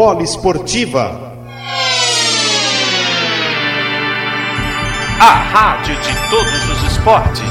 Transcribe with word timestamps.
Poliesportiva. 0.00 1.34
A 5.20 5.30
rádio 5.30 5.94
de 5.96 6.30
todos 6.30 6.70
os 6.70 6.90
esportes. 6.90 7.44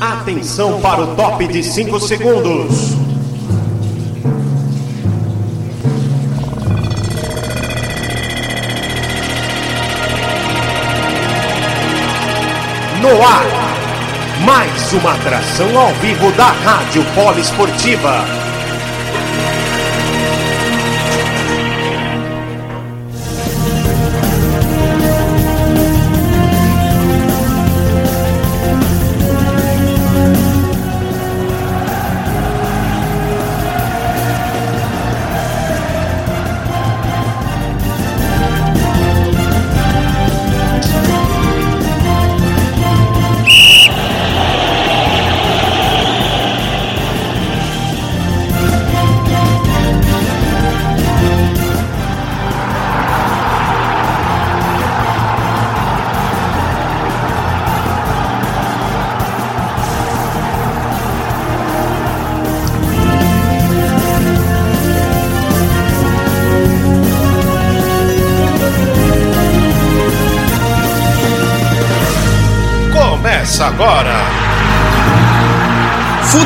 Atenção 0.00 0.80
para 0.80 1.02
o 1.02 1.14
top 1.14 1.46
de 1.46 1.62
5 1.62 2.00
segundos. 2.00 2.94
No 13.02 13.22
ar, 13.22 13.63
mais 14.44 14.92
uma 14.92 15.14
atração 15.14 15.78
ao 15.78 15.92
vivo 15.94 16.30
da 16.32 16.48
Rádio 16.48 17.02
Poliesportiva. 17.14 18.24
Começa 18.24 18.43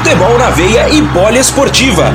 Futebol 0.08 0.38
na 0.38 0.48
veia 0.48 0.88
e 0.88 1.02
poliesportiva. 1.08 2.10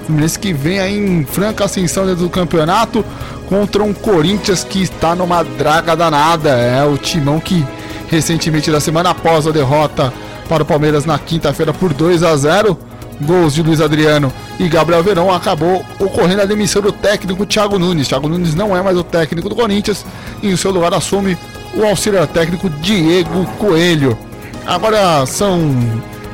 Fluminense 0.04 0.38
que 0.38 0.52
vem 0.52 0.78
aí 0.78 0.96
em 0.96 1.24
franca 1.24 1.64
ascensão 1.64 2.06
dentro 2.06 2.22
do 2.22 2.30
campeonato, 2.30 3.04
contra 3.48 3.82
um 3.82 3.92
Corinthians 3.92 4.64
que 4.64 4.82
está 4.82 5.14
numa 5.14 5.42
draga 5.42 5.96
danada. 5.96 6.50
É 6.50 6.84
o 6.84 6.96
timão 6.96 7.40
que 7.40 7.64
recentemente, 8.08 8.70
da 8.70 8.80
semana 8.80 9.10
após 9.10 9.46
a 9.46 9.50
derrota 9.50 10.12
para 10.48 10.62
o 10.62 10.66
Palmeiras 10.66 11.04
na 11.04 11.18
quinta-feira 11.18 11.72
por 11.72 11.92
2 11.92 12.22
a 12.22 12.36
0 12.36 12.78
gols 13.20 13.54
de 13.54 13.62
Luiz 13.62 13.80
Adriano 13.80 14.32
e 14.58 14.68
Gabriel 14.68 15.02
Verão, 15.02 15.32
acabou 15.32 15.84
ocorrendo 15.98 16.42
a 16.42 16.46
demissão 16.46 16.82
do 16.82 16.92
técnico 16.92 17.46
Thiago 17.46 17.78
Nunes. 17.78 18.08
Thiago 18.08 18.28
Nunes 18.28 18.54
não 18.54 18.76
é 18.76 18.82
mais 18.82 18.98
o 18.98 19.04
técnico 19.04 19.48
do 19.48 19.54
Corinthians 19.54 20.04
e 20.42 20.50
em 20.50 20.56
seu 20.56 20.70
lugar 20.70 20.92
assume 20.92 21.36
o 21.74 21.84
auxiliar 21.84 22.26
técnico 22.26 22.68
Diego 22.68 23.46
Coelho. 23.58 24.18
Agora 24.66 25.24
são 25.26 25.74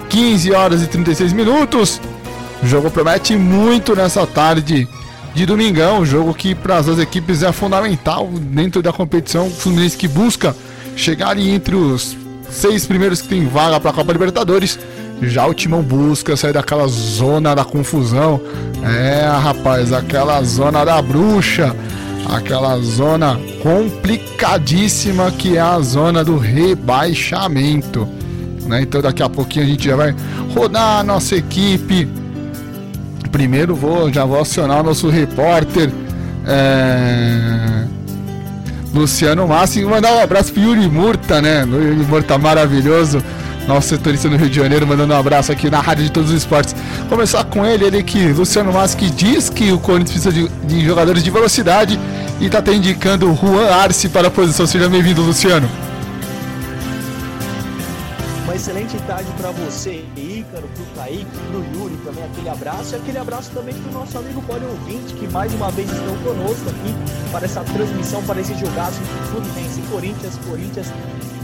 15 0.09 0.53
horas 0.53 0.83
e 0.83 0.87
36 0.87 1.33
minutos. 1.33 2.01
O 2.63 2.67
jogo 2.67 2.91
promete 2.91 3.37
muito 3.37 3.97
nessa 3.97 4.27
tarde 4.27 4.87
de 5.35 5.47
domingão. 5.47 6.05
Jogo 6.05 6.35
que 6.35 6.55
para 6.55 6.79
as 6.79 6.87
duas 6.87 6.99
equipes 6.99 7.43
é 7.43 7.53
fundamental 7.53 8.29
dentro 8.29 8.83
da 8.83 8.93
competição. 8.93 9.47
O 9.47 9.51
Fluminense 9.51 9.97
que 9.97 10.07
busca 10.09 10.55
chegar 10.95 11.39
entre 11.39 11.75
os 11.75 12.17
seis 12.51 12.87
primeiros 12.87 13.23
que 13.23 13.29
tem 13.29 13.47
vaga 13.47 13.81
para 13.81 13.91
a 13.91 13.95
Copa 13.95 14.13
Libertadores. 14.13 14.79
Já 15.23 15.47
o 15.47 15.55
Timão 15.55 15.83
busca 15.83 16.37
sair 16.37 16.53
daquela 16.53 16.87
zona 16.89 17.55
da 17.55 17.65
confusão. 17.65 18.41
É, 18.83 19.27
rapaz, 19.27 19.93
aquela 19.93 20.43
zona 20.43 20.85
da 20.85 21.01
bruxa. 21.01 21.75
Aquela 22.29 22.79
zona 22.79 23.41
complicadíssima 23.63 25.33
que 25.33 25.57
é 25.57 25.61
a 25.61 25.81
zona 25.81 26.23
do 26.23 26.37
rebaixamento. 26.37 28.07
Né? 28.67 28.83
Então 28.83 29.01
daqui 29.01 29.23
a 29.23 29.29
pouquinho 29.29 29.65
a 29.65 29.69
gente 29.69 29.85
já 29.85 29.97
vai 29.97 30.15
rodar 30.55 31.01
a 31.01 31.03
nossa 31.03 31.35
equipe. 31.35 32.09
Primeiro 33.31 33.75
vou, 33.75 34.13
já 34.13 34.25
vou 34.25 34.41
acionar 34.41 34.81
o 34.81 34.83
nosso 34.83 35.09
repórter. 35.09 35.91
É... 36.47 37.85
Luciano 38.93 39.47
Massi 39.47 39.81
e 39.81 39.85
mandar 39.85 40.13
um 40.13 40.21
abraço 40.21 40.53
pro 40.53 40.63
Yuri 40.63 40.89
Murta, 40.89 41.41
né? 41.41 41.65
O 41.65 41.75
Yuri 41.75 42.05
Murta 42.07 42.37
maravilhoso, 42.37 43.23
nosso 43.69 43.89
setorista 43.89 44.29
no 44.29 44.37
Rio 44.37 44.51
de 44.51 44.57
Janeiro, 44.57 44.87
mandando 44.87 45.15
um 45.15 45.17
abraço 45.17 45.53
aqui 45.53 45.71
na 45.71 45.81
Rádio 45.81 46.05
de 46.05 46.11
Todos 46.11 46.31
os 46.31 46.37
Esportes. 46.37 46.75
Começar 47.09 47.45
com 47.45 47.65
ele, 47.65 47.85
ele 47.85 48.03
que, 48.03 48.33
Luciano 48.33 48.73
Massi, 48.73 48.97
que 48.97 49.09
diz 49.09 49.49
que 49.49 49.71
o 49.71 49.79
Corinthians 49.79 50.25
precisa 50.25 50.33
de, 50.33 50.49
de 50.67 50.85
jogadores 50.85 51.23
de 51.23 51.31
velocidade 51.31 52.01
e 52.41 52.49
tá 52.49 52.59
até 52.59 52.75
indicando 52.75 53.31
o 53.31 53.37
Juan 53.37 53.71
Arce 53.71 54.09
para 54.09 54.27
a 54.27 54.31
posição. 54.31 54.67
Seja 54.67 54.89
bem-vindo, 54.89 55.23
Luciano. 55.23 55.69
Excelente 58.61 58.99
tarde 59.07 59.33
para 59.39 59.51
você, 59.53 60.05
Ícaro, 60.15 60.69
pro 60.69 60.85
Kaique, 60.95 61.25
pro 61.51 61.65
Yuri 61.75 61.97
também, 62.05 62.23
aquele 62.23 62.51
abraço. 62.51 62.95
E 62.95 62.97
aquele 62.97 63.17
abraço 63.17 63.51
também 63.53 63.73
pro 63.73 63.91
nosso 63.91 64.19
amigo 64.19 64.43
Poli 64.43 64.67
Ouvinte, 64.67 65.15
que 65.15 65.27
mais 65.29 65.51
uma 65.55 65.71
vez 65.71 65.91
estão 65.91 66.15
conosco 66.19 66.69
aqui 66.69 66.95
para 67.33 67.47
essa 67.47 67.65
transmissão, 67.65 68.23
para 68.25 68.39
esse 68.39 68.55
jogaço 68.57 69.01
entre 69.01 69.29
Fluminense 69.31 69.81
e 69.81 69.83
Corinthians, 69.91 70.39
Corinthians 70.47 70.93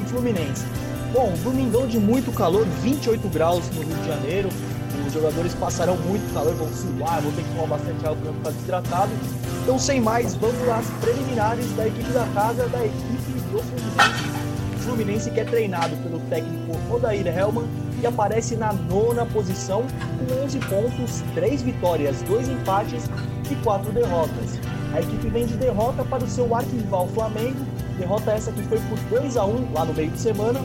e 0.05 0.09
Fluminense. 0.11 0.67
Bom, 1.15 1.33
domingão 1.43 1.87
de 1.87 1.99
muito 1.99 2.31
calor, 2.33 2.67
28 2.83 3.29
graus 3.29 3.65
no 3.71 3.83
Rio 3.83 3.97
de 3.97 4.07
Janeiro. 4.07 4.49
Os 5.07 5.15
jogadores 5.15 5.55
passarão 5.55 5.97
muito 5.97 6.35
calor, 6.35 6.55
vão 6.55 6.69
suar, 6.69 7.23
vão 7.23 7.33
ter 7.33 7.45
que 7.45 7.49
tomar 7.55 7.79
bastante 7.79 8.05
água 8.05 8.17
para 8.21 8.33
ficar 8.35 8.51
desidratado. 8.51 9.13
Então, 9.63 9.79
sem 9.79 10.03
mais, 10.03 10.35
vamos 10.35 10.69
às 10.69 10.85
preliminares 11.01 11.65
da 11.77 11.87
equipe 11.89 12.13
da 12.13 12.27
casa, 12.35 12.69
da 12.69 12.85
equipe 12.85 13.41
do 13.51 13.63
Fluminense. 13.63 14.47
Fluminense 14.87 15.31
que 15.33 15.41
é 15.41 15.45
treinado 15.45 15.97
pelo 15.97 16.16
técnico 16.29 16.77
Odair 16.93 17.27
Helman 17.27 17.67
e 18.01 18.07
aparece 18.07 18.57
na 18.57 18.73
nona 18.73 19.25
posição 19.27 19.85
com 20.19 20.45
11 20.45 20.59
pontos, 20.61 21.23
3 21.35 21.63
vitórias, 21.63 22.23
2 22.23 22.49
empates 22.49 23.09
e 23.51 23.55
4 23.57 23.93
derrotas. 23.93 24.59
A 24.93 25.01
equipe 25.01 25.29
vem 25.29 25.47
de 25.47 25.55
derrota 25.57 26.05
para 26.05 26.25
o 26.25 26.29
seu 26.29 26.55
arquival 26.55 27.09
Flamengo, 27.09 27.65
derrota 27.99 28.33
essa 28.33 28.53
que 28.53 28.63
foi 28.63 28.79
por 28.81 28.99
2 29.21 29.37
a 29.37 29.45
1 29.45 29.73
lá 29.73 29.85
no 29.85 29.95
meio 29.95 30.11
de 30.11 30.19
semana. 30.19 30.61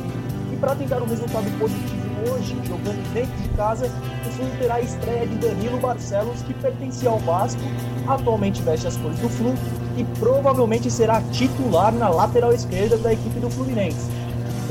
E 0.51 0.55
para 0.57 0.75
tentar 0.75 1.01
um 1.01 1.07
resultado 1.07 1.49
positivo 1.57 2.11
hoje, 2.29 2.55
jogando 2.67 3.13
dentro 3.13 3.35
de 3.41 3.49
casa, 3.49 3.87
o 3.87 4.31
Flu 4.31 4.45
terá 4.59 4.75
a 4.75 4.81
estreia 4.81 5.25
de 5.25 5.35
Danilo 5.35 5.79
Barcelos, 5.79 6.41
que 6.43 6.53
pertencia 6.53 7.09
ao 7.09 7.19
Vasco, 7.19 7.61
atualmente 8.07 8.61
veste 8.61 8.87
as 8.87 8.97
cores 8.97 9.19
do 9.19 9.29
Flu 9.29 9.53
e 9.97 10.03
provavelmente 10.19 10.89
será 10.89 11.21
titular 11.31 11.91
na 11.91 12.09
lateral 12.09 12.53
esquerda 12.53 12.97
da 12.97 13.13
equipe 13.13 13.39
do 13.39 13.49
Fluminense. 13.49 14.20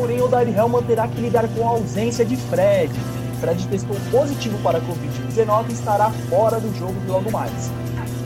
Porém, 0.00 0.22
o 0.22 0.28
Dari 0.28 0.50
Helman 0.50 0.82
terá 0.84 1.06
que 1.06 1.20
lidar 1.20 1.46
com 1.48 1.68
a 1.68 1.72
ausência 1.72 2.24
de 2.24 2.34
Fred. 2.34 2.90
Fred 3.38 3.68
testou 3.68 3.94
positivo 4.10 4.56
para 4.62 4.78
a 4.78 4.80
Covid-19 4.80 5.66
e 5.68 5.72
estará 5.74 6.10
fora 6.30 6.58
do 6.58 6.74
jogo 6.78 6.94
logo 7.06 7.30
mais. 7.30 7.70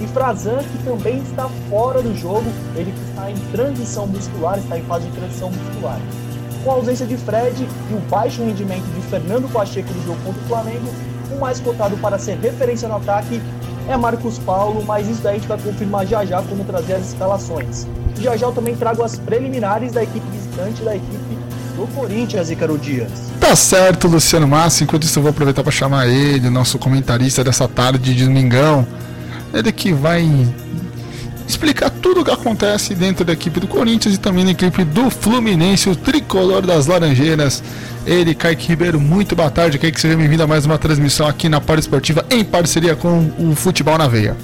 E 0.01 0.07
Frazan, 0.07 0.59
que 0.59 0.85
também 0.85 1.19
está 1.19 1.49
fora 1.69 2.01
do 2.01 2.15
jogo, 2.15 2.45
ele 2.77 2.93
que 2.93 3.11
está 3.11 3.29
em 3.29 3.35
transição 3.51 4.07
muscular, 4.07 4.57
está 4.57 4.79
em 4.79 4.85
fase 4.85 5.09
de 5.09 5.17
transição 5.17 5.51
muscular. 5.51 5.99
Com 6.63 6.71
a 6.71 6.75
ausência 6.75 7.07
de 7.07 7.17
Fred 7.17 7.67
e 7.91 7.95
o 7.95 7.99
baixo 8.09 8.45
rendimento 8.45 8.87
de 8.95 9.01
Fernando 9.09 9.53
Pacheco 9.53 9.93
no 9.93 10.05
jogo 10.05 10.23
contra 10.25 10.43
o 10.43 10.47
Flamengo, 10.47 10.87
o 11.33 11.41
mais 11.41 11.59
cotado 11.59 11.97
para 11.97 12.21
ser 12.21 12.39
referência 12.39 12.87
no 12.87 12.99
ataque 12.99 13.43
é 13.89 13.97
Marcos 13.97 14.39
Paulo, 14.39 14.85
mas 14.87 15.09
isso 15.09 15.23
daí 15.23 15.35
a 15.35 15.39
gente 15.39 15.49
vai 15.49 15.59
confirmar 15.59 16.07
já 16.07 16.25
já 16.25 16.41
como 16.41 16.65
trazer 16.65 16.95
as 16.95 17.09
escalações. 17.09 17.85
Já 18.21 18.37
já 18.37 18.47
eu 18.47 18.53
também 18.53 18.77
trago 18.77 19.03
as 19.03 19.19
preliminares 19.19 19.91
da 19.91 20.05
equipe 20.05 20.25
visitante 20.31 20.83
da 20.83 20.95
equipe 20.95 21.24
do 21.77 21.87
Corinthians, 21.89 22.51
Ícaro 22.51 22.79
Dias. 22.79 23.11
Tá 23.41 23.55
certo, 23.55 24.09
Luciano 24.09 24.47
Massa. 24.47 24.85
Enquanto 24.85 25.05
isso, 25.05 25.19
eu 25.19 25.23
vou 25.23 25.31
aproveitar 25.31 25.63
para 25.63 25.73
chamar 25.73 26.07
ele, 26.09 26.49
nosso 26.51 26.79
comentarista 26.79 27.43
dessa 27.45 27.69
tarde 27.69 28.15
de 28.15 28.25
domingão. 28.25 28.87
Ele 29.53 29.71
que 29.73 29.93
vai 29.93 30.27
explicar 31.47 31.91
tudo 31.91 32.23
o 32.23 32.25
que 32.25 32.31
acontece 32.31 32.95
dentro 32.95 33.25
da 33.25 33.33
equipe 33.33 33.61
do 33.61 33.67
Corinthians 33.67 34.15
e 34.15 34.19
também 34.19 34.45
na 34.45 34.53
equipe 34.53 34.85
do 34.85 35.11
Fluminense, 35.11 35.89
o 35.89 35.97
tricolor 35.97 36.63
das 36.63 36.87
Laranjeiras. 36.87 37.63
Ele, 38.07 38.35
Kaique 38.35 38.69
Ribeiro, 38.69 39.01
muito 39.01 39.35
boa 39.37 39.51
tarde. 39.51 39.79
Kaique, 39.79 40.01
seja 40.01 40.17
bem-vindo 40.17 40.43
a 40.43 40.47
mais 40.47 40.67
uma 40.67 40.79
transmissão 40.79 41.27
aqui 41.27 41.49
na 41.49 41.61
Par 41.61 41.79
Esportiva 41.79 42.25
em 42.31 42.45
parceria 42.45 42.97
com 42.97 43.31
o 43.39 43.55
Futebol 43.55 43.97
na 43.97 44.09
Veia. 44.09 44.37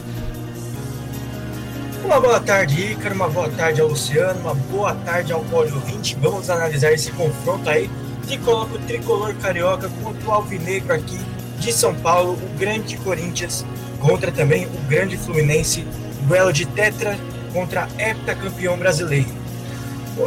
Boa 2.20 2.38
tarde, 2.38 2.92
Ícaro, 2.92 3.14
uma 3.14 3.28
boa 3.30 3.48
tarde 3.48 3.80
ao 3.80 3.88
Luciano, 3.88 4.40
uma 4.40 4.54
boa 4.54 4.94
tarde 4.94 5.32
ao 5.32 5.40
Poli 5.44 5.70
20. 5.70 6.16
Vamos 6.16 6.50
analisar 6.50 6.92
esse 6.92 7.10
confronto 7.12 7.68
aí 7.70 7.90
que 8.28 8.36
coloca 8.36 8.74
o 8.74 8.78
tricolor 8.80 9.34
carioca 9.36 9.88
contra 10.02 10.28
o 10.28 10.30
alvinegro 10.30 10.92
aqui 10.92 11.18
de 11.58 11.72
São 11.72 11.94
Paulo, 11.94 12.34
o 12.34 12.58
grande 12.58 12.98
Corinthians 12.98 13.64
contra 13.98 14.30
também 14.30 14.66
o 14.66 14.80
grande 14.86 15.16
Fluminense, 15.16 15.86
duelo 16.26 16.52
de 16.52 16.66
tetra 16.66 17.18
contra 17.54 17.88
heptacampeão 17.98 18.76
brasileiro. 18.76 19.30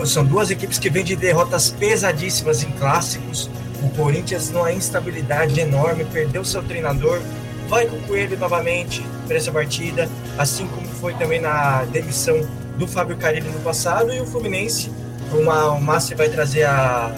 São 0.04 0.26
duas 0.26 0.50
equipes 0.50 0.80
que 0.80 0.90
vêm 0.90 1.04
de 1.04 1.16
derrotas 1.16 1.70
pesadíssimas 1.70 2.64
em 2.64 2.72
clássicos. 2.72 3.52
O 3.84 3.90
Corinthians 3.92 4.50
numa 4.50 4.72
instabilidade 4.72 5.60
enorme, 5.60 6.06
perdeu 6.06 6.44
seu 6.44 6.64
treinador, 6.64 7.22
vai 7.70 7.86
com 7.86 7.98
o 7.98 8.02
Coelho 8.02 8.38
novamente 8.40 9.06
para 9.28 9.38
essa 9.38 9.52
partida, 9.52 10.10
assim 10.40 10.66
como 10.68 10.93
foi 11.04 11.14
também 11.16 11.42
na 11.42 11.84
demissão 11.84 12.48
do 12.78 12.88
Fábio 12.88 13.18
Carilli 13.18 13.50
no 13.50 13.60
passado, 13.60 14.14
e 14.14 14.22
o 14.22 14.26
Fluminense, 14.26 14.90
uma, 15.34 15.74
o 15.74 15.82
Márcio 15.82 16.16
vai 16.16 16.30
trazer 16.30 16.64
a, 16.64 17.14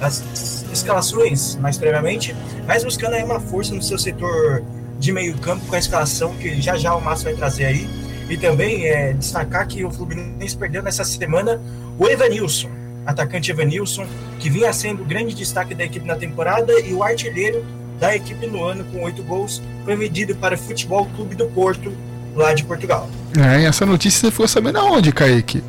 as 0.00 0.64
escalações 0.72 1.54
mais 1.56 1.76
previamente, 1.76 2.34
mas 2.66 2.82
buscando 2.82 3.12
aí 3.16 3.22
uma 3.22 3.38
força 3.38 3.74
no 3.74 3.82
seu 3.82 3.98
setor 3.98 4.64
de 4.98 5.12
meio 5.12 5.36
campo 5.36 5.66
com 5.66 5.74
a 5.74 5.78
escalação 5.78 6.34
que 6.36 6.58
já 6.62 6.78
já 6.78 6.94
o 6.94 7.02
Márcio 7.02 7.26
vai 7.26 7.34
trazer 7.34 7.66
aí. 7.66 7.86
E 8.30 8.36
também 8.38 8.86
é, 8.86 9.12
destacar 9.12 9.66
que 9.66 9.84
o 9.84 9.90
Fluminense 9.90 10.56
perdeu 10.56 10.82
nessa 10.82 11.04
semana 11.04 11.60
o 11.98 12.08
Evanilson, 12.08 12.70
atacante 13.04 13.50
Evanilson, 13.50 14.06
que 14.40 14.48
vinha 14.48 14.72
sendo 14.72 15.02
o 15.02 15.04
grande 15.04 15.34
destaque 15.34 15.74
da 15.74 15.84
equipe 15.84 16.06
na 16.06 16.16
temporada 16.16 16.80
e 16.80 16.94
o 16.94 17.02
artilheiro 17.02 17.62
da 18.00 18.16
equipe 18.16 18.46
no 18.46 18.64
ano 18.64 18.84
com 18.84 19.02
oito 19.02 19.22
gols, 19.22 19.62
foi 19.84 19.96
vendido 19.96 20.34
para 20.34 20.54
o 20.54 20.58
Futebol 20.58 21.04
Clube 21.14 21.34
do 21.34 21.46
Porto, 21.46 21.92
lá 22.38 22.54
de 22.54 22.64
Portugal. 22.64 23.08
É, 23.36 23.62
e 23.62 23.64
essa 23.64 23.84
notícia 23.84 24.20
você 24.20 24.30
ficou 24.30 24.48
sabendo 24.48 24.78
aonde, 24.78 25.12
Kaique? 25.12 25.62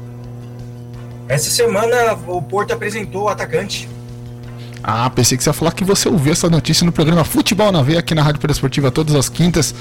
Essa 1.28 1.50
semana 1.50 2.14
o 2.28 2.42
Porto 2.42 2.74
apresentou 2.74 3.24
o 3.24 3.30
atacante. 3.30 3.88
Ah, 4.82 5.10
pensei 5.10 5.38
que 5.38 5.44
você 5.44 5.50
ia 5.50 5.54
falar 5.54 5.72
que 5.74 5.84
você 5.84 6.08
ouviu 6.08 6.32
essa 6.32 6.50
notícia 6.50 6.86
no 6.86 6.92
programa 6.92 7.24
Futebol 7.24 7.72
na 7.72 7.82
Veia 7.82 8.00
aqui 8.00 8.16
na 8.16 8.24
Rádio 8.24 8.40
Esportiva 8.50 8.90
todas 8.90 9.14
as 9.14 9.28
quintas, 9.28 9.76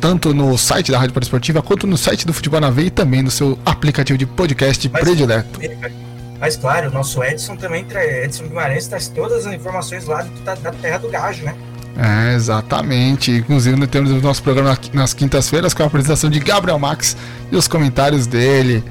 tanto 0.00 0.32
no 0.32 0.56
site 0.56 0.92
da 0.92 0.98
Rádio 0.98 1.18
Esportiva 1.20 1.60
quanto 1.60 1.86
no 1.86 1.98
site 1.98 2.26
do 2.26 2.32
Futebol 2.32 2.60
na 2.60 2.70
Veia 2.70 2.86
e 2.86 2.90
também 2.90 3.22
no 3.22 3.30
seu 3.30 3.58
aplicativo 3.66 4.16
de 4.16 4.24
podcast 4.24 4.88
Mas, 4.88 5.02
predileto. 5.02 5.60
Mas 6.38 6.56
claro, 6.56 6.88
o 6.88 6.92
nosso 6.92 7.22
Edson 7.22 7.56
também, 7.56 7.84
Edson 8.24 8.44
Guimarães, 8.44 8.86
traz 8.86 9.08
todas 9.08 9.46
as 9.46 9.52
informações 9.52 10.06
lá 10.06 10.26
da, 10.44 10.54
da 10.54 10.72
terra 10.72 10.98
do 10.98 11.10
gajo, 11.10 11.44
né? 11.44 11.54
É, 11.96 12.34
exatamente. 12.34 13.30
Inclusive, 13.30 13.76
nós 13.76 13.88
temos 13.88 14.10
o 14.10 14.20
nosso 14.20 14.42
programa 14.42 14.78
nas 14.92 15.12
quintas-feiras 15.12 15.74
com 15.74 15.82
a 15.82 15.86
apresentação 15.86 16.30
de 16.30 16.40
Gabriel 16.40 16.78
Max 16.78 17.16
e 17.50 17.56
os 17.56 17.68
comentários 17.68 18.26
dele. 18.26 18.82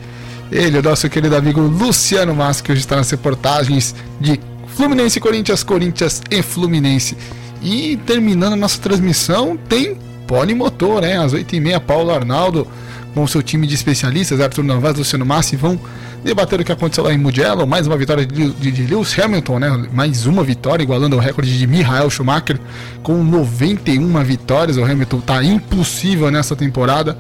Ele, 0.52 0.80
o 0.80 0.84
nosso 0.84 1.08
querido 1.10 1.36
amigo 1.36 1.62
Luciano 1.62 2.36
Mas, 2.36 2.62
que 2.62 2.72
hoje 2.72 2.82
está 2.82 2.96
nas 2.96 3.10
reportagens 3.10 3.96
de 4.20 4.40
Fluminense 4.76 5.20
Corinthians, 5.20 5.64
Corinthians 5.64 6.22
e 6.30 6.42
Fluminense. 6.42 7.18
E 7.62 7.98
terminando 8.06 8.54
a 8.54 8.56
nossa 8.56 8.80
transmissão, 8.80 9.58
tem 9.58 9.98
Polimotor, 10.28 11.02
né? 11.02 11.18
Às 11.18 11.34
8h30, 11.34 11.80
Paulo 11.82 12.12
Arnaldo 12.12 12.68
com 13.14 13.26
seu 13.28 13.42
time 13.42 13.68
de 13.68 13.76
especialistas, 13.76 14.40
Arthur 14.40 14.64
Novaes, 14.64 14.98
Luciano 14.98 15.26
Massi, 15.26 15.56
vão 15.56 15.80
debater 16.24 16.60
o 16.60 16.64
que 16.64 16.72
aconteceu 16.72 17.04
lá 17.04 17.14
em 17.14 17.18
Mugello, 17.18 17.66
mais 17.66 17.88
uma 17.88 17.98
vitória 17.98 18.26
de, 18.26 18.84
Lewis 18.84 19.18
Hamilton, 19.18 19.60
né? 19.60 19.88
Mais 19.92 20.26
uma 20.26 20.44
vitória, 20.44 20.84
igualando 20.84 21.16
o 21.16 21.20
recorde 21.20 21.58
de 21.58 21.66
Michael 21.66 22.10
Schumacher 22.10 22.60
com 23.02 23.24
91 23.24 24.24
vitórias. 24.24 24.78
O 24.78 24.84
Hamilton 24.84 25.22
tá 25.22 25.44
impossível 25.44 26.30
nessa 26.30 26.56
temporada. 26.56 27.18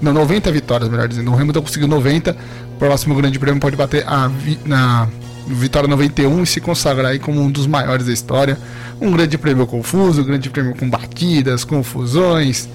Não, 0.00 0.12
90 0.12 0.50
vitórias, 0.50 0.90
melhor 0.90 1.08
dizendo. 1.08 1.30
O 1.30 1.34
Hamilton 1.34 1.62
conseguiu 1.62 1.88
90. 1.88 2.36
O 2.74 2.78
próximo 2.78 3.14
grande 3.14 3.38
prêmio 3.38 3.60
pode 3.60 3.76
bater 3.76 4.06
a 4.06 4.28
vi, 4.28 4.58
na 4.64 5.08
vitória 5.46 5.88
91 5.88 6.42
e 6.42 6.46
se 6.46 6.60
consagrar 6.60 7.12
aí 7.12 7.18
como 7.18 7.40
um 7.40 7.50
dos 7.50 7.66
maiores 7.66 8.06
da 8.06 8.12
história. 8.12 8.58
Um 9.00 9.10
grande 9.10 9.38
prêmio 9.38 9.66
confuso, 9.66 10.22
um 10.22 10.24
grande 10.24 10.50
prêmio 10.50 10.74
com 10.74 10.88
batidas, 10.88 11.64
confusões. 11.64 12.68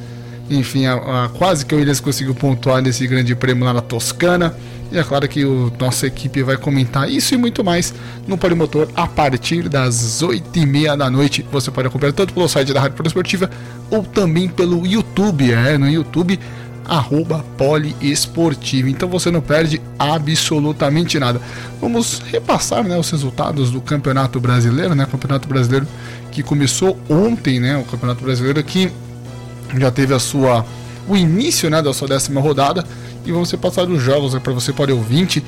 Enfim, 0.50 0.86
a, 0.86 1.26
a, 1.26 1.30
quase 1.30 1.66
que 1.66 1.76
o 1.76 1.78
Williams 1.78 2.00
conseguiu 2.00 2.34
pontuar 2.34 2.82
nesse 2.82 3.06
grande 3.06 3.36
prêmio 3.36 3.66
lá 3.66 3.74
na 3.74 3.82
Toscana. 3.82 4.56
E 4.92 4.98
é 4.98 5.04
claro 5.04 5.28
que 5.28 5.44
o 5.44 5.72
nossa 5.78 6.08
equipe 6.08 6.42
vai 6.42 6.56
comentar 6.56 7.10
isso 7.10 7.34
e 7.34 7.38
muito 7.38 7.64
mais 7.64 7.94
no 8.26 8.38
Polimotor 8.38 8.88
a 8.96 9.06
partir 9.06 9.68
das 9.68 10.22
8h30 10.22 10.96
da 10.96 11.10
noite. 11.10 11.46
Você 11.52 11.70
pode 11.70 11.88
acompanhar 11.88 12.14
tanto 12.14 12.34
pelo 12.34 12.48
site 12.48 12.74
da 12.74 12.80
Rádio 12.80 13.06
Esportiva 13.06 13.50
ou 13.92 14.04
também 14.04 14.48
pelo 14.48 14.88
YouTube, 14.88 15.52
é, 15.52 15.78
no 15.78 15.90
YouTube, 15.90 16.40
arroba 16.86 17.44
poliesportivo. 17.58 18.88
Então 18.88 19.10
você 19.10 19.30
não 19.30 19.42
perde 19.42 19.82
absolutamente 20.00 21.20
nada. 21.20 21.42
Vamos 21.82 22.22
repassar 22.32 22.84
né, 22.84 22.98
os 22.98 23.10
resultados 23.12 23.70
do 23.72 23.82
Campeonato 23.82 24.40
Brasileiro, 24.40 24.96
né? 24.96 25.06
Campeonato 25.06 25.50
Brasileiro 25.50 25.86
que 26.32 26.42
começou 26.42 26.98
ontem, 27.10 27.60
né? 27.60 27.78
O 27.78 27.84
Campeonato 27.84 28.24
Brasileiro 28.24 28.64
que 28.64 28.90
já 29.76 29.92
teve 29.92 30.14
a 30.14 30.20
sua 30.20 30.66
o 31.08 31.16
início 31.16 31.70
né, 31.70 31.82
da 31.82 31.94
sua 31.94 32.08
décima 32.08 32.42
rodada 32.42 32.84
e 33.26 33.32
vamos 33.32 33.52
passar 33.54 33.88
os 33.88 34.02
jogos 34.02 34.36
para 34.40 34.54
você 34.54 34.74
pode 34.74 34.92
ouvinte 34.92 35.44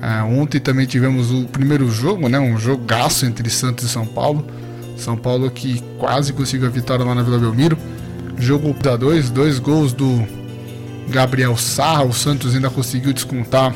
Ah, 0.00 0.24
ontem 0.24 0.60
também 0.60 0.86
tivemos 0.86 1.32
o 1.32 1.44
primeiro 1.46 1.90
jogo, 1.90 2.28
né? 2.28 2.38
Um 2.38 2.56
jogaço 2.56 3.26
entre 3.26 3.50
Santos 3.50 3.84
e 3.84 3.88
São 3.88 4.06
Paulo. 4.06 4.46
São 4.96 5.16
Paulo 5.16 5.50
que 5.50 5.82
quase 5.98 6.32
conseguiu 6.32 6.66
a 6.66 6.70
vitória 6.70 7.04
lá 7.04 7.14
na 7.14 7.22
Vila 7.22 7.38
Belmiro. 7.38 7.76
Jogo 8.38 8.72
da 8.74 8.96
dois, 8.96 9.28
dois 9.28 9.58
gols 9.58 9.92
do 9.92 10.24
Gabriel 11.08 11.56
Sarra. 11.56 12.04
O 12.04 12.12
Santos 12.12 12.54
ainda 12.54 12.70
conseguiu 12.70 13.12
descontar 13.12 13.74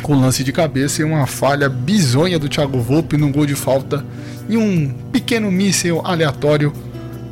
com 0.00 0.14
lance 0.14 0.42
de 0.42 0.52
cabeça 0.52 1.02
e 1.02 1.04
uma 1.04 1.26
falha 1.26 1.68
bizonha 1.68 2.38
do 2.38 2.48
Thiago 2.48 2.80
Volpe 2.80 3.16
num 3.16 3.30
gol 3.30 3.46
de 3.46 3.54
falta 3.54 4.04
e 4.48 4.56
um 4.56 4.88
pequeno 5.12 5.50
míssil 5.50 6.00
aleatório 6.04 6.72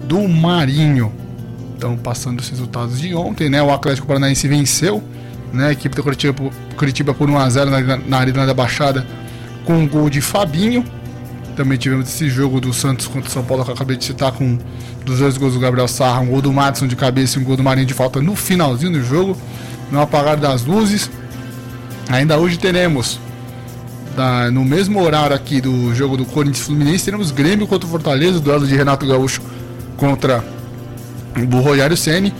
do 0.05 0.27
Marinho. 0.29 1.13
Então, 1.77 1.97
passando 1.97 2.41
os 2.41 2.49
resultados 2.49 3.01
de 3.01 3.15
ontem, 3.15 3.49
né? 3.49 3.63
O 3.63 3.73
Atlético 3.73 4.07
Paranaense 4.07 4.49
venceu, 4.49 5.03
né? 5.53 5.69
A 5.69 5.73
equipe 5.73 5.95
do 5.95 6.03
Curitiba, 6.03 6.51
Curitiba 6.77 7.15
por 7.15 7.29
1x0 7.29 7.65
na, 7.67 7.97
na 7.97 8.19
Arena 8.19 8.47
da 8.47 8.55
Baixada 8.55 9.07
com 9.65 9.75
um 9.75 9.89
gol 9.89 10.09
de 10.09 10.21
Fabinho. 10.21 10.85
Também 11.55 11.77
tivemos 11.77 12.09
esse 12.09 12.29
jogo 12.29 12.61
do 12.61 12.73
Santos 12.73 13.07
contra 13.07 13.29
o 13.29 13.33
São 13.33 13.45
Paulo 13.45 13.65
que 13.65 13.71
eu 13.71 13.75
acabei 13.75 13.97
de 13.97 14.05
citar 14.05 14.33
com 14.33 14.59
dos 15.05 15.19
dois 15.19 15.37
gols 15.37 15.55
do 15.55 15.61
Gabriel 15.61 15.89
Sarra, 15.89 16.21
um 16.21 16.27
gol 16.27 16.41
do 16.41 16.53
Madison 16.53 16.87
de 16.87 16.95
cabeça 16.95 17.39
e 17.39 17.43
um 17.43 17.45
gol 17.45 17.57
do 17.57 17.63
Marinho 17.63 17.87
de 17.87 17.95
falta 17.95 18.21
no 18.21 18.37
finalzinho 18.37 18.93
do 18.93 19.03
jogo, 19.03 19.37
no 19.91 20.01
apagar 20.01 20.37
das 20.37 20.65
luzes. 20.65 21.11
Ainda 22.09 22.38
hoje 22.38 22.59
teremos 22.59 23.21
da, 24.17 24.50
no 24.50 24.65
mesmo 24.65 25.03
horário 25.03 25.37
aqui 25.37 25.61
do 25.61 25.95
jogo 25.95 26.17
do 26.17 26.25
Corinthians 26.25 26.67
Fluminense, 26.67 27.05
teremos 27.05 27.31
Grêmio 27.31 27.67
contra 27.67 27.87
o 27.87 27.91
Fortaleza, 27.91 28.41
duelo 28.41 28.67
de 28.67 28.75
Renato 28.75 29.07
Gaúcho 29.07 29.43
contra 29.97 30.43
o 31.37 31.61
Rogério 31.61 31.97
Ceni. 31.97 32.33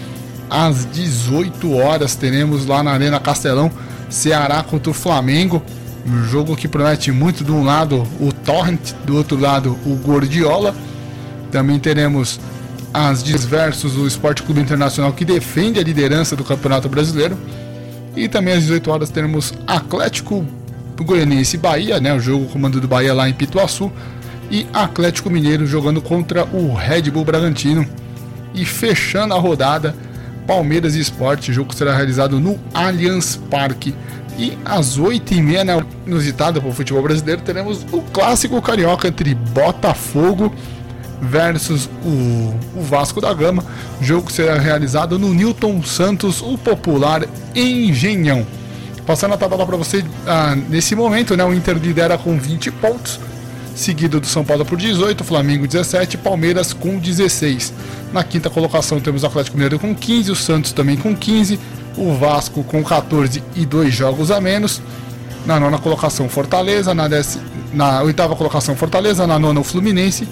Às 0.49 0.87
18 0.87 1.75
horas 1.75 2.15
teremos 2.15 2.65
lá 2.67 2.83
na 2.83 2.93
Arena 2.93 3.21
Castelão 3.21 3.71
Ceará 4.09 4.63
contra 4.63 4.91
o 4.91 4.95
Flamengo. 4.95 5.63
Um 6.07 6.25
jogo 6.25 6.57
que 6.57 6.67
promete 6.67 7.13
muito 7.13 7.45
de 7.45 7.53
um 7.53 7.63
lado 7.63 8.07
o 8.19 8.33
Torrent, 8.33 8.95
do 9.05 9.17
outro 9.17 9.39
lado 9.39 9.79
o 9.85 9.97
Gordiola. 9.97 10.75
Também 11.53 11.79
teremos 11.79 12.41
as 12.95 13.23
versus 13.23 13.97
o 13.97 14.07
Esporte 14.07 14.43
Clube 14.43 14.63
Internacional 14.63 15.13
que 15.13 15.25
defende 15.27 15.79
a 15.79 15.83
liderança 15.83 16.35
do 16.35 16.43
Campeonato 16.43 16.89
Brasileiro. 16.89 17.37
E 18.19 18.27
também 18.27 18.55
às 18.55 18.63
18 18.63 18.91
horas 18.91 19.11
teremos 19.11 19.55
Atlético 19.65 20.45
Goianiense 21.01 21.57
e 21.57 21.61
Bahia, 21.61 22.01
né, 22.01 22.13
o 22.13 22.19
jogo 22.19 22.47
comando 22.47 22.81
do 22.81 22.89
Bahia 22.89 23.15
lá 23.15 23.29
em 23.29 23.33
Pituaçu, 23.33 23.93
e 24.51 24.67
Atlético 24.73 25.31
Mineiro 25.31 25.65
jogando 25.69 26.03
contra 26.03 26.45
o 26.45 26.75
Red 26.75 27.03
Bull 27.13 27.25
Bragantino. 27.25 27.87
E 28.53 28.65
fechando 28.65 29.35
a 29.35 29.39
rodada, 29.39 29.95
Palmeiras 30.49 30.97
e 30.97 31.01
Esporte, 31.01 31.53
jogo 31.53 31.73
será 31.73 31.95
realizado 31.95 32.41
no 32.41 32.59
Allianz 32.75 33.37
Parque. 33.49 33.95
E 34.37 34.59
às 34.65 34.99
8h30, 34.99 35.65
né, 35.65 35.87
inusitada 36.05 36.61
para 36.61 36.71
o 36.71 36.73
futebol 36.73 37.05
brasileiro, 37.05 37.41
teremos 37.43 37.87
o 37.93 38.01
clássico 38.03 38.61
carioca 38.61 39.07
entre 39.07 39.33
Botafogo 39.33 40.53
versus 41.21 41.89
o, 42.05 42.55
o, 42.79 42.83
Vasco 42.83 43.21
da 43.21 43.33
Gama. 43.33 43.65
Jogo 44.01 44.31
será 44.31 44.59
realizado 44.59 45.19
no 45.19 45.33
Newton 45.33 45.83
Santos, 45.83 46.41
o 46.41 46.57
popular 46.57 47.27
Engenhão. 47.55 48.47
Passando 49.07 49.35
a 49.35 49.39
tabela 49.39 49.67
para 49.67 49.77
você 49.77 50.05
ah, 50.27 50.57
nesse 50.69 50.95
momento, 50.95 51.37
né, 51.37 51.45
o 51.45 51.55
Inter 51.55 51.77
lidera 51.77 52.19
com 52.19 52.39
20 52.39 52.71
pontos, 52.73 53.19
seguido 53.75 54.21
do 54.21 54.27
São 54.27 54.45
Paulo 54.45 54.65
por 54.65 54.77
18, 54.77 55.25
Flamengo 55.25 55.67
17, 55.67 56.19
Palmeiras 56.19 56.73
com 56.73 56.99
16. 56.99 57.73
Na 58.13 58.23
quinta 58.23 58.51
colocação 58.51 59.01
temos 59.01 59.23
o 59.23 59.27
Atlético 59.27 59.57
Mineiro 59.57 59.79
com 59.79 59.95
15, 59.95 60.31
o 60.31 60.37
Santos 60.37 60.73
também 60.73 60.97
com 60.97 61.17
15, 61.17 61.59
o 61.97 62.15
Vasco 62.15 62.63
com 62.65 62.83
14 62.85 63.43
e 63.57 63.67
dois 63.67 63.95
jogos 63.95 64.31
a 64.31 64.41
menos. 64.41 64.81
Na 65.47 65.59
nona 65.59 65.79
colocação, 65.79 66.29
Fortaleza. 66.29 66.95
Na, 66.95 67.09
dec... 67.09 67.27
na 67.73 68.03
oitava 68.03 68.37
colocação, 68.37 68.77
Fortaleza. 68.77 69.27
Na 69.27 69.39
nona, 69.39 69.61
o 69.61 69.65
Fluminense. 69.65 70.29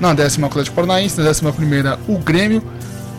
Na 0.00 0.14
décima, 0.14 0.46
o 0.46 0.50
Atlético 0.50 0.76
Paranaense. 0.76 1.18
Na 1.18 1.24
décima 1.24 1.52
primeira, 1.52 1.98
o 2.08 2.18
Grêmio. 2.18 2.62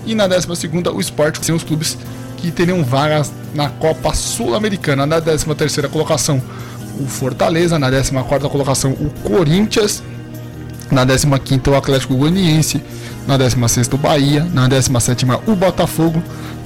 E 0.05 0.15
na 0.15 0.27
décima 0.27 0.55
segunda, 0.55 0.91
o 0.91 0.99
Sport, 0.99 1.39
que 1.39 1.45
são 1.45 1.55
os 1.55 1.63
clubes 1.63 1.97
que 2.37 2.51
teriam 2.51 2.83
vagas 2.83 3.31
na 3.53 3.69
Copa 3.69 4.13
Sul-Americana. 4.13 5.05
Na 5.05 5.19
décima 5.19 5.53
terceira 5.53 5.87
colocação, 5.87 6.41
o 6.99 7.05
Fortaleza. 7.05 7.77
Na 7.77 7.89
décima 7.89 8.23
quarta 8.23 8.49
colocação, 8.49 8.91
o 8.93 9.09
Corinthians. 9.21 10.03
Na 10.91 11.05
décima 11.05 11.37
quinta, 11.37 11.69
o 11.69 11.75
Atlético 11.75 12.15
Goianiense. 12.15 12.81
Na 13.27 13.37
décima 13.37 13.67
sexta, 13.67 13.95
o 13.95 13.99
Bahia. 13.99 14.43
Na 14.51 14.67
décima 14.67 14.99
sétima, 14.99 15.39
o 15.45 15.55
Botafogo 15.55 16.21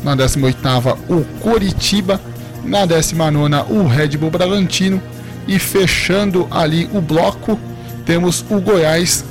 na 0.05 0.15
18ª 0.15 0.95
o 1.09 1.25
Coritiba, 1.41 2.21
na 2.63 2.85
19ª 2.85 3.65
o 3.69 3.87
Red 3.87 4.09
Bull 4.09 4.29
Bragantino 4.29 5.01
e 5.47 5.57
fechando 5.57 6.47
ali 6.51 6.87
o 6.93 7.01
bloco 7.01 7.59
temos 8.05 8.45
o 8.49 8.61
Goiás 8.61 9.25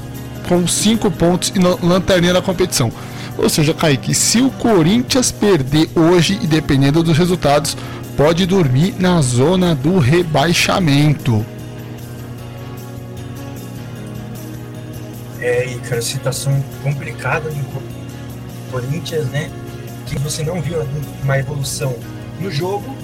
com 0.48 0.66
5 0.66 1.10
pontos 1.10 1.52
e 1.54 1.58
lanterninha 1.58 2.32
da 2.32 2.42
competição. 2.42 2.92
Ou 3.36 3.48
seja, 3.48 3.74
Kaique, 3.74 4.14
se 4.14 4.40
o 4.40 4.50
Corinthians 4.50 5.32
perder 5.32 5.90
hoje 5.94 6.38
e 6.42 6.46
dependendo 6.46 7.02
dos 7.02 7.18
resultados, 7.18 7.76
pode 8.16 8.46
dormir 8.46 8.94
na 8.98 9.20
zona 9.20 9.74
do 9.74 9.98
rebaixamento. 9.98 11.44
É, 15.40 15.66
e 15.66 15.78
cara, 15.80 16.00
situação 16.00 16.64
complicada 16.82 17.50
no 17.50 17.82
Corinthians, 18.70 19.26
né? 19.26 19.50
que 20.06 20.18
você 20.18 20.42
não 20.42 20.60
viu 20.60 20.86
uma 21.22 21.38
evolução 21.38 21.94
no 22.40 22.50
jogo. 22.50 22.94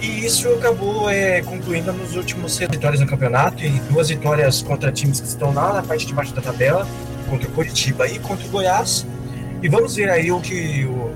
E 0.00 0.24
isso 0.24 0.48
acabou 0.48 1.10
é, 1.10 1.42
concluindo 1.42 1.92
nos 1.92 2.16
últimos 2.16 2.54
seis 2.54 2.70
vitórias 2.70 3.00
no 3.00 3.06
campeonato 3.06 3.62
e 3.64 3.68
duas 3.90 4.08
vitórias 4.08 4.62
contra 4.62 4.90
times 4.90 5.20
que 5.20 5.26
estão 5.26 5.52
lá 5.52 5.74
na 5.74 5.82
parte 5.82 6.06
de 6.06 6.14
baixo 6.14 6.34
da 6.34 6.40
tabela, 6.40 6.86
contra 7.28 7.46
o 7.46 7.52
Curitiba 7.52 8.08
e 8.08 8.18
contra 8.18 8.46
o 8.46 8.48
Goiás. 8.48 9.06
E 9.62 9.68
vamos 9.68 9.94
ver 9.94 10.08
aí 10.08 10.32
o 10.32 10.40
que 10.40 10.86
o, 10.86 11.12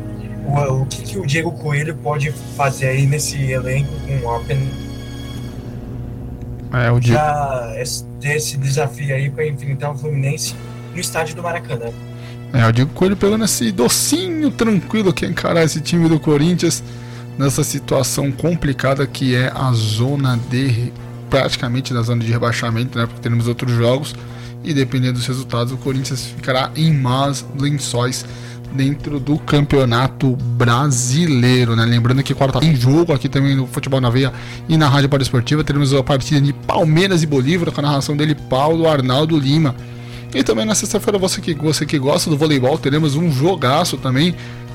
o, 0.46 0.82
o 0.82 0.86
que, 0.86 1.02
que, 1.02 1.18
o 1.18 1.26
Diego 1.26 1.52
Coelho 1.52 1.94
pode 1.96 2.30
fazer 2.56 2.88
aí 2.88 3.06
nesse 3.06 3.50
elenco 3.50 3.90
com 4.20 4.34
apenas 4.34 4.68
é, 6.74 6.90
o 6.90 6.98
Diego... 6.98 7.18
já 7.18 7.72
esse 7.76 8.56
desafio 8.58 9.14
aí 9.14 9.30
para 9.30 9.46
enfrentar 9.46 9.92
o 9.92 9.98
Fluminense 9.98 10.54
no 10.92 11.00
estádio 11.00 11.36
do 11.36 11.42
Maracanã. 11.42 11.90
É, 12.52 12.66
eu 12.66 12.72
digo 12.72 12.92
Coelho 12.92 13.16
pegando 13.16 13.44
esse 13.44 13.72
docinho 13.72 14.50
tranquilo 14.50 15.12
que 15.12 15.24
é 15.24 15.28
encarar 15.28 15.62
esse 15.62 15.80
time 15.80 16.08
do 16.08 16.18
Corinthians 16.20 16.82
nessa 17.38 17.64
situação 17.64 18.30
complicada 18.30 19.06
que 19.06 19.34
é 19.34 19.52
a 19.54 19.72
zona 19.72 20.38
de 20.50 20.92
praticamente 21.28 21.92
na 21.92 22.02
zona 22.02 22.22
de 22.22 22.30
rebaixamento, 22.30 22.98
né? 22.98 23.06
Porque 23.06 23.20
teremos 23.20 23.48
outros 23.48 23.72
jogos 23.72 24.14
e 24.62 24.72
dependendo 24.72 25.14
dos 25.14 25.26
resultados 25.26 25.72
o 25.72 25.76
Corinthians 25.76 26.26
ficará 26.26 26.70
em 26.76 26.92
más 26.92 27.44
lençóis 27.58 28.24
dentro 28.72 29.20
do 29.20 29.38
campeonato 29.38 30.36
brasileiro, 30.36 31.76
né? 31.76 31.84
Lembrando 31.84 32.22
que 32.22 32.34
quarta 32.34 32.60
tem 32.60 32.74
jogo 32.74 33.12
aqui 33.12 33.28
também 33.28 33.54
no 33.54 33.66
Futebol 33.66 34.00
na 34.00 34.10
Veia 34.10 34.32
e 34.68 34.76
na 34.76 34.88
Rádio 34.88 35.10
Esportiva 35.20 35.62
teremos 35.62 35.92
a 35.92 36.02
partida 36.02 36.40
de 36.40 36.52
Palmeiras 36.52 37.22
e 37.22 37.26
Bolívar 37.26 37.70
com 37.70 37.80
a 37.80 37.84
narração 37.84 38.16
dele 38.16 38.34
Paulo 38.34 38.88
Arnaldo 38.88 39.38
Lima. 39.38 39.74
E 40.34 40.42
também 40.42 40.64
na 40.64 40.74
sexta-feira, 40.74 41.16
você 41.16 41.40
que, 41.40 41.54
você 41.54 41.86
que 41.86 41.96
gosta 41.96 42.28
do 42.28 42.36
voleibol, 42.36 42.76
teremos 42.76 43.14
um 43.14 43.30
jogaço 43.30 43.96
também. 43.96 44.34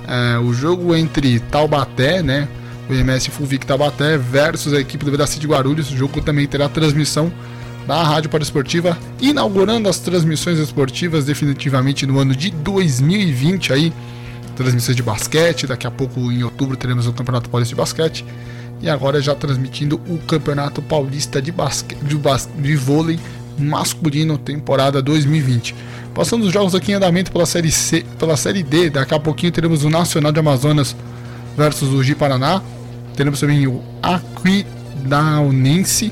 É, 0.09 0.39
o 0.39 0.51
jogo 0.51 0.95
entre 0.95 1.39
Taubaté, 1.39 2.23
né? 2.23 2.47
O 2.89 2.93
MS 2.93 3.29
Fulvic 3.29 3.63
Taubaté 3.63 4.17
versus 4.17 4.73
a 4.73 4.79
equipe 4.79 5.05
do 5.05 5.11
Vedaci 5.11 5.39
de 5.39 5.45
Guarulhos. 5.45 5.91
O 5.91 5.95
jogo 5.95 6.19
também 6.19 6.47
terá 6.47 6.67
transmissão 6.67 7.31
da 7.85 8.01
Rádio 8.01 8.29
Para 8.29 8.41
Esportiva, 8.41 8.97
inaugurando 9.21 9.87
as 9.87 9.99
transmissões 9.99 10.57
esportivas 10.57 11.25
definitivamente 11.25 12.07
no 12.07 12.17
ano 12.17 12.35
de 12.35 12.49
2020 12.49 13.71
aí. 13.71 13.93
Transmissões 14.55 14.95
de 14.95 15.03
basquete, 15.03 15.67
daqui 15.67 15.85
a 15.85 15.91
pouco 15.91 16.31
em 16.31 16.43
outubro 16.43 16.75
teremos 16.75 17.05
o 17.05 17.13
Campeonato 17.13 17.47
Paulista 17.47 17.75
de 17.75 17.79
Basquete. 17.79 18.25
E 18.81 18.89
agora 18.89 19.21
já 19.21 19.35
transmitindo 19.35 20.01
o 20.07 20.17
Campeonato 20.17 20.81
Paulista 20.81 21.39
de, 21.39 21.51
basque, 21.51 21.95
de, 21.95 22.15
bas, 22.15 22.49
de 22.57 22.75
vôlei 22.75 23.19
masculino 23.59 24.37
temporada 24.37 25.01
2020. 25.01 25.75
Passando 26.19 26.43
os 26.43 26.51
jogos 26.51 26.75
aqui 26.75 26.91
em 26.91 26.95
andamento 26.95 27.31
pela 27.31 27.45
série 27.45 27.71
C, 27.71 28.05
pela 28.19 28.35
série 28.35 28.61
D, 28.61 28.89
daqui 28.89 29.15
a 29.15 29.19
pouquinho 29.21 29.53
teremos 29.53 29.85
o 29.85 29.89
Nacional 29.89 30.33
de 30.33 30.39
Amazonas 30.41 30.93
versus 31.55 31.93
o 31.93 32.03
Gi 32.03 32.13
Paraná. 32.13 32.61
Teremos 33.15 33.39
também 33.39 33.65
o 33.67 33.81
Aquidaunense 34.03 36.11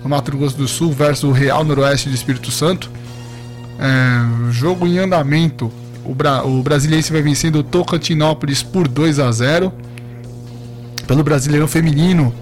no 0.00 0.08
Mato 0.08 0.30
Grosso 0.36 0.56
do 0.56 0.68
Sul 0.68 0.92
versus 0.92 1.24
o 1.24 1.32
Real 1.32 1.64
Noroeste 1.64 2.08
de 2.08 2.14
Espírito 2.14 2.52
Santo. 2.52 2.88
É, 3.80 4.52
jogo 4.52 4.86
em 4.86 5.00
andamento. 5.00 5.72
O, 6.04 6.14
Bra 6.14 6.44
o 6.44 6.62
Brasiliense 6.62 7.12
vai 7.12 7.20
vencendo 7.20 7.56
o 7.56 7.64
Tocantinópolis 7.64 8.62
por 8.62 8.86
2 8.86 9.18
a 9.18 9.32
0. 9.32 9.72
Pelo 11.04 11.24
Brasileirão 11.24 11.66
Feminino, 11.66 12.32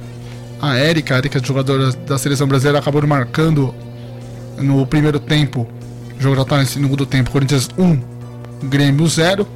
a 0.61 0.77
Érica, 0.77 1.15
a 1.15 1.17
Érica, 1.17 1.43
jogadora 1.43 1.93
da 1.93 2.19
seleção 2.19 2.47
brasileira, 2.47 2.79
acabou 2.79 3.07
marcando 3.07 3.75
no 4.59 4.87
primeiro 4.87 5.19
tempo. 5.19 5.67
O 6.19 6.23
jogo 6.23 6.37
já 6.37 6.43
está 6.43 6.59
no 6.59 6.67
segundo 6.67 7.07
tempo. 7.07 7.31
Corinthians 7.31 7.69
1, 7.77 8.01
Grêmio 8.69 9.07
0. 9.07 9.47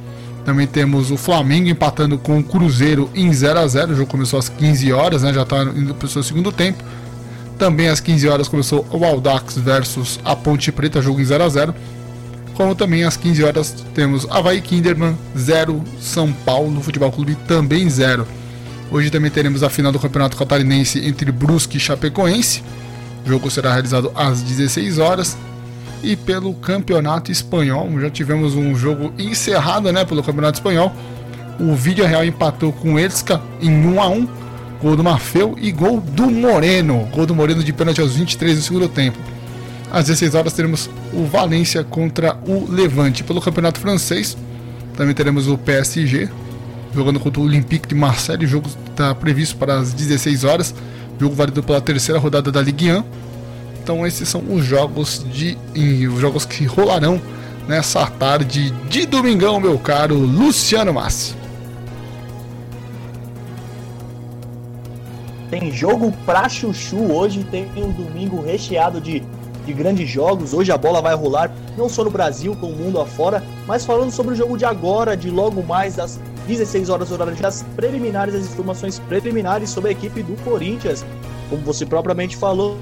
Também 0.45 0.65
temos 0.65 1.11
o 1.11 1.17
Flamengo 1.17 1.69
empatando 1.69 2.17
com 2.17 2.39
o 2.39 2.43
Cruzeiro 2.43 3.09
em 3.13 3.31
0 3.31 3.59
a 3.59 3.67
0 3.67 3.93
O 3.93 3.95
jogo 3.95 4.09
começou 4.09 4.39
às 4.39 4.49
15 4.49 4.91
horas, 4.91 5.23
né? 5.23 5.33
Já 5.33 5.43
está 5.43 5.63
indo 5.63 5.93
para 5.93 6.05
o 6.05 6.09
seu 6.09 6.23
segundo 6.23 6.51
tempo. 6.51 6.83
Também 7.57 7.89
às 7.89 7.99
15 7.99 8.27
horas 8.27 8.47
começou 8.47 8.85
o 8.91 9.05
Aldax 9.05 9.57
versus 9.57 10.19
a 10.25 10.35
Ponte 10.35 10.71
Preta, 10.71 10.99
jogo 10.99 11.21
em 11.21 11.25
0 11.25 11.43
a 11.43 11.49
0 11.49 11.75
Como 12.55 12.73
também 12.73 13.03
às 13.03 13.15
15 13.15 13.43
horas 13.43 13.85
temos 13.93 14.25
Havaí 14.31 14.61
Kinderman 14.61 15.15
0, 15.37 15.79
São 15.99 16.33
Paulo 16.33 16.81
Futebol 16.81 17.11
Clube 17.11 17.35
também 17.47 17.87
0. 17.87 18.25
Hoje 18.89 19.11
também 19.11 19.29
teremos 19.29 19.61
a 19.61 19.69
final 19.69 19.91
do 19.91 19.99
Campeonato 19.99 20.35
Catarinense 20.35 21.05
entre 21.05 21.31
Brusque 21.31 21.77
e 21.77 21.79
Chapecoense. 21.79 22.63
O 23.25 23.29
jogo 23.29 23.49
será 23.51 23.71
realizado 23.73 24.11
às 24.15 24.41
16 24.41 24.97
horas. 24.97 25.37
E 26.03 26.15
pelo 26.15 26.53
Campeonato 26.55 27.31
Espanhol, 27.31 27.87
já 27.99 28.09
tivemos 28.09 28.55
um 28.55 28.75
jogo 28.75 29.13
encerrado 29.19 29.91
né, 29.91 30.03
pelo 30.03 30.23
Campeonato 30.23 30.57
Espanhol. 30.57 30.91
O 31.59 31.75
Vídeo 31.75 32.05
Real 32.05 32.25
empatou 32.25 32.73
com 32.73 32.95
o 32.95 32.99
Elska 32.99 33.41
em 33.61 33.69
1 33.69 34.01
a 34.01 34.07
1 34.09 34.27
Gol 34.81 34.95
do 34.95 35.03
Mafeu 35.03 35.55
e 35.61 35.71
gol 35.71 36.01
do 36.01 36.31
Moreno. 36.31 37.07
Gol 37.13 37.27
do 37.27 37.35
Moreno 37.35 37.63
de 37.63 37.71
pênalti 37.71 38.01
aos 38.01 38.15
23 38.15 38.57
do 38.57 38.63
segundo 38.63 38.89
tempo. 38.89 39.17
Às 39.91 40.05
16 40.05 40.33
horas 40.33 40.53
teremos 40.53 40.89
o 41.13 41.23
Valência 41.25 41.83
contra 41.83 42.35
o 42.47 42.65
Levante. 42.67 43.23
Pelo 43.23 43.39
Campeonato 43.39 43.79
Francês, 43.79 44.35
também 44.97 45.13
teremos 45.13 45.47
o 45.47 45.55
PSG 45.55 46.29
jogando 46.95 47.19
contra 47.19 47.39
o 47.39 47.45
Olympique 47.45 47.87
de 47.87 47.93
Marseille. 47.93 48.45
O 48.45 48.47
jogo 48.47 48.67
está 48.89 49.13
previsto 49.13 49.55
para 49.55 49.77
as 49.77 49.93
16 49.93 50.43
horas. 50.45 50.73
Jogo 51.19 51.35
válido 51.35 51.61
pela 51.61 51.79
terceira 51.79 52.19
rodada 52.19 52.51
da 52.51 52.59
Ligue 52.59 52.91
1. 52.91 53.03
Então 53.83 54.05
esses 54.05 54.29
são 54.29 54.43
os 54.47 54.63
jogos 54.63 55.25
de 55.31 55.57
os 56.07 56.19
jogos 56.19 56.45
que 56.45 56.65
rolarão 56.65 57.19
nessa 57.67 58.05
tarde 58.05 58.69
de 58.89 59.05
domingão, 59.07 59.59
meu 59.59 59.77
caro 59.79 60.15
Luciano 60.15 60.93
Massi. 60.93 61.33
Tem 65.49 65.71
jogo 65.71 66.13
pra 66.25 66.47
chuchu 66.47 67.11
hoje, 67.11 67.43
tem 67.43 67.67
um 67.75 67.91
domingo 67.91 68.41
recheado 68.41 69.01
de, 69.01 69.23
de 69.65 69.73
grandes 69.73 70.07
jogos. 70.07 70.53
Hoje 70.53 70.71
a 70.71 70.77
bola 70.77 71.01
vai 71.01 71.15
rolar, 71.15 71.51
não 71.75 71.89
só 71.89 72.03
no 72.03 72.11
Brasil, 72.11 72.55
como 72.55 72.73
no 72.73 72.85
mundo 72.85 73.01
afora, 73.01 73.43
mas 73.67 73.83
falando 73.83 74.11
sobre 74.11 74.33
o 74.33 74.37
jogo 74.37 74.57
de 74.57 74.63
agora, 74.63 75.17
de 75.17 75.29
logo 75.29 75.61
mais 75.63 75.95
das 75.95 76.19
16 76.47 76.89
horas 76.89 77.11
horário 77.11 77.35
das 77.35 77.63
preliminares, 77.75 78.35
as 78.35 78.43
informações 78.43 78.99
preliminares 78.99 79.71
sobre 79.71 79.89
a 79.89 79.91
equipe 79.91 80.21
do 80.23 80.41
Corinthians. 80.43 81.03
Como 81.49 81.61
você 81.63 81.85
propriamente 81.85 82.37
falou, 82.37 82.77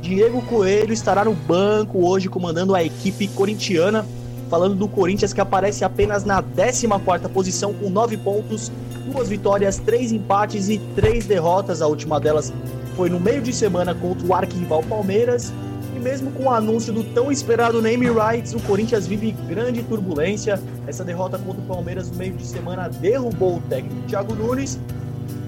Diego 0.00 0.42
Coelho 0.42 0.92
estará 0.92 1.24
no 1.24 1.34
banco 1.34 2.06
hoje 2.06 2.28
comandando 2.28 2.74
a 2.74 2.82
equipe 2.82 3.28
corintiana. 3.28 4.04
Falando 4.48 4.76
do 4.76 4.86
Corinthians 4.86 5.32
que 5.32 5.40
aparece 5.40 5.84
apenas 5.84 6.24
na 6.24 6.40
14ª 6.40 7.28
posição 7.30 7.74
com 7.74 7.90
9 7.90 8.16
pontos, 8.18 8.70
duas 9.12 9.28
vitórias, 9.28 9.78
três 9.78 10.12
empates 10.12 10.68
e 10.68 10.78
três 10.94 11.26
derrotas. 11.26 11.82
A 11.82 11.88
última 11.88 12.20
delas 12.20 12.52
foi 12.96 13.10
no 13.10 13.18
meio 13.18 13.42
de 13.42 13.52
semana 13.52 13.92
contra 13.92 14.24
o 14.24 14.32
arquirrival 14.32 14.84
Palmeiras. 14.84 15.52
E 15.96 15.98
mesmo 15.98 16.30
com 16.30 16.44
o 16.44 16.50
anúncio 16.50 16.92
do 16.92 17.02
tão 17.02 17.32
esperado 17.32 17.82
name 17.82 18.06
rights, 18.08 18.54
o 18.54 18.60
Corinthians 18.60 19.06
vive 19.06 19.32
grande 19.48 19.82
turbulência. 19.82 20.60
Essa 20.86 21.02
derrota 21.02 21.38
contra 21.38 21.60
o 21.60 21.64
Palmeiras 21.66 22.08
no 22.08 22.16
meio 22.16 22.34
de 22.34 22.46
semana 22.46 22.88
derrubou 22.88 23.56
o 23.56 23.60
técnico 23.62 24.06
Thiago 24.06 24.34
Nunes 24.34 24.78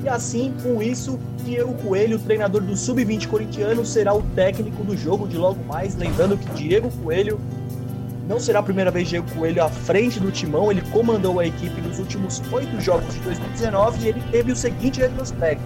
e 0.03 0.09
assim, 0.09 0.55
com 0.63 0.83
isso, 0.83 1.19
Diego 1.45 1.75
Coelho, 1.75 2.19
treinador 2.19 2.63
do 2.63 2.77
Sub-20 2.77 3.27
corintiano, 3.27 3.85
será 3.85 4.15
o 4.15 4.23
técnico 4.35 4.85
do 4.85 4.97
jogo 4.97 5.27
de 5.27 5.37
logo 5.37 5.63
mais. 5.65 5.97
Lembrando 5.97 6.37
que 6.37 6.49
Diego 6.51 6.91
Coelho 7.03 7.41
não 8.29 8.39
será 8.39 8.61
a 8.61 8.63
primeira 8.63 8.91
vez 8.91 9.09
Diego 9.09 9.27
Coelho 9.35 9.65
à 9.65 9.69
frente 9.69 10.21
do 10.21 10.31
timão. 10.31 10.71
Ele 10.71 10.83
comandou 10.93 11.41
a 11.41 11.47
equipe 11.47 11.81
nos 11.81 11.99
últimos 11.99 12.41
oito 12.53 12.81
jogos 12.81 13.15
de 13.15 13.21
2019 13.21 14.05
e 14.05 14.09
ele 14.09 14.23
teve 14.31 14.53
o 14.53 14.57
seguinte 14.57 15.01
retrospecto: 15.01 15.65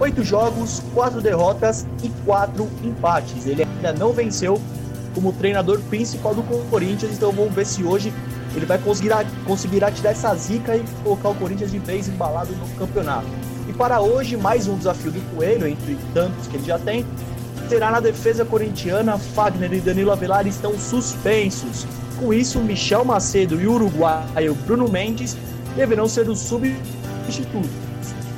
oito 0.00 0.24
jogos, 0.24 0.82
quatro 0.92 1.20
derrotas 1.20 1.86
e 2.02 2.08
quatro 2.24 2.68
empates. 2.82 3.46
Ele 3.46 3.62
ainda 3.62 3.92
não 3.92 4.12
venceu 4.12 4.60
como 5.14 5.32
treinador 5.34 5.78
principal 5.82 6.34
do 6.34 6.42
Corinthians, 6.68 7.12
então 7.12 7.30
vamos 7.30 7.54
ver 7.54 7.66
se 7.66 7.84
hoje 7.84 8.12
ele 8.56 8.66
vai 8.66 8.78
conseguir, 8.78 9.10
conseguir 9.46 9.80
tirar 9.92 10.10
essa 10.10 10.34
zica 10.34 10.76
e 10.76 10.84
colocar 11.04 11.28
o 11.28 11.34
Corinthians 11.34 11.70
de 11.70 11.78
vez 11.78 12.08
embalado 12.08 12.52
no 12.54 12.66
campeonato. 12.76 13.51
E 13.72 13.74
para 13.74 14.02
hoje, 14.02 14.36
mais 14.36 14.68
um 14.68 14.76
desafio 14.76 15.10
do 15.10 15.34
Coelho, 15.34 15.66
entre 15.66 15.96
tantos 16.12 16.46
que 16.46 16.56
ele 16.58 16.66
já 16.66 16.78
tem, 16.78 17.06
será 17.70 17.90
na 17.90 18.00
defesa 18.00 18.44
corintiana. 18.44 19.16
Fagner 19.16 19.72
e 19.72 19.80
Danilo 19.80 20.12
Avelar 20.12 20.46
estão 20.46 20.78
suspensos. 20.78 21.86
Com 22.18 22.34
isso, 22.34 22.60
Michel 22.60 23.02
Macedo 23.02 23.58
e 23.58 23.66
o 23.66 23.72
uruguaio 23.72 24.54
Bruno 24.66 24.90
Mendes 24.90 25.38
deverão 25.74 26.06
ser 26.06 26.28
os 26.28 26.40
substitutos. 26.40 27.70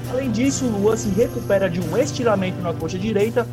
Além 0.08 0.30
disso, 0.30 0.66
Luan 0.66 0.96
se 0.96 1.08
recupera 1.08 1.68
de 1.68 1.80
um 1.80 1.96
estiramento 1.98 2.62
na 2.62 2.72
coxa 2.72 2.96
direita 2.96 3.44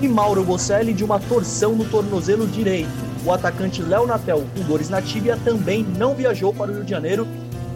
e 0.00 0.08
Mauro 0.08 0.42
Bocelli 0.42 0.92
de 0.92 1.04
uma 1.04 1.20
torção 1.20 1.76
no 1.76 1.84
tornozelo 1.84 2.48
direito. 2.48 2.90
O 3.24 3.32
atacante 3.32 3.80
Léo 3.80 4.08
Natel, 4.08 4.44
com 4.56 4.64
dores 4.64 4.88
na 4.88 5.00
tíbia, 5.00 5.38
também 5.44 5.86
não 5.96 6.16
viajou 6.16 6.52
para 6.52 6.72
o 6.72 6.74
Rio 6.74 6.84
de 6.84 6.90
Janeiro 6.90 7.28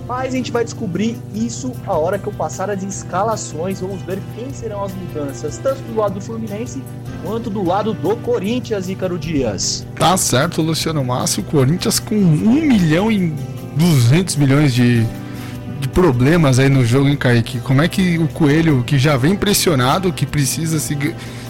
mas 0.06 0.35
a 0.35 0.37
gente 0.37 0.50
vai 0.50 0.64
descobrir 0.64 1.16
isso 1.35 1.73
a 1.87 1.92
hora 1.92 2.18
que 2.18 2.26
eu 2.26 2.32
passar 2.32 2.71
as 2.71 2.82
escalações. 2.82 3.80
Vamos 3.80 4.02
ver 4.02 4.21
quem 4.35 4.52
serão 4.52 4.85
as 4.85 4.92
mudanças, 4.94 5.59
tanto 5.59 5.80
do 5.82 5.97
lado 5.97 6.14
do 6.14 6.21
Fluminense 6.21 6.82
quanto 7.25 7.49
do 7.49 7.62
lado 7.62 7.92
do 7.92 8.16
Corinthians, 8.16 8.88
Ícaro 8.88 9.18
Dias. 9.18 9.87
Tá 9.97 10.16
certo, 10.16 10.61
Luciano 10.61 11.04
Márcio. 11.04 11.42
Corinthians 11.44 11.99
com 11.99 12.14
1 12.14 12.66
milhão 12.66 13.11
e 13.11 13.32
200 13.76 14.37
milhões 14.37 14.75
de, 14.75 15.06
de 15.80 15.88
problemas 15.88 16.59
aí 16.59 16.68
no 16.68 16.85
jogo, 16.85 17.09
hein, 17.09 17.16
Kaique? 17.16 17.60
Como 17.60 17.80
é 17.80 17.88
que 17.88 18.19
o 18.19 18.28
Coelho, 18.28 18.82
que 18.84 18.99
já 18.99 19.17
vem 19.17 19.36
pressionado, 19.36 20.12
que 20.12 20.26
precisa 20.26 20.78
se, 20.78 20.97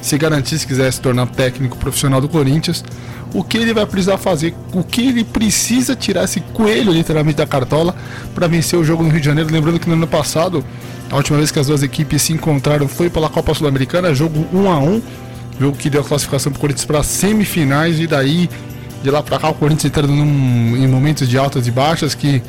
se 0.02 0.18
garantir 0.18 0.58
se 0.58 0.66
quiser 0.66 0.92
se 0.92 1.00
tornar 1.00 1.26
técnico 1.28 1.78
profissional 1.78 2.20
do 2.20 2.28
Corinthians, 2.28 2.84
o 3.32 3.42
que 3.42 3.56
ele 3.56 3.72
vai 3.72 3.86
precisar 3.86 4.18
fazer, 4.18 4.54
o 4.74 4.82
que 4.82 5.08
ele 5.08 5.24
precisa 5.24 5.96
tirar 5.96 6.24
esse 6.24 6.40
coelho 6.40 6.92
literalmente 6.92 7.38
da 7.38 7.46
cartola 7.46 7.94
para 8.34 8.46
vencer 8.46 8.78
o 8.78 8.84
jogo 8.84 9.02
no 9.02 9.08
Rio 9.08 9.20
de 9.20 9.26
Janeiro. 9.26 9.50
Lembrando 9.50 9.78
que 9.78 9.88
no 9.88 9.94
ano 9.94 10.06
passado, 10.06 10.62
a 11.10 11.16
última 11.16 11.38
vez 11.38 11.50
que 11.50 11.58
as 11.58 11.68
duas 11.68 11.82
equipes 11.82 12.20
se 12.20 12.32
encontraram 12.32 12.86
foi 12.86 13.08
pela 13.08 13.30
Copa 13.30 13.54
Sul-Americana, 13.54 14.14
jogo 14.14 14.46
1 14.52 14.70
a 14.70 14.78
1 14.78 15.02
jogo 15.60 15.76
que 15.76 15.88
deu 15.88 16.00
a 16.00 16.04
classificação 16.04 16.50
para 16.50 16.58
o 16.58 16.60
Corinthians 16.60 16.84
para 16.84 17.02
semifinais 17.02 18.00
e 18.00 18.06
daí 18.06 18.50
de 19.02 19.10
lá 19.10 19.22
para 19.22 19.38
cá 19.38 19.48
o 19.50 19.54
Corinthians 19.54 19.84
entrando 19.84 20.12
num, 20.12 20.76
em 20.76 20.88
momentos 20.88 21.28
de 21.28 21.38
altas 21.38 21.66
e 21.66 21.70
baixas 21.70 22.14
que 22.14 22.42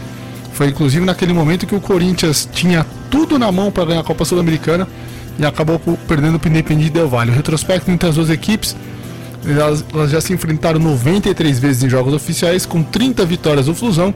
foi 0.54 0.68
inclusive 0.68 1.06
naquele 1.06 1.34
momento 1.34 1.66
que 1.66 1.76
o 1.76 1.82
Corinthians 1.82 2.48
tinha 2.52 2.86
tudo 3.10 3.38
na 3.38 3.52
mão 3.52 3.72
para 3.72 3.86
ganhar 3.86 4.00
a 4.00 4.04
Copa 4.04 4.24
Sul-Americana 4.26 4.88
e 5.38 5.46
acabou 5.46 5.80
perdendo 6.08 6.40
para 6.40 6.48
o 6.48 6.52
Independiente 6.52 6.92
Del 6.92 7.10
Valle. 7.10 7.32
O 7.32 7.34
retrospecto 7.34 7.90
entre 7.90 8.10
as 8.10 8.16
duas 8.16 8.30
equipes 8.30 8.76
elas, 9.46 9.84
elas 9.94 10.12
já 10.12 10.22
se 10.22 10.34
enfrentaram 10.34 10.80
93 10.80 11.60
vezes 11.60 11.84
em 11.84 11.90
jogos 11.90 12.14
oficiais, 12.14 12.66
com 12.66 12.82
30 12.82 13.26
vitórias 13.26 13.66
do 13.66 13.76
Flusão 13.76 14.14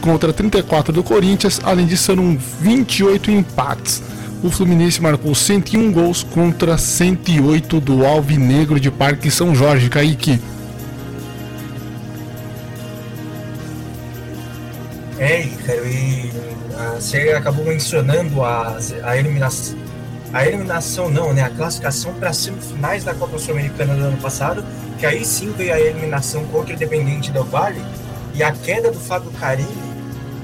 contra 0.00 0.32
34 0.32 0.92
do 0.92 1.02
Corinthians. 1.02 1.60
Além 1.64 1.86
disso, 1.86 2.06
foram 2.06 2.36
28 2.60 3.30
empates. 3.30 4.02
O 4.42 4.50
Fluminense 4.50 5.00
marcou 5.00 5.34
101 5.34 5.92
gols 5.92 6.22
contra 6.22 6.76
108 6.76 7.80
do 7.80 8.04
Alvinegro 8.04 8.78
de 8.78 8.90
Parque 8.90 9.30
São 9.30 9.54
Jorge. 9.54 9.88
Kaique. 9.88 10.40
É, 15.18 15.46
cara, 15.64 15.78
e 15.86 16.32
ah, 16.76 16.96
você 16.98 17.30
acabou 17.30 17.64
mencionando 17.64 18.42
a, 18.42 18.76
a 19.04 19.16
eliminação 19.16 19.76
a 20.32 20.46
eliminação 20.46 21.10
não, 21.10 21.32
né? 21.32 21.42
A 21.42 21.50
classificação 21.50 22.14
para 22.14 22.32
semifinais 22.32 23.04
da 23.04 23.14
Copa 23.14 23.38
Sul-Americana 23.38 23.94
do 23.94 24.04
ano 24.04 24.16
passado, 24.16 24.64
que 24.98 25.04
aí 25.04 25.24
sim 25.24 25.52
veio 25.52 25.74
a 25.74 25.80
eliminação 25.80 26.44
contra 26.46 26.72
o 26.72 26.74
Independente 26.74 27.30
Del 27.30 27.44
Valle 27.44 27.82
e 28.34 28.42
a 28.42 28.50
queda 28.50 28.90
do 28.90 28.98
Fábio 28.98 29.30
Carilli, 29.32 29.68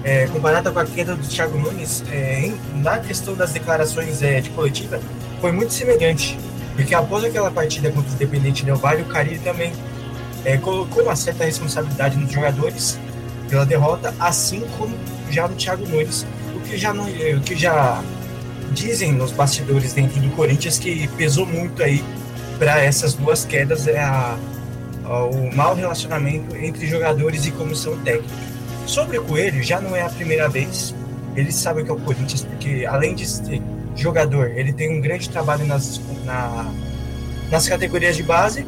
é, 0.05 0.27
comparada 0.27 0.71
com 0.71 0.79
a 0.79 0.85
queda 0.85 1.17
do 1.17 1.27
Thiago 1.27 1.59
Nunes, 1.59 2.05
é, 2.11 2.41
em, 2.41 2.61
na 2.83 2.99
questão 2.99 3.35
das 3.35 3.53
declarações 3.53 4.23
é, 4.23 4.41
de 4.41 4.51
coletiva, 4.51 5.01
foi 5.41 5.53
muito 5.53 5.73
semelhante. 5.73 6.39
Porque 6.77 6.95
após 6.95 7.25
aquela 7.25 7.51
partida 7.51 7.91
contra 7.91 8.11
o 8.11 8.15
Independente 8.15 8.65
Del 8.65 8.77
Valle, 8.77 9.03
o 9.03 9.07
Carilli 9.07 9.39
também 9.39 9.73
é, 10.45 10.59
colocou 10.59 11.03
uma 11.03 11.17
certa 11.17 11.45
responsabilidade 11.45 12.17
nos 12.17 12.31
jogadores 12.31 12.99
pela 13.49 13.65
derrota, 13.65 14.15
assim 14.21 14.63
como 14.77 14.95
já 15.31 15.49
no 15.49 15.57
Thiago 15.57 15.87
Nunes, 15.89 16.27
o 16.55 16.61
que 16.61 16.77
já, 16.77 16.93
não, 16.93 17.07
o 17.07 17.41
que 17.41 17.57
já 17.57 18.03
dizem 18.73 19.13
nos 19.13 19.33
bastidores 19.33 19.93
dentro 19.93 20.21
do 20.21 20.31
Corinthians 20.31 20.79
que 20.79 21.09
pesou 21.17 21.47
muito 21.47 21.83
aí 21.83 22.03
para 22.59 22.83
essas 22.83 23.15
duas 23.15 23.45
quedas 23.45 23.87
é 23.87 23.99
a, 23.99 24.37
a, 25.05 25.25
o 25.25 25.55
mau 25.55 25.75
relacionamento 25.75 26.57
entre 26.57 26.87
jogadores 26.87 27.47
e 27.47 27.53
comissão 27.53 27.97
técnica. 27.99 28.35
Sobre 28.87 29.19
o 29.19 29.23
Coelho, 29.23 29.63
já 29.63 29.81
não 29.81 29.95
é 29.95 30.03
a 30.03 30.09
primeira 30.09 30.49
vez. 30.49 30.95
Ele 31.37 31.53
sabe 31.53 31.85
que 31.85 31.91
é 31.91 31.93
o 31.93 32.01
Corinthians, 32.01 32.43
porque 32.43 32.85
além 32.87 33.15
de 33.15 33.27
ser 33.27 33.63
jogador, 33.95 34.51
ele 34.57 34.73
tem 34.73 34.97
um 34.97 35.01
grande 35.01 35.29
trabalho 35.29 35.67
nas, 35.67 36.01
na, 36.25 36.73
nas 37.51 37.69
categorias 37.69 38.17
de 38.17 38.23
base. 38.23 38.67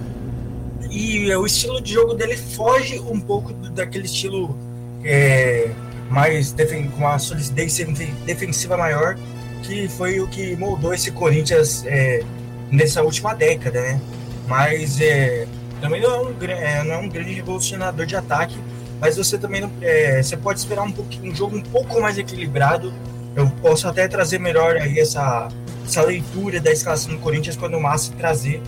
E 0.90 1.32
o 1.34 1.46
estilo 1.46 1.80
de 1.80 1.94
jogo 1.94 2.14
dele 2.14 2.36
foge 2.36 2.98
um 3.00 3.20
pouco 3.20 3.52
daquele 3.52 4.06
estilo 4.06 4.56
é, 5.04 5.70
mais 6.10 6.54
com 6.92 6.98
uma 6.98 7.18
solidez 7.18 7.80
defensiva 8.26 8.76
maior 8.76 9.16
que 9.62 9.88
foi 9.88 10.20
o 10.20 10.28
que 10.28 10.56
moldou 10.56 10.92
esse 10.92 11.10
Corinthians 11.10 11.84
é, 11.86 12.22
nessa 12.70 13.02
última 13.02 13.34
década, 13.34 13.80
né? 13.80 14.00
Mas 14.46 15.00
é, 15.00 15.46
também 15.80 16.00
não 16.00 16.10
é, 16.10 16.20
um, 16.20 16.34
é, 16.44 16.84
não 16.84 16.94
é 16.94 16.98
um 16.98 17.08
grande 17.08 17.32
revolucionador 17.32 18.04
de 18.04 18.16
ataque, 18.16 18.58
mas 19.00 19.16
você 19.16 19.38
também 19.38 19.60
não, 19.60 19.70
é, 19.80 20.22
você 20.22 20.36
pode 20.36 20.58
esperar 20.58 20.82
um, 20.82 20.92
um 21.22 21.34
jogo 21.34 21.56
um 21.56 21.62
pouco 21.62 22.00
mais 22.00 22.18
equilibrado. 22.18 22.92
Eu 23.34 23.48
posso 23.62 23.88
até 23.88 24.08
trazer 24.08 24.38
melhor 24.38 24.76
aí 24.76 24.98
essa, 24.98 25.48
essa 25.86 26.02
leitura 26.02 26.60
da 26.60 26.70
escalação 26.70 27.14
do 27.14 27.20
Corinthians 27.20 27.56
quando 27.56 27.76
o 27.76 27.80
Massa 27.80 28.12
trazer 28.18 28.60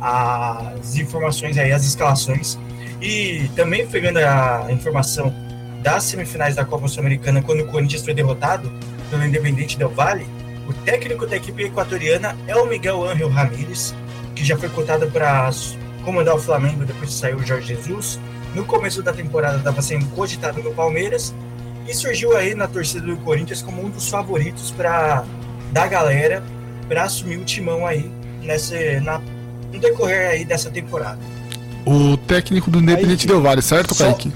as 0.00 0.96
informações 0.96 1.58
aí, 1.58 1.72
as 1.72 1.84
escalações. 1.84 2.58
E 3.00 3.50
também 3.56 3.86
pegando 3.86 4.18
a 4.18 4.66
informação 4.70 5.34
das 5.82 6.04
semifinais 6.04 6.54
da 6.54 6.64
Copa 6.64 6.86
Sul-Americana, 6.86 7.42
quando 7.42 7.60
o 7.60 7.66
Corinthians 7.66 8.04
foi 8.04 8.14
derrotado 8.14 8.70
pelo 9.10 9.24
Independente 9.24 9.78
Del 9.78 9.90
Valle, 9.90 10.26
o 10.70 10.74
técnico 10.84 11.26
da 11.26 11.36
equipe 11.36 11.64
equatoriana 11.64 12.36
é 12.46 12.54
o 12.56 12.64
Miguel 12.66 13.02
Ángel 13.04 13.28
Ramírez, 13.28 13.94
que 14.34 14.44
já 14.44 14.56
foi 14.56 14.68
cotado 14.68 15.06
para 15.10 15.50
comandar 16.04 16.34
o 16.34 16.38
Flamengo 16.38 16.84
depois 16.84 17.10
que 17.10 17.16
saiu 17.16 17.36
o 17.38 17.44
Jorge 17.46 17.74
Jesus. 17.74 18.20
No 18.54 18.64
começo 18.64 19.02
da 19.02 19.12
temporada 19.12 19.58
estava 19.58 19.82
sendo 19.82 20.06
cogitado 20.14 20.62
no 20.62 20.72
Palmeiras 20.72 21.34
e 21.88 21.94
surgiu 21.94 22.36
aí 22.36 22.54
na 22.54 22.66
torcida 22.68 23.04
do 23.06 23.16
Corinthians 23.18 23.62
como 23.62 23.84
um 23.84 23.90
dos 23.90 24.08
favoritos 24.08 24.70
para 24.70 25.24
da 25.72 25.86
galera 25.86 26.42
para 26.88 27.04
assumir 27.04 27.36
o 27.36 27.44
timão 27.44 27.86
aí 27.86 28.10
nessa 28.42 28.74
na 29.00 29.20
no 29.72 29.78
decorrer 29.78 30.30
aí 30.30 30.44
dessa 30.44 30.68
temporada. 30.70 31.18
O 31.86 32.16
técnico 32.16 32.70
do 32.70 32.78
Independente 32.80 33.26
Del 33.26 33.40
Vale, 33.40 33.62
certo, 33.62 33.94
Só- 33.94 34.04
Kaique? 34.04 34.32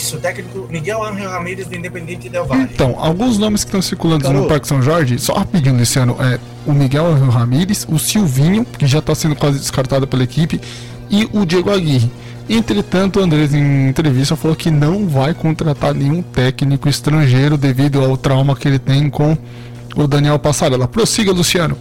Isso, 0.00 0.16
o 0.16 0.18
técnico 0.18 0.66
Miguel 0.70 1.04
Ángel 1.04 1.28
Ramírez 1.28 1.66
do 1.66 1.76
Independente 1.76 2.26
Del 2.30 2.46
Valle. 2.46 2.62
Então, 2.72 2.96
alguns 2.98 3.36
nomes 3.36 3.64
que 3.64 3.68
estão 3.68 3.82
circulando 3.82 4.32
no. 4.32 4.48
Parque 4.48 4.66
São 4.66 4.80
Jorge, 4.80 5.18
só 5.18 5.34
rapidinho, 5.34 5.76
Luciano, 5.76 6.16
é 6.18 6.40
o 6.66 6.72
Miguel 6.72 7.06
Ángel 7.06 7.28
Ramírez, 7.28 7.86
o 7.86 7.98
Silvinho, 7.98 8.64
que 8.64 8.86
já 8.86 9.00
está 9.00 9.14
sendo 9.14 9.36
quase 9.36 9.58
descartado 9.58 10.06
pela 10.06 10.24
equipe, 10.24 10.58
e 11.10 11.28
o 11.34 11.44
Diego 11.44 11.70
Aguirre. 11.70 12.10
Entretanto, 12.48 13.20
o 13.20 13.22
Andrés, 13.22 13.52
em 13.52 13.88
entrevista, 13.88 14.34
falou 14.36 14.56
que 14.56 14.70
não 14.70 15.06
vai 15.06 15.34
contratar 15.34 15.94
nenhum 15.94 16.22
técnico 16.22 16.88
estrangeiro 16.88 17.58
devido 17.58 18.02
ao 18.02 18.16
trauma 18.16 18.56
que 18.56 18.66
ele 18.66 18.78
tem 18.78 19.10
com 19.10 19.36
o 19.94 20.06
Daniel 20.06 20.38
Passarella. 20.38 20.88
Prossiga, 20.88 21.30
Luciano. 21.30 21.76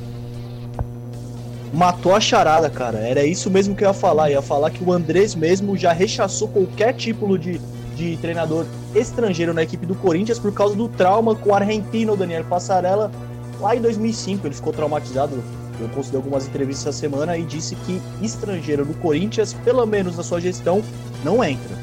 Matou 1.74 2.14
a 2.14 2.20
charada, 2.20 2.70
cara. 2.70 2.98
Era 2.98 3.26
isso 3.26 3.50
mesmo 3.50 3.76
que 3.76 3.86
eu 3.86 3.88
ia 3.88 3.94
falar. 3.94 4.30
Eu 4.30 4.36
ia 4.36 4.42
falar 4.42 4.70
que 4.72 4.84
o 4.84 4.92
Andrés 4.92 5.34
mesmo 5.36 5.78
já 5.78 5.94
rechaçou 5.94 6.50
qualquer 6.50 6.94
título 6.94 7.40
de, 7.40 7.60
de 8.00 8.18
treinador 8.18 8.66
estrangeiro 8.96 9.54
na 9.54 9.62
equipe 9.62 9.86
do 9.86 9.94
Corinthians 9.94 10.40
por 10.40 10.54
causa 10.54 10.76
do 10.76 10.88
trauma 10.88 11.36
com 11.36 11.50
o 11.50 11.54
argentino 11.54 12.16
Daniel 12.16 12.46
Passarella 12.46 13.12
lá 13.60 13.76
em 13.76 13.82
2005. 13.82 14.48
Ele 14.48 14.56
ficou 14.56 14.72
traumatizado. 14.72 15.44
Eu 15.80 15.88
concedi 15.90 16.16
algumas 16.16 16.46
entrevistas 16.46 16.88
essa 16.88 16.98
semana 16.98 17.38
e 17.38 17.44
disse 17.44 17.76
que 17.76 18.02
estrangeiro 18.22 18.86
no 18.86 18.94
Corinthians, 18.96 19.54
pelo 19.54 19.86
menos 19.86 20.18
na 20.18 20.24
sua 20.24 20.40
gestão, 20.40 20.82
não 21.24 21.44
entra. 21.44 21.78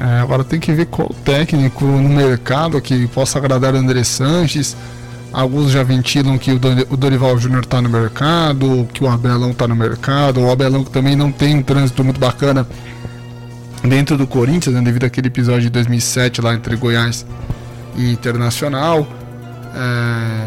É, 0.00 0.20
agora 0.20 0.44
tem 0.44 0.60
que 0.60 0.72
ver 0.72 0.86
qual 0.86 1.08
técnico 1.24 1.84
no 1.84 2.08
mercado 2.08 2.80
que 2.80 3.06
possa 3.08 3.38
agradar 3.38 3.74
o 3.74 3.76
André 3.76 4.02
Sanches. 4.04 4.76
Alguns 5.32 5.70
já 5.70 5.82
ventilam 5.82 6.38
que 6.38 6.50
o 6.50 6.96
Dorival 6.96 7.38
Júnior 7.38 7.62
está 7.62 7.82
no 7.82 7.88
mercado, 7.88 8.88
que 8.92 9.04
o 9.04 9.08
Abelão 9.08 9.50
está 9.50 9.68
no 9.68 9.76
mercado. 9.76 10.40
O 10.40 10.50
Abelão 10.50 10.82
também 10.82 11.14
não 11.14 11.30
tem 11.30 11.56
um 11.56 11.62
trânsito 11.62 12.02
muito 12.02 12.18
bacana 12.18 12.66
dentro 13.82 14.16
do 14.16 14.26
Corinthians, 14.26 14.74
né, 14.74 14.82
devido 14.82 15.04
àquele 15.04 15.28
episódio 15.28 15.62
de 15.62 15.70
2007 15.70 16.40
lá 16.40 16.54
entre 16.54 16.74
Goiás 16.76 17.24
e 17.96 18.10
Internacional. 18.10 19.06
É, 19.74 20.46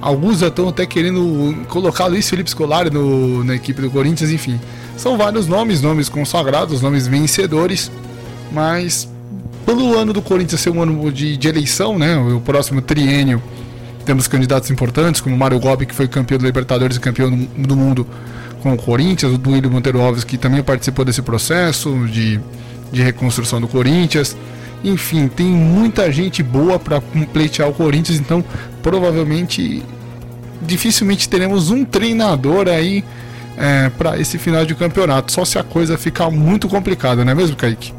alguns 0.00 0.38
já 0.40 0.48
estão 0.48 0.68
até 0.68 0.86
querendo 0.86 1.54
colocar 1.68 2.06
Luiz 2.06 2.28
Felipe 2.28 2.50
Scolari 2.50 2.90
no- 2.90 3.44
na 3.44 3.54
equipe 3.54 3.80
do 3.82 3.90
Corinthians, 3.90 4.30
enfim. 4.30 4.58
São 4.96 5.16
vários 5.16 5.46
nomes, 5.46 5.80
nomes 5.82 6.08
consagrados, 6.08 6.80
nomes 6.82 7.06
vencedores 7.06 7.90
mas 8.52 9.08
pelo 9.64 9.96
ano 9.96 10.12
do 10.12 10.20
Corinthians 10.20 10.60
ser 10.60 10.70
um 10.70 10.82
ano 10.82 11.12
de, 11.12 11.36
de 11.36 11.48
eleição, 11.48 11.96
né? 11.98 12.16
O 12.16 12.40
próximo 12.40 12.80
triênio 12.82 13.40
temos 14.04 14.26
candidatos 14.26 14.70
importantes, 14.70 15.20
como 15.20 15.36
Mário 15.36 15.60
Gobi, 15.60 15.86
que 15.86 15.94
foi 15.94 16.08
campeão 16.08 16.36
da 16.38 16.46
Libertadores 16.46 16.96
e 16.96 17.00
campeão 17.00 17.30
do, 17.30 17.46
do 17.68 17.76
mundo 17.76 18.04
com 18.60 18.72
o 18.72 18.76
Corinthians, 18.76 19.32
o 19.32 19.38
Duílio 19.38 19.70
Monteiro 19.70 20.00
Alves, 20.00 20.24
que 20.24 20.36
também 20.36 20.62
participou 20.64 21.04
desse 21.04 21.22
processo 21.22 22.06
de, 22.08 22.40
de 22.90 23.02
reconstrução 23.02 23.60
do 23.60 23.68
Corinthians. 23.68 24.36
Enfim, 24.82 25.28
tem 25.28 25.46
muita 25.46 26.10
gente 26.10 26.42
boa 26.42 26.78
para 26.78 27.00
pleitear 27.32 27.68
o 27.68 27.74
Corinthians, 27.74 28.18
então 28.18 28.42
provavelmente 28.82 29.82
dificilmente 30.62 31.28
teremos 31.28 31.70
um 31.70 31.84
treinador 31.84 32.68
aí 32.68 33.04
para 33.98 34.18
esse 34.18 34.38
final 34.38 34.64
de 34.64 34.74
campeonato, 34.74 35.30
só 35.30 35.44
se 35.44 35.58
a 35.58 35.62
coisa 35.62 35.98
ficar 35.98 36.30
muito 36.30 36.66
complicada, 36.66 37.24
não 37.24 37.32
é 37.32 37.34
mesmo, 37.34 37.56
Kaique? 37.56 37.92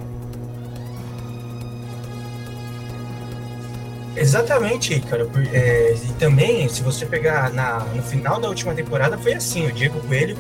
Exatamente, 4.16 5.00
cara. 5.02 5.28
é, 5.52 5.96
e 5.96 6.14
também, 6.14 6.68
se 6.68 6.82
você 6.82 7.06
pegar 7.06 7.52
na, 7.52 7.80
no 7.96 8.04
final 8.04 8.40
da 8.40 8.50
última 8.50 8.74
temporada, 8.74 9.18
foi 9.18 9.34
assim: 9.34 9.66
o 9.68 9.72
Diego 9.72 10.00
Coelho 10.02 10.38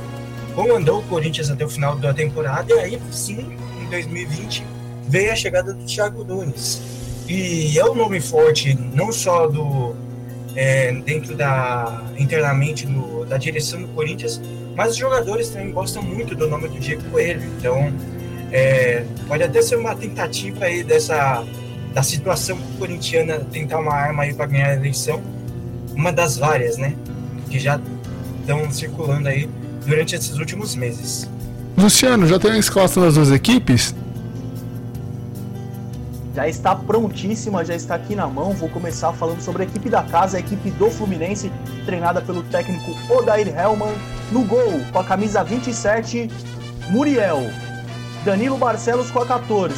comandou 0.54 1.00
o 1.00 1.04
Corinthians 1.04 1.50
até 1.50 1.66
o 1.66 1.70
final 1.70 1.96
da 1.96 2.14
temporada, 2.14 2.72
e 2.74 2.80
aí 2.80 3.02
sim, 3.12 3.58
2020, 3.91 4.65
veio 5.08 5.32
a 5.32 5.36
chegada 5.36 5.73
do 5.73 5.86
Thiago 5.86 6.23
Nunes. 6.23 6.82
E 7.27 7.77
é 7.77 7.86
um 7.86 7.93
nome 7.93 8.19
forte, 8.19 8.73
não 8.93 9.12
só 9.12 9.47
do 9.47 9.95
é, 10.56 10.91
dentro 10.91 11.36
da 11.36 12.04
internamente 12.17 12.86
no, 12.86 13.25
da 13.25 13.38
direção 13.38 13.82
do 13.82 13.88
Corinthians, 13.89 14.41
mas 14.75 14.91
os 14.91 14.97
jogadores 14.97 15.49
também 15.49 15.71
gostam 15.71 16.01
muito 16.01 16.36
do 16.36 16.47
nome 16.47 16.67
do 16.67 16.80
Diego 16.80 17.04
Coelho. 17.12 17.43
Então, 17.58 17.93
é, 18.51 19.06
pode 19.27 19.43
até 19.43 19.62
ser 19.62 19.77
uma 19.77 19.95
tentativa 19.95 20.65
aí 20.65 20.84
dessa 20.84 21.45
da 21.93 22.01
situação 22.01 22.58
corintiana 22.80 23.39
tentar 23.51 23.80
uma 23.80 23.93
arma 23.93 24.23
aí 24.23 24.34
para 24.34 24.45
ganhar 24.45 24.69
a 24.69 24.75
eleição, 24.75 25.21
uma 25.93 26.12
das 26.12 26.38
várias, 26.38 26.77
né, 26.77 26.95
que 27.49 27.60
já 27.60 27.80
estão 28.39 28.71
circulando 28.71 29.27
aí 29.27 29.49
durante 29.86 30.15
esses 30.15 30.38
últimos 30.38 30.73
meses. 30.73 31.30
Luciano, 31.82 32.28
já 32.28 32.38
tem 32.38 32.52
a 32.52 32.58
escalação 32.58 33.02
das 33.02 33.15
duas 33.15 33.32
equipes? 33.32 33.96
Já 36.36 36.48
está 36.48 36.76
prontíssima, 36.76 37.65
já 37.65 37.76
está 37.76 37.96
aqui 37.96 38.15
na 38.15 38.28
mão. 38.28 38.54
Vou 38.54 38.70
começar 38.70 39.12
falando 39.13 39.41
sobre 39.41 39.63
a 39.63 39.65
equipe 39.65 39.89
da 39.89 40.04
casa, 40.04 40.38
a 40.38 40.39
equipe 40.39 40.70
do 40.72 40.89
Fluminense, 40.89 41.52
treinada 41.86 42.22
pelo 42.22 42.44
técnico 42.44 42.91
Odair 43.12 43.48
Hellman. 43.48 43.94
No 44.32 44.46
gol, 44.46 44.80
com 44.94 45.00
a 45.00 45.04
camisa 45.04 45.44
27, 45.44 46.30
Muriel. 46.89 47.41
Danilo 48.24 48.58
Barcelos 48.58 49.10
com 49.10 49.20
a 49.20 49.26
14. 49.26 49.76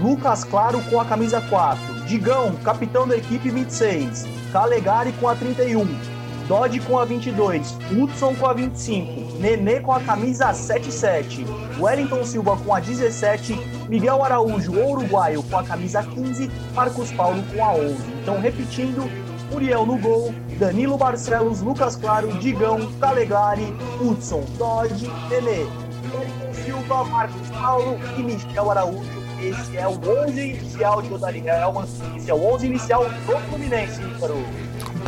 Lucas 0.00 0.44
Claro 0.44 0.80
com 0.88 1.00
a 1.00 1.04
camisa 1.04 1.40
4. 1.40 2.04
Digão, 2.06 2.54
capitão 2.64 3.06
da 3.06 3.16
equipe 3.16 3.50
26. 3.50 4.24
Calegari 4.52 5.12
com 5.20 5.28
a 5.28 5.34
31. 5.34 6.19
Dodge 6.50 6.80
com 6.80 6.98
a 6.98 7.04
22. 7.04 7.78
Hudson 7.92 8.34
com 8.34 8.44
a 8.44 8.52
25. 8.52 9.38
Nenê 9.38 9.78
com 9.78 9.92
a 9.92 10.00
camisa 10.00 10.52
77. 10.52 11.46
Wellington 11.78 12.24
Silva 12.24 12.56
com 12.56 12.74
a 12.74 12.80
17. 12.80 13.54
Miguel 13.88 14.24
Araújo, 14.24 14.72
uruguaio, 14.72 15.44
com 15.44 15.58
a 15.58 15.62
camisa 15.62 16.02
15. 16.02 16.50
Marcos 16.74 17.12
Paulo 17.12 17.40
com 17.54 17.64
a 17.64 17.72
11. 17.72 17.94
Então, 18.20 18.40
repetindo. 18.40 19.08
Muriel 19.48 19.86
no 19.86 19.96
gol, 19.98 20.32
Danilo 20.60 20.96
Barcelos, 20.96 21.60
Lucas 21.60 21.96
Claro, 21.96 22.32
Digão, 22.38 22.92
Calegari, 23.00 23.66
Hudson, 24.00 24.44
Dodge, 24.58 25.08
Nenê, 25.28 25.66
Wellington 26.12 26.54
Silva, 26.64 27.04
Marcos 27.04 27.50
Paulo 27.50 27.98
e 28.16 28.22
Michel 28.22 28.70
Araújo. 28.70 29.20
Esse 29.40 29.76
é 29.76 29.88
o 29.88 29.92
11 29.92 30.40
inicial 30.40 31.00
de 31.00 31.14
Odari 31.14 31.42
Helman. 31.46 31.84
Esse 32.16 32.30
é 32.30 32.34
o 32.34 32.44
11 32.54 32.66
inicial 32.66 33.04
do 33.04 33.38
Fluminense, 33.48 34.00
Ícaro. 34.02 34.44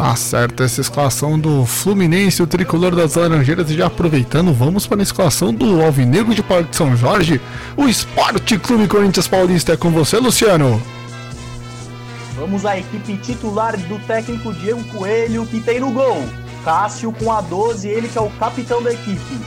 Tá 0.02 0.16
certo, 0.16 0.64
essa 0.64 0.80
escalação 0.80 1.38
do 1.38 1.64
Fluminense, 1.64 2.42
o 2.42 2.46
tricolor 2.46 2.92
das 2.92 3.14
Laranjeiras. 3.14 3.70
E 3.70 3.76
já 3.76 3.86
aproveitando, 3.86 4.52
vamos 4.52 4.84
para 4.84 4.98
a 4.98 5.02
escalação 5.04 5.54
do 5.54 5.80
Alvinegro 5.80 6.34
de 6.34 6.42
Parque 6.42 6.74
São 6.74 6.96
Jorge. 6.96 7.40
O 7.76 7.86
Esporte 7.86 8.58
Clube 8.58 8.88
Corinthians 8.88 9.28
Paulista 9.28 9.74
é 9.74 9.76
com 9.76 9.92
você, 9.92 10.18
Luciano. 10.18 10.82
Vamos 12.34 12.66
à 12.66 12.76
equipe 12.76 13.16
titular 13.18 13.76
do 13.76 13.96
técnico 14.04 14.52
Diego 14.52 14.82
Coelho, 14.86 15.46
que 15.46 15.60
tem 15.60 15.78
no 15.78 15.92
gol. 15.92 16.24
Cássio 16.64 17.12
com 17.12 17.30
a 17.30 17.40
12, 17.40 17.86
ele 17.86 18.08
que 18.08 18.18
é 18.18 18.22
o 18.22 18.30
capitão 18.30 18.82
da 18.82 18.92
equipe. 18.92 19.38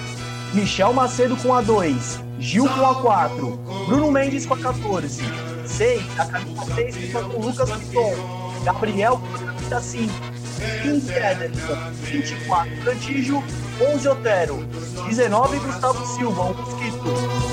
Michel 0.54 0.94
Macedo 0.94 1.36
com 1.36 1.54
a 1.54 1.60
2. 1.60 2.22
Gil 2.40 2.66
com 2.70 2.86
a 2.86 2.96
4. 2.96 3.60
Bruno 3.88 4.10
Mendes 4.10 4.46
com 4.46 4.54
a 4.54 4.58
14. 4.58 5.22
6, 5.66 6.02
a 6.18 6.26
camisa 6.26 6.76
6 6.76 6.96
fica 6.96 7.22
com 7.24 7.42
Lucas 7.42 7.70
Piton. 7.72 8.16
Gabriel 8.64 9.20
com 9.20 9.36
a 9.36 9.40
camisa 9.52 9.82
5. 9.82 10.35
15 10.82 11.12
Ederson. 11.12 11.78
24 12.04 12.76
Cantígio. 12.84 13.44
11 13.82 14.08
Otero. 14.08 14.66
19 15.08 15.60
Gustavo 15.60 16.06
Silva, 16.16 16.42
um 16.44 16.54
mosquito. 16.54 17.04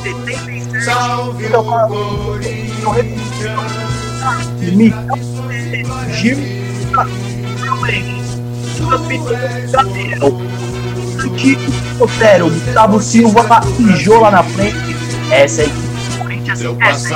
77 0.02 0.76
então, 0.76 1.40
então. 1.40 1.64
Michel 4.76 5.86
Gil. 6.12 6.38
Gabriel. 9.70 10.32
Cantígio. 11.20 11.72
Otero. 12.00 12.50
Gustavo 12.50 13.00
Silva 13.00 13.60
e 13.80 13.96
Jô 13.96 14.20
lá 14.20 14.30
na 14.30 14.42
frente. 14.42 14.76
Essa 15.30 15.62
é 15.62 15.64
a 15.64 15.68
equipe 15.68 15.91
do 16.42 16.76
Corinthians. 16.76 16.82
Essa 16.82 17.14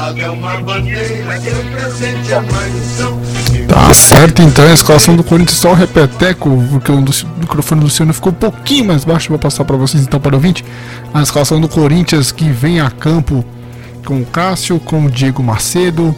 é 2.04 2.10
a 2.10 2.16
equipe 2.16 3.66
Tá 3.68 3.92
certo, 3.94 4.42
então 4.42 4.64
a 4.64 4.72
escalação 4.72 5.16
do 5.16 5.24
Corinthians 5.24 5.58
só 5.58 5.72
o 5.72 5.74
repeteco, 5.74 6.64
porque 6.70 6.92
o 6.92 7.00
microfone 7.38 7.80
do 7.80 7.84
Luciano 7.84 8.12
ficou 8.12 8.32
um 8.32 8.36
pouquinho 8.36 8.86
mais 8.86 9.04
baixo. 9.04 9.28
Vou 9.28 9.38
passar 9.38 9.64
para 9.64 9.76
vocês 9.76 10.02
então 10.02 10.20
para 10.20 10.34
o 10.34 10.36
ouvinte. 10.36 10.64
A 11.12 11.22
escalação 11.22 11.60
do 11.60 11.68
Corinthians 11.68 12.32
que 12.32 12.48
vem 12.48 12.80
a 12.80 12.90
campo 12.90 13.44
com 14.04 14.20
o 14.20 14.24
Cássio, 14.24 14.78
com 14.78 15.04
o 15.04 15.10
Diego 15.10 15.42
Macedo, 15.42 16.14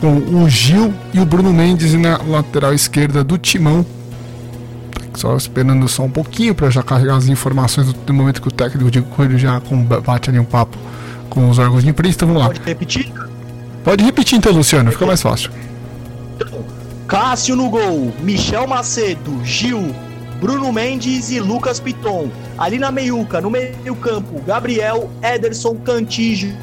com 0.00 0.16
o 0.16 0.48
Gil 0.48 0.92
e 1.12 1.20
o 1.20 1.26
Bruno 1.26 1.52
Mendes 1.52 1.94
na 1.94 2.18
lateral 2.18 2.74
esquerda 2.74 3.24
do 3.24 3.38
Timão. 3.38 3.84
Só 5.14 5.36
esperando 5.36 5.88
só 5.88 6.04
um 6.04 6.10
pouquinho 6.10 6.54
para 6.54 6.70
já 6.70 6.82
carregar 6.82 7.16
as 7.16 7.28
informações 7.28 7.92
do 7.92 8.14
momento 8.14 8.40
que 8.40 8.48
o 8.48 8.52
técnico 8.52 8.90
Diego 8.90 9.08
Coelho 9.08 9.38
já 9.38 9.60
bate 10.04 10.30
ali 10.30 10.38
um 10.38 10.44
papo 10.44 10.78
com 11.28 11.48
os 11.48 11.58
órgãos 11.58 11.82
de 11.82 11.90
imprensa. 11.90 12.16
Então 12.16 12.28
vamos 12.28 12.42
lá. 12.42 12.48
Pode 12.48 12.60
repetir? 12.64 13.12
Pode 13.84 14.04
repetir 14.04 14.38
então, 14.38 14.52
Luciano, 14.52 14.90
fica 14.92 15.06
mais 15.06 15.22
fácil. 15.22 15.50
Cássio 17.06 17.56
no 17.56 17.70
gol, 17.70 18.12
Michel 18.20 18.66
Macedo, 18.66 19.42
Gil, 19.42 19.94
Bruno 20.40 20.70
Mendes 20.72 21.30
e 21.30 21.40
Lucas 21.40 21.80
Piton. 21.80 22.28
Ali 22.58 22.78
na 22.78 22.90
meiuca, 22.90 23.40
no 23.40 23.50
meio 23.50 23.96
campo, 23.96 24.40
Gabriel, 24.46 25.08
Ederson, 25.22 25.76
Cantígio 25.76 26.54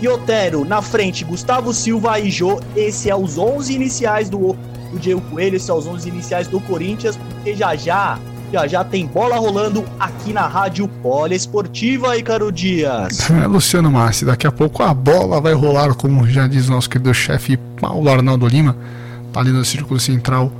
e 0.00 0.08
Otero. 0.08 0.64
Na 0.64 0.82
frente, 0.82 1.24
Gustavo 1.24 1.72
Silva 1.72 2.18
e 2.18 2.30
Jô. 2.30 2.60
Esse 2.74 3.08
é 3.08 3.16
os 3.16 3.38
11 3.38 3.72
iniciais 3.74 4.28
do, 4.28 4.56
do 4.90 4.98
Diego 4.98 5.20
Coelho, 5.30 5.56
esses 5.56 5.66
são 5.66 5.78
os 5.78 5.86
11 5.86 6.08
iniciais 6.08 6.48
do 6.48 6.60
Corinthians, 6.60 7.16
porque 7.16 7.54
já 7.54 7.76
já 7.76 8.18
já 8.54 8.68
já 8.68 8.84
tem 8.84 9.04
bola 9.04 9.36
rolando 9.36 9.84
aqui 9.98 10.32
na 10.32 10.46
Rádio 10.46 10.86
Poliesportiva, 10.86 12.16
Ícaro 12.16 12.52
Dias. 12.52 13.28
É, 13.28 13.48
Luciano 13.48 13.90
Massi, 13.90 14.24
daqui 14.24 14.46
a 14.46 14.52
pouco 14.52 14.80
a 14.84 14.94
bola 14.94 15.40
vai 15.40 15.52
rolar, 15.52 15.92
como 15.94 16.24
já 16.28 16.46
diz 16.46 16.68
nosso 16.68 16.88
querido 16.88 17.12
chefe 17.12 17.56
Paulo 17.80 18.08
Arnaldo 18.08 18.46
Lima, 18.46 18.76
tá 19.32 19.40
ali 19.40 19.50
no 19.50 19.64
círculo 19.64 19.98
central 19.98 20.52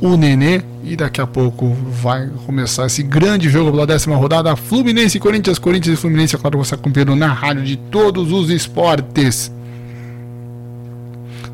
o 0.00 0.16
Nenê. 0.16 0.62
E 0.84 0.96
daqui 0.96 1.20
a 1.20 1.26
pouco 1.26 1.76
vai 1.90 2.30
começar 2.46 2.86
esse 2.86 3.02
grande 3.02 3.50
jogo 3.50 3.70
pela 3.72 3.86
décima 3.86 4.16
rodada. 4.16 4.54
Fluminense 4.56 5.18
e 5.18 5.20
Corinthians, 5.20 5.58
Corinthians 5.58 5.98
e 5.98 6.00
Fluminense, 6.00 6.36
é 6.36 6.38
claro 6.38 6.56
você 6.56 6.74
acompanhando 6.74 7.14
na 7.16 7.32
rádio 7.32 7.64
de 7.64 7.76
todos 7.76 8.32
os 8.32 8.48
esportes. 8.48 9.52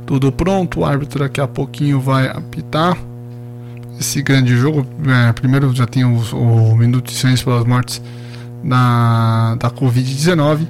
Tudo 0.04 0.30
pronto, 0.30 0.80
o 0.80 0.84
árbitro 0.84 1.20
daqui 1.20 1.40
a 1.40 1.48
pouquinho 1.48 1.98
vai 1.98 2.28
apitar 2.28 2.96
esse 3.98 4.22
grande 4.22 4.56
jogo. 4.56 4.86
É, 5.06 5.32
primeiro 5.32 5.74
já 5.74 5.86
tem 5.86 6.04
o, 6.04 6.18
o 6.34 6.76
minuto 6.76 7.06
de 7.10 7.16
silêncio 7.18 7.44
pelas 7.44 7.64
mortes 7.64 8.02
da, 8.62 9.56
da 9.56 9.70
Covid-19. 9.70 10.66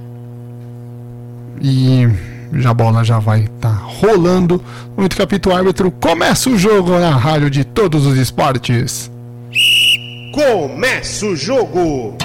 E 1.60 2.08
já 2.52 2.70
a 2.70 2.74
bola 2.74 3.04
já 3.04 3.18
vai 3.18 3.44
estar 3.44 3.70
tá 3.70 3.82
rolando. 3.82 4.62
Muito 4.96 5.16
capítulo 5.16 5.54
árbitro, 5.54 5.90
começa 5.90 6.50
o 6.50 6.58
jogo 6.58 6.98
na 6.98 7.16
rádio 7.16 7.50
de 7.50 7.64
todos 7.64 8.06
os 8.06 8.16
esportes. 8.16 9.10
Começa 10.32 11.26
o 11.26 11.34
jogo 11.34 12.16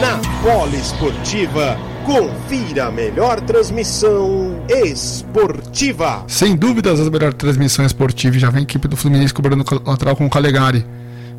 na 0.00 0.16
Bola 0.42 0.74
Esportiva. 0.74 1.89
Confira 2.10 2.86
a 2.86 2.90
melhor 2.90 3.40
transmissão 3.40 4.64
esportiva. 4.68 6.24
Sem 6.26 6.56
dúvidas, 6.56 6.98
a 6.98 7.08
melhor 7.08 7.32
transmissão 7.32 7.86
esportiva. 7.86 8.36
Já 8.36 8.50
vem 8.50 8.58
a 8.58 8.62
equipe 8.64 8.88
do 8.88 8.96
Fluminense 8.96 9.32
cobrando 9.32 9.64
lateral 9.86 10.16
com 10.16 10.26
o 10.26 10.28
Calegari. 10.28 10.84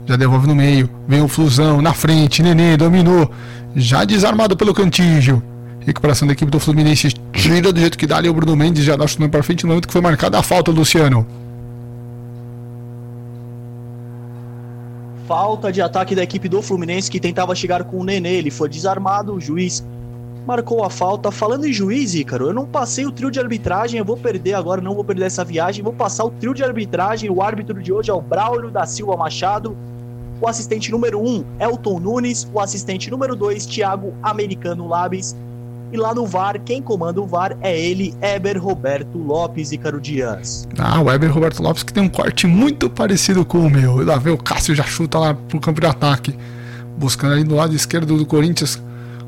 Já 0.05 0.15
devolve 0.15 0.47
no 0.47 0.55
meio. 0.55 0.89
Vem 1.10 1.21
o 1.21 1.27
Flusão 1.27 1.81
na 1.81 1.93
frente. 1.93 2.41
Nenê 2.41 2.77
dominou. 2.77 3.29
Já 3.75 4.05
desarmado 4.05 4.55
pelo 4.55 4.73
Cantígio. 4.73 5.43
Recuperação 5.81 6.25
da 6.25 6.31
equipe 6.31 6.49
do 6.49 6.57
Fluminense. 6.57 7.10
Tira 7.34 7.73
do 7.73 7.77
jeito 7.77 7.97
que 7.97 8.07
dá 8.07 8.15
ali 8.15 8.29
o 8.29 8.34
Bruno 8.34 8.55
Mendes. 8.55 8.86
Já 8.86 8.95
dá 8.95 9.05
chutando 9.05 9.29
para 9.29 9.43
frente 9.43 9.65
no 9.65 9.71
momento 9.71 9.88
que 9.88 9.93
foi 9.93 10.01
marcada 10.01 10.39
a 10.39 10.41
falta, 10.41 10.71
Luciano. 10.71 11.27
Falta 15.27 15.69
de 15.69 15.81
ataque 15.81 16.15
da 16.15 16.23
equipe 16.23 16.47
do 16.47 16.62
Fluminense 16.62 17.12
que 17.12 17.19
tentava 17.19 17.53
chegar 17.55 17.84
com 17.84 17.97
o 17.97 18.05
Nenê. 18.05 18.36
Ele 18.36 18.49
foi 18.49 18.69
desarmado. 18.69 19.34
O 19.34 19.41
juiz 19.41 19.84
marcou 20.45 20.84
a 20.84 20.89
falta. 20.89 21.32
Falando 21.32 21.65
em 21.65 21.73
juiz, 21.73 22.13
Ícaro, 22.13 22.47
eu 22.47 22.54
não 22.54 22.65
passei 22.65 23.06
o 23.06 23.12
trio 23.12 23.32
de 23.32 23.39
arbitragem, 23.39 23.99
eu 23.99 24.06
vou 24.06 24.17
perder 24.17 24.54
agora, 24.54 24.82
não 24.82 24.95
vou 24.95 25.04
perder 25.04 25.25
essa 25.25 25.43
viagem, 25.43 25.84
vou 25.84 25.93
passar 25.93 26.25
o 26.25 26.32
trio 26.32 26.54
de 26.54 26.63
arbitragem. 26.63 27.30
O 27.30 27.41
árbitro 27.41 27.82
de 27.82 27.91
hoje 27.91 28.10
é 28.10 28.13
o 28.13 28.21
Braulio 28.21 28.71
da 28.71 28.86
Silva 28.86 29.15
Machado. 29.15 29.75
O 30.41 30.47
assistente 30.47 30.91
número 30.91 31.21
1, 31.21 31.27
um, 31.27 31.45
Elton 31.60 31.99
Nunes. 31.99 32.47
O 32.54 32.60
assistente 32.60 33.12
número 33.12 33.36
2, 33.36 33.65
Thiago 33.65 34.13
Americano 34.23 34.88
Labes. 34.88 35.36
E 35.93 35.97
lá 35.97 36.15
no 36.15 36.25
VAR, 36.25 36.58
quem 36.63 36.82
comanda 36.82 37.19
o 37.19 37.27
VAR 37.27 37.58
é 37.62 37.77
ele, 37.77 38.15
Eber 38.21 38.58
Roberto 38.58 39.17
Lopes, 39.17 39.73
Ícaro 39.73 39.99
Dias. 39.99 40.65
Ah, 40.80 41.01
o 41.01 41.12
Eber 41.12 41.30
Roberto 41.30 41.62
Lopes 41.62 41.84
que 41.84 41.91
tem 41.91 42.01
um 42.01 42.08
corte 42.08 42.47
muito 42.47 42.89
parecido 42.89 43.43
com 43.43 43.60
o 43.60 43.69
meu. 43.69 44.04
Lá 44.04 44.17
vê 44.17 44.32
o 44.32 44.38
Cássio 44.38 44.73
já 44.73 44.84
chuta 44.84 45.19
lá 45.19 45.34
pro 45.34 45.60
campo 45.60 45.82
de 45.82 45.88
ataque. 45.88 46.34
Buscando 46.97 47.34
ali 47.34 47.43
no 47.43 47.56
lado 47.56 47.75
esquerdo 47.75 48.15
do 48.15 48.25
Corinthians 48.25 48.82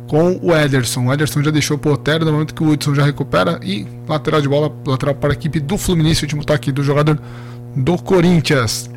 com 0.08 0.40
o 0.42 0.56
Ederson. 0.56 1.06
O 1.06 1.14
Ederson 1.14 1.42
já 1.42 1.52
deixou 1.52 1.80
o 1.84 1.90
Otero 1.90 2.26
no 2.26 2.32
momento 2.32 2.54
que 2.54 2.64
o 2.64 2.70
Hudson 2.70 2.96
já 2.96 3.04
recupera. 3.04 3.60
E 3.64 3.88
lateral 4.08 4.42
de 4.42 4.48
bola, 4.48 4.72
lateral 4.86 5.16
para 5.16 5.32
a 5.32 5.34
equipe 5.34 5.60
do 5.60 5.78
Fluminense, 5.78 6.22
o 6.22 6.26
último 6.26 6.46
toque 6.46 6.72
do 6.72 6.84
jogador 6.84 7.20
do 7.76 7.98
Corinthians. 7.98 8.90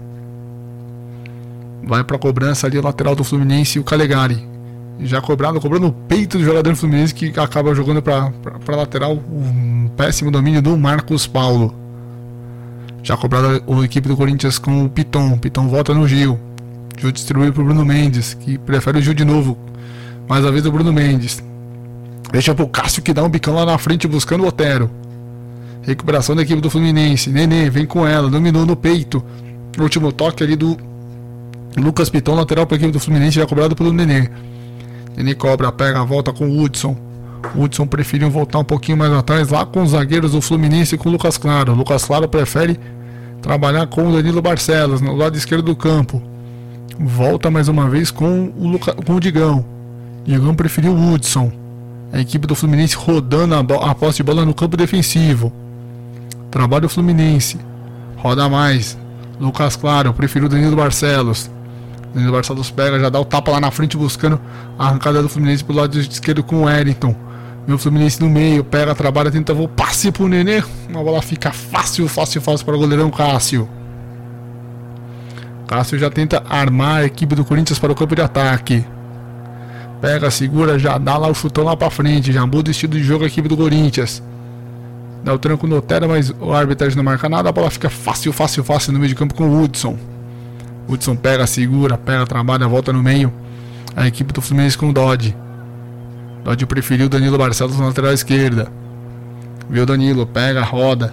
Vai 1.84 2.02
para 2.02 2.16
a 2.16 2.18
cobrança 2.18 2.66
ali 2.66 2.78
o 2.78 2.82
lateral 2.82 3.14
do 3.14 3.22
Fluminense, 3.22 3.78
o 3.78 3.84
Calegari 3.84 4.56
já 5.00 5.20
cobrado, 5.20 5.60
cobrando 5.60 5.88
o 5.88 5.92
peito 5.92 6.38
do 6.38 6.44
jogador 6.44 6.74
Fluminense 6.74 7.14
que 7.14 7.32
acaba 7.38 7.74
jogando 7.74 8.00
para 8.00 8.32
lateral 8.76 9.14
um 9.30 9.88
péssimo 9.96 10.30
domínio 10.30 10.62
do 10.62 10.76
Marcos 10.76 11.26
Paulo. 11.26 11.74
Já 13.02 13.16
cobrado 13.16 13.62
a 13.66 13.84
equipe 13.84 14.08
do 14.08 14.16
Corinthians 14.16 14.58
com 14.58 14.84
o 14.84 14.88
Piton. 14.88 15.38
Piton 15.38 15.68
volta 15.68 15.94
no 15.94 16.08
Gil. 16.08 16.38
Gil 16.98 17.12
distribuído 17.12 17.52
para 17.52 17.62
o 17.62 17.64
Bruno 17.66 17.84
Mendes, 17.84 18.34
que 18.34 18.58
prefere 18.58 18.98
o 18.98 19.02
Gil 19.02 19.14
de 19.14 19.24
novo. 19.24 19.56
Mais 20.28 20.44
uma 20.44 20.50
vez 20.50 20.66
o 20.66 20.72
Bruno 20.72 20.92
Mendes. 20.92 21.42
Deixa 22.32 22.54
pro 22.54 22.66
Cássio 22.66 23.02
que 23.02 23.12
dá 23.12 23.22
um 23.22 23.28
bicão 23.28 23.54
lá 23.54 23.64
na 23.64 23.78
frente 23.78 24.08
buscando 24.08 24.44
o 24.44 24.48
Otero. 24.48 24.90
Recuperação 25.82 26.34
da 26.34 26.42
equipe 26.42 26.60
do 26.60 26.68
Fluminense. 26.68 27.30
Nenê 27.30 27.70
vem 27.70 27.86
com 27.86 28.06
ela, 28.06 28.28
dominou 28.28 28.66
no 28.66 28.74
peito. 28.74 29.24
Último 29.78 30.10
toque 30.10 30.42
ali 30.42 30.56
do 30.56 30.76
Lucas 31.76 32.10
Piton, 32.10 32.34
lateral 32.34 32.66
para 32.66 32.76
a 32.76 32.78
equipe 32.78 32.92
do 32.92 32.98
Fluminense, 32.98 33.36
já 33.36 33.46
cobrado 33.46 33.76
pelo 33.76 33.92
Nenê. 33.92 34.28
Nenê 35.16 35.34
cobra, 35.34 35.70
pega, 35.70 36.02
volta 36.04 36.32
com 36.32 36.48
o 36.48 36.60
Hudson. 36.60 36.96
O 37.54 37.62
Hudson 37.62 37.86
preferiu 37.86 38.28
voltar 38.30 38.58
um 38.58 38.64
pouquinho 38.64 38.98
mais 38.98 39.12
atrás, 39.12 39.50
lá 39.50 39.64
com 39.64 39.82
os 39.82 39.90
zagueiros 39.90 40.32
do 40.32 40.40
Fluminense 40.40 40.96
e 40.96 40.98
com 40.98 41.08
o 41.08 41.12
Lucas 41.12 41.38
Claro. 41.38 41.72
O 41.72 41.76
Lucas 41.76 42.04
Claro 42.04 42.26
prefere 42.26 42.80
trabalhar 43.40 43.86
com 43.86 44.08
o 44.08 44.12
Danilo 44.12 44.42
Barcelos, 44.42 45.00
no 45.00 45.14
lado 45.14 45.36
esquerdo 45.36 45.66
do 45.66 45.76
campo. 45.76 46.20
Volta 46.98 47.50
mais 47.50 47.68
uma 47.68 47.88
vez 47.88 48.10
com 48.10 48.52
o, 48.56 48.66
Luca, 48.66 48.92
com 48.94 49.14
o 49.14 49.20
Digão. 49.20 49.75
Digão 50.26 50.54
preferiu 50.54 50.92
o 50.92 51.12
Hudson. 51.12 51.52
A 52.12 52.18
equipe 52.18 52.46
do 52.46 52.54
Fluminense 52.54 52.96
rodando 52.96 53.54
a, 53.54 53.90
a 53.90 53.94
posse 53.94 54.18
de 54.18 54.22
bola 54.24 54.44
no 54.44 54.52
campo 54.52 54.76
defensivo. 54.76 55.52
Trabalho 56.50 56.88
Fluminense. 56.88 57.58
Roda 58.16 58.48
mais. 58.48 58.98
Lucas 59.38 59.76
Claro 59.76 60.12
preferiu 60.12 60.48
Danilo 60.48 60.74
Barcelos. 60.74 61.50
Danilo 62.12 62.32
Barcelos 62.32 62.70
pega, 62.70 62.98
já 62.98 63.08
dá 63.08 63.20
o 63.20 63.24
tapa 63.24 63.52
lá 63.52 63.60
na 63.60 63.70
frente 63.70 63.96
buscando 63.96 64.40
a 64.78 64.86
arrancada 64.86 65.22
do 65.22 65.28
Fluminense 65.28 65.62
pelo 65.62 65.78
lado 65.78 65.98
esquerdo 66.00 66.42
com 66.42 66.56
o 66.56 66.64
Wellington. 66.64 67.14
Meu 67.66 67.78
Fluminense 67.78 68.20
no 68.20 68.30
meio, 68.30 68.64
pega, 68.64 68.94
trabalha, 68.94 69.30
tenta 69.30 69.52
o 69.52 69.68
passe 69.68 70.10
pro 70.10 70.28
Nenê. 70.28 70.58
A 70.58 71.02
bola 71.02 71.20
fica 71.20 71.52
fácil, 71.52 72.08
fácil, 72.08 72.40
fácil 72.40 72.64
para 72.64 72.74
o 72.74 72.78
goleirão 72.78 73.10
Cássio. 73.10 73.68
Cássio 75.66 75.98
já 75.98 76.08
tenta 76.08 76.42
armar 76.48 77.02
a 77.02 77.04
equipe 77.04 77.34
do 77.34 77.44
Corinthians 77.44 77.78
para 77.78 77.92
o 77.92 77.94
campo 77.94 78.14
de 78.14 78.22
ataque. 78.22 78.84
Pega, 80.00 80.30
segura, 80.30 80.78
já 80.78 80.98
dá 80.98 81.16
lá 81.16 81.28
o 81.28 81.34
chutão 81.34 81.64
lá 81.64 81.76
para 81.76 81.90
frente, 81.90 82.32
já 82.32 82.46
muda 82.46 82.68
o 82.68 82.70
estilo 82.70 82.92
de 82.92 83.02
jogo 83.02 83.24
a 83.24 83.26
equipe 83.26 83.48
do 83.48 83.56
Corinthians. 83.56 84.22
Dá 85.24 85.34
o 85.34 85.38
tranco 85.38 85.66
no 85.66 85.78
Otero, 85.78 86.08
mas 86.08 86.30
o 86.40 86.52
árbitro 86.52 86.94
não 86.96 87.02
marca 87.02 87.28
nada, 87.28 87.48
a 87.48 87.52
bola 87.52 87.70
fica 87.70 87.90
fácil, 87.90 88.32
fácil, 88.32 88.62
fácil 88.62 88.92
no 88.92 88.98
meio 88.98 89.08
de 89.08 89.14
campo 89.14 89.34
com 89.34 89.44
o 89.44 89.62
Hudson. 89.62 89.98
Hudson 90.88 91.16
pega, 91.16 91.46
segura, 91.46 91.98
pega, 91.98 92.26
trabalha, 92.26 92.68
volta 92.68 92.92
no 92.92 93.02
meio. 93.02 93.32
A 93.96 94.06
equipe 94.06 94.32
do 94.32 94.40
Fluminense 94.40 94.78
com 94.78 94.90
o 94.90 94.92
Dodge. 94.92 95.34
Dodge 96.44 96.64
preferiu 96.66 97.08
Danilo 97.08 97.36
Barcelos 97.36 97.78
na 97.78 97.86
lateral 97.86 98.12
esquerda. 98.12 98.70
Viu 99.68 99.84
Danilo, 99.84 100.26
pega, 100.26 100.62
roda, 100.62 101.12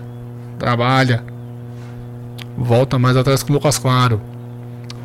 trabalha. 0.59 1.23
Volta 2.55 2.99
mais 2.99 3.17
atrás 3.17 3.41
com 3.41 3.51
o 3.51 3.55
Lucas 3.55 3.79
Claro. 3.79 4.21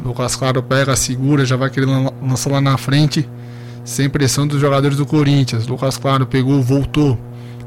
Lucas 0.05 0.37
Claro 0.37 0.63
pega, 0.63 0.95
segura, 0.97 1.47
já 1.47 1.57
vai 1.57 1.71
querer 1.71 1.87
lançar 1.87 2.51
lá 2.51 2.61
na 2.61 2.77
frente. 2.77 3.27
Sem 3.89 4.07
pressão 4.07 4.47
dos 4.47 4.61
jogadores 4.61 4.99
do 4.99 5.07
Corinthians. 5.07 5.67
Lucas 5.67 5.97
Claro 5.97 6.27
pegou, 6.27 6.61
voltou. 6.61 7.19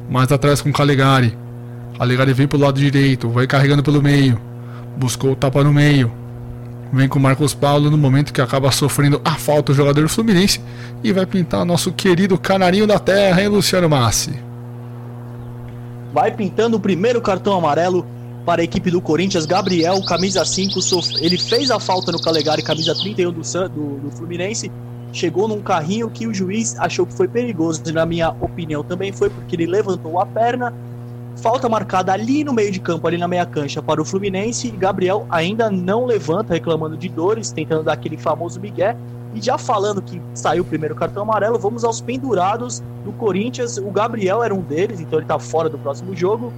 Mais 0.08 0.32
atrás 0.32 0.62
com 0.62 0.72
Calegari. 0.72 1.36
Calegari 1.98 2.32
vem 2.32 2.48
pelo 2.48 2.62
lado 2.62 2.80
direito, 2.80 3.28
vai 3.28 3.48
carregando 3.48 3.82
pelo 3.82 4.04
meio. 4.04 4.40
Buscou 4.96 5.32
o 5.32 5.36
tapa 5.36 5.64
no 5.64 5.74
meio. 5.74 6.12
Vem 6.94 7.10
com 7.10 7.18
Marcos 7.18 7.56
Paulo 7.56 7.90
no 7.90 7.98
momento 7.98 8.32
que 8.32 8.40
acaba 8.40 8.72
sofrendo 8.72 9.20
a 9.26 9.32
falta 9.32 9.72
o 9.72 9.76
jogador 9.76 10.08
Fluminense 10.10 10.62
e 11.04 11.12
vai 11.12 11.26
pintar 11.26 11.66
nosso 11.66 11.92
querido 11.92 12.38
canarinho 12.38 12.86
da 12.86 13.00
terra, 13.00 13.42
hein, 13.42 13.48
Luciano 13.48 13.90
Massi? 13.90 14.40
Vai 16.14 16.30
pintando 16.30 16.78
o 16.78 16.80
primeiro 16.80 17.20
cartão 17.20 17.58
amarelo 17.58 18.06
para 18.46 18.62
a 18.62 18.64
equipe 18.64 18.92
do 18.92 19.02
Corinthians. 19.02 19.48
Gabriel, 19.48 20.00
camisa 20.04 20.46
5, 20.46 20.80
ele 21.20 21.40
fez 21.40 21.72
a 21.72 21.80
falta 21.80 22.12
no 22.12 22.22
Calegari, 22.22 22.62
camisa 22.62 22.94
31 22.94 23.32
do, 23.32 23.42
do, 23.42 23.98
do 24.02 24.12
Fluminense. 24.12 24.72
Chegou 25.12 25.48
num 25.48 25.62
carrinho 25.62 26.10
que 26.10 26.26
o 26.26 26.34
juiz 26.34 26.78
achou 26.80 27.06
que 27.06 27.14
foi 27.14 27.28
perigoso. 27.28 27.82
Na 27.94 28.06
minha 28.06 28.30
opinião, 28.30 28.84
também 28.84 29.12
foi 29.12 29.30
porque 29.30 29.56
ele 29.56 29.68
levantou 29.68 30.20
a 30.20 30.26
perna 30.26 30.74
Falta 31.38 31.68
marcada 31.70 32.14
ali 32.14 32.44
no 32.44 32.54
meio 32.54 32.72
de 32.72 32.80
campo, 32.80 33.08
ali 33.08 33.18
na 33.18 33.28
meia 33.28 33.46
cancha 33.46 33.82
para 33.82 34.02
o 34.02 34.06
Fluminense. 34.06 34.68
E 34.68 34.72
Gabriel 34.72 35.26
ainda 35.30 35.72
não 35.72 36.06
levanta, 36.06 36.54
reclamando 36.54 36.98
de 36.98 37.10
dores, 37.10 37.52
tentando 37.52 37.84
dar 37.84 37.94
aquele 37.94 38.18
famoso 38.18 38.60
migué. 38.60 38.96
E 39.34 39.42
já 39.42 39.58
falando 39.58 40.02
que 40.02 40.22
saiu 40.34 40.62
o 40.62 40.66
primeiro 40.66 40.94
cartão 40.94 41.24
amarelo, 41.24 41.58
vamos 41.58 41.84
aos 41.84 42.02
pendurados 42.02 42.84
do 43.04 43.12
Corinthians. 43.14 43.78
O 43.78 43.90
Gabriel 43.90 44.44
era 44.44 44.54
um 44.54 44.62
deles, 44.62 45.00
então 45.00 45.18
ele 45.18 45.24
está 45.24 45.40
fora 45.40 45.70
do 45.70 45.80
próximo 45.80 46.16
jogo. 46.16 46.54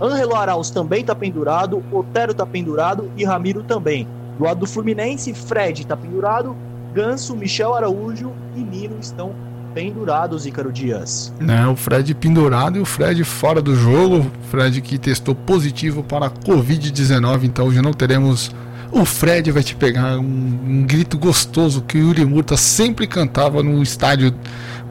Ângelo 0.00 0.34
Arauz 0.34 0.70
também 0.70 1.00
está 1.00 1.14
pendurado, 1.14 1.82
Otero 1.92 2.32
está 2.32 2.46
pendurado 2.46 3.10
e 3.16 3.24
Ramiro 3.24 3.62
também. 3.62 4.06
Do 4.38 4.44
lado 4.44 4.60
do 4.60 4.66
Fluminense, 4.66 5.34
Fred 5.34 5.86
tá 5.86 5.96
pendurado, 5.96 6.56
Ganso, 6.92 7.34
Michel 7.34 7.74
Araújo 7.74 8.32
e 8.54 8.60
Nino 8.60 8.96
estão 9.00 9.34
pendurados, 9.72 10.46
Ícaro 10.46 10.70
Dias. 10.70 11.32
Né, 11.40 11.66
o 11.66 11.74
Fred 11.74 12.14
pendurado 12.14 12.78
e 12.78 12.80
o 12.80 12.84
Fred 12.84 13.24
fora 13.24 13.62
do 13.62 13.74
jogo. 13.74 14.30
Fred 14.50 14.80
que 14.80 14.98
testou 14.98 15.34
positivo 15.34 16.02
para 16.02 16.26
a 16.26 16.30
Covid-19, 16.30 17.44
então 17.44 17.66
hoje 17.66 17.80
não 17.80 17.92
teremos. 17.92 18.54
O 18.90 19.06
Fred 19.06 19.50
vai 19.50 19.62
te 19.62 19.74
pegar 19.74 20.18
um, 20.18 20.22
um 20.22 20.84
grito 20.86 21.16
gostoso 21.16 21.80
que 21.82 21.96
o 21.96 22.08
Yuri 22.08 22.26
Murta 22.26 22.56
sempre 22.58 23.06
cantava 23.06 23.62
no 23.62 23.82
estádio 23.82 24.34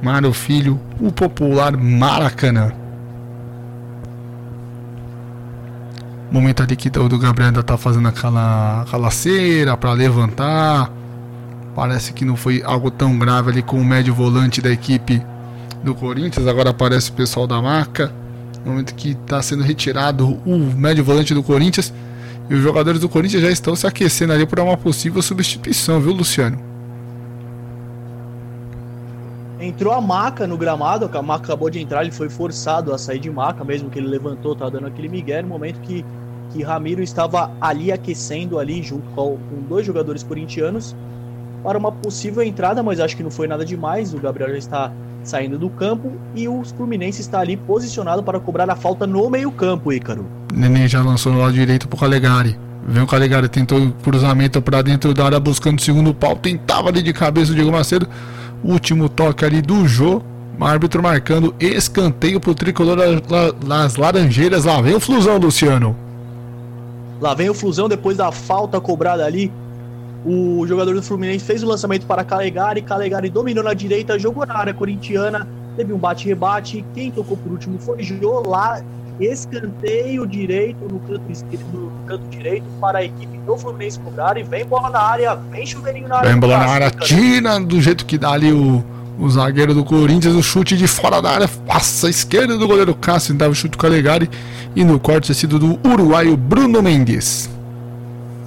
Mário 0.02 0.34
Filho, 0.34 0.80
o 1.00 1.12
popular 1.12 1.78
Maracanã. 1.78 2.72
Momento 6.32 6.64
ali 6.64 6.76
que 6.76 6.88
o 6.98 7.10
do 7.10 7.20
Gabriel 7.20 7.50
ainda 7.50 7.62
tá 7.62 7.78
fazendo 7.78 8.08
aquela, 8.08 8.82
aquela 8.82 9.12
cera 9.12 9.78
para 9.78 9.92
levantar. 9.92 11.01
Parece 11.76 12.12
que 12.12 12.26
não 12.26 12.36
foi 12.36 12.62
algo 12.64 12.92
tão 12.92 13.18
grave 13.18 13.52
ali 13.52 13.62
com 13.62 13.78
o 13.78 13.86
médio 13.86 14.14
volante 14.14 14.62
da 14.62 14.70
equipe 14.70 15.22
do 15.84 15.96
Corinthians. 15.96 16.48
Agora 16.48 16.72
aparece 16.72 17.12
o 17.12 17.14
pessoal 17.14 17.48
da 17.48 17.62
marca. 17.62 18.12
No 18.66 18.72
momento 18.72 18.94
que 18.94 19.12
está 19.12 19.42
sendo 19.42 19.64
retirado 19.64 20.40
o 20.46 20.58
médio 20.76 21.04
volante 21.04 21.34
do 21.34 21.42
Corinthians. 21.42 21.94
E 22.50 22.54
os 22.54 22.62
jogadores 22.62 23.00
do 23.00 23.08
Corinthians 23.08 23.42
já 23.42 23.50
estão 23.50 23.76
se 23.76 23.88
aquecendo 23.88 24.34
ali 24.34 24.46
para 24.46 24.62
uma 24.62 24.76
possível 24.76 25.22
substituição, 25.22 26.02
viu, 26.02 26.12
Luciano? 26.12 26.60
Entrou 29.58 29.94
a 29.94 30.02
maca 30.02 30.46
no 30.46 30.58
gramado, 30.58 31.06
a 31.06 31.22
maca 31.22 31.46
acabou 31.46 31.70
de 31.70 31.80
entrar, 31.80 32.02
ele 32.02 32.12
foi 32.12 32.30
forçado 32.30 32.92
a 32.94 32.98
sair 32.98 33.20
de 33.20 33.30
maca, 33.30 33.64
mesmo 33.64 33.90
que 33.90 34.00
ele 34.00 34.08
levantou, 34.08 34.56
tá 34.56 34.68
dando 34.68 34.88
aquele 34.88 35.08
migué 35.08 35.42
no 35.42 35.48
momento 35.48 35.80
que, 35.82 36.04
que 36.52 36.64
Ramiro 36.64 37.02
estava 37.02 37.52
ali 37.62 37.92
aquecendo 37.92 38.60
ali 38.60 38.82
junto 38.82 39.08
com, 39.12 39.38
com 39.38 39.62
dois 39.70 39.86
jogadores 39.86 40.24
corintianos 40.24 40.96
para 41.64 41.78
uma 41.78 41.92
possível 41.92 42.44
entrada, 42.44 42.82
mas 42.82 43.00
acho 43.00 43.16
que 43.16 43.24
não 43.24 43.32
foi 43.32 43.48
nada 43.48 43.66
demais. 43.66 44.14
O 44.14 44.18
Gabriel 44.18 44.52
já 44.52 44.58
está 44.58 44.92
saindo 45.24 45.58
do 45.58 45.70
campo 45.70 46.14
e 46.36 46.48
o 46.48 46.64
Fluminense 46.64 47.22
está 47.22 47.40
ali 47.40 47.56
posicionado 47.56 48.24
para 48.24 48.40
cobrar 48.40 48.70
a 48.70 48.76
falta 48.76 49.06
no 49.06 49.30
meio-campo, 49.30 49.94
Ícaro. 49.94 50.26
Neném 50.54 50.88
já 50.88 51.02
lançou 51.02 51.32
no 51.32 51.40
lado 51.40 51.54
direito 51.54 51.88
pro 51.88 52.00
Calegari. 52.00 52.58
Vem 52.88 53.04
o 53.04 53.08
Calegari, 53.08 53.48
tentou 53.48 53.92
cruzamento 54.04 54.62
para 54.62 54.82
dentro 54.82 55.14
da 55.14 55.26
área 55.26 55.40
buscando 55.40 55.78
o 55.78 55.82
segundo 55.82 56.14
pau, 56.14 56.36
tentava 56.36 56.90
ali 56.90 57.04
de 57.04 57.14
cabeça 57.14 57.52
o 57.52 57.56
Diego 57.56 57.72
Macedo. 57.72 58.08
Último 58.64 59.08
toque 59.08 59.46
ali 59.46 59.62
do 59.62 59.88
Jô. 59.88 60.22
O 60.60 60.64
árbitro 60.64 61.02
marcando 61.02 61.56
escanteio 61.60 62.40
pro 62.40 62.54
tricolor 62.54 62.96
das 63.66 63.96
Laranjeiras. 63.96 64.66
Lá 64.66 64.80
vem 64.80 64.94
o 64.94 65.00
Flusão, 65.00 65.38
Luciano. 65.38 65.96
Lá 67.20 67.34
vem 67.34 67.50
o 67.50 67.54
Flusão 67.54 67.90
depois 67.90 68.18
da 68.18 68.32
falta 68.32 68.80
cobrada 68.80 69.26
ali. 69.26 69.52
O 70.26 70.66
jogador 70.68 70.94
do 70.94 71.02
Fluminense 71.02 71.44
fez 71.44 71.64
o 71.64 71.68
lançamento 71.68 72.06
para 72.06 72.24
Calegari. 72.24 72.82
Calegari 72.82 73.30
dominou 73.30 73.64
na 73.64 73.74
direita, 73.74 74.20
jogou 74.20 74.46
na 74.46 74.58
área 74.58 74.74
corintiana. 74.74 75.48
Teve 75.76 75.94
um 75.94 75.98
bate-rebate. 75.98 76.86
Quem 76.94 77.12
tocou 77.12 77.38
por 77.38 77.52
último 77.52 77.80
foi 77.80 78.04
Jô. 78.04 78.42
Lá 78.48 78.84
escanteio 79.20 80.26
direito 80.26 80.80
no 80.92 81.00
canto 81.00 81.32
esquerdo, 81.32 81.66
no 81.74 81.92
canto 82.08 82.28
direito 82.30 82.66
para 82.80 83.00
a 83.00 83.04
equipe 83.04 83.38
do 83.40 83.58
Fluminense 83.58 84.00
cobrar 84.00 84.38
e 84.38 84.44
vem 84.44 84.66
bola 84.66 84.90
na 84.90 85.00
área, 85.00 85.36
vem 85.36 85.66
chuveirinho 85.66 86.08
na 86.08 86.18
área. 86.18 86.30
Vem 86.30 86.40
bola 86.40 86.58
na 86.58 86.66
área, 86.66 86.90
tira 86.90 87.60
do 87.60 87.80
jeito 87.80 88.06
que 88.06 88.18
dá 88.18 88.32
ali 88.32 88.52
o, 88.52 88.84
o 89.20 89.30
zagueiro 89.30 89.74
do 89.74 89.84
Corinthians, 89.84 90.36
o 90.36 90.42
chute 90.42 90.76
de 90.76 90.88
fora 90.88 91.22
da 91.22 91.32
área, 91.32 91.48
passa 91.68 92.08
a 92.08 92.10
esquerda 92.10 92.58
do 92.58 92.68
goleiro 92.68 92.96
Cássio, 92.96 93.36
dava 93.36 93.52
o 93.52 93.56
chute 93.56 93.78
a 93.78 93.82
Calegari 93.82 94.30
e 94.76 94.84
no 94.84 95.00
corte 95.00 95.34
sido 95.34 95.60
do 95.60 95.80
uruguaio 95.88 96.36
Bruno 96.36 96.82
Mendes. 96.82 97.50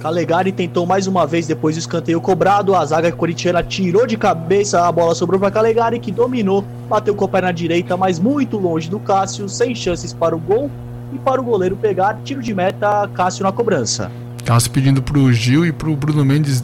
Calegari 0.05 0.51
tentou 0.51 0.85
mais 0.85 1.07
uma 1.07 1.25
vez 1.25 1.47
depois 1.47 1.75
do 1.75 1.79
escanteio 1.79 2.21
cobrado. 2.21 2.75
A 2.75 2.85
zaga 2.85 3.11
corintiana 3.11 3.63
tirou 3.63 4.05
de 4.05 4.15
cabeça, 4.15 4.87
a 4.87 4.91
bola 4.91 5.15
sobrou 5.15 5.39
para 5.39 5.49
Calegari, 5.49 5.99
que 5.99 6.11
dominou, 6.11 6.63
bateu 6.87 7.15
com 7.15 7.25
a 7.25 7.27
perna 7.27 7.51
direita, 7.51 7.97
mas 7.97 8.19
muito 8.19 8.55
longe 8.59 8.87
do 8.87 8.99
Cássio, 8.99 9.49
sem 9.49 9.73
chances 9.73 10.13
para 10.13 10.35
o 10.35 10.39
gol 10.39 10.69
e 11.11 11.17
para 11.17 11.41
o 11.41 11.43
goleiro 11.43 11.75
pegar. 11.75 12.19
Tiro 12.23 12.39
de 12.39 12.53
meta, 12.53 13.09
Cássio 13.15 13.41
na 13.41 13.51
cobrança. 13.51 14.11
Cássio 14.45 14.69
pedindo 14.69 15.01
para 15.01 15.17
o 15.17 15.33
Gil 15.33 15.65
e 15.65 15.71
para 15.71 15.89
o 15.89 15.95
Bruno 15.95 16.23
Mendes 16.23 16.63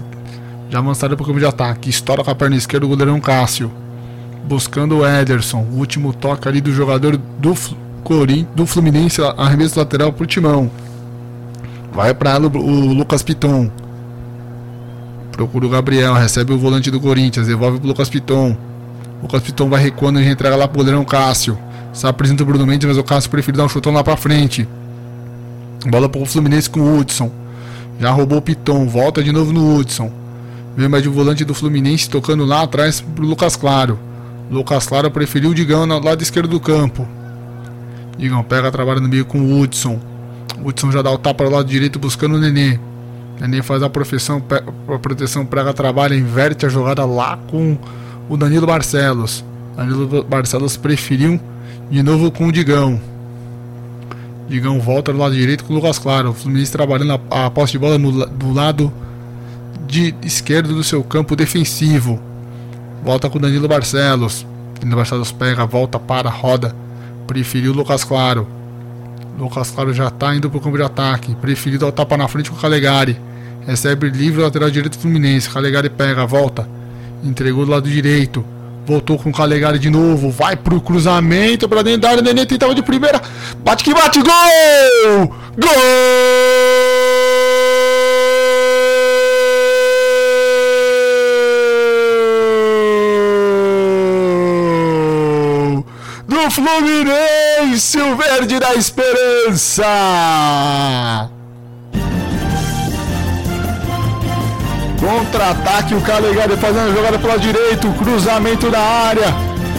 já 0.70 0.78
avançaram 0.78 1.16
para 1.16 1.24
o 1.24 1.26
campo 1.26 1.40
de 1.40 1.46
ataque. 1.48 1.90
Estoura 1.90 2.24
com 2.24 2.30
a 2.30 2.36
perna 2.36 2.56
esquerda 2.56 2.86
o 2.86 2.90
goleirão 2.90 3.20
Cássio. 3.20 3.72
Buscando 4.48 5.00
o 5.00 5.08
Ederson. 5.08 5.66
O 5.72 5.78
último 5.78 6.14
toque 6.14 6.48
ali 6.48 6.62
do 6.62 6.72
jogador 6.72 7.18
do, 7.18 7.56
Corim, 8.04 8.48
do 8.54 8.68
Fluminense, 8.68 9.20
arremesso 9.36 9.80
lateral 9.80 10.14
para 10.14 10.26
o 10.26 10.28
Timão. 10.28 10.70
Vai 11.94 12.14
para 12.14 12.40
o 12.40 12.94
Lucas 12.94 13.22
Piton. 13.22 13.70
Procura 15.32 15.66
o 15.66 15.70
Gabriel, 15.70 16.14
recebe 16.14 16.54
o 16.54 16.58
volante 16.58 16.90
do 16.90 17.00
Corinthians, 17.00 17.48
devolve 17.48 17.80
pro 17.80 17.88
Lucas 17.88 18.10
Piton. 18.10 18.56
O 19.20 19.24
Lucas 19.24 19.44
Piton 19.44 19.70
vai 19.70 19.82
recuando 19.82 20.20
e 20.20 20.28
entrega 20.28 20.56
lá 20.56 20.68
pro 20.68 20.78
goleirão 20.78 21.04
Cássio. 21.04 21.58
Se 21.94 22.08
apresenta 22.08 22.44
o 22.44 22.46
Bruno 22.46 22.66
Mendes, 22.66 22.88
mas 22.88 22.98
o 22.98 23.04
Cássio 23.04 23.30
prefere 23.30 23.58
dar 23.58 23.66
um 23.66 23.70
chutão 23.70 23.92
lá 23.92 24.04
pra 24.04 24.16
frente. 24.16 24.68
Bola 25.88 26.08
pro 26.08 26.26
Fluminense 26.26 26.70
com 26.70 26.80
o 26.80 26.98
Hudson. 26.98 27.32
Já 28.00 28.12
roubou 28.12 28.38
o 28.38 28.42
Piton, 28.42 28.88
volta 28.88 29.22
de 29.22 29.32
novo 29.32 29.52
no 29.52 29.76
Hudson. 29.76 30.12
Vem 30.76 30.88
mais 30.88 31.04
de 31.04 31.10
volante 31.10 31.44
do 31.44 31.54
Fluminense 31.54 32.10
tocando 32.10 32.46
lá 32.46 32.62
atrás 32.62 33.02
pro 33.02 33.26
Lucas 33.26 33.56
Claro. 33.56 34.00
Lucas 34.50 34.86
Claro 34.86 35.12
preferiu 35.12 35.50
o 35.50 35.56
Digão 35.56 35.86
no 35.86 36.00
lado 36.00 36.22
esquerdo 36.22 36.50
do 36.50 36.60
campo. 36.60 37.08
Digão 38.18 38.44
pega, 38.44 38.72
trabalha 38.72 39.00
no 39.00 39.10
meio 39.10 39.26
com 39.26 39.40
o 39.40 39.60
Hudson. 39.60 40.00
Hudson 40.64 40.92
já 40.92 41.02
dá 41.02 41.12
o 41.12 41.18
tapa 41.18 41.44
do 41.44 41.50
lado 41.50 41.68
direito 41.68 42.00
buscando 42.00 42.36
o 42.36 42.40
Nenê. 42.40 42.80
Nenê 43.40 43.62
faz 43.62 43.82
a, 43.82 43.90
profissão, 43.90 44.42
a 44.88 45.00
proteção, 45.00 45.46
prega 45.46 45.74
trabalha, 45.74 46.16
inverte 46.16 46.66
a 46.66 46.70
jogada 46.70 47.06
lá 47.06 47.38
com 47.50 47.78
o 48.30 48.38
Danilo 48.38 48.68
Barcelos. 48.68 49.44
Danilo 49.76 50.24
Barcelos 50.24 50.78
preferiu 50.78 51.40
de 51.90 52.04
novo 52.04 52.32
com 52.32 52.48
o 52.48 52.52
Digão. 52.52 53.00
Digão 54.48 54.80
volta 54.80 55.12
do 55.12 55.18
lado 55.18 55.34
direito 55.34 55.64
com 55.64 55.74
o 55.74 55.76
Lucas 55.76 55.98
Claro. 55.98 56.30
O 56.30 56.34
Fluminense 56.34 56.72
trabalhando 56.72 57.20
a, 57.32 57.46
a 57.46 57.50
posse 57.50 57.72
de 57.72 57.80
bola 57.80 57.98
no, 57.98 58.26
do 58.26 58.54
lado 58.54 58.92
de 59.88 60.14
esquerdo 60.24 60.76
do 60.76 60.84
seu 60.84 61.04
campo 61.04 61.36
defensivo. 61.36 62.20
Volta 63.04 63.30
com 63.30 63.38
o 63.38 63.42
Danilo 63.42 63.68
Barcelos. 63.68 64.46
Danilo 64.80 64.98
Barcelos 64.98 65.32
pega, 65.32 65.66
volta, 65.66 65.98
para, 65.98 66.30
roda. 66.30 66.76
Preferiu 67.26 67.72
o 67.72 67.76
Lucas 67.76 68.04
Claro. 68.04 68.48
Lucas 69.38 69.72
Claro 69.72 69.94
já 69.94 70.08
está 70.08 70.36
indo 70.36 70.50
para 70.50 70.58
o 70.58 70.62
campo 70.62 70.78
de 70.78 70.84
ataque. 70.84 71.36
Preferido 71.36 71.86
ao 71.86 71.92
tapa 71.92 72.18
na 72.18 72.28
frente 72.28 72.50
com 72.50 72.58
o 72.58 72.60
Calegari. 72.60 73.20
Recebe 73.66 74.10
livre 74.10 74.42
lateral 74.42 74.70
direito 74.70 74.98
do 74.98 75.02
Fluminense. 75.02 75.50
Calegari 75.50 75.90
pega, 75.90 76.26
volta. 76.26 76.68
Entregou 77.24 77.66
do 77.66 77.72
lado 77.72 77.90
direito. 77.90 78.44
Voltou 78.86 79.18
com 79.18 79.30
o 79.30 79.34
Calegari 79.34 79.80
de 79.80 79.90
novo. 79.90 80.32
Vai 80.32 80.56
pro 80.56 80.82
cruzamento 80.82 81.68
para 81.70 81.84
dentro 81.84 82.02
da 82.02 82.10
área. 82.10 82.22
Nenê 82.22 82.46
tentava 82.46 82.74
de 82.74 82.82
primeira. 82.82 83.22
Bate 83.64 83.84
que 83.84 83.94
bate. 83.94 84.20
Gol! 84.22 85.36
Gol! 85.58 87.51
Fluminense, 96.54 97.98
o 98.02 98.16
verde 98.18 98.60
da 98.60 98.76
esperança. 98.76 99.86
Contra-ataque, 105.00 105.96
o 105.96 106.02
Calegari 106.02 106.58
fazendo 106.58 106.92
a 106.92 106.94
jogada 106.94 107.18
pela 107.18 107.40
direita, 107.40 107.88
cruzamento 107.98 108.70
da 108.70 108.80
área. 108.80 109.34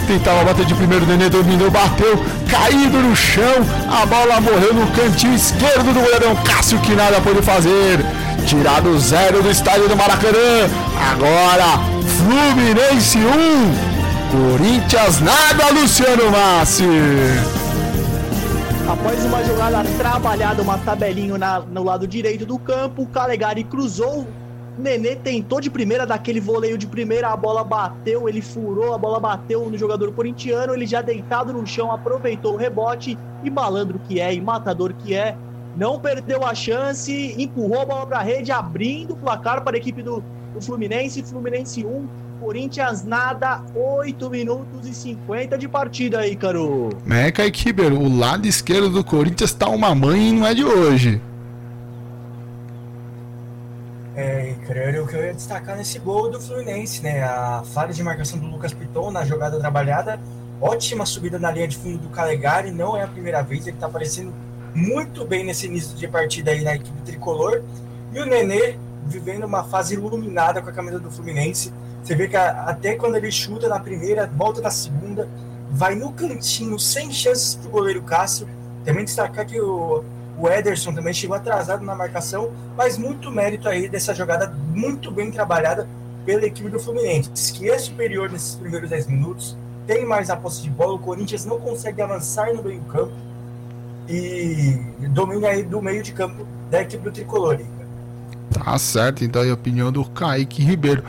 Tentava 0.07 0.43
bater 0.43 0.65
de 0.65 0.73
primeiro, 0.73 1.05
Nenê 1.05 1.29
dominou, 1.29 1.69
bateu, 1.69 2.25
caído 2.49 2.97
no 2.97 3.15
chão. 3.15 3.63
A 3.89 4.05
bola 4.07 4.41
morreu 4.41 4.73
no 4.73 4.87
cantinho 4.87 5.35
esquerdo 5.35 5.93
do 5.93 6.01
goleirão 6.01 6.35
Cássio, 6.37 6.79
que 6.79 6.95
nada 6.95 7.21
pôde 7.21 7.43
fazer. 7.43 8.03
Tirado 8.47 8.97
zero 8.99 9.43
do 9.43 9.51
estádio 9.51 9.87
do 9.87 9.95
Maracanã. 9.95 10.67
Agora, 11.11 11.79
Fluminense 12.17 13.19
1, 13.19 13.92
Corinthians 14.33 15.21
nada, 15.21 15.69
Luciano 15.79 16.31
Massi. 16.31 16.83
Após 18.89 19.23
uma 19.25 19.43
jogada 19.43 19.83
trabalhada, 19.95 20.59
uma 20.63 20.79
tabelinha 20.79 21.37
na, 21.37 21.59
no 21.59 21.83
lado 21.83 22.07
direito 22.07 22.43
do 22.43 22.57
campo, 22.57 23.03
o 23.03 23.07
Calegari 23.07 23.63
cruzou. 23.63 24.27
Nenê 24.75 25.15
tentou 25.15 25.61
de 25.61 25.69
primeira, 25.69 26.03
daquele 26.03 26.39
voleio 26.39 26.79
de 26.79 26.87
primeira, 26.87 27.29
a 27.29 27.37
bola 27.37 27.63
bateu, 27.63 28.27
ele 28.27 28.41
furou, 28.41 28.95
a 28.95 28.97
bola 28.97 29.19
bateu 29.19 29.69
no 29.69 29.77
jogador 29.77 30.11
corintiano, 30.13 30.73
ele 30.73 30.87
já 30.87 31.03
deitado 31.03 31.53
no 31.53 31.63
chão, 31.67 31.91
aproveitou 31.91 32.55
o 32.55 32.57
rebote 32.57 33.15
e 33.43 33.51
malandro 33.51 33.99
que 33.99 34.19
é, 34.19 34.33
e 34.33 34.41
matador 34.41 34.95
que 34.95 35.13
é, 35.13 35.37
não 35.77 35.99
perdeu 35.99 36.43
a 36.43 36.55
chance, 36.55 37.35
empurrou 37.37 37.81
a 37.81 37.85
bola 37.85 38.07
para 38.07 38.17
a 38.17 38.23
rede, 38.23 38.51
abrindo 38.51 39.13
o 39.13 39.15
placar 39.15 39.63
para 39.63 39.77
a 39.77 39.79
equipe 39.79 40.01
do, 40.01 40.23
do 40.55 40.59
Fluminense, 40.59 41.21
Fluminense 41.21 41.85
1, 41.85 42.07
Corinthians 42.43 43.05
nada, 43.05 43.61
8 43.73 44.29
minutos 44.29 44.85
e 44.85 44.93
50 44.93 45.57
de 45.57 45.65
partida 45.69 46.19
aí, 46.19 46.35
Caro. 46.35 46.89
Meca 47.05 47.45
e 47.45 47.49
Kiber, 47.49 47.93
o 47.93 48.17
lado 48.17 48.45
esquerdo 48.45 48.89
do 48.89 49.01
Corinthians 49.01 49.53
tá 49.53 49.69
uma 49.69 49.95
mãe 49.95 50.27
e 50.27 50.33
não 50.33 50.45
é 50.45 50.53
de 50.53 50.65
hoje. 50.65 51.21
É, 54.13 54.53
era 54.67 55.01
o 55.01 55.07
que 55.07 55.15
eu 55.15 55.23
ia 55.23 55.33
destacar 55.33 55.77
nesse 55.77 55.97
gol 55.99 56.29
do 56.29 56.41
Fluminense, 56.41 57.01
né? 57.01 57.23
A 57.23 57.63
falha 57.73 57.93
de 57.93 58.03
marcação 58.03 58.37
do 58.37 58.45
Lucas 58.47 58.73
Piton 58.73 59.09
na 59.09 59.23
jogada 59.23 59.57
trabalhada, 59.57 60.19
ótima 60.59 61.05
subida 61.05 61.39
na 61.39 61.49
linha 61.49 61.67
de 61.69 61.77
fundo 61.77 61.97
do 61.97 62.09
Calegari, 62.09 62.71
não 62.71 62.97
é 62.97 63.03
a 63.03 63.07
primeira 63.07 63.41
vez, 63.41 63.65
ele 63.65 63.77
tá 63.77 63.85
aparecendo 63.85 64.33
muito 64.75 65.25
bem 65.25 65.45
nesse 65.45 65.67
início 65.67 65.95
de 65.95 66.09
partida 66.09 66.51
aí 66.51 66.61
na 66.61 66.75
equipe 66.75 67.01
tricolor. 67.05 67.63
E 68.13 68.19
o 68.19 68.25
Nenê 68.25 68.75
vivendo 69.05 69.45
uma 69.45 69.63
fase 69.63 69.93
iluminada 69.95 70.61
com 70.61 70.69
a 70.69 70.73
camisa 70.73 70.99
do 70.99 71.09
Fluminense. 71.09 71.73
Você 72.03 72.15
vê 72.15 72.27
que 72.27 72.35
até 72.35 72.95
quando 72.95 73.15
ele 73.15 73.31
chuta 73.31 73.69
na 73.69 73.79
primeira, 73.79 74.27
volta 74.27 74.61
na 74.61 74.69
segunda, 74.69 75.27
vai 75.71 75.95
no 75.95 76.11
cantinho, 76.11 76.77
sem 76.77 77.11
chances 77.11 77.55
para 77.55 77.69
o 77.69 77.71
goleiro 77.71 78.01
Cássio. 78.01 78.47
Também 78.83 79.05
destacar 79.05 79.45
que 79.45 79.59
o, 79.59 80.03
o 80.37 80.49
Ederson 80.49 80.93
também 80.93 81.13
chegou 81.13 81.35
atrasado 81.35 81.85
na 81.85 81.95
marcação, 81.95 82.51
mas 82.75 82.97
muito 82.97 83.31
mérito 83.31 83.69
aí 83.69 83.87
dessa 83.87 84.13
jogada 84.13 84.53
muito 84.73 85.09
bem 85.09 85.31
trabalhada 85.31 85.87
pela 86.25 86.45
equipe 86.45 86.69
do 86.69 86.79
Fluminense, 86.79 87.53
que 87.53 87.69
é 87.69 87.77
superior 87.77 88.29
nesses 88.29 88.55
primeiros 88.55 88.89
10 88.89 89.07
minutos, 89.07 89.57
tem 89.85 90.05
mais 90.05 90.29
a 90.29 90.35
posse 90.35 90.61
de 90.61 90.69
bola, 90.69 90.93
o 90.93 90.99
Corinthians 90.99 91.45
não 91.45 91.59
consegue 91.59 92.01
avançar 92.01 92.53
no 92.53 92.63
meio 92.63 92.81
campo 92.83 93.13
e 94.07 94.79
domina 95.09 95.49
aí 95.49 95.63
do 95.63 95.81
meio 95.81 96.01
de 96.01 96.13
campo 96.13 96.45
da 96.69 96.81
equipe 96.81 97.03
do 97.03 97.11
Tricolor. 97.11 97.59
Tá 98.53 98.77
certo, 98.77 99.23
então 99.23 99.43
é 99.43 99.49
a 99.49 99.53
opinião 99.53 99.91
do 99.91 100.05
Kaique 100.05 100.63
Ribeiro. 100.63 101.03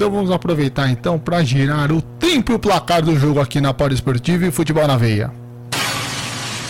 Então 0.00 0.10
vamos 0.10 0.30
aproveitar 0.30 0.88
então 0.88 1.18
para 1.18 1.44
girar 1.44 1.92
o 1.92 2.00
tempo 2.00 2.52
e 2.52 2.54
o 2.54 2.58
placar 2.58 3.02
do 3.02 3.18
jogo 3.18 3.38
aqui 3.38 3.60
na 3.60 3.74
Polo 3.74 3.92
Esportiva 3.92 4.46
e 4.46 4.50
Futebol 4.50 4.86
na 4.86 4.96
Veia. 4.96 5.30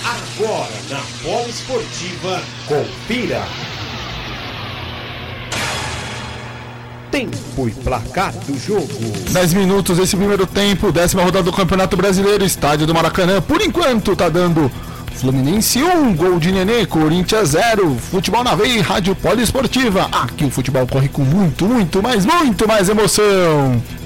Agora 0.05 0.73
na 0.91 1.01
Polo 1.23 1.49
Esportiva, 1.49 2.43
confira. 2.67 3.47
Tempo 7.13 7.69
e 7.69 7.71
placar 7.71 8.33
do 8.33 8.59
jogo. 8.59 8.89
10 9.31 9.55
minutos 9.55 10.01
esse 10.01 10.17
primeiro 10.17 10.45
tempo, 10.45 10.91
décima 10.91 11.23
rodada 11.23 11.45
do 11.45 11.53
Campeonato 11.53 11.97
Brasileiro, 11.97 12.45
estádio 12.45 12.85
do 12.85 12.93
Maracanã. 12.93 13.41
Por 13.41 13.61
enquanto 13.61 14.17
tá 14.17 14.29
dando 14.29 14.69
Fluminense 15.21 15.83
1, 15.83 16.15
gol 16.15 16.39
de 16.39 16.51
Nenê, 16.51 16.87
Corinthians 16.87 17.51
0. 17.51 17.95
Futebol 17.97 18.43
na 18.43 18.55
veia 18.55 18.83
Rádio 18.83 19.15
Poliesportiva. 19.15 20.09
Aqui 20.11 20.47
o 20.47 20.51
futebol 20.51 20.87
corre 20.87 21.09
com 21.11 21.23
muito, 21.23 21.67
muito, 21.67 22.03
mais, 22.03 22.25
muito 22.25 22.67
mais 22.67 22.89
emoção. 22.89 24.00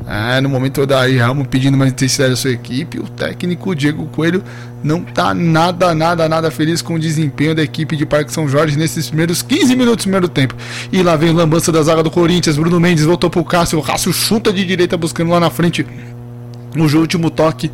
É, 0.08 0.40
no 0.40 0.50
momento 0.50 0.86
da 0.86 1.02
Ramos 1.08 1.48
pedindo 1.48 1.76
mais 1.76 1.92
intensidade 1.92 2.32
da 2.32 2.38
sua 2.38 2.52
equipe, 2.52 3.00
o 3.00 3.04
técnico 3.04 3.76
Diego 3.76 4.06
Coelho 4.08 4.44
não 4.84 5.02
tá 5.02 5.34
nada, 5.34 5.96
nada, 5.96 6.30
nada 6.30 6.52
feliz 6.52 6.80
com 6.80 6.94
o 6.94 7.00
desempenho 7.00 7.56
da 7.56 7.64
equipe 7.64 7.96
de 7.96 8.06
Parque 8.06 8.32
São 8.32 8.48
Jorge 8.48 8.78
nesses 8.78 9.08
primeiros 9.08 9.42
15 9.42 9.76
minutos 9.76 10.06
do 10.06 10.10
primeiro 10.10 10.28
tempo. 10.28 10.56
E 10.92 11.02
lá 11.02 11.16
vem 11.16 11.32
o 11.32 11.34
lambança 11.34 11.72
da 11.72 11.82
zaga 11.82 12.04
do 12.04 12.12
Corinthians, 12.12 12.56
Bruno 12.56 12.80
Mendes 12.80 13.04
voltou 13.04 13.32
pro 13.32 13.44
Cássio, 13.44 13.80
o 13.80 13.82
Cássio 13.82 14.14
chuta 14.14 14.54
de 14.54 14.64
direita 14.64 14.96
buscando 14.96 15.32
lá 15.32 15.40
na 15.40 15.50
frente. 15.50 15.86
No 16.76 16.84
último 17.00 17.32
toque, 17.32 17.72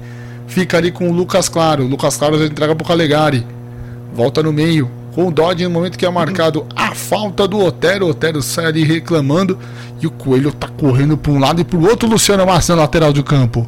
fica 0.48 0.78
ali 0.78 0.90
com 0.90 1.10
o 1.10 1.14
Lucas 1.14 1.50
Claro. 1.50 1.84
O 1.84 1.88
Lucas 1.88 2.16
Claro 2.16 2.40
já 2.40 2.46
entrega 2.46 2.76
pro 2.76 2.88
Calegari. 2.88 3.46
Volta 4.14 4.42
no 4.42 4.54
meio, 4.54 4.90
com 5.14 5.28
o 5.28 5.32
Dodge 5.32 5.64
no 5.64 5.70
momento 5.70 5.98
que 5.98 6.06
é 6.06 6.10
marcado 6.10 6.66
a 6.76 6.96
falta 6.96 7.48
do 7.48 7.60
Otero. 7.60 8.06
O 8.06 8.10
Otero 8.10 8.42
sai 8.42 8.66
ali 8.66 8.84
reclamando 8.84 9.58
e 10.02 10.08
o 10.08 10.12
Coelho 10.12 10.52
tá 10.52 10.68
correndo 10.68 11.18
para 11.18 11.32
um 11.32 11.40
lado 11.40 11.62
e 11.62 11.64
para 11.64 11.78
o 11.78 11.88
outro. 11.88 12.10
Luciano 12.10 12.46
Massa 12.46 12.76
lateral 12.76 13.14
do 13.14 13.24
campo. 13.24 13.68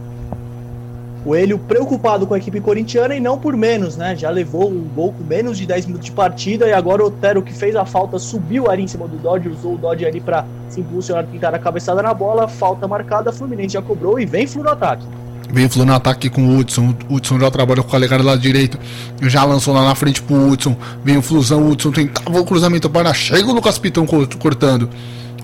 Coelho 1.23 1.57
preocupado 1.57 2.27
com 2.27 2.33
a 2.33 2.37
equipe 2.37 2.59
corintiana 2.59 3.15
e 3.15 3.19
não 3.19 3.37
por 3.37 3.55
menos, 3.55 3.95
né? 3.95 4.13
Já 4.13 4.29
levou 4.29 4.69
um 4.69 4.81
gol 4.93 5.13
com 5.13 5.23
menos 5.23 5.57
de 5.57 5.65
10 5.65 5.85
minutos 5.85 6.07
de 6.07 6.11
partida 6.11 6.67
e 6.67 6.73
agora 6.73 7.01
o 7.01 7.07
Otero 7.07 7.41
que 7.41 7.53
fez 7.53 7.77
a 7.77 7.85
falta 7.85 8.19
subiu 8.19 8.69
ali 8.69 8.83
em 8.83 8.87
cima 8.87 9.07
do 9.07 9.15
Dodge, 9.15 9.47
usou 9.47 9.75
o 9.75 9.77
Dodge 9.77 10.05
ali 10.05 10.19
para 10.19 10.45
se 10.67 10.81
impulsionar, 10.81 11.25
tentar 11.25 11.55
a 11.55 11.59
cabeçada 11.59 12.01
na 12.01 12.13
bola. 12.13 12.47
Falta 12.49 12.87
marcada, 12.89 13.31
Fluminense 13.31 13.73
já 13.73 13.81
cobrou 13.81 14.19
e 14.19 14.25
vem 14.25 14.45
Flu 14.45 14.63
no 14.63 14.69
ataque. 14.69 15.05
Vem 15.51 15.69
Flu 15.69 15.85
no 15.85 15.93
ataque 15.93 16.29
com 16.29 16.47
o 16.47 16.57
Hudson. 16.57 16.95
O 17.09 17.15
Hudson 17.15 17.39
já 17.39 17.51
trabalha 17.51 17.81
com 17.81 17.87
o 17.87 17.91
Calegari 17.91 18.23
lá 18.23 18.35
direito. 18.35 18.79
Já 19.21 19.43
lançou 19.43 19.73
lá 19.73 19.83
na 19.83 19.95
frente 19.95 20.21
pro 20.21 20.49
Hudson. 20.49 20.75
Vem 21.03 21.17
o 21.17 21.21
Flusão. 21.21 21.63
O 21.63 21.71
Hudson 21.71 21.91
tentava 21.91 22.39
o 22.39 22.45
cruzamento 22.45 22.89
para 22.89 23.13
chega 23.13 23.47
o 23.47 23.53
Lucas 23.53 23.77
Pitão 23.77 24.05
cortando. 24.05 24.89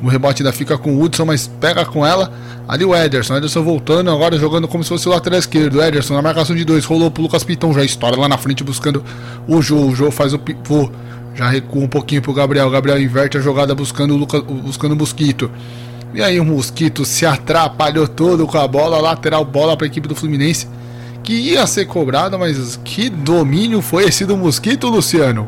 O 0.02 0.08
rebote 0.08 0.42
ainda 0.42 0.54
fica 0.54 0.78
com 0.78 0.96
o 0.96 1.04
Hudson, 1.04 1.26
mas 1.26 1.48
pega 1.60 1.86
com 1.86 2.06
ela. 2.06 2.32
Ali 2.68 2.86
o 2.86 2.96
Ederson. 2.96 3.38
Ederson 3.38 3.64
voltando, 3.64 4.10
agora 4.10 4.38
jogando 4.38 4.68
como 4.68 4.84
se 4.84 4.90
fosse 4.90 5.08
o 5.08 5.12
lateral 5.12 5.40
esquerdo. 5.40 5.82
Ederson 5.82 6.14
na 6.14 6.22
marcação 6.22 6.56
de 6.56 6.64
dois. 6.64 6.86
Rolou 6.86 7.12
pro 7.12 7.24
Lucas 7.24 7.44
Pitão. 7.44 7.74
Já 7.74 7.84
estoura 7.84 8.16
lá 8.16 8.28
na 8.28 8.38
frente 8.38 8.64
buscando 8.64 9.04
o 9.48 9.62
Jô. 9.62 9.88
O 9.88 9.96
Jô 9.96 10.10
faz 10.10 10.34
o 10.34 10.40
pivô. 10.40 10.90
Já 11.36 11.50
recua 11.50 11.84
um 11.84 11.88
pouquinho 11.88 12.22
pro 12.22 12.34
Gabriel. 12.34 12.68
O 12.68 12.72
Gabriel 12.72 13.00
inverte 13.02 13.38
a 13.38 13.42
jogada 13.42 13.76
buscando 13.76 14.14
o, 14.14 14.18
Lucas, 14.18 14.42
buscando 14.42 14.94
o 14.94 14.96
Mosquito. 14.96 15.52
E 16.14 16.22
aí 16.22 16.40
o 16.40 16.46
Mosquito 16.46 17.06
se 17.06 17.26
atrapalhou 17.26 18.08
todo 18.08 18.48
com 18.48 18.58
a 18.58 18.68
bola, 18.68 19.00
lateral 19.00 19.46
bola 19.46 19.78
para 19.78 19.86
a 19.86 19.90
equipe 19.90 20.08
do 20.08 20.16
Fluminense, 20.16 20.68
que 21.24 21.34
ia 21.34 21.68
ser 21.68 21.86
cobrada, 21.86 22.38
mas 22.38 22.78
que 22.84 23.10
domínio 23.10 23.82
foi 23.82 24.06
esse 24.06 24.26
do 24.26 24.36
Mosquito, 24.36 24.88
Luciano? 24.88 25.48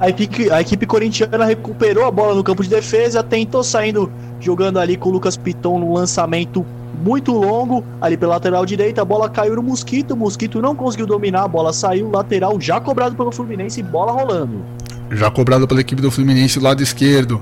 A 0.00 0.08
equipe, 0.08 0.50
a 0.50 0.60
equipe 0.60 0.86
corintiana 0.86 1.44
recuperou 1.44 2.06
a 2.06 2.10
bola 2.10 2.34
no 2.34 2.42
campo 2.42 2.62
de 2.62 2.68
defesa, 2.68 3.22
tentou 3.22 3.62
saindo 3.62 4.10
jogando 4.40 4.78
ali 4.78 4.96
com 4.96 5.08
o 5.08 5.12
Lucas 5.12 5.36
Piton 5.36 5.78
no 5.78 5.92
lançamento 5.92 6.64
muito 7.02 7.32
longo, 7.32 7.84
ali 8.00 8.16
pela 8.16 8.34
lateral 8.34 8.64
direita, 8.64 9.02
a 9.02 9.04
bola 9.04 9.28
caiu 9.28 9.56
no 9.56 9.62
Mosquito, 9.62 10.12
o 10.12 10.16
Mosquito 10.16 10.62
não 10.62 10.74
conseguiu 10.74 11.06
dominar, 11.06 11.44
a 11.44 11.48
bola 11.48 11.72
saiu, 11.72 12.10
lateral 12.10 12.58
já 12.60 12.80
cobrado 12.80 13.14
pelo 13.14 13.30
Fluminense, 13.30 13.82
bola 13.82 14.12
rolando. 14.12 14.64
Já 15.10 15.30
cobrado 15.30 15.68
pela 15.68 15.80
equipe 15.80 16.00
do 16.00 16.10
Fluminense, 16.10 16.58
lado 16.58 16.82
esquerdo. 16.82 17.40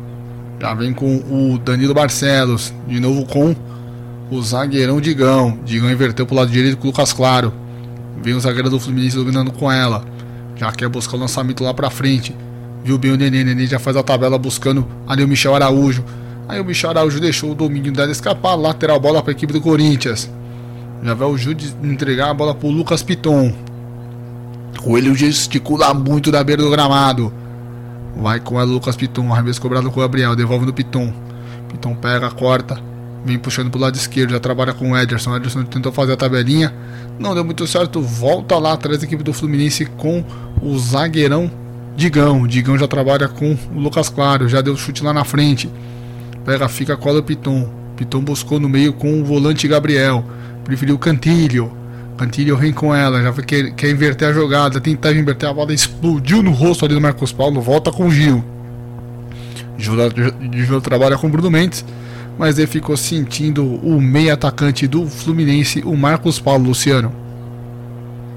Já 0.62 0.74
vem 0.74 0.92
com 0.92 1.16
o 1.16 1.58
Danilo 1.58 1.92
Barcelos. 1.92 2.72
De 2.86 3.00
novo 3.00 3.26
com 3.26 3.52
o 4.30 4.40
zagueirão 4.40 5.00
Digão. 5.00 5.58
Digão 5.64 5.90
inverteu 5.90 6.24
pro 6.24 6.36
lado 6.36 6.52
direito 6.52 6.76
com 6.76 6.84
o 6.84 6.90
Lucas 6.90 7.12
Claro. 7.12 7.52
Vem 8.22 8.34
o 8.34 8.40
zagueiro 8.40 8.70
do 8.70 8.78
Fluminense 8.78 9.16
dominando 9.16 9.50
com 9.50 9.72
ela. 9.72 10.04
Já 10.54 10.70
quer 10.70 10.88
buscar 10.88 11.16
o 11.16 11.18
lançamento 11.18 11.64
lá 11.64 11.74
pra 11.74 11.90
frente. 11.90 12.32
Viu 12.84 12.96
bem 12.96 13.10
o 13.10 13.16
Nenê. 13.16 13.42
Nenê 13.42 13.66
já 13.66 13.80
faz 13.80 13.96
a 13.96 14.04
tabela 14.04 14.38
buscando 14.38 14.86
ali 15.04 15.24
o 15.24 15.28
Michel 15.28 15.52
Araújo. 15.52 16.04
Aí 16.48 16.60
o 16.60 16.64
Michel 16.64 16.90
Araújo 16.90 17.18
deixou 17.18 17.50
o 17.50 17.56
domínio 17.56 17.90
dela 17.90 18.12
escapar. 18.12 18.54
Lateral 18.54 19.00
bola 19.00 19.20
pra 19.20 19.32
equipe 19.32 19.52
do 19.52 19.60
Corinthians. 19.60 20.30
Já 21.02 21.12
vai 21.12 21.26
o 21.26 21.36
Jude 21.36 21.74
entregar 21.82 22.30
a 22.30 22.34
bola 22.34 22.54
pro 22.54 22.68
Lucas 22.68 23.02
Piton. 23.02 23.52
Coelho 24.80 25.12
gesticula 25.16 25.92
muito 25.92 26.30
da 26.30 26.44
beira 26.44 26.62
do 26.62 26.70
gramado. 26.70 27.41
Vai 28.16 28.40
com 28.40 28.58
a 28.58 28.62
Lucas 28.62 28.96
Piton, 28.96 29.32
arremesso 29.32 29.60
cobrado 29.60 29.90
com 29.90 30.00
o 30.00 30.02
Gabriel, 30.02 30.36
devolve 30.36 30.66
no 30.66 30.72
Piton. 30.72 31.12
Piton 31.68 31.94
pega, 31.94 32.30
corta, 32.30 32.78
vem 33.24 33.38
puxando 33.38 33.70
pro 33.70 33.80
lado 33.80 33.96
esquerdo, 33.96 34.30
já 34.30 34.40
trabalha 34.40 34.72
com 34.74 34.92
o 34.92 34.96
Ederson. 34.96 35.30
O 35.30 35.36
Ederson 35.36 35.64
tentou 35.64 35.90
fazer 35.92 36.12
a 36.12 36.16
tabelinha, 36.16 36.74
não 37.18 37.34
deu 37.34 37.44
muito 37.44 37.66
certo, 37.66 38.00
volta 38.00 38.58
lá 38.58 38.74
atrás 38.74 38.98
da 38.98 39.06
equipe 39.06 39.22
do 39.22 39.32
Fluminense 39.32 39.86
com 39.86 40.24
o 40.60 40.78
zagueirão 40.78 41.50
Digão. 41.96 42.46
Digão 42.46 42.78
já 42.78 42.88
trabalha 42.88 43.28
com 43.28 43.56
o 43.74 43.78
Lucas 43.78 44.08
Claro, 44.08 44.48
já 44.48 44.60
deu 44.60 44.76
chute 44.76 45.04
lá 45.04 45.12
na 45.12 45.24
frente. 45.24 45.70
Pega, 46.44 46.68
fica, 46.68 46.96
cola 46.96 47.20
o 47.20 47.22
Piton. 47.22 47.68
Piton 47.96 48.22
buscou 48.22 48.58
no 48.58 48.68
meio 48.68 48.92
com 48.92 49.20
o 49.20 49.24
volante 49.24 49.68
Gabriel. 49.68 50.24
Preferiu 50.64 50.98
Cantilho. 50.98 51.81
Cantilho 52.22 52.56
vem 52.56 52.72
com 52.72 52.94
ela, 52.94 53.20
já 53.20 53.32
quer, 53.42 53.72
quer 53.72 53.90
inverter 53.90 54.28
a 54.28 54.32
jogada, 54.32 54.80
tentava 54.80 55.16
inverter 55.16 55.48
a 55.48 55.52
bola, 55.52 55.74
explodiu 55.74 56.40
no 56.40 56.52
rosto 56.52 56.84
ali 56.84 56.94
do 56.94 57.00
Marcos 57.00 57.32
Paulo, 57.32 57.60
volta 57.60 57.90
com 57.90 58.06
o 58.06 58.10
Gil. 58.12 58.44
Júlio 59.76 60.80
trabalha 60.80 61.18
com 61.18 61.26
o 61.26 61.30
Bruno 61.30 61.50
Mendes, 61.50 61.84
mas 62.38 62.58
ele 62.58 62.68
ficou 62.68 62.96
sentindo 62.96 63.64
o 63.64 64.00
meio 64.00 64.32
atacante 64.32 64.86
do 64.86 65.04
Fluminense, 65.04 65.82
o 65.84 65.96
Marcos 65.96 66.38
Paulo 66.38 66.66
Luciano. 66.66 67.12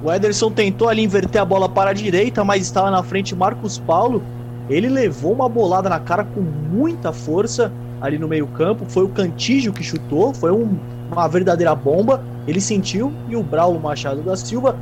O 0.03 0.11
Ederson 0.11 0.49
tentou 0.49 0.89
ali 0.89 1.03
inverter 1.03 1.39
a 1.39 1.45
bola 1.45 1.69
para 1.69 1.91
a 1.91 1.93
direita, 1.93 2.43
mas 2.43 2.63
estava 2.63 2.89
na 2.89 3.03
frente 3.03 3.35
Marcos 3.35 3.77
Paulo. 3.77 4.23
Ele 4.67 4.89
levou 4.89 5.31
uma 5.31 5.47
bolada 5.47 5.87
na 5.89 5.99
cara 5.99 6.23
com 6.23 6.41
muita 6.41 7.13
força 7.13 7.71
ali 8.01 8.17
no 8.17 8.27
meio-campo. 8.27 8.85
Foi 8.87 9.03
o 9.03 9.09
Cantígio 9.09 9.71
que 9.71 9.83
chutou, 9.83 10.33
foi 10.33 10.51
um, 10.51 10.75
uma 11.11 11.27
verdadeira 11.27 11.73
bomba. 11.75 12.21
Ele 12.47 12.61
sentiu 12.61 13.11
e 13.29 13.35
o 13.35 13.43
Braulo 13.43 13.79
Machado 13.79 14.21
da 14.21 14.35
Silva 14.35 14.75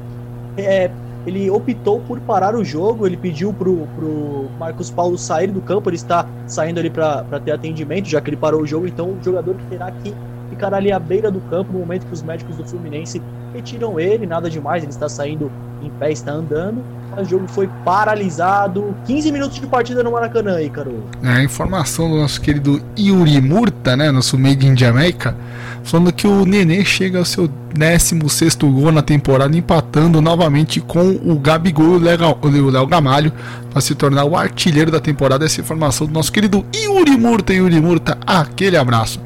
é, 0.58 0.90
ele 1.26 1.50
optou 1.50 2.02
por 2.02 2.20
parar 2.22 2.56
o 2.56 2.64
jogo, 2.64 3.08
ele 3.08 3.16
pediu 3.16 3.54
pro, 3.54 3.88
pro 3.96 4.50
Marcos 4.60 4.92
Paulo 4.92 5.18
sair 5.18 5.48
do 5.48 5.62
campo, 5.62 5.90
ele 5.90 5.96
está 5.96 6.28
saindo 6.46 6.80
ali 6.80 6.90
para 6.90 7.24
ter 7.44 7.52
atendimento, 7.52 8.08
já 8.08 8.20
que 8.20 8.30
ele 8.30 8.38
parou 8.38 8.62
o 8.62 8.68
jogo, 8.68 8.88
então 8.88 9.10
o 9.10 9.18
jogador 9.24 9.56
terá 9.70 9.92
que 9.92 10.14
ficar 10.50 10.74
ali 10.74 10.92
à 10.92 11.00
beira 11.00 11.32
do 11.32 11.40
campo 11.42 11.72
no 11.72 11.80
momento 11.80 12.06
que 12.06 12.14
os 12.14 12.22
médicos 12.22 12.58
do 12.58 12.66
Fluminense 12.66 13.22
retiram 13.54 14.00
ele, 14.00 14.26
nada 14.26 14.50
demais, 14.50 14.84
ele 14.84 14.92
está 14.92 15.08
saindo 15.08 15.52
em 15.82 15.90
pé, 15.92 16.12
está 16.12 16.32
andando. 16.32 16.84
O 17.18 17.24
jogo 17.24 17.48
foi 17.48 17.70
paralisado. 17.86 18.96
15 19.06 19.32
minutos 19.32 19.60
de 19.60 19.68
partida 19.68 20.02
no 20.02 20.12
Maracanã 20.12 20.56
aí, 20.56 20.70
Caro. 20.70 21.04
É, 21.22 21.30
a 21.30 21.44
informação 21.44 22.10
do 22.10 22.18
nosso 22.18 22.42
querido 22.42 22.82
Yuri 22.98 23.40
Murta, 23.40 23.96
né? 23.96 24.10
Nosso 24.10 24.38
made 24.38 24.66
in 24.66 24.76
Jamaica, 24.76 25.36
falando 25.84 26.14
que 26.14 26.26
o 26.26 26.46
Nenê 26.46 26.84
chega 26.86 27.20
ao 27.20 27.26
seu 27.26 27.50
16 27.74 28.56
gol 28.56 28.92
na 28.92 29.02
temporada, 29.02 29.56
empatando 29.56 30.22
novamente 30.22 30.80
com 30.80 31.20
o 31.24 31.38
Gabigol 31.40 31.96
e 31.96 32.60
o 32.60 32.70
Léo 32.70 32.88
Gamalho 32.88 33.34
para 33.70 33.82
se 33.82 33.96
tornar 33.96 34.24
o 34.26 34.36
artilheiro 34.36 34.92
da 34.92 35.00
temporada. 35.00 35.46
Essa 35.46 35.62
informação 35.62 36.08
do 36.08 36.14
nosso 36.14 36.32
querido 36.32 36.66
Yuri 36.76 37.18
Murta. 37.18 37.54
Yuri 37.54 37.82
Murta, 37.82 38.18
aquele 38.26 38.78
abraço. 38.78 39.20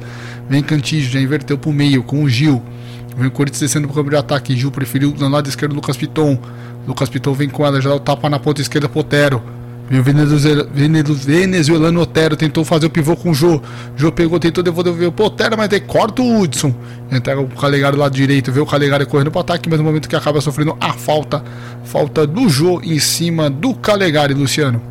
Vem 0.48 0.62
Cantígio, 0.62 1.10
já 1.10 1.20
inverteu 1.20 1.58
para 1.58 1.70
o 1.70 1.72
meio 1.72 2.02
com 2.02 2.22
o 2.22 2.28
Gil. 2.28 2.62
Vem 3.16 3.26
o 3.26 3.30
Corinthians 3.30 3.60
descendo 3.60 3.86
pro 3.86 3.96
campo 3.96 4.10
de 4.10 4.16
ataque. 4.16 4.56
Gil 4.56 4.70
preferiu 4.70 5.14
no 5.18 5.28
lado 5.28 5.48
esquerdo 5.48 5.74
Lucas 5.74 5.96
Piton. 5.96 6.38
Lucas 6.86 7.08
Piton 7.08 7.34
vem 7.34 7.48
com 7.48 7.66
ela, 7.66 7.80
já 7.80 7.90
dá 7.90 7.96
o 7.96 8.00
tapa 8.00 8.30
na 8.30 8.38
ponta 8.38 8.62
esquerda 8.62 8.88
pro 8.88 9.00
Otero. 9.00 9.42
Vem 9.90 10.00
o 10.00 10.02
venezuelano 11.14 12.02
Otero, 12.02 12.36
tentou 12.36 12.62
fazer 12.62 12.84
o 12.84 12.90
pivô 12.90 13.16
com 13.16 13.30
o 13.30 13.34
Jô. 13.34 13.58
Jô 13.96 14.12
pegou, 14.12 14.38
tentou 14.38 14.62
devolver 14.62 15.08
o 15.08 15.22
Otero, 15.22 15.56
mas 15.56 15.72
aí 15.72 15.80
corta 15.80 16.20
o 16.20 16.40
Hudson. 16.40 16.74
Entrega 17.10 17.40
o 17.40 17.48
Calegari 17.48 17.96
lado 17.96 18.14
direito, 18.14 18.52
vê 18.52 18.60
o 18.60 18.66
Calegari 18.66 19.06
correndo 19.06 19.30
pro 19.30 19.40
ataque, 19.40 19.66
mas 19.66 19.78
no 19.78 19.84
momento 19.86 20.06
que 20.06 20.14
acaba 20.14 20.42
sofrendo 20.42 20.76
a 20.78 20.92
falta. 20.92 21.42
Falta 21.84 22.26
do 22.26 22.50
Jô 22.50 22.82
em 22.82 22.98
cima 22.98 23.48
do 23.48 23.74
Calegari, 23.74 24.34
Luciano. 24.34 24.82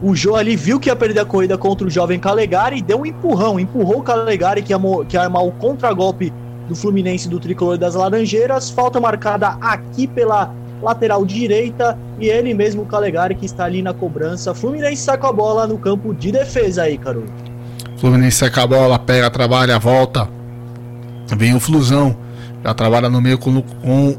O 0.00 0.14
Jô 0.14 0.36
ali 0.36 0.54
viu 0.54 0.78
que 0.78 0.88
ia 0.88 0.94
perder 0.94 1.20
a 1.20 1.24
corrida 1.24 1.58
contra 1.58 1.84
o 1.84 1.90
jovem 1.90 2.20
Calegari 2.20 2.78
e 2.78 2.82
deu 2.82 3.00
um 3.00 3.06
empurrão. 3.06 3.58
Empurrou 3.58 3.98
o 3.98 4.02
Calegari, 4.02 4.62
que 4.62 4.72
ia, 4.72 4.78
que 5.08 5.16
ia 5.16 5.22
armar 5.22 5.44
o 5.44 5.50
contragolpe 5.50 6.32
do 6.68 6.76
Fluminense 6.76 7.28
do 7.28 7.40
Tricolor 7.40 7.76
das 7.76 7.96
Laranjeiras. 7.96 8.70
Falta 8.70 9.00
marcada 9.00 9.56
aqui 9.60 10.06
pela 10.06 10.54
lateral 10.84 11.24
direita 11.24 11.98
e 12.20 12.28
ele 12.28 12.54
mesmo, 12.54 12.82
o 12.82 12.86
Calegari, 12.86 13.34
que 13.34 13.46
está 13.46 13.64
ali 13.64 13.82
na 13.82 13.92
cobrança. 13.92 14.54
Fluminense 14.54 15.02
saca 15.02 15.28
a 15.28 15.32
bola 15.32 15.66
no 15.66 15.78
campo 15.78 16.14
de 16.14 16.30
defesa 16.30 16.82
aí, 16.82 16.98
Caro. 16.98 17.24
Fluminense 17.96 18.36
saca 18.36 18.62
a 18.62 18.66
bola, 18.66 18.98
pega, 18.98 19.30
trabalha, 19.30 19.78
volta. 19.78 20.28
Vem 21.36 21.54
o 21.54 21.60
Flusão, 21.60 22.16
já 22.62 22.74
trabalha 22.74 23.08
no 23.08 23.20
meio 23.20 23.38
com, 23.38 23.62
com 23.62 24.16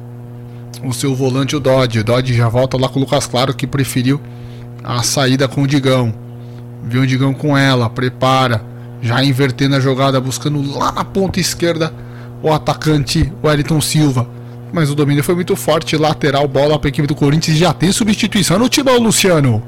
o 0.84 0.93
seu 0.93 1.16
volante, 1.16 1.55
o 1.55 1.59
Dodge. 1.59 1.99
O 1.99 2.03
Dodge 2.03 2.34
já 2.34 2.49
volta 2.49 2.78
lá 2.78 2.89
com 2.89 2.99
o 2.99 3.03
Lucas 3.03 3.28
Claro, 3.28 3.53
que 3.53 3.68
preferiu 3.68 4.20
a 4.84 5.03
saída 5.03 5.47
com 5.47 5.61
o 5.61 5.68
Digão. 5.68 6.13
Viu 6.84 7.01
o 7.01 7.07
Digão 7.07 7.34
com 7.34 7.57
ela, 7.57 7.89
prepara, 7.89 8.61
já 9.01 9.24
invertendo 9.24 9.76
a 9.76 9.80
jogada, 9.80 10.20
buscando 10.20 10.61
lá 10.78 10.91
na 10.91 11.03
ponta 11.03 11.39
esquerda 11.39 11.93
o 12.41 12.51
atacante 12.51 13.32
Wellington 13.43 13.82
Silva. 13.82 14.35
Mas 14.76 14.92
o 14.92 14.96
domínio 14.96 15.24
foi 15.24 15.36
muito 15.36 15.56
forte, 15.56 15.96
lateral, 15.96 16.46
bola 16.50 16.78
para 16.78 16.90
a 16.90 16.90
equipe 16.90 17.08
do 17.08 17.16
Corinthians. 17.16 17.58
Já 17.58 17.74
tem 17.74 17.94
substituição 17.94 18.60
no 18.60 18.68
time, 18.68 18.92
Luciano. 19.00 19.64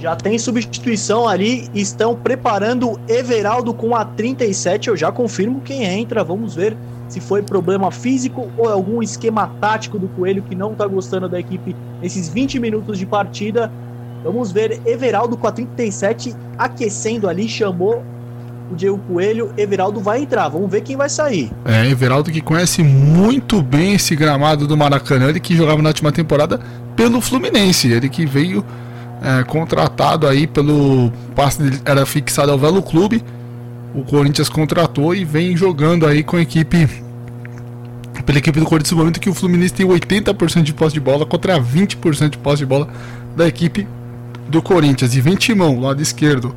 Já 0.00 0.16
tem 0.16 0.36
substituição 0.36 1.28
ali, 1.28 1.70
estão 1.72 2.16
preparando 2.16 3.00
Everaldo 3.08 3.72
com 3.72 3.94
a 3.94 4.04
37. 4.04 4.88
Eu 4.88 4.96
já 4.96 5.12
confirmo 5.12 5.60
quem 5.60 5.84
entra. 5.84 6.24
Vamos 6.24 6.56
ver 6.56 6.76
se 7.08 7.20
foi 7.20 7.40
problema 7.40 7.92
físico 7.92 8.50
ou 8.58 8.68
algum 8.68 9.00
esquema 9.00 9.48
tático 9.60 9.96
do 9.96 10.08
Coelho 10.08 10.42
que 10.42 10.56
não 10.56 10.72
está 10.72 10.88
gostando 10.88 11.28
da 11.28 11.38
equipe 11.38 11.76
nesses 12.02 12.28
20 12.28 12.58
minutos 12.58 12.98
de 12.98 13.06
partida. 13.06 13.70
Vamos 14.24 14.50
ver 14.50 14.80
Everaldo 14.84 15.36
com 15.36 15.46
a 15.46 15.52
37 15.52 16.34
aquecendo 16.58 17.28
ali, 17.28 17.48
chamou 17.48 18.02
o 18.70 18.74
Diego 18.74 18.98
Coelho, 18.98 19.52
Everaldo 19.56 20.00
vai 20.00 20.22
entrar. 20.22 20.48
Vamos 20.48 20.70
ver 20.70 20.82
quem 20.82 20.96
vai 20.96 21.08
sair. 21.08 21.50
É, 21.64 21.88
Everaldo 21.88 22.30
que 22.30 22.40
conhece 22.40 22.82
muito 22.82 23.62
bem 23.62 23.94
esse 23.94 24.16
gramado 24.16 24.66
do 24.66 24.76
Maracanã, 24.76 25.28
ele 25.28 25.40
que 25.40 25.56
jogava 25.56 25.80
na 25.80 25.90
última 25.90 26.10
temporada 26.10 26.60
pelo 26.94 27.20
Fluminense, 27.20 27.90
ele 27.90 28.08
que 28.08 28.26
veio 28.26 28.64
é, 29.22 29.44
contratado 29.44 30.26
aí 30.26 30.46
pelo 30.46 31.12
passe 31.34 31.80
era 31.84 32.04
fixado 32.04 32.50
ao 32.50 32.58
Velo 32.58 32.82
Clube. 32.82 33.22
O 33.94 34.02
Corinthians 34.02 34.48
contratou 34.48 35.14
e 35.14 35.24
vem 35.24 35.56
jogando 35.56 36.06
aí 36.06 36.22
com 36.22 36.36
a 36.36 36.42
equipe 36.42 36.88
pela 38.24 38.38
equipe 38.38 38.58
do 38.58 38.66
Corinthians 38.66 38.90
no 38.90 38.98
momento 38.98 39.20
que 39.20 39.30
o 39.30 39.34
Fluminense 39.34 39.72
tem 39.72 39.86
80% 39.86 40.62
de 40.62 40.74
posse 40.74 40.94
de 40.94 41.00
bola 41.00 41.24
contra 41.24 41.60
20% 41.60 42.30
de 42.30 42.38
posse 42.38 42.58
de 42.58 42.66
bola 42.66 42.88
da 43.36 43.46
equipe 43.46 43.86
do 44.48 44.60
Corinthians. 44.60 45.14
E 45.14 45.20
vem 45.20 45.36
Timão, 45.36 45.78
lado 45.78 46.02
esquerdo 46.02 46.54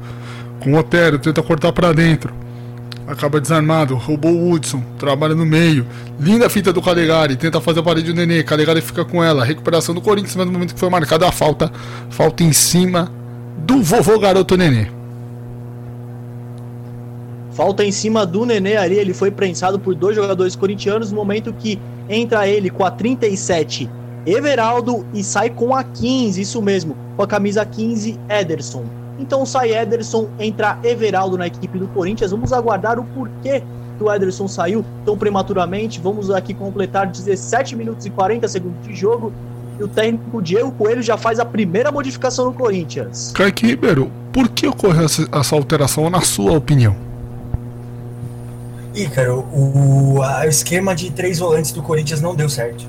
com 0.59 0.73
o 0.73 0.77
Otero, 0.77 1.19
tenta 1.19 1.41
cortar 1.41 1.71
para 1.71 1.93
dentro. 1.93 2.33
Acaba 3.07 3.41
desarmado, 3.41 3.95
roubou 3.95 4.31
o 4.31 4.51
Hudson, 4.51 4.83
trabalha 4.99 5.33
no 5.33 5.45
meio. 5.45 5.85
Linda 6.19 6.47
fita 6.49 6.71
do 6.71 6.81
Calegari, 6.81 7.35
tenta 7.35 7.59
fazer 7.59 7.79
a 7.79 7.83
parede 7.83 8.13
do 8.13 8.15
Nenê. 8.15 8.43
Calegari 8.43 8.81
fica 8.81 9.03
com 9.03 9.23
ela. 9.23 9.43
Recuperação 9.43 9.95
do 9.95 10.01
Corinthians, 10.01 10.35
mas 10.35 10.45
no 10.45 10.51
momento 10.51 10.73
que 10.75 10.79
foi 10.79 10.89
marcada 10.89 11.27
a 11.27 11.31
falta, 11.31 11.71
falta 12.09 12.43
em 12.43 12.53
cima 12.53 13.11
do 13.57 13.81
vovô 13.81 14.19
garoto 14.19 14.55
Nenê. 14.55 14.87
Falta 17.51 17.83
em 17.83 17.91
cima 17.91 18.25
do 18.25 18.45
Nenê 18.45 18.77
ali, 18.77 18.95
ele 18.95 19.13
foi 19.13 19.31
prensado 19.31 19.79
por 19.79 19.95
dois 19.95 20.15
jogadores 20.15 20.55
corintianos 20.55 21.11
no 21.11 21.17
momento 21.17 21.51
que 21.51 21.79
entra 22.07 22.47
ele 22.47 22.69
com 22.69 22.85
a 22.85 22.91
37 22.91 23.89
Everaldo 24.25 25.05
e 25.13 25.23
sai 25.23 25.49
com 25.49 25.73
a 25.73 25.83
15, 25.83 26.41
isso 26.41 26.61
mesmo, 26.61 26.95
com 27.15 27.23
a 27.23 27.27
camisa 27.27 27.65
15 27.65 28.19
Ederson. 28.29 28.98
Então 29.19 29.45
sai 29.45 29.75
Ederson, 29.75 30.29
entra 30.39 30.79
Everaldo 30.83 31.37
na 31.37 31.47
equipe 31.47 31.77
do 31.77 31.87
Corinthians. 31.89 32.31
Vamos 32.31 32.53
aguardar 32.53 32.97
o 32.97 33.03
porquê 33.03 33.61
que 33.97 34.03
o 34.03 34.11
Ederson 34.11 34.47
saiu 34.47 34.83
tão 35.05 35.17
prematuramente. 35.17 35.99
Vamos 35.99 36.31
aqui 36.31 36.53
completar 36.53 37.07
17 37.07 37.75
minutos 37.75 38.05
e 38.05 38.09
40 38.09 38.47
segundos 38.47 38.87
de 38.87 38.95
jogo. 38.95 39.33
E 39.77 39.83
o 39.83 39.87
técnico 39.87 40.41
Diego 40.41 40.71
Coelho 40.71 41.01
já 41.01 41.17
faz 41.17 41.39
a 41.39 41.45
primeira 41.45 41.91
modificação 41.91 42.45
no 42.45 42.53
Corinthians. 42.53 43.31
Kaique 43.33 43.67
Ribeiro, 43.67 44.09
por 44.31 44.49
que 44.49 44.67
ocorreu 44.67 45.05
essa, 45.05 45.55
alteração, 45.55 46.09
na 46.09 46.21
sua 46.21 46.53
opinião? 46.53 46.95
Ih, 48.93 49.07
cara, 49.09 49.33
o, 49.35 50.19
o 50.19 50.43
esquema 50.45 50.95
de 50.95 51.11
três 51.11 51.39
volantes 51.39 51.71
do 51.71 51.81
Corinthians 51.81 52.21
não 52.21 52.35
deu 52.35 52.49
certo. 52.49 52.85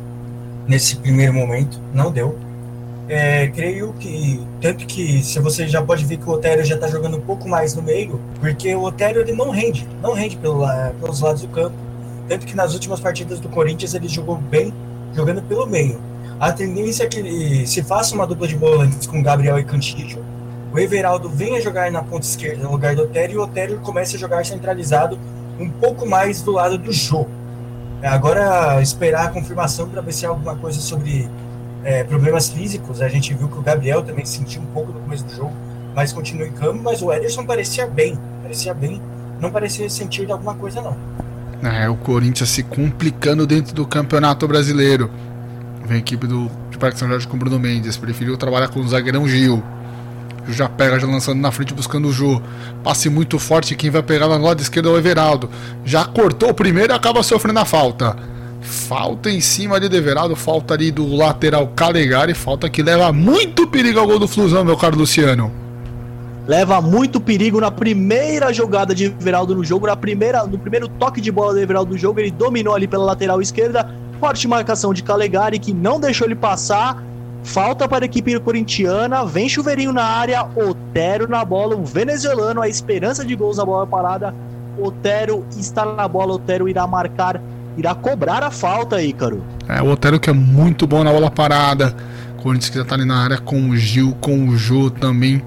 Nesse 0.67 0.97
primeiro 0.97 1.33
momento, 1.33 1.81
não 1.93 2.11
deu. 2.11 2.37
É, 3.13 3.49
creio 3.49 3.93
que 3.95 4.41
tanto 4.61 4.87
que 4.87 5.21
se 5.21 5.41
você 5.41 5.67
já 5.67 5.83
pode 5.83 6.05
ver 6.05 6.17
que 6.17 6.31
o 6.31 6.33
Otério 6.33 6.65
já 6.65 6.77
está 6.77 6.87
jogando 6.87 7.17
um 7.17 7.21
pouco 7.21 7.49
mais 7.49 7.75
no 7.75 7.83
meio, 7.83 8.21
porque 8.39 8.73
o 8.73 8.85
Otério 8.85 9.21
ele 9.21 9.33
não 9.33 9.51
rende, 9.51 9.85
não 10.01 10.15
rende 10.15 10.37
pelo, 10.37 10.65
pelos 11.01 11.19
lados 11.19 11.43
do 11.43 11.49
campo. 11.49 11.75
Tanto 12.29 12.47
que 12.47 12.55
nas 12.55 12.73
últimas 12.73 13.01
partidas 13.01 13.41
do 13.41 13.49
Corinthians 13.49 13.95
ele 13.95 14.07
jogou 14.07 14.37
bem 14.37 14.73
jogando 15.13 15.43
pelo 15.43 15.67
meio. 15.67 16.01
A 16.39 16.53
tendência 16.53 17.03
é 17.03 17.07
que 17.09 17.19
ele 17.19 17.67
se 17.67 17.83
faça 17.83 18.15
uma 18.15 18.25
dupla 18.25 18.47
de 18.47 18.55
volantes 18.55 19.09
com 19.09 19.21
Gabriel 19.21 19.59
e 19.59 19.65
Cantillo. 19.65 20.25
O 20.73 20.79
Everaldo 20.79 21.29
venha 21.29 21.61
jogar 21.61 21.91
na 21.91 22.05
ponta 22.05 22.25
esquerda 22.25 22.63
no 22.63 22.71
lugar 22.71 22.95
do 22.95 23.03
Otério 23.03 23.35
e 23.35 23.39
o 23.39 23.43
Otério 23.43 23.81
comece 23.81 24.15
a 24.15 24.19
jogar 24.21 24.47
centralizado 24.47 25.19
um 25.59 25.69
pouco 25.69 26.07
mais 26.07 26.43
do 26.43 26.53
lado 26.53 26.79
do 26.79 26.93
jogo. 26.93 27.29
É, 28.03 28.07
agora 28.07 28.81
esperar 28.81 29.27
a 29.27 29.31
confirmação 29.31 29.89
para 29.89 30.01
ver 30.01 30.13
se 30.13 30.25
há 30.25 30.29
alguma 30.29 30.55
coisa 30.55 30.81
sobre 30.81 31.29
é, 31.85 32.05
problemas 32.05 32.49
físicos. 32.49 33.01
A 33.01 33.09
gente 33.09 33.35
viu 33.35 33.49
que 33.49 33.59
o 33.59 33.63
Gabriel 33.63 34.03
também 34.03 34.25
sentiu 34.25 34.63
um 34.63 34.67
pouco 34.67 34.93
no 34.93 35.01
começo 35.01 35.25
do 35.25 35.35
jogo, 35.35 35.53
mas 35.95 36.13
continua 36.13 36.47
em 36.47 36.53
campo. 36.53 36.83
Mas 36.83 37.03
o 37.03 37.13
Ederson 37.13 37.45
parecia 37.45 37.87
bem, 37.87 38.19
parecia 38.43 38.75
bem, 38.75 39.01
não 39.41 39.51
parecia 39.51 39.89
sentir 39.89 40.31
alguma 40.31 40.55
coisa, 40.55 40.81
não. 40.81 40.97
É, 41.63 41.89
o 41.89 41.97
Corinthians 41.97 42.49
se 42.49 42.63
complicando 42.63 43.47
dentro 43.47 43.75
do 43.75 43.87
Campeonato 43.87 44.49
Brasileiro. 44.49 45.11
Vem 45.85 45.97
a 45.97 46.01
equipe 46.01 46.27
do 46.27 46.51
de 46.71 46.79
Parque 46.79 46.99
São 46.99 47.09
Jorge 47.09 47.27
com 47.27 47.37
o 47.37 47.39
Bruno 47.39 47.59
Mendes. 47.59 47.97
Preferiu 47.97 48.37
trabalhar 48.37 48.69
com 48.69 48.81
o 48.81 48.89
zagueirão 48.89 49.29
Gil. 49.29 49.63
Já 50.49 50.69
pega, 50.69 50.99
já 50.99 51.07
lançando 51.07 51.41
na 51.41 51.53
frente, 51.53 51.75
buscando 51.75 52.09
o 52.09 52.13
Jô. 52.13 52.41
Passe 52.83 53.11
muito 53.11 53.39
forte. 53.39 53.77
Quem 53.77 53.91
vai 53.91 54.03
pegar 54.03 54.27
no 54.27 54.45
lado 54.45 54.61
esquerdo 54.61 54.89
é 54.89 54.93
o 54.93 54.99
Everaldo. 54.99 55.51
Já 55.85 56.05
cortou 56.05 56.51
o 56.51 56.55
primeiro 56.55 56.93
e 56.93 56.97
acaba 56.97 57.23
sofrendo 57.23 57.59
a 57.59 57.65
falta. 57.65 58.17
Falta 58.61 59.31
em 59.31 59.41
cima 59.41 59.77
ali 59.77 59.89
do 59.89 59.97
Everaldo, 59.97 60.37
falta 60.37 60.75
ali 60.75 60.91
do 60.91 61.17
lateral 61.17 61.69
Calegari, 61.69 62.35
falta 62.35 62.69
que 62.69 62.83
leva 62.83 63.11
muito 63.13 63.67
perigo 63.67 63.99
ao 63.99 64.07
gol 64.07 64.19
do 64.19 64.29
Flusão, 64.29 64.65
meu 64.65 64.77
caro 64.77 64.99
Luciano. 64.99 65.51
Leva 66.47 66.81
muito 66.81 67.21
perigo 67.21 67.61
na 67.61 67.71
primeira 67.71 68.53
jogada 68.53 68.95
de 68.95 69.07
Everaldo 69.07 69.55
no 69.55 69.65
jogo, 69.65 69.87
na 69.87 69.97
primeira, 69.97 70.45
no 70.45 70.59
primeiro 70.59 70.89
toque 70.89 71.21
de 71.21 71.31
bola 71.31 71.55
do 71.55 71.61
Everaldo 71.61 71.93
no 71.93 71.99
jogo, 71.99 72.21
ele 72.21 72.31
dominou 72.31 72.75
ali 72.75 72.87
pela 72.87 73.05
lateral 73.05 73.41
esquerda, 73.41 73.89
forte 74.19 74.47
marcação 74.47 74.93
de 74.93 75.03
Calegari 75.03 75.59
que 75.59 75.73
não 75.73 75.99
deixou 75.99 76.27
ele 76.27 76.35
passar. 76.35 77.03
Falta 77.43 77.89
para 77.89 78.05
a 78.05 78.07
equipe 78.07 78.39
corintiana, 78.41 79.25
vem 79.25 79.49
chuveirinho 79.49 79.95
na 79.95 80.05
área, 80.05 80.45
Otero 80.45 81.27
na 81.27 81.43
bola, 81.43 81.75
o 81.75 81.85
venezuelano, 81.85 82.61
a 82.61 82.69
esperança 82.69 83.25
de 83.25 83.35
gols 83.35 83.57
na 83.57 83.65
bola 83.65 83.87
parada. 83.87 84.35
Otero 84.79 85.47
está 85.57 85.87
na 85.87 86.07
bola, 86.07 86.35
Otero 86.35 86.69
irá 86.69 86.87
marcar 86.87 87.41
irá 87.77 87.95
cobrar 87.95 88.43
a 88.43 88.51
falta, 88.51 89.03
Ícaro. 89.03 89.43
É, 89.69 89.81
o 89.83 89.91
Otero 89.91 90.19
que 90.19 90.31
é 90.31 90.33
muito 90.33 90.87
bom 90.87 91.05
na 91.05 91.13
bola 91.13 91.31
parada. 91.31 91.95
Corinthians 92.43 92.71
que 92.71 92.79
já 92.79 92.85
tá 92.85 92.95
ali 92.95 93.05
na 93.05 93.23
área 93.23 93.39
com 93.39 93.71
o 93.71 93.77
Gil, 93.77 94.17
com 94.21 94.49
o 94.49 94.57
Jô 94.57 94.91
também. 94.91 95.43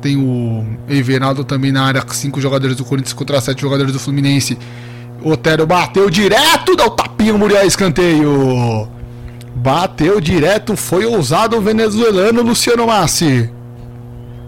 Tem 0.00 0.16
o 0.16 0.64
Everaldo 0.88 1.44
também 1.44 1.72
na 1.72 1.84
área, 1.84 2.04
cinco 2.08 2.40
jogadores 2.40 2.76
do 2.76 2.84
Corinthians 2.84 3.12
contra 3.12 3.40
sete 3.40 3.62
jogadores 3.62 3.92
do 3.92 3.98
Fluminense. 3.98 4.58
Otero 5.22 5.66
bateu 5.66 6.10
direto, 6.10 6.76
dá 6.76 6.86
o 6.86 6.90
tapinha 6.90 7.32
no 7.32 7.38
Muriel 7.38 7.66
escanteio. 7.66 8.88
Bateu 9.54 10.20
direto, 10.20 10.76
foi 10.76 11.06
ousado 11.06 11.56
o 11.56 11.60
venezuelano 11.60 12.42
Luciano 12.42 12.86
Massi. 12.86 13.50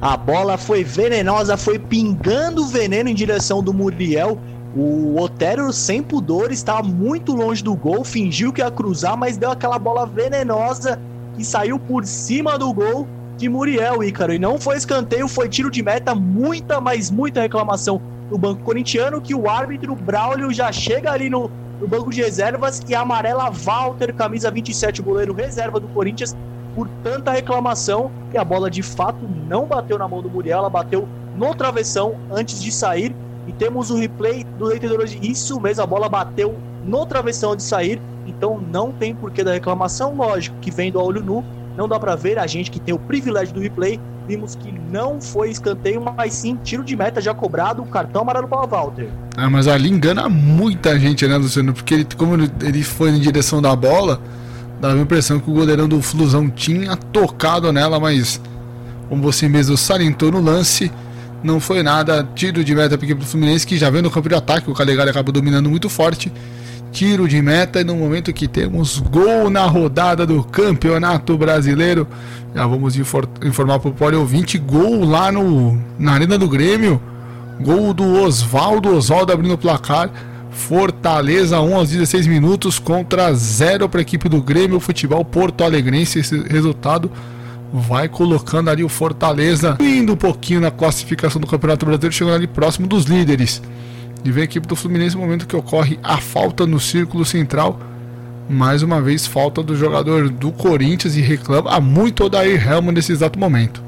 A 0.00 0.16
bola 0.16 0.56
foi 0.56 0.84
venenosa, 0.84 1.56
foi 1.56 1.78
pingando 1.78 2.66
veneno 2.66 3.08
em 3.08 3.14
direção 3.14 3.62
do 3.62 3.72
Muriel 3.72 4.38
o 4.76 5.18
Otero, 5.18 5.72
sem 5.72 6.02
pudor, 6.02 6.52
estava 6.52 6.82
muito 6.82 7.34
longe 7.34 7.62
do 7.64 7.74
gol, 7.74 8.04
fingiu 8.04 8.52
que 8.52 8.60
ia 8.60 8.70
cruzar, 8.70 9.16
mas 9.16 9.36
deu 9.36 9.50
aquela 9.50 9.78
bola 9.78 10.06
venenosa 10.06 11.00
que 11.36 11.44
saiu 11.44 11.78
por 11.78 12.04
cima 12.04 12.58
do 12.58 12.72
gol 12.72 13.06
de 13.36 13.48
Muriel, 13.48 14.02
Ícaro. 14.02 14.34
E 14.34 14.38
não 14.38 14.58
foi 14.58 14.76
escanteio, 14.76 15.26
foi 15.28 15.48
tiro 15.48 15.70
de 15.70 15.82
meta, 15.82 16.14
muita, 16.14 16.80
mas 16.80 17.10
muita 17.10 17.40
reclamação 17.40 18.00
no 18.30 18.36
banco 18.36 18.62
corintiano, 18.62 19.20
que 19.20 19.34
o 19.34 19.48
árbitro 19.48 19.94
Braulio 19.94 20.52
já 20.52 20.70
chega 20.70 21.12
ali 21.12 21.30
no, 21.30 21.50
no 21.80 21.88
banco 21.88 22.10
de 22.10 22.20
reservas 22.20 22.82
e 22.86 22.94
amarela 22.94 23.50
Walter, 23.50 24.12
camisa 24.12 24.50
27, 24.50 25.00
goleiro 25.00 25.32
reserva 25.32 25.80
do 25.80 25.88
Corinthians, 25.88 26.36
por 26.74 26.88
tanta 27.02 27.30
reclamação 27.30 28.10
que 28.30 28.36
a 28.36 28.44
bola 28.44 28.70
de 28.70 28.82
fato 28.82 29.18
não 29.48 29.64
bateu 29.64 29.96
na 29.96 30.06
mão 30.06 30.20
do 30.20 30.28
Muriel, 30.28 30.58
ela 30.58 30.70
bateu 30.70 31.08
no 31.34 31.54
travessão 31.54 32.16
antes 32.30 32.60
de 32.60 32.70
sair 32.70 33.14
e 33.48 33.52
temos 33.52 33.90
o 33.90 33.96
replay 33.96 34.44
do 34.58 34.66
Leite 34.66 34.86
hoje. 34.86 35.18
Isso 35.22 35.58
mesmo, 35.58 35.82
a 35.82 35.86
bola 35.86 36.06
bateu 36.06 36.54
no 36.84 37.06
travessão 37.06 37.56
de 37.56 37.62
sair. 37.62 38.00
Então 38.26 38.60
não 38.70 38.92
tem 38.92 39.14
porquê 39.14 39.42
da 39.42 39.52
reclamação. 39.52 40.14
Lógico 40.14 40.54
que 40.60 40.70
vem 40.70 40.92
do 40.92 41.00
olho 41.00 41.24
nu, 41.24 41.42
não 41.74 41.88
dá 41.88 41.98
para 41.98 42.14
ver. 42.14 42.38
A 42.38 42.46
gente 42.46 42.70
que 42.70 42.78
tem 42.78 42.94
o 42.94 42.98
privilégio 42.98 43.54
do 43.54 43.60
replay, 43.60 43.98
vimos 44.26 44.54
que 44.54 44.70
não 44.90 45.18
foi 45.18 45.50
escanteio, 45.50 46.02
mas 46.14 46.34
sim 46.34 46.58
tiro 46.62 46.84
de 46.84 46.94
meta 46.94 47.22
já 47.22 47.32
cobrado, 47.32 47.82
cartão 47.84 48.20
amarelo 48.20 48.46
para 48.46 48.66
o 48.66 48.66
Walter. 48.66 49.08
Ah, 49.34 49.48
mas 49.48 49.66
ali 49.66 49.88
engana 49.88 50.28
muita 50.28 50.98
gente, 51.00 51.26
né, 51.26 51.38
Luciano? 51.38 51.72
Porque 51.72 51.94
ele, 51.94 52.06
como 52.18 52.34
ele 52.34 52.82
foi 52.82 53.10
em 53.10 53.18
direção 53.18 53.62
da 53.62 53.74
bola, 53.74 54.20
dava 54.78 54.94
a 54.94 55.00
impressão 55.00 55.40
que 55.40 55.50
o 55.50 55.54
goleirão 55.54 55.88
do 55.88 56.02
Flusão 56.02 56.50
tinha 56.50 56.94
tocado 56.96 57.72
nela, 57.72 57.98
mas 57.98 58.38
como 59.08 59.22
você 59.22 59.48
mesmo 59.48 59.74
salientou 59.74 60.30
no 60.30 60.40
lance, 60.42 60.92
não 61.42 61.60
foi 61.60 61.82
nada. 61.82 62.26
Tiro 62.34 62.64
de 62.64 62.74
meta 62.74 62.96
para 62.96 63.06
equipe 63.06 63.20
do 63.20 63.26
Fluminense, 63.26 63.66
que 63.66 63.76
já 63.76 63.90
vem 63.90 64.02
no 64.02 64.10
campo 64.10 64.28
de 64.28 64.34
ataque. 64.34 64.70
O 64.70 64.74
Calegari 64.74 65.10
acaba 65.10 65.30
dominando 65.32 65.68
muito 65.68 65.88
forte. 65.88 66.32
Tiro 66.90 67.28
de 67.28 67.40
meta 67.42 67.80
e 67.80 67.84
no 67.84 67.96
momento 67.96 68.32
que 68.32 68.48
temos 68.48 68.98
gol 68.98 69.50
na 69.50 69.66
rodada 69.66 70.26
do 70.26 70.42
Campeonato 70.42 71.36
Brasileiro. 71.36 72.06
Já 72.54 72.66
vamos 72.66 72.96
informar 72.96 73.78
para 73.78 73.90
o 73.90 73.92
Poli 73.92 74.16
ouvinte: 74.16 74.58
gol 74.58 75.04
lá 75.04 75.30
no, 75.30 75.78
na 75.98 76.12
Arena 76.12 76.38
do 76.38 76.48
Grêmio. 76.48 77.00
Gol 77.60 77.92
do 77.92 78.22
Oswaldo. 78.22 78.96
Oswaldo 78.96 79.32
abrindo 79.32 79.54
o 79.54 79.58
placar. 79.58 80.10
Fortaleza 80.50 81.60
1 81.60 81.76
aos 81.76 81.90
16 81.90 82.26
minutos 82.26 82.80
contra 82.80 83.32
0 83.32 83.88
para 83.88 84.00
a 84.00 84.02
equipe 84.02 84.28
do 84.28 84.42
Grêmio 84.42 84.80
Futebol 84.80 85.24
Porto 85.24 85.62
Alegrense. 85.62 86.18
Esse 86.18 86.40
resultado 86.48 87.10
vai 87.72 88.08
colocando 88.08 88.70
ali 88.70 88.82
o 88.82 88.88
Fortaleza 88.88 89.76
indo 89.80 90.14
um 90.14 90.16
pouquinho 90.16 90.60
na 90.60 90.70
classificação 90.70 91.40
do 91.40 91.46
Campeonato 91.46 91.84
Brasileiro, 91.84 92.14
chegando 92.14 92.34
ali 92.34 92.46
próximo 92.46 92.86
dos 92.86 93.04
líderes. 93.04 93.62
E 94.24 94.30
vem 94.30 94.42
a 94.42 94.44
equipe 94.44 94.66
do 94.66 94.74
Fluminense 94.74 95.14
no 95.14 95.22
momento 95.22 95.46
que 95.46 95.56
ocorre 95.56 95.98
a 96.02 96.18
falta 96.18 96.66
no 96.66 96.80
círculo 96.80 97.24
central. 97.24 97.78
Mais 98.48 98.82
uma 98.82 99.00
vez, 99.00 99.26
falta 99.26 99.62
do 99.62 99.76
jogador 99.76 100.30
do 100.30 100.50
Corinthians 100.50 101.16
e 101.16 101.20
reclama 101.20 101.70
há 101.70 101.80
muito 101.80 102.24
o 102.24 102.28
Dair 102.28 102.66
Helman 102.66 102.92
nesse 102.92 103.12
exato 103.12 103.38
momento. 103.38 103.82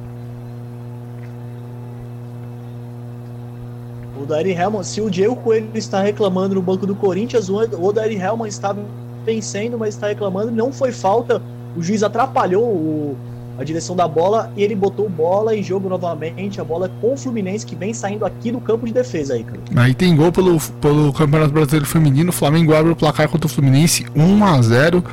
O 4.20 4.26
Dair 4.26 4.61
Helman, 4.61 4.83
se 4.83 5.01
o 5.01 5.11
Diego 5.11 5.35
Coelho 5.37 5.70
está 5.74 6.03
reclamando 6.03 6.55
no 6.55 6.62
banco 6.62 6.87
do 6.87 6.95
Corinthians, 6.95 7.49
o 7.49 7.93
Dair 7.93 8.22
Helman 8.22 8.49
está 8.49 8.76
vencendo, 9.24 9.78
mas 9.78 9.95
está 9.95 10.09
reclamando. 10.09 10.51
Não 10.53 10.70
foi 10.70 10.93
falta, 10.93 11.43
o 11.74 11.83
juiz 11.83 12.03
atrapalhou 12.03 12.64
o, 12.64 13.16
a 13.61 13.64
direção 13.64 13.94
da 13.94 14.08
bola 14.08 14.52
e 14.56 14.62
ele 14.62 14.74
botou 14.74 15.08
bola 15.08 15.54
em 15.54 15.62
jogo 15.62 15.88
novamente, 15.88 16.61
a 16.61 16.64
bola 16.64 16.90
com 17.00 17.14
o 17.14 17.16
Fluminense 17.16 17.66
que 17.66 17.76
vem 17.76 17.92
saindo 17.92 18.24
aqui 18.24 18.50
do 18.50 18.61
campo 18.61 18.86
de 18.86 18.92
defesa 18.92 19.34
aí, 19.34 19.44
cara. 19.44 19.61
Aí 19.76 19.94
tem 19.94 20.16
gol 20.16 20.32
pelo, 20.32 20.58
pelo 20.80 21.12
Campeonato 21.12 21.52
Brasileiro 21.52 21.86
Feminino, 21.86 22.30
o 22.30 22.32
Flamengo 22.32 22.74
abre 22.74 22.92
o 22.92 22.96
placar 22.96 23.28
contra 23.28 23.46
o 23.46 23.50
Fluminense 23.50 24.06
1 24.16 24.44
a 24.44 24.62
0 24.62 25.04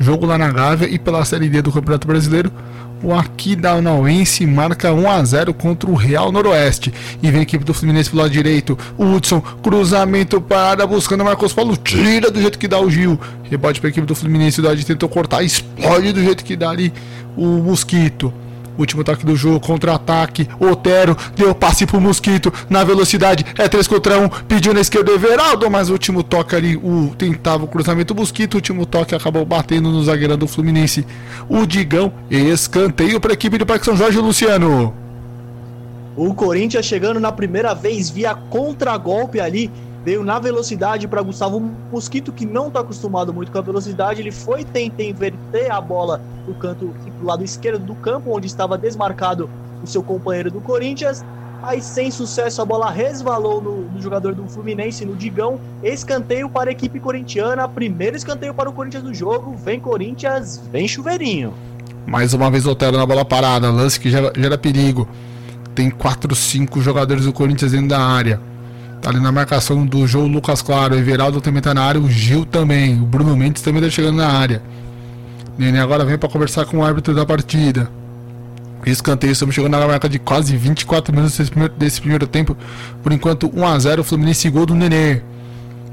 jogo 0.00 0.24
lá 0.24 0.38
na 0.38 0.50
Gávea 0.50 0.88
e 0.88 0.98
pela 0.98 1.24
Série 1.26 1.50
D 1.50 1.60
do 1.60 1.70
Campeonato 1.70 2.06
Brasileiro, 2.06 2.50
o 3.02 3.14
Aquidauanense 3.14 4.46
marca 4.46 4.92
1 4.92 5.10
a 5.10 5.24
0 5.24 5.54
contra 5.54 5.90
o 5.90 5.94
Real 5.94 6.32
Noroeste. 6.32 6.92
E 7.22 7.30
vem 7.30 7.40
a 7.40 7.42
equipe 7.42 7.64
do 7.64 7.72
Fluminense 7.74 8.10
pelo 8.10 8.22
lado 8.22 8.32
direito. 8.32 8.78
O 8.96 9.04
Hudson, 9.04 9.40
cruzamento 9.62 10.40
para 10.40 10.86
buscando 10.86 11.20
o 11.20 11.24
Marcos 11.24 11.52
Paulo, 11.52 11.76
tira 11.76 12.30
do 12.30 12.40
jeito 12.40 12.58
que 12.58 12.68
dá 12.68 12.80
o 12.80 12.90
Gil. 12.90 13.18
Rebote 13.44 13.80
para 13.80 13.88
a 13.88 13.90
equipe 13.90 14.06
do 14.06 14.14
Fluminense, 14.14 14.60
o 14.60 14.62
Dodge 14.62 14.84
tentou 14.84 15.08
cortar, 15.08 15.42
explode 15.42 16.12
do 16.12 16.22
jeito 16.22 16.44
que 16.44 16.56
dá 16.56 16.70
ali 16.70 16.92
o 17.36 17.46
Mosquito. 17.46 18.32
Último 18.78 19.04
toque 19.04 19.26
do 19.26 19.36
jogo, 19.36 19.60
contra-ataque. 19.60 20.48
Otero 20.58 21.14
deu 21.36 21.54
passe 21.54 21.84
pro 21.84 22.00
Mosquito 22.00 22.50
na 22.68 22.82
velocidade. 22.82 23.44
É 23.58 23.68
3 23.68 23.86
contra 23.86 24.18
1. 24.18 24.28
Pediu 24.48 24.72
na 24.72 24.80
esquerda 24.80 25.12
o 25.12 25.14
Everaldo, 25.14 25.70
mas 25.70 25.90
o 25.90 25.92
último 25.92 26.22
toque 26.22 26.56
ali, 26.56 26.76
o 26.76 27.12
tentava 27.18 27.64
o 27.64 27.68
cruzamento 27.68 28.14
do 28.14 28.20
Mosquito. 28.20 28.54
O 28.54 28.56
último 28.56 28.86
toque 28.86 29.14
acabou 29.14 29.44
batendo 29.44 29.90
no 29.90 30.02
zagueirão 30.02 30.38
do 30.38 30.48
Fluminense. 30.48 31.06
O 31.46 31.66
Digão, 31.66 32.10
escanteio 32.30 33.20
para 33.20 33.32
a 33.32 33.34
equipe 33.34 33.58
do 33.58 33.66
Parque 33.66 33.84
São 33.84 33.96
Jorge, 33.96 34.18
Luciano. 34.18 34.94
O 36.16 36.34
Corinthians 36.34 36.86
chegando 36.86 37.20
na 37.20 37.30
primeira 37.30 37.74
vez 37.74 38.08
via 38.08 38.34
contra-golpe 38.34 39.40
ali 39.40 39.70
veio 40.04 40.24
na 40.24 40.38
velocidade 40.38 41.06
para 41.06 41.22
Gustavo 41.22 41.60
Mosquito, 41.92 42.32
que 42.32 42.46
não 42.46 42.68
está 42.68 42.80
acostumado 42.80 43.32
muito 43.32 43.52
com 43.52 43.58
a 43.58 43.62
velocidade. 43.62 44.20
Ele 44.20 44.32
foi 44.32 44.64
tentar 44.64 45.02
inverter 45.02 45.70
a 45.70 45.80
bola 45.80 46.20
do 46.46 46.54
canto 46.54 46.86
do 46.86 47.26
lado 47.26 47.44
esquerdo 47.44 47.84
do 47.84 47.94
campo, 47.94 48.34
onde 48.34 48.46
estava 48.46 48.78
desmarcado 48.78 49.48
o 49.82 49.86
seu 49.86 50.02
companheiro 50.02 50.50
do 50.50 50.60
Corinthians. 50.60 51.24
Aí, 51.62 51.82
sem 51.82 52.10
sucesso, 52.10 52.62
a 52.62 52.64
bola 52.64 52.90
resvalou 52.90 53.60
no, 53.60 53.82
no, 53.82 54.00
jogador 54.00 54.34
do 54.34 54.46
Fluminense, 54.48 55.04
no 55.04 55.14
Digão. 55.14 55.60
Escanteio 55.82 56.48
para 56.48 56.70
a 56.70 56.72
equipe 56.72 56.98
corintiana. 56.98 57.68
Primeiro 57.68 58.16
escanteio 58.16 58.54
para 58.54 58.70
o 58.70 58.72
Corinthians 58.72 59.04
no 59.04 59.12
jogo. 59.12 59.54
Vem 59.56 59.78
Corinthians, 59.78 60.62
vem 60.72 60.88
chuveirinho. 60.88 61.52
Mais 62.06 62.32
uma 62.32 62.50
vez, 62.50 62.66
Otero 62.66 62.96
na 62.96 63.04
bola 63.04 63.26
parada. 63.26 63.70
Lance 63.70 64.00
que 64.00 64.10
gera, 64.10 64.32
gera 64.34 64.56
perigo. 64.56 65.06
Tem 65.74 65.90
4, 65.90 66.34
5 66.34 66.80
jogadores 66.80 67.26
do 67.26 67.32
Corinthians 67.32 67.72
dentro 67.72 67.88
da 67.88 68.00
área. 68.00 68.40
Tá 69.00 69.08
ali 69.08 69.18
na 69.18 69.32
marcação 69.32 69.86
do 69.86 70.06
João 70.06 70.26
Lucas 70.26 70.60
Claro. 70.60 70.94
Everaldo 70.94 71.40
também 71.40 71.62
tá 71.62 71.72
na 71.72 71.82
área. 71.82 72.00
O 72.00 72.08
Gil 72.10 72.44
também. 72.44 73.00
O 73.00 73.06
Bruno 73.06 73.36
Mendes 73.36 73.62
também 73.62 73.82
tá 73.82 73.88
chegando 73.88 74.16
na 74.16 74.28
área. 74.28 74.62
Nenê 75.56 75.78
agora 75.78 76.04
vem 76.04 76.18
para 76.18 76.28
conversar 76.28 76.64
com 76.66 76.78
o 76.78 76.84
árbitro 76.84 77.14
da 77.14 77.24
partida. 77.24 77.90
Escanteio, 78.86 79.32
estamos 79.32 79.54
chegando 79.54 79.72
na 79.72 79.86
marca 79.86 80.08
de 80.08 80.18
quase 80.18 80.56
24 80.56 81.14
minutos 81.14 81.36
desse 81.36 81.50
primeiro, 81.50 81.74
desse 81.76 82.00
primeiro 82.00 82.26
tempo. 82.26 82.56
Por 83.02 83.12
enquanto, 83.12 83.50
1 83.54 83.66
a 83.66 83.78
0 83.78 84.04
Fluminense 84.04 84.48
gol 84.48 84.64
do 84.66 84.74
Nenê. 84.74 85.20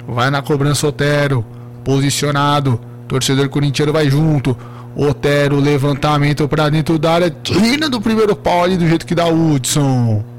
Vai 0.07 0.29
na 0.29 0.41
cobrança 0.41 0.87
Otero. 0.87 1.45
Posicionado. 1.83 2.79
Torcedor 3.07 3.49
corintiano 3.49 3.91
vai 3.93 4.09
junto. 4.09 4.55
Otero, 4.95 5.59
levantamento 5.59 6.47
para 6.47 6.69
dentro 6.69 6.97
da 6.97 7.13
área. 7.13 7.29
Tira 7.29 7.89
do 7.89 8.01
primeiro 8.01 8.35
pau 8.35 8.63
ali 8.63 8.77
do 8.77 8.87
jeito 8.87 9.05
que 9.05 9.15
dá 9.15 9.27
Hudson. 9.27 10.36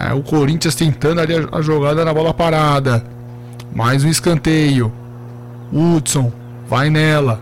É, 0.00 0.12
o 0.12 0.22
Corinthians 0.22 0.74
tentando 0.74 1.20
ali 1.20 1.34
a, 1.34 1.58
a, 1.58 1.62
jogada 1.62 2.04
na 2.04 2.12
bola 2.12 2.34
parada. 2.34 3.04
Mais 3.72 4.02
um 4.04 4.08
escanteio. 4.08 4.92
Hudson 5.72 6.32
vai 6.68 6.90
nela. 6.90 7.38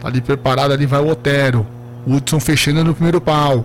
Tá 0.00 0.08
ali 0.08 0.20
preparado, 0.20 0.72
ali 0.72 0.84
vai 0.84 1.00
o 1.00 1.08
Otero. 1.08 1.64
Hudson 2.06 2.40
fechando 2.40 2.82
no 2.82 2.92
primeiro 2.92 3.20
pau. 3.20 3.64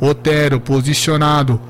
Otero 0.00 0.58
posicionado. 0.58 1.60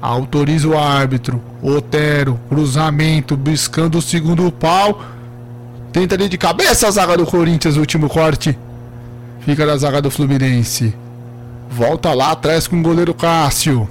Autoriza 0.00 0.68
o 0.68 0.78
árbitro. 0.78 1.42
Otero, 1.60 2.38
cruzamento, 2.48 3.36
buscando 3.36 3.98
o 3.98 4.02
segundo 4.02 4.50
pau. 4.52 5.02
Tenta 5.92 6.14
ali 6.14 6.28
de 6.28 6.38
cabeça 6.38 6.86
a 6.86 6.90
zaga 6.90 7.16
do 7.16 7.26
Corinthians, 7.26 7.76
último 7.76 8.08
corte. 8.08 8.56
Fica 9.40 9.66
na 9.66 9.76
zaga 9.76 10.00
do 10.00 10.10
Fluminense. 10.10 10.94
Volta 11.70 12.14
lá 12.14 12.32
atrás 12.32 12.66
com 12.66 12.78
o 12.78 12.82
goleiro 12.82 13.12
Cássio. 13.12 13.88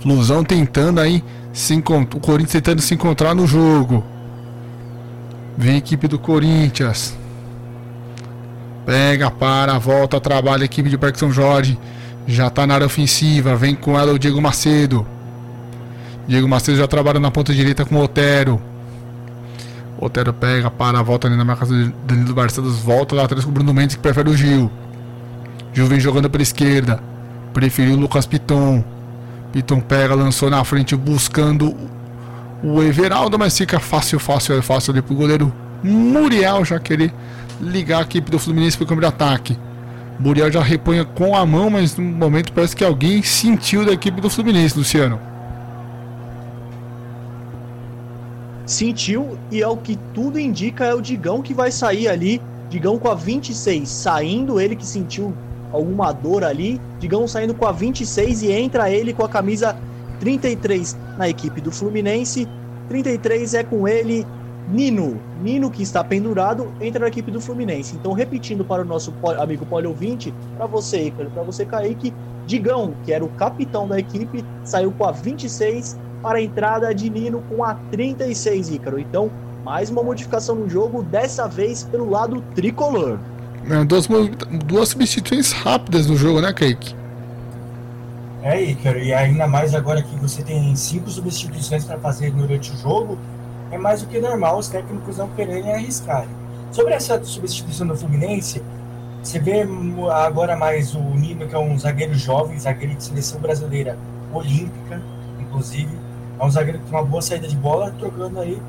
Flusão 0.00 0.44
tentando 0.44 1.00
aí 1.00 1.24
se 1.52 1.74
o 1.74 2.20
Corinthians 2.20 2.52
tentando 2.52 2.80
se 2.80 2.94
encontrar 2.94 3.34
no 3.34 3.46
jogo. 3.46 4.04
Vem 5.56 5.74
a 5.74 5.78
equipe 5.78 6.06
do 6.06 6.18
Corinthians. 6.18 7.16
Pega, 8.86 9.30
para, 9.30 9.76
volta, 9.78 10.20
trabalha 10.20 10.62
a 10.62 10.64
equipe 10.66 10.88
de 10.88 10.96
Parque 10.96 11.18
São 11.18 11.32
Jorge. 11.32 11.76
Já 12.26 12.48
tá 12.48 12.66
na 12.66 12.74
área 12.74 12.86
ofensiva. 12.86 13.56
Vem 13.56 13.74
com 13.74 13.98
ela 13.98 14.12
o 14.12 14.18
Diego 14.18 14.40
Macedo. 14.40 15.04
Diego 16.28 16.46
Macedo 16.46 16.78
já 16.78 16.86
trabalha 16.86 17.18
na 17.18 17.30
ponta 17.30 17.52
direita 17.52 17.84
com 17.84 17.96
o 17.96 18.02
Otero. 18.04 18.62
Otero 20.00 20.32
pega, 20.32 20.70
para, 20.70 21.02
volta 21.02 21.26
ali 21.26 21.36
na 21.36 21.44
marca 21.44 21.66
do 21.66 21.92
Danilo 22.06 22.34
Barcelos. 22.34 22.78
Volta 22.78 23.16
lá 23.16 23.24
atrás 23.24 23.44
com 23.44 23.50
o 23.50 23.54
Bruno 23.54 23.74
Mendes 23.74 23.96
que 23.96 24.02
prefere 24.02 24.30
o 24.30 24.36
Gil. 24.36 24.70
Vem 25.86 26.00
jogando 26.00 26.28
pela 26.28 26.42
esquerda. 26.42 27.00
Preferiu 27.52 27.96
Lucas 27.96 28.26
Piton. 28.26 28.84
Piton 29.52 29.80
pega, 29.80 30.14
lançou 30.14 30.50
na 30.50 30.62
frente 30.64 30.94
buscando 30.96 31.74
o 32.62 32.82
Everaldo, 32.82 33.38
mas 33.38 33.56
fica 33.56 33.78
fácil, 33.78 34.18
fácil, 34.18 34.60
fácil 34.62 34.92
ali 34.92 35.02
pro 35.02 35.14
goleiro 35.14 35.52
Muriel 35.82 36.64
já 36.64 36.78
querer 36.78 37.12
ligar 37.60 38.00
a 38.00 38.02
equipe 38.02 38.30
do 38.30 38.38
Fluminense 38.38 38.76
pro 38.76 38.86
câmbio 38.86 39.02
de 39.02 39.06
ataque. 39.06 39.56
Muriel 40.18 40.50
já 40.50 40.60
reponha 40.60 41.04
com 41.04 41.36
a 41.36 41.46
mão, 41.46 41.70
mas 41.70 41.96
no 41.96 42.04
momento 42.04 42.52
parece 42.52 42.74
que 42.74 42.84
alguém 42.84 43.22
sentiu 43.22 43.84
da 43.84 43.92
equipe 43.92 44.20
do 44.20 44.28
Fluminense, 44.28 44.76
Luciano. 44.76 45.20
Sentiu 48.66 49.38
e 49.50 49.62
é 49.62 49.68
o 49.68 49.76
que 49.76 49.96
tudo 50.12 50.38
indica 50.38 50.84
é 50.84 50.94
o 50.94 51.00
Digão 51.00 51.40
que 51.40 51.54
vai 51.54 51.70
sair 51.70 52.08
ali. 52.08 52.42
Digão 52.68 52.98
com 52.98 53.08
a 53.08 53.14
26 53.14 53.88
saindo, 53.88 54.60
ele 54.60 54.76
que 54.76 54.84
sentiu 54.84 55.34
alguma 55.72 56.12
dor 56.12 56.44
ali. 56.44 56.80
Digão 56.98 57.26
saindo 57.26 57.54
com 57.54 57.66
a 57.66 57.72
26 57.72 58.42
e 58.42 58.52
entra 58.52 58.90
ele 58.90 59.12
com 59.12 59.24
a 59.24 59.28
camisa 59.28 59.76
33 60.20 60.96
na 61.16 61.28
equipe 61.28 61.60
do 61.60 61.70
Fluminense. 61.70 62.48
33 62.88 63.54
é 63.54 63.62
com 63.62 63.86
ele 63.86 64.26
Nino. 64.70 65.18
Nino 65.40 65.70
que 65.70 65.82
está 65.82 66.04
pendurado 66.04 66.70
entra 66.80 67.00
na 67.00 67.08
equipe 67.08 67.30
do 67.30 67.40
Fluminense. 67.40 67.96
Então, 67.96 68.12
repetindo 68.12 68.64
para 68.64 68.82
o 68.82 68.84
nosso 68.84 69.14
amigo 69.38 69.64
poliouvinte, 69.64 70.32
para 70.56 70.66
você, 70.66 71.06
Ícaro, 71.06 71.30
para 71.30 71.42
você, 71.42 71.64
Kaique, 71.64 72.12
Digão, 72.46 72.94
que 73.04 73.12
era 73.12 73.24
o 73.24 73.28
capitão 73.28 73.88
da 73.88 73.98
equipe, 73.98 74.44
saiu 74.64 74.92
com 74.92 75.04
a 75.04 75.12
26 75.12 75.98
para 76.22 76.38
a 76.38 76.42
entrada 76.42 76.94
de 76.94 77.08
Nino 77.08 77.42
com 77.48 77.64
a 77.64 77.74
36, 77.90 78.70
Ícaro. 78.70 78.98
Então, 78.98 79.30
mais 79.64 79.90
uma 79.90 80.02
modificação 80.02 80.54
no 80.54 80.68
jogo, 80.68 81.02
dessa 81.02 81.46
vez 81.46 81.84
pelo 81.84 82.10
lado 82.10 82.42
tricolor. 82.54 83.18
É, 83.70 83.84
duas, 83.84 84.08
duas 84.64 84.88
substituições 84.88 85.52
rápidas 85.52 86.06
no 86.06 86.16
jogo, 86.16 86.40
né, 86.40 86.52
Kaique? 86.52 86.94
É, 88.42 88.62
Ícaro, 88.62 88.98
e 88.98 89.12
ainda 89.12 89.46
mais 89.46 89.74
agora 89.74 90.02
que 90.02 90.16
você 90.16 90.42
tem 90.42 90.74
cinco 90.74 91.10
substituições 91.10 91.84
para 91.84 91.98
fazer 91.98 92.30
durante 92.30 92.72
o 92.72 92.76
jogo, 92.76 93.18
é 93.70 93.76
mais 93.76 94.00
do 94.00 94.08
que 94.08 94.18
normal 94.18 94.58
os 94.58 94.68
técnicos 94.68 95.18
não 95.18 95.28
quererem 95.28 95.72
arriscar. 95.72 96.26
Sobre 96.70 96.94
essa 96.94 97.22
substituição 97.24 97.86
do 97.86 97.96
Fluminense, 97.96 98.62
você 99.22 99.38
vê 99.38 99.66
agora 100.12 100.56
mais 100.56 100.94
o 100.94 101.00
Nino, 101.00 101.46
que 101.46 101.54
é 101.54 101.58
um 101.58 101.78
zagueiro 101.78 102.14
jovem, 102.14 102.58
zagueiro 102.58 102.94
de 102.94 103.04
seleção 103.04 103.40
brasileira 103.40 103.98
olímpica, 104.32 105.02
inclusive. 105.40 105.98
É 106.38 106.44
um 106.44 106.50
zagueiro 106.50 106.78
tem 106.78 106.90
uma 106.90 107.04
boa 107.04 107.20
saída 107.20 107.48
de 107.48 107.56
bola, 107.56 107.92
trocando 107.98 108.38
aí 108.38 108.62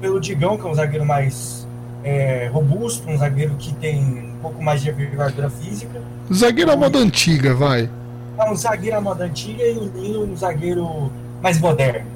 pelo 0.00 0.20
Digão, 0.20 0.58
que 0.58 0.66
é 0.66 0.70
um 0.70 0.74
zagueiro 0.74 1.06
mais 1.06 1.67
é, 2.04 2.48
robusto, 2.52 3.08
um 3.08 3.16
zagueiro 3.16 3.54
que 3.56 3.74
tem 3.74 3.98
um 3.98 4.38
pouco 4.40 4.62
mais 4.62 4.80
de 4.80 4.90
envergadura 4.90 5.50
física. 5.50 6.00
Zagueiro 6.32 6.70
à 6.70 6.76
moda 6.76 6.98
antiga, 6.98 7.54
vai. 7.54 7.90
É 8.38 8.50
um 8.50 8.54
zagueiro 8.54 8.96
à 8.96 9.00
moda 9.00 9.24
antiga 9.24 9.64
e 9.64 9.76
o 9.76 9.84
Nino 9.86 10.24
um 10.24 10.36
zagueiro 10.36 11.10
mais 11.42 11.60
moderno. 11.60 12.06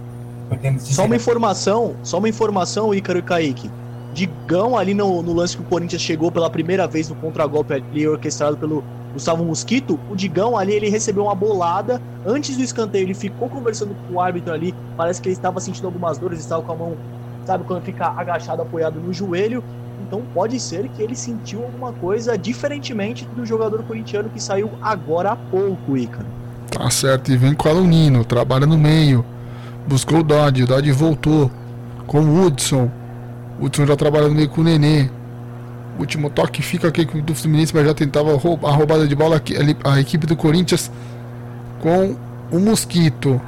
Só 0.80 1.06
uma 1.06 1.16
informação, 1.16 1.96
só 2.02 2.18
uma 2.18 2.28
informação, 2.28 2.94
Ícaro 2.94 3.18
e 3.18 3.22
Kaique. 3.22 3.70
Digão 4.12 4.76
ali 4.76 4.92
no, 4.92 5.22
no, 5.22 5.32
lance 5.32 5.56
que 5.56 5.62
o 5.62 5.66
Corinthians 5.66 6.02
chegou 6.02 6.30
pela 6.30 6.50
primeira 6.50 6.86
vez 6.86 7.08
no 7.08 7.14
contragolpe 7.14 7.72
ali 7.72 8.06
orquestrado 8.06 8.58
pelo 8.58 8.84
Gustavo 9.12 9.44
Mosquito, 9.44 9.98
o 10.10 10.16
Digão 10.16 10.56
ali 10.56 10.72
ele 10.72 10.88
recebeu 10.88 11.24
uma 11.24 11.34
bolada 11.34 12.00
antes 12.26 12.56
do 12.56 12.62
escanteio, 12.62 13.04
ele 13.04 13.14
ficou 13.14 13.48
conversando 13.48 13.94
com 13.94 14.14
o 14.14 14.20
árbitro 14.20 14.52
ali, 14.52 14.74
parece 14.96 15.20
que 15.20 15.28
ele 15.28 15.36
estava 15.36 15.60
sentindo 15.60 15.86
algumas 15.86 16.18
dores, 16.18 16.38
estava 16.40 16.62
com 16.62 16.72
a 16.72 16.76
mão, 16.76 16.96
sabe, 17.44 17.64
quando 17.64 17.82
fica 17.82 18.08
agachado, 18.08 18.62
apoiado 18.62 19.00
no 19.00 19.12
joelho, 19.12 19.62
então 20.06 20.22
pode 20.34 20.58
ser 20.60 20.88
que 20.88 21.02
ele 21.02 21.14
sentiu 21.14 21.62
alguma 21.62 21.92
coisa 21.92 22.36
diferentemente 22.36 23.24
do 23.36 23.46
jogador 23.46 23.82
corintiano 23.84 24.28
que 24.28 24.42
saiu 24.42 24.70
agora 24.82 25.32
há 25.32 25.36
pouco, 25.36 25.96
Ícaro. 25.96 26.26
Tá 26.70 26.88
certo, 26.90 27.30
e 27.30 27.36
vem 27.36 27.54
com 27.54 27.68
o 27.68 27.70
Alunino, 27.70 28.24
trabalha 28.24 28.66
no 28.66 28.78
meio, 28.78 29.24
buscou 29.86 30.20
o 30.20 30.22
Dodge, 30.22 30.62
o 30.62 30.66
Dodge 30.66 30.92
voltou 30.92 31.50
com 32.06 32.20
o 32.20 32.44
Hudson, 32.44 32.90
o 33.60 33.66
Hudson 33.66 33.86
já 33.86 33.96
trabalha 33.96 34.28
no 34.28 34.34
meio 34.34 34.48
com 34.48 34.62
o 34.62 34.64
Nenê, 34.64 35.10
último 35.98 36.30
toque 36.30 36.62
fica 36.62 36.88
aqui 36.88 37.04
do 37.04 37.34
Fluminense, 37.34 37.74
mas 37.74 37.86
já 37.86 37.94
tentava 37.94 38.32
a 38.32 38.70
roubada 38.70 39.06
de 39.06 39.14
bola 39.14 39.36
aqui, 39.36 39.54
a 39.84 40.00
equipe 40.00 40.26
do 40.26 40.36
Corinthians 40.36 40.90
com 41.80 42.16
o 42.50 42.58
Mosquito. 42.58 43.40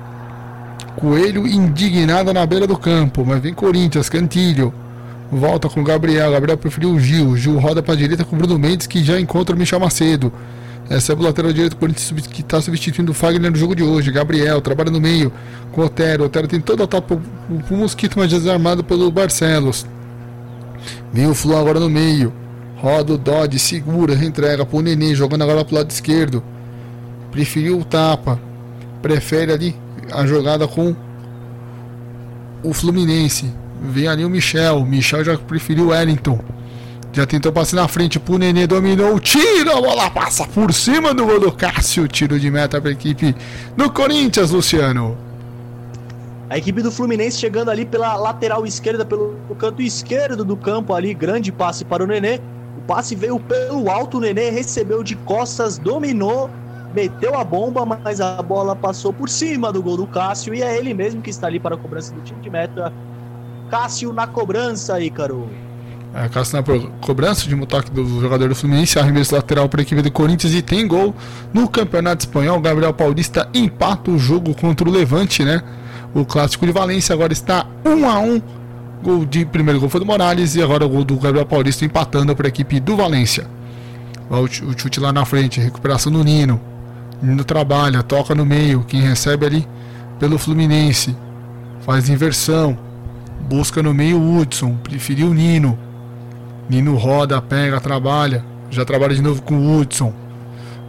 Coelho 0.97 1.47
indignado 1.47 2.33
na 2.33 2.47
beira 2.47 2.67
do 2.67 2.77
campo, 2.77 3.25
mas 3.27 3.41
vem 3.41 3.53
Corinthians, 3.53 4.09
Cantilho. 4.09 4.73
Volta 5.31 5.69
com 5.69 5.81
o 5.81 5.85
Gabriel. 5.85 6.31
Gabriel 6.31 6.57
preferiu 6.57 6.91
o 6.91 7.01
Gil. 7.01 7.37
Gil 7.37 7.59
roda 7.59 7.83
para 7.83 7.95
a 7.95 7.97
direita 7.97 8.25
com 8.25 8.37
o 8.37 8.39
Bruno 8.39 8.59
Mendes, 8.59 8.87
que 8.87 9.03
já 9.03 9.19
encontra 9.19 9.55
o 9.55 9.59
Michel 9.59 9.81
Macedo. 9.81 10.33
É 10.89 11.13
o 11.13 11.23
lateral 11.23 11.53
direito 11.53 11.77
Corinthians 11.77 12.27
que 12.27 12.43
está 12.43 12.61
substituindo 12.61 13.13
o 13.13 13.15
Fagner 13.15 13.51
no 13.51 13.57
jogo 13.57 13.75
de 13.75 13.83
hoje. 13.83 14.13
Gabriel 14.13 14.61
trabalha 14.61 14.91
no 14.91 15.01
meio 15.01 15.33
com 15.73 15.81
o 15.81 15.85
Otero. 15.85 16.23
O 16.23 16.27
Otero 16.27 16.47
tem 16.47 16.61
toda 16.61 16.85
a 16.85 16.87
tapa 16.87 17.19
o 17.71 17.77
Mosquito, 17.77 18.19
mas 18.19 18.31
desarmado 18.31 18.85
pelo 18.85 19.11
Barcelos. 19.11 19.87
Vem 21.13 21.27
o 21.27 21.35
Flu 21.35 21.57
agora 21.57 21.81
no 21.81 21.89
meio. 21.89 22.33
Roda 22.77 23.15
o 23.15 23.19
Dodge, 23.19 23.59
segura, 23.59 24.15
entrega 24.15 24.67
pro 24.67 24.83
Nenê, 24.83 25.15
jogando 25.15 25.43
agora 25.43 25.65
pro 25.65 25.75
lado 25.75 25.91
esquerdo. 25.91 26.43
Preferiu 27.33 27.79
o 27.79 27.85
tapa. 27.85 28.39
Prefere 29.01 29.53
ali 29.53 29.84
a 30.13 30.27
jogada 30.27 30.67
com 30.67 30.95
o 32.63 32.73
Fluminense. 32.73 33.53
Vem 33.83 34.09
ali 34.09 34.25
o 34.25 34.31
Michel. 34.31 34.85
Michel 34.85 35.25
já 35.25 35.37
preferiu 35.37 35.87
o 35.87 35.89
Wellington. 35.89 36.41
Já 37.13 37.25
tentou 37.25 37.53
passar 37.53 37.77
na 37.77 37.87
frente 37.87 38.19
pro 38.19 38.39
Nenê, 38.39 38.67
dominou, 38.67 39.21
tira, 39.21 39.79
a 39.79 39.81
bola 39.81 40.11
passa 40.11 40.45
por 40.49 40.73
cima 40.75 41.15
do 41.15 41.25
gol 41.25 41.39
do 41.39 41.53
Cássio. 41.53 42.09
Tiro 42.09 42.41
de 42.41 42.51
meta 42.51 42.81
para 42.81 42.91
a 42.91 42.93
equipe 42.93 43.37
do 43.77 43.89
Corinthians, 43.89 44.51
Luciano. 44.51 45.17
A 46.51 46.59
equipe 46.59 46.83
do 46.83 46.91
Fluminense 46.91 47.39
chegando 47.39 47.71
ali 47.71 47.87
pela 47.87 48.17
lateral 48.17 48.67
esquerda, 48.67 49.05
pelo 49.05 49.37
canto 49.57 49.81
esquerdo 49.81 50.45
do 50.45 50.57
campo 50.57 50.93
ali, 50.93 51.15
grande 51.15 51.53
passe 51.53 51.85
para 51.85 52.03
o 52.03 52.07
Nenê. 52.07 52.41
O 52.77 52.81
passe 52.85 53.15
veio 53.15 53.39
pelo 53.39 53.89
alto, 53.89 54.17
o 54.19 54.21
Nenê 54.21 54.51
recebeu 54.51 55.05
de 55.05 55.15
costas, 55.15 55.79
dominou, 55.79 56.51
meteu 56.95 57.35
a 57.35 57.43
bomba, 57.43 57.85
mas 57.85 58.21
a 58.21 58.41
bola 58.41 58.77
passou 58.77 59.13
por 59.13 59.29
cima 59.29 59.73
do 59.73 59.83
gol 59.83 59.97
do 59.97 60.07
Cássio 60.07 60.55
e 60.55 60.63
é 60.63 60.79
ele 60.79 60.95
mesmo 60.95 61.21
que 61.21 61.31
está 61.31 61.49
ali 61.49 61.59
para 61.59 61.75
a 61.75 61.79
cobrança 61.79 62.15
do 62.15 62.21
time 62.21 62.41
de 62.41 62.49
meta. 62.49 62.93
Cássio 63.71 64.13
na 64.13 64.27
cobrança, 64.27 65.01
Ícaro. 65.01 65.49
É, 66.15 66.29
Cássio 66.29 66.57
na 66.57 66.91
cobrança 67.01 67.49
de 67.49 67.55
um 67.55 67.67
toque 67.67 67.91
do 67.91 68.21
jogador 68.21 68.49
do 68.49 68.55
Fluminense, 68.55 68.99
arremesso 68.99 69.35
lateral 69.35 69.69
para 69.69 69.81
a 69.81 69.83
equipe 69.83 70.01
do 70.01 70.13
Corinthians 70.13 70.55
e 70.55 70.63
tem 70.63 70.87
gol 70.87 71.15
no 71.53 71.69
Campeonato 71.69 72.25
Espanhol. 72.25 72.61
Gabriel 72.61 72.95
Paulista 72.95 73.49
empata 73.53 74.11
o 74.11 74.19
jogo 74.19 74.55
contra 74.55 74.89
o 74.89 74.93
Levante, 74.93 75.45
né? 75.45 75.61
O 76.15 76.25
clássico 76.25 76.65
de 76.65 76.71
Valência 76.71 77.13
agora 77.13 77.33
está 77.33 77.67
1 77.85 78.09
a 78.09 78.19
1 78.21 78.43
Gol 79.03 79.27
de 79.27 79.45
primeiro 79.45 79.79
gol 79.81 79.91
foi 79.91 80.01
do 80.01 80.07
Morales 80.07 80.55
e 80.55 80.63
agora 80.63 80.87
o 80.87 80.89
gol 80.89 81.05
do 81.05 81.17
Gabriel 81.19 81.45
Paulista 81.45 81.85
empatando 81.85 82.35
para 82.35 82.47
a 82.47 82.49
equipe 82.49 82.81
do 82.81 82.97
Valência. 82.97 83.47
O 84.31 84.49
chute 84.49 84.99
lá 84.99 85.13
na 85.13 85.27
frente, 85.27 85.61
recuperação 85.61 86.11
do 86.11 86.25
Nino. 86.25 86.59
Nino 87.25 87.43
trabalha, 87.43 88.03
toca 88.03 88.35
no 88.35 88.45
meio. 88.45 88.85
Quem 88.85 89.01
recebe 89.01 89.47
ali 89.47 89.69
pelo 90.19 90.39
Fluminense 90.39 91.17
faz 91.81 92.09
inversão. 92.09 92.79
Busca 93.49 93.83
no 93.83 93.93
meio 93.93 94.21
Hudson, 94.21 94.77
preferiu 94.77 95.29
o 95.29 95.35
Nino. 95.35 95.79
Nino 96.69 96.97
roda, 96.97 97.41
pega, 97.41 97.81
trabalha. 97.81 98.45
Já 98.71 98.85
trabalha 98.85 99.15
de 99.15 99.23
novo 99.23 99.43
com 99.43 99.55
o 99.57 99.79
Hudson. 99.79 100.13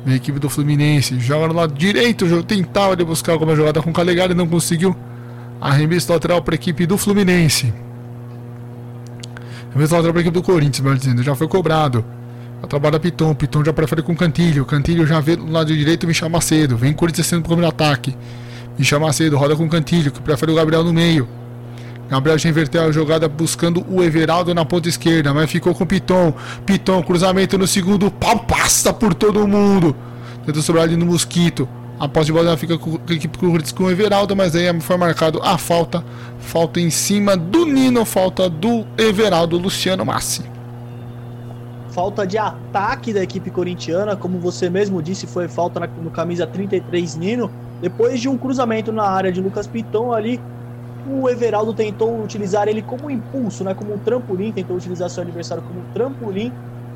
Vem 0.05 0.13
a 0.13 0.17
equipe 0.17 0.39
do 0.39 0.49
Fluminense. 0.49 1.19
Joga 1.19 1.47
no 1.47 1.53
lado 1.53 1.73
direito. 1.73 2.25
Tentava 2.43 2.95
de 2.95 3.03
buscar 3.03 3.33
alguma 3.33 3.55
jogada 3.55 3.81
com 3.81 3.89
o 3.89 3.93
Calegari, 3.93 4.33
não 4.33 4.47
conseguiu. 4.47 4.95
Arremesso 5.59 6.11
lateral 6.11 6.41
para 6.41 6.53
a 6.53 6.57
equipe 6.57 6.85
do 6.85 6.97
Fluminense. 6.97 7.73
Arremesso 9.71 9.93
lateral 9.95 10.13
para 10.13 10.19
a 10.19 10.21
equipe 10.21 10.33
do 10.33 10.43
Corinthians, 10.43 10.79
melhor 10.81 10.97
dizendo. 10.97 11.23
Já 11.23 11.35
foi 11.35 11.47
cobrado. 11.47 12.05
Trabalha 12.67 12.99
Piton, 12.99 13.33
Piton 13.33 13.63
já 13.63 13.73
prefere 13.73 14.01
com 14.01 14.15
Cantilho, 14.15 14.65
Cantilho 14.65 15.05
já 15.05 15.19
vê 15.19 15.35
do 15.35 15.51
lado 15.51 15.75
direito 15.75 16.07
Michel 16.07 16.29
Macedo, 16.29 16.77
vem 16.77 16.93
Corinthians 16.93 17.27
sendo 17.27 17.43
primeiro 17.43 17.67
ataque. 17.67 18.15
Michel 18.77 18.99
Macedo 18.99 19.37
roda 19.37 19.55
com 19.55 19.67
Cantilho, 19.69 20.11
que 20.11 20.21
prefere 20.21 20.51
o 20.51 20.55
Gabriel 20.55 20.83
no 20.83 20.93
meio. 20.93 21.27
Gabriel 22.09 22.37
já 22.37 22.49
inverteu 22.49 22.83
a 22.83 22.91
jogada 22.91 23.27
buscando 23.27 23.85
o 23.89 24.03
Everaldo 24.03 24.53
na 24.53 24.63
ponta 24.63 24.87
esquerda, 24.87 25.33
mas 25.33 25.49
ficou 25.49 25.73
com 25.73 25.85
Piton. 25.85 26.33
Piton, 26.65 27.01
cruzamento 27.01 27.57
no 27.57 27.65
segundo, 27.65 28.11
pau 28.11 28.39
passa 28.39 28.93
por 28.93 29.13
todo 29.13 29.47
mundo. 29.47 29.95
Tenta 30.45 30.61
sobrar 30.61 30.83
ali 30.83 30.95
no 30.95 31.05
Mosquito. 31.05 31.67
A 31.99 32.07
posse 32.07 32.27
de 32.27 32.33
bola 32.33 32.57
fica 32.57 32.77
com 32.77 32.99
a 33.07 33.13
equipe 33.13 33.37
com 33.37 33.83
o 33.83 33.89
Everaldo, 33.89 34.35
mas 34.35 34.55
aí 34.55 34.79
foi 34.81 34.97
marcado 34.97 35.41
a 35.41 35.57
falta. 35.57 36.03
Falta 36.39 36.79
em 36.79 36.89
cima 36.89 37.37
do 37.37 37.65
Nino, 37.65 38.03
falta 38.05 38.49
do 38.49 38.85
Everaldo 38.97 39.57
Luciano 39.57 40.05
Massi. 40.05 40.54
Falta 41.95 42.27
de 42.27 42.37
ataque 42.37 43.13
da 43.13 43.23
equipe 43.23 43.49
corintiana, 43.49 44.17
como 44.17 44.37
você 44.37 44.69
mesmo 44.69 45.01
disse, 45.01 45.25
foi 45.25 45.47
falta 45.47 45.79
no 46.03 46.11
camisa 46.11 46.45
33 46.45 47.15
Nino. 47.15 47.49
Depois 47.79 48.19
de 48.19 48.27
um 48.27 48.37
cruzamento 48.37 48.91
na 48.91 49.07
área 49.07 49.31
de 49.31 49.39
Lucas 49.39 49.65
Piton 49.65 50.11
ali, 50.11 50.37
o 51.09 51.29
Everaldo 51.29 51.73
tentou 51.73 52.21
utilizar 52.21 52.67
ele 52.67 52.81
como 52.81 53.09
impulso, 53.09 53.63
né, 53.63 53.73
como 53.73 53.93
um 53.93 53.97
trampolim, 53.97 54.51
tentou 54.51 54.75
utilizar 54.75 55.09
seu 55.09 55.23
adversário 55.23 55.63
como 55.63 55.79
um 55.79 55.93
trampolim, 55.93 56.51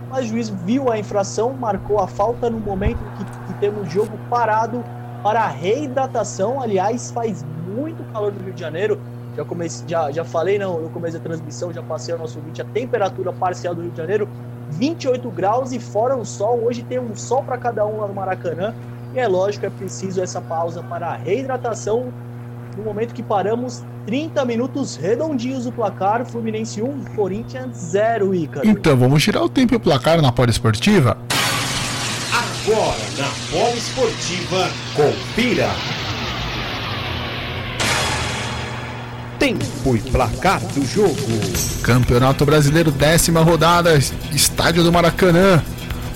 mas 0.09 0.25
o 0.25 0.27
juiz 0.31 0.49
viu 0.49 0.91
a 0.91 0.99
infração, 0.99 1.53
marcou 1.53 1.99
a 2.01 2.05
falta 2.07 2.49
no 2.49 2.59
momento 2.59 2.99
que, 3.17 3.23
que 3.23 3.59
temos 3.61 3.89
jogo 3.89 4.11
parado 4.29 4.83
para 5.23 5.47
reidratação. 5.47 6.61
Aliás, 6.61 7.09
faz 7.11 7.45
muito 7.73 8.03
calor 8.11 8.33
no 8.33 8.43
Rio 8.43 8.53
de 8.53 8.59
Janeiro. 8.59 8.99
Já, 9.37 9.45
comece, 9.45 9.85
já, 9.87 10.11
já 10.11 10.25
falei 10.25 10.59
não, 10.59 10.81
no 10.81 10.89
começo 10.89 11.17
da 11.17 11.23
transmissão, 11.23 11.71
já 11.71 11.81
passei 11.81 12.13
ao 12.13 12.19
nosso 12.19 12.41
vídeo 12.41 12.65
a 12.65 12.73
temperatura 12.73 13.31
parcial 13.31 13.73
do 13.73 13.81
Rio 13.81 13.91
de 13.91 13.97
Janeiro, 13.97 14.27
28 14.71 15.29
graus 15.31 15.71
e 15.71 15.79
fora 15.79 16.15
o 16.15 16.25
sol. 16.25 16.63
Hoje 16.63 16.83
tem 16.83 16.99
um 16.99 17.15
sol 17.15 17.43
para 17.43 17.57
cada 17.57 17.85
um 17.85 18.01
lá 18.01 18.07
no 18.07 18.13
Maracanã. 18.13 18.73
E 19.13 19.19
é 19.19 19.27
lógico, 19.27 19.65
é 19.65 19.69
preciso 19.69 20.21
essa 20.21 20.39
pausa 20.39 20.83
para 20.83 21.07
a 21.07 21.15
reidratação. 21.15 22.13
No 22.77 22.83
momento 22.83 23.13
que 23.13 23.23
paramos, 23.23 23.83
30 24.05 24.45
minutos 24.45 24.95
redondinhos 24.95 25.65
o 25.65 25.71
placar, 25.71 26.25
Fluminense 26.25 26.81
1, 26.81 27.05
Corinthians 27.15 27.75
0, 27.75 28.33
Ícaro. 28.33 28.67
Então 28.67 28.95
vamos 28.95 29.23
tirar 29.23 29.43
o 29.43 29.49
tempo 29.49 29.73
e 29.73 29.77
o 29.77 29.79
placar 29.79 30.21
na 30.21 30.31
Poliesportiva? 30.31 31.17
Agora 32.31 32.97
na 33.17 33.29
Poliesportiva, 33.51 34.69
confira. 34.95 35.98
Tempo 39.39 39.95
e 39.95 39.99
placar 39.99 40.59
do 40.59 40.85
jogo. 40.85 41.15
Campeonato 41.81 42.45
Brasileiro, 42.45 42.91
décima 42.91 43.41
rodada, 43.41 43.97
Estádio 44.33 44.83
do 44.83 44.91
Maracanã. 44.91 45.63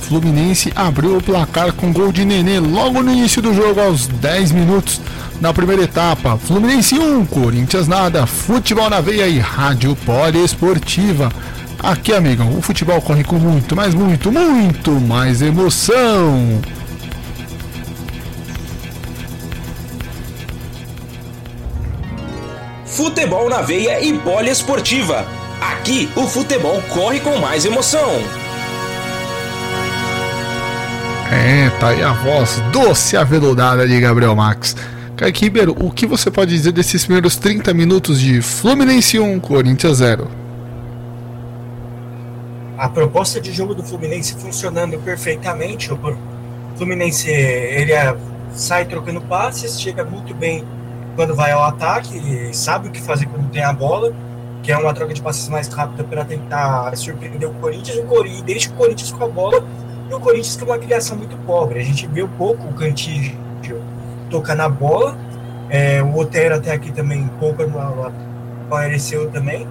Fluminense 0.02 0.74
abriu 0.76 1.18
o 1.18 1.24
placar 1.24 1.72
com 1.72 1.94
gol 1.94 2.12
de 2.12 2.26
Nenê 2.26 2.60
logo 2.60 3.02
no 3.02 3.12
início 3.14 3.42
do 3.42 3.54
jogo, 3.54 3.80
aos 3.80 4.08
10 4.08 4.52
minutos 4.52 5.00
na 5.40 5.54
primeira 5.54 5.84
etapa. 5.84 6.38
Fluminense 6.38 7.00
1, 7.00 7.26
Corinthians 7.28 7.88
nada, 7.88 8.28
futebol 8.28 8.90
na 8.90 9.00
veia 9.00 9.26
e 9.26 9.40
rádio 9.40 9.96
poliesportiva. 10.06 11.32
Aqui, 11.80 12.14
amigão, 12.14 12.58
o 12.58 12.62
futebol 12.62 13.02
corre 13.02 13.24
com 13.24 13.38
muito, 13.38 13.74
mas 13.74 13.96
muito, 13.96 14.32
muito 14.32 14.92
mais 14.92 15.42
emoção. 15.42 16.62
Futebol 22.96 23.50
na 23.50 23.60
veia 23.60 24.00
e 24.00 24.14
poliesportiva. 24.20 25.26
Aqui, 25.60 26.08
o 26.16 26.28
futebol 26.28 26.80
corre 26.90 27.20
com 27.20 27.38
mais 27.38 27.66
emoção. 27.66 28.08
É, 31.32 31.72
tá 31.80 31.90
aí 31.90 32.04
a 32.04 32.14
voz 32.14 32.62
doce 32.72 33.18
aveludada 33.18 33.88
de 33.88 34.00
Gabriel 34.00 34.36
Max. 34.36 34.76
Kaique 35.18 35.46
Ribeiro, 35.46 35.76
o 35.80 35.90
que 35.90 36.06
você 36.06 36.30
pode 36.30 36.52
dizer 36.52 36.72
desses 36.72 37.04
primeiros 37.04 37.36
30 37.36 37.74
minutos 37.74 38.20
de 38.20 38.44
Fluminense 38.44 39.20
1, 39.20 39.40
Corinthians 39.40 39.98
0? 39.98 40.30
A 42.78 42.88
proposta 42.90 43.42
de 43.42 43.52
jogo 43.52 43.74
do 43.74 43.82
Fluminense 43.82 44.36
funcionando 44.36 45.00
perfeitamente. 45.00 45.92
O 45.92 45.98
Fluminense 46.76 47.28
ele 47.28 47.92
é, 47.92 48.16
sai 48.54 48.86
trocando 48.86 49.20
passes, 49.22 49.82
chega 49.82 50.04
muito 50.04 50.32
bem 50.36 50.64
quando 51.16 51.36
vai 51.36 51.52
ao 51.52 51.64
ataque, 51.64 52.54
sabe 52.54 52.88
o 52.88 52.92
que 52.92 53.02
fazer 53.02 53.26
quando 53.28 53.50
tem 53.52 53.64
a 53.64 53.74
bola, 53.74 54.14
que 54.62 54.72
é 54.72 54.78
uma 54.78 54.94
troca 54.94 55.14
de 55.14 55.22
passes 55.22 55.48
mais 55.50 55.68
rápida 55.68 56.04
para 56.04 56.26
tentar 56.26 56.96
surpreender 56.96 57.50
o 57.50 57.54
Corinthians. 57.56 57.98
O 57.98 58.04
Corinthians 58.04 58.44
deixa 58.44 58.70
o 58.70 58.74
Corinthians 58.74 59.12
com 59.12 59.24
a 59.24 59.28
bola 59.28 59.64
e 60.10 60.14
o 60.14 60.20
Corinthians 60.20 60.56
com 60.56 60.66
uma 60.66 60.78
criação 60.78 61.18
muito 61.18 61.38
pobre. 61.46 61.80
A 61.80 61.84
gente 61.84 62.08
vê 62.08 62.24
um 62.24 62.30
pouco 62.30 62.68
o 62.68 62.74
Cantillo 62.74 63.38
tocar 64.30 64.56
na 64.56 64.68
bola. 64.68 65.18
É, 65.70 66.02
o 66.02 66.16
Otero 66.18 66.56
até 66.56 66.72
aqui 66.72 66.92
também 66.92 67.30
pouco 67.40 67.64
apareceu 68.66 69.30
também. 69.30 69.68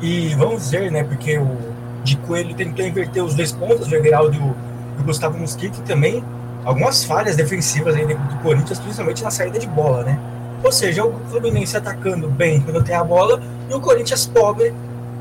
E 0.00 0.34
vamos 0.34 0.70
ver, 0.70 0.90
né? 0.90 1.04
Porque 1.04 1.38
o 1.38 1.56
de 2.02 2.16
Coelho 2.18 2.54
tentou 2.54 2.86
inverter 2.86 3.24
os 3.24 3.34
dois 3.34 3.50
pontos, 3.50 3.88
o 3.88 3.94
Everaldo 3.94 4.36
e 4.36 5.00
o 5.00 5.04
Gustavo 5.04 5.36
Mosquito 5.38 5.82
também. 5.82 6.22
Algumas 6.64 7.04
falhas 7.04 7.36
defensivas 7.36 7.94
aí 7.94 8.06
do 8.06 8.36
Corinthians, 8.42 8.78
principalmente 8.78 9.22
na 9.22 9.30
saída 9.30 9.58
de 9.58 9.66
bola, 9.66 10.04
né? 10.04 10.18
Ou 10.62 10.72
seja, 10.72 11.04
o 11.04 11.14
Fluminense 11.30 11.76
atacando 11.76 12.28
bem 12.28 12.60
quando 12.60 12.82
tem 12.82 12.94
a 12.94 13.04
bola 13.04 13.40
e 13.68 13.74
o 13.74 13.80
Corinthians 13.80 14.26
pobre 14.26 14.72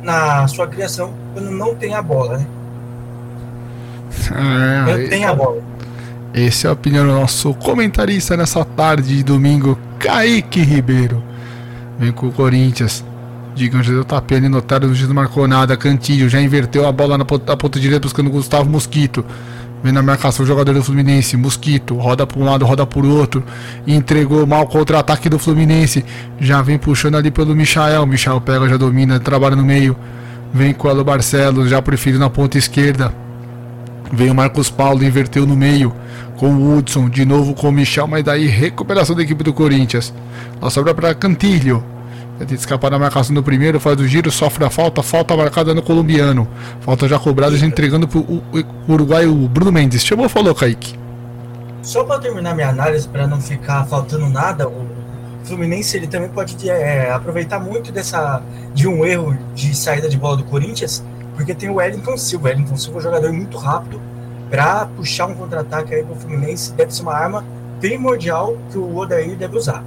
na 0.01 0.47
sua 0.47 0.67
criação 0.67 1.13
quando 1.33 1.51
não 1.51 1.75
tem 1.75 1.93
a 1.93 2.01
bola, 2.01 2.37
né? 2.37 2.47
É, 4.31 5.07
tem 5.07 5.25
a 5.25 5.33
bola. 5.33 5.61
Essa 6.33 6.67
é 6.67 6.69
a 6.69 6.73
opinião 6.73 7.05
do 7.05 7.13
nosso 7.13 7.53
comentarista 7.53 8.35
nessa 8.35 8.63
tarde 8.65 9.17
de 9.17 9.23
domingo, 9.23 9.77
Kaique 9.99 10.61
Ribeiro. 10.61 11.23
Vem 11.97 12.11
com 12.11 12.27
o 12.27 12.31
Corinthians. 12.31 13.03
Digam 13.55 13.81
já 13.81 13.93
deu 13.93 14.03
tapinha 14.03 14.41
ali, 14.41 14.49
notaram, 14.49 14.89
o 14.89 15.07
não 15.07 15.13
marcou 15.13 15.47
nada. 15.47 15.77
Cantilho 15.77 16.27
já 16.27 16.41
inverteu 16.41 16.85
a 16.85 16.91
bola 16.91 17.17
na 17.17 17.23
ponta, 17.23 17.55
ponta 17.55 17.79
direita 17.79 18.01
buscando 18.01 18.27
o 18.27 18.31
Gustavo 18.31 18.69
Mosquito. 18.69 19.23
Vem 19.85 19.93
na 19.93 20.01
marcação 20.01 20.43
o 20.43 20.47
jogador 20.47 20.73
do 20.73 20.83
Fluminense, 20.83 21.37
Mosquito, 21.37 21.93
roda 21.95 22.25
para 22.25 22.39
um 22.39 22.43
lado, 22.43 22.65
roda 22.65 22.87
por 22.87 23.05
outro. 23.05 23.43
Entregou 23.85 24.43
mal 24.47 24.65
contra-ataque 24.65 25.29
do 25.29 25.37
Fluminense. 25.37 26.03
Já 26.39 26.59
vem 26.63 26.75
puxando 26.75 27.13
ali 27.13 27.29
pelo 27.29 27.55
Michael. 27.55 28.07
Michael 28.07 28.41
pega, 28.41 28.67
já 28.67 28.77
domina, 28.77 29.19
trabalha 29.19 29.55
no 29.55 29.63
meio. 29.63 29.95
Vem 30.51 30.73
com 30.73 30.87
o 30.87 30.89
Elo 30.89 31.03
Barcelos, 31.03 31.69
já 31.69 31.83
prefiro 31.83 32.17
na 32.17 32.31
ponta 32.31 32.57
esquerda. 32.57 33.13
Vem 34.11 34.31
o 34.31 34.33
Marcos 34.33 34.71
Paulo, 34.71 35.03
inverteu 35.03 35.45
no 35.45 35.55
meio 35.55 35.93
com 36.35 36.55
o 36.55 36.75
Hudson, 36.75 37.07
de 37.07 37.23
novo 37.23 37.53
com 37.53 37.69
o 37.69 37.71
Michel, 37.71 38.07
mas 38.07 38.23
daí 38.23 38.47
recuperação 38.47 39.15
da 39.15 39.21
equipe 39.21 39.43
do 39.43 39.53
Corinthians. 39.53 40.11
Ela 40.59 40.71
sobra 40.71 40.95
para 40.95 41.13
Cantilho. 41.13 41.83
Tenta 42.37 42.53
escapar 42.53 42.91
da 42.91 42.99
marcação 42.99 43.33
do 43.33 43.41
primeiro, 43.41 43.79
faz 43.79 43.99
o 43.99 44.07
giro, 44.07 44.29
sofre 44.29 44.65
a 44.65 44.69
falta, 44.69 45.01
falta 45.01 45.35
marcada 45.37 45.73
no 45.73 45.81
colombiano. 45.81 46.47
Falta 46.81 47.07
já 47.07 47.17
cobrada, 47.17 47.55
já 47.57 47.65
entregando 47.65 48.07
para 48.07 48.19
o 48.19 48.41
uruguaio 48.87 49.33
Bruno 49.47 49.71
Mendes. 49.71 50.03
Chamou, 50.03 50.27
falou, 50.27 50.53
Kaique. 50.53 50.99
Só 51.81 52.03
para 52.03 52.19
terminar 52.19 52.53
minha 52.53 52.69
análise, 52.69 53.07
para 53.07 53.25
não 53.25 53.39
ficar 53.39 53.85
faltando 53.85 54.27
nada, 54.27 54.67
o 54.67 54.85
Fluminense 55.45 55.95
ele 55.95 56.07
também 56.07 56.27
pode 56.27 56.69
é, 56.69 57.11
aproveitar 57.11 57.59
muito 57.59 57.91
dessa 57.91 58.41
de 58.73 58.87
um 58.87 59.05
erro 59.05 59.37
de 59.53 59.75
saída 59.75 60.09
de 60.09 60.17
bola 60.17 60.35
do 60.35 60.43
Corinthians, 60.43 61.03
porque 61.35 61.53
tem 61.53 61.69
o 61.69 61.75
Wellington 61.75 62.17
Silva. 62.17 62.47
O 62.47 62.49
Wellington 62.49 62.75
Silva 62.75 62.97
é 62.97 62.99
um 62.99 63.03
jogador 63.03 63.31
muito 63.31 63.57
rápido, 63.57 64.01
para 64.49 64.85
puxar 64.87 65.27
um 65.27 65.35
contra-ataque 65.35 65.93
aí 65.93 66.03
pro 66.03 66.15
Fluminense, 66.15 66.73
deve 66.73 66.93
ser 66.93 67.01
uma 67.01 67.13
arma 67.13 67.45
primordial 67.79 68.57
que 68.71 68.77
o 68.77 68.95
Odair 68.95 69.35
deve 69.35 69.57
usar. 69.57 69.83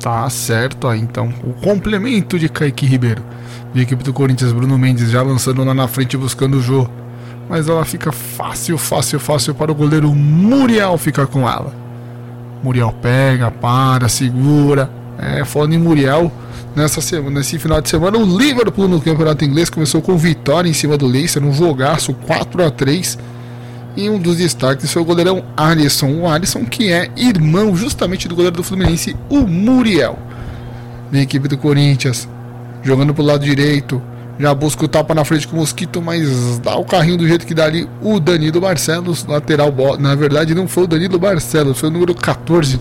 Tá 0.00 0.28
certo 0.30 0.86
aí, 0.86 1.00
então. 1.00 1.32
O 1.44 1.52
complemento 1.54 2.38
de 2.38 2.48
Kaique 2.48 2.86
Ribeiro. 2.86 3.22
De 3.72 3.82
equipe 3.82 4.02
do 4.02 4.12
Corinthians, 4.12 4.52
Bruno 4.52 4.78
Mendes 4.78 5.10
já 5.10 5.22
lançando 5.22 5.62
lá 5.64 5.74
na 5.74 5.88
frente 5.88 6.16
buscando 6.16 6.58
o 6.58 6.62
Jô. 6.62 6.88
Mas 7.48 7.68
ela 7.68 7.84
fica 7.84 8.12
fácil, 8.12 8.78
fácil, 8.78 9.18
fácil 9.18 9.54
para 9.54 9.72
o 9.72 9.74
goleiro 9.74 10.14
Muriel 10.14 10.96
ficar 10.98 11.26
com 11.26 11.48
ela. 11.48 11.72
Muriel 12.62 12.92
pega, 13.00 13.50
para, 13.50 14.08
segura. 14.08 14.90
É, 15.18 15.44
falando 15.44 15.74
em 15.74 15.78
Muriel, 15.78 16.30
nessa 16.76 17.00
semana, 17.00 17.38
nesse 17.38 17.58
final 17.58 17.80
de 17.80 17.88
semana, 17.88 18.16
o 18.18 18.38
Liverpool 18.38 18.86
no 18.86 19.00
campeonato 19.00 19.44
inglês 19.44 19.68
começou 19.68 20.00
com 20.00 20.16
vitória 20.16 20.68
em 20.68 20.72
cima 20.72 20.96
do 20.96 21.06
Leicester, 21.06 21.42
um 21.42 21.52
jogaço 21.52 22.14
4 22.14 22.64
a 22.64 22.70
3 22.70 23.18
e 23.96 24.08
um 24.08 24.18
dos 24.18 24.36
destaques 24.36 24.92
foi 24.92 25.02
o 25.02 25.04
goleirão 25.04 25.44
Alisson. 25.56 26.12
O 26.12 26.28
Alisson 26.28 26.64
que 26.64 26.92
é 26.92 27.10
irmão 27.16 27.74
justamente 27.76 28.28
do 28.28 28.34
goleiro 28.34 28.56
do 28.56 28.62
Fluminense, 28.62 29.16
o 29.28 29.46
Muriel. 29.46 30.18
Da 31.10 31.18
equipe 31.20 31.48
do 31.48 31.56
Corinthians, 31.56 32.28
jogando 32.82 33.14
pro 33.14 33.24
lado 33.24 33.44
direito. 33.44 34.00
Já 34.38 34.54
busca 34.54 34.84
o 34.84 34.88
tapa 34.88 35.14
na 35.14 35.24
frente 35.24 35.48
com 35.48 35.56
o 35.56 35.58
Mosquito, 35.58 36.00
mas 36.00 36.58
dá 36.60 36.76
o 36.76 36.84
carrinho 36.84 37.16
do 37.16 37.26
jeito 37.26 37.44
que 37.44 37.54
dá 37.54 37.64
ali 37.64 37.88
o 38.00 38.20
Danilo 38.20 38.60
Barcelos, 38.60 39.24
lateral. 39.26 39.74
Na 39.98 40.14
verdade, 40.14 40.54
não 40.54 40.68
foi 40.68 40.84
o 40.84 40.86
Danilo 40.86 41.18
Barcelos, 41.18 41.78
foi 41.78 41.88
o 41.88 41.92
número 41.92 42.14
14 42.14 42.78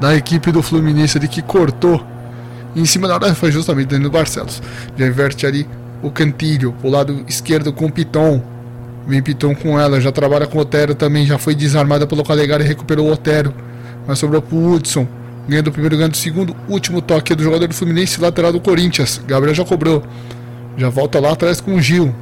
da 0.00 0.16
equipe 0.16 0.50
do 0.50 0.62
Fluminense 0.62 1.18
ali 1.18 1.28
que 1.28 1.42
cortou. 1.42 2.02
em 2.74 2.86
cima 2.86 3.06
da 3.06 3.14
hora 3.14 3.34
foi 3.34 3.52
justamente 3.52 3.86
o 3.86 3.90
Danilo 3.90 4.10
Barcelos. 4.10 4.62
Já 4.96 5.06
inverte 5.06 5.46
ali 5.46 5.68
o 6.02 6.10
Cantilho, 6.10 6.72
pro 6.80 6.88
lado 6.88 7.24
esquerdo 7.28 7.72
com 7.72 7.86
o 7.86 7.92
Piton 7.92 8.42
Vem 9.10 9.20
Piton 9.20 9.56
com 9.56 9.78
ela, 9.78 10.00
já 10.00 10.12
trabalha 10.12 10.46
com 10.46 10.56
o 10.56 10.60
Otero 10.60 10.94
também, 10.94 11.26
já 11.26 11.36
foi 11.36 11.52
desarmada 11.52 12.06
pelo 12.06 12.22
Calegari 12.22 12.62
e 12.62 12.66
recuperou 12.68 13.08
o 13.08 13.12
Otero. 13.12 13.52
Mas 14.06 14.20
sobrou 14.20 14.40
pro 14.40 14.56
Hudson. 14.56 15.04
Ganha 15.48 15.64
do 15.64 15.72
primeiro, 15.72 15.96
ganha 15.96 16.08
do 16.08 16.16
segundo. 16.16 16.54
Último 16.68 17.02
toque 17.02 17.34
do 17.34 17.42
jogador 17.42 17.66
do 17.66 17.74
Fluminense, 17.74 18.20
lateral 18.20 18.52
do 18.52 18.60
Corinthians. 18.60 19.20
Gabriel 19.26 19.52
já 19.52 19.64
cobrou. 19.64 20.00
Já 20.76 20.88
volta 20.88 21.18
lá 21.18 21.32
atrás 21.32 21.60
com 21.60 21.74
o 21.74 21.82
Gil. 21.82 22.14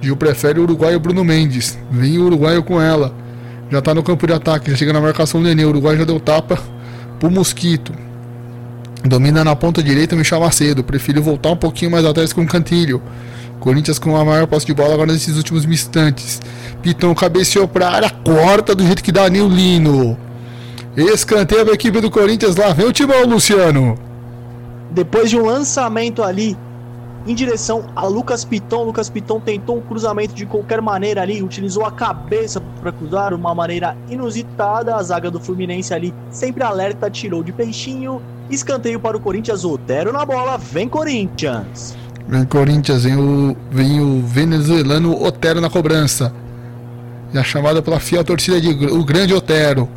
Gil 0.00 0.16
prefere 0.16 0.60
o 0.60 0.62
uruguaio 0.62 1.00
Bruno 1.00 1.24
Mendes. 1.24 1.76
Vem 1.90 2.16
o 2.18 2.26
uruguaio 2.26 2.62
com 2.62 2.80
ela. 2.80 3.12
Já 3.68 3.82
tá 3.82 3.92
no 3.92 4.04
campo 4.04 4.24
de 4.24 4.34
ataque, 4.34 4.70
já 4.70 4.76
chega 4.76 4.92
na 4.92 5.00
marcação 5.00 5.42
do 5.42 5.48
Nenê. 5.48 5.64
O 5.64 5.70
uruguaio 5.70 5.98
já 5.98 6.04
deu 6.04 6.20
tapa 6.20 6.62
pro 7.18 7.28
Mosquito. 7.28 7.92
Domina 9.04 9.42
na 9.42 9.56
ponta 9.56 9.82
direita, 9.82 10.14
Michel 10.14 10.38
Macedo. 10.38 10.84
Prefiro 10.84 11.20
voltar 11.20 11.50
um 11.50 11.56
pouquinho 11.56 11.90
mais 11.90 12.04
atrás 12.04 12.32
com 12.32 12.42
o 12.42 12.46
Cantilho. 12.46 13.02
Corinthians 13.64 13.98
com 13.98 14.14
a 14.14 14.22
maior 14.22 14.46
posse 14.46 14.66
de 14.66 14.74
bola 14.74 14.92
agora 14.92 15.10
nesses 15.10 15.38
últimos 15.38 15.64
instantes. 15.64 16.38
Pitão 16.82 17.14
cabeceou 17.14 17.66
pra 17.66 17.88
área, 17.88 18.10
corta 18.10 18.74
do 18.74 18.84
jeito 18.84 19.02
que 19.02 19.10
dá 19.10 19.26
Nilino. 19.26 20.18
Escanteio 20.94 21.70
a 21.70 21.72
equipe 21.72 21.98
do 21.98 22.10
Corinthians 22.10 22.56
lá. 22.56 22.74
Vem 22.74 22.86
o 22.86 22.92
timão, 22.92 23.24
Luciano. 23.24 23.98
Depois 24.90 25.30
de 25.30 25.38
um 25.38 25.46
lançamento 25.46 26.22
ali 26.22 26.54
em 27.26 27.34
direção 27.34 27.86
a 27.96 28.06
Lucas 28.06 28.44
Piton, 28.44 28.84
Lucas 28.84 29.08
Piton 29.08 29.40
tentou 29.40 29.78
um 29.78 29.80
cruzamento 29.80 30.34
de 30.34 30.44
qualquer 30.44 30.82
maneira 30.82 31.22
ali, 31.22 31.42
utilizou 31.42 31.86
a 31.86 31.90
cabeça 31.90 32.60
para 32.82 32.92
cruzar 32.92 33.32
uma 33.32 33.54
maneira 33.54 33.96
inusitada. 34.10 34.94
A 34.94 35.02
zaga 35.02 35.30
do 35.30 35.40
Fluminense 35.40 35.94
ali, 35.94 36.12
sempre 36.30 36.62
alerta, 36.62 37.10
tirou 37.10 37.42
de 37.42 37.50
peixinho. 37.50 38.20
Escanteio 38.50 39.00
para 39.00 39.16
o 39.16 39.20
Corinthians, 39.20 39.64
Otero 39.64 40.12
na 40.12 40.26
bola, 40.26 40.58
vem 40.58 40.86
Corinthians. 40.86 41.96
Vem 42.26 42.44
Corinthians, 42.44 43.04
vem 43.04 43.16
o, 43.16 43.56
vem 43.70 44.00
o 44.00 44.22
venezuelano 44.22 45.22
Otero 45.22 45.60
na 45.60 45.68
cobrança. 45.68 46.32
E 47.32 47.38
a 47.38 47.42
chamada 47.42 47.82
pela 47.82 48.00
fiel 48.00 48.24
torcida 48.24 48.60
de 48.60 48.68
o 48.86 49.04
grande 49.04 49.34
Otero. 49.34 49.88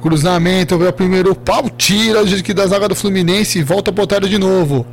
Cruzamento, 0.00 0.78
vem 0.78 0.88
o 0.88 0.92
primeiro 0.92 1.34
pau, 1.34 1.68
tira 1.70 2.22
o 2.22 2.42
que 2.42 2.54
da 2.54 2.66
zaga 2.66 2.88
do 2.88 2.94
Fluminense 2.94 3.58
e 3.58 3.62
volta 3.62 3.92
pro 3.92 4.04
Otero 4.04 4.28
de 4.28 4.38
novo. 4.38 4.86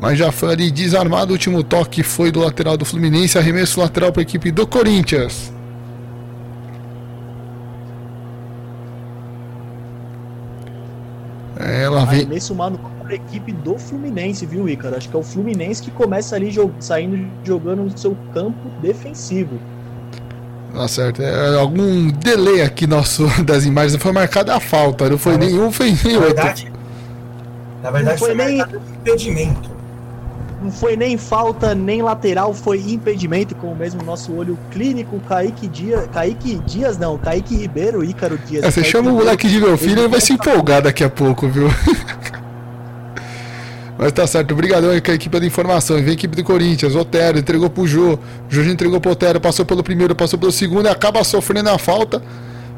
Mas 0.00 0.18
já 0.18 0.32
foi 0.32 0.52
ali 0.52 0.70
desarmado. 0.70 1.30
O 1.30 1.34
último 1.34 1.62
toque 1.62 2.02
foi 2.02 2.32
do 2.32 2.40
lateral 2.40 2.76
do 2.76 2.86
Fluminense. 2.86 3.36
Arremesso 3.36 3.80
lateral 3.80 4.10
para 4.10 4.22
a 4.22 4.24
equipe 4.24 4.50
do 4.50 4.66
Corinthians. 4.66 5.52
Ela 11.58 12.06
vem. 12.06 12.20
Arremesso 12.20 12.54
manual 12.54 12.99
para 13.10 13.14
a 13.14 13.16
equipe 13.16 13.52
do 13.52 13.76
Fluminense, 13.76 14.46
viu, 14.46 14.68
Ícaro? 14.68 14.96
Acho 14.96 15.08
que 15.08 15.16
é 15.16 15.18
o 15.18 15.22
Fluminense 15.22 15.82
que 15.82 15.90
começa 15.90 16.36
ali 16.36 16.50
jog... 16.50 16.72
saindo 16.78 17.28
jogando 17.42 17.82
no 17.82 17.98
seu 17.98 18.16
campo 18.32 18.70
defensivo. 18.80 19.58
Tá 20.72 20.86
certo. 20.86 21.20
É, 21.20 21.58
algum 21.58 22.08
delay 22.08 22.62
aqui 22.62 22.86
nosso 22.86 23.26
das 23.42 23.64
imagens. 23.64 24.00
Foi 24.00 24.12
marcada 24.12 24.54
a 24.54 24.60
falta. 24.60 25.08
Não 25.08 25.18
foi 25.18 25.36
nenhum, 25.36 25.72
foi 25.72 25.86
nem 26.04 26.16
outro. 26.16 26.34
Verdade, 26.34 26.72
na 27.82 27.90
verdade, 27.90 28.20
não 28.20 28.26
foi, 28.26 28.36
foi 28.36 28.44
nem 28.44 28.60
impedimento 28.60 29.70
não 30.62 30.70
foi 30.70 30.94
nem 30.94 31.16
falta, 31.16 31.74
nem 31.74 32.02
lateral, 32.02 32.52
foi 32.52 32.80
impedimento, 32.80 33.54
com 33.54 33.72
o 33.72 33.74
mesmo 33.74 34.02
nosso 34.02 34.30
olho 34.34 34.58
clínico, 34.70 35.18
Kaique 35.20 35.66
Dias, 35.66 36.06
Kaique 36.12 36.56
Dias 36.66 36.98
não, 36.98 37.16
Kaique 37.16 37.56
Ribeiro, 37.56 38.04
Ícaro 38.04 38.36
Dias. 38.36 38.62
É, 38.62 38.70
você 38.70 38.82
Kaique 38.82 38.92
chama 38.92 39.10
o 39.10 39.14
moleque 39.14 39.48
de 39.48 39.58
meu 39.58 39.78
filho, 39.78 40.00
ele 40.00 40.08
vai 40.08 40.20
se 40.20 40.34
empolgar 40.34 40.82
daqui 40.82 41.02
a 41.02 41.08
pouco, 41.08 41.48
viu? 41.48 41.66
Mas 44.02 44.12
tá 44.12 44.26
certo, 44.26 44.52
obrigadão 44.52 44.88
aí 44.88 45.00
com 45.02 45.10
a 45.10 45.14
equipe 45.14 45.38
da 45.38 45.44
informação. 45.44 45.98
Vem 45.98 46.08
a 46.08 46.12
equipe 46.12 46.34
do 46.34 46.42
Corinthians, 46.42 46.96
Otero 46.96 47.38
entregou 47.38 47.68
pro 47.68 47.86
Jô, 47.86 48.18
Jô 48.48 48.62
entregou 48.62 48.98
pro 48.98 49.10
Otero, 49.10 49.38
passou 49.38 49.66
pelo 49.66 49.82
primeiro, 49.82 50.14
passou 50.14 50.38
pelo 50.38 50.50
segundo 50.50 50.86
acaba 50.86 51.22
sofrendo 51.22 51.68
a 51.68 51.76
falta. 51.76 52.22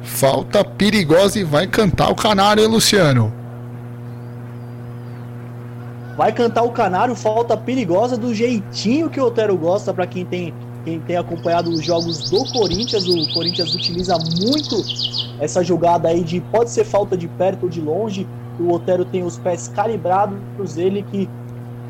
Falta 0.03 0.65
perigosa 0.65 1.39
e 1.39 1.45
vai 1.45 1.69
cantar 1.69 2.11
o 2.11 2.17
canário, 2.17 2.65
hein, 2.65 2.69
Luciano? 2.69 3.33
Vai 6.17 6.33
cantar 6.33 6.63
o 6.63 6.73
Canário, 6.73 7.15
falta 7.15 7.57
perigosa 7.57 8.19
do 8.19 8.35
jeitinho 8.35 9.09
que 9.09 9.21
o 9.21 9.25
Otero 9.25 9.57
gosta 9.57 9.95
para 9.95 10.07
quem 10.07 10.25
tem 10.25 10.53
quem 10.85 10.99
tem 10.99 11.17
acompanhado 11.17 11.71
os 11.71 11.85
jogos 11.85 12.29
do 12.29 12.45
Corinthians, 12.53 13.07
o 13.07 13.33
Corinthians 13.33 13.73
utiliza 13.73 14.19
muito 14.19 14.83
essa 15.39 15.63
jogada 15.63 16.09
aí 16.09 16.25
de 16.25 16.41
pode 16.41 16.71
ser 16.71 16.85
falta 16.85 17.17
de 17.17 17.29
perto 17.29 17.63
ou 17.63 17.69
de 17.69 17.81
longe. 17.81 18.27
O 18.59 18.73
Otero 18.73 19.05
tem 19.05 19.25
os 19.25 19.39
pés 19.39 19.69
calibrados, 19.69 20.77
ele 20.77 21.03
que, 21.03 21.29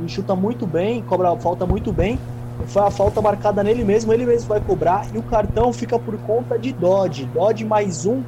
chuta 0.06 0.34
muito 0.34 0.66
bem, 0.66 1.02
cobra 1.02 1.36
falta 1.36 1.66
muito 1.66 1.92
bem. 1.92 2.18
Foi 2.66 2.82
a 2.82 2.90
falta 2.90 3.20
marcada 3.20 3.62
nele 3.62 3.84
mesmo, 3.84 4.12
ele 4.12 4.24
mesmo 4.24 4.48
vai 4.48 4.60
cobrar 4.60 5.06
e 5.12 5.18
o 5.18 5.22
cartão 5.22 5.72
fica 5.72 5.98
por 5.98 6.16
conta 6.18 6.58
de 6.58 6.72
Dodge. 6.72 7.26
Dodge 7.26 7.64
mais 7.64 8.06
um 8.06 8.22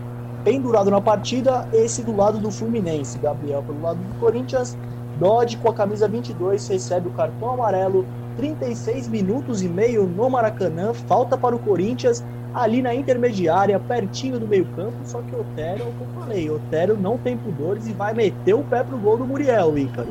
pendurado 0.45 0.91
na 0.91 1.01
partida, 1.01 1.69
esse 1.73 2.03
do 2.03 2.15
lado 2.15 2.39
do 2.39 2.51
Fluminense. 2.51 3.19
Gabriel 3.19 3.63
pelo 3.63 3.81
lado 3.81 3.99
do 3.99 4.19
Corinthians, 4.19 4.77
Dodge 5.19 5.57
com 5.57 5.69
a 5.69 5.75
camisa 5.75 6.09
22 6.09 6.67
recebe 6.69 7.09
o 7.09 7.13
cartão 7.13 7.53
amarelo, 7.53 8.05
36 8.37 9.09
minutos 9.09 9.63
e 9.63 9.69
meio 9.69 10.07
no 10.07 10.29
Maracanã, 10.29 10.93
falta 10.93 11.39
para 11.39 11.55
o 11.55 11.59
Corinthians 11.61 12.23
ali 12.55 12.81
na 12.81 12.95
intermediária, 12.95 13.79
pertinho 13.81 14.39
do 14.39 14.47
meio-campo, 14.47 14.95
só 15.05 15.21
que 15.21 15.35
Otero, 15.35 15.83
é 15.83 15.87
o 15.87 15.93
que 15.93 16.01
eu 16.01 16.21
falei, 16.21 16.51
Otero 16.51 16.97
não 16.97 17.19
tem 17.19 17.37
pudores 17.37 17.87
e 17.89 17.93
vai 17.93 18.15
meter 18.15 18.55
o 18.55 18.63
pé 18.63 18.85
pro 18.85 18.97
gol 18.97 19.19
do 19.19 19.27
Muriel, 19.27 19.77
Ícaro. 19.77 20.09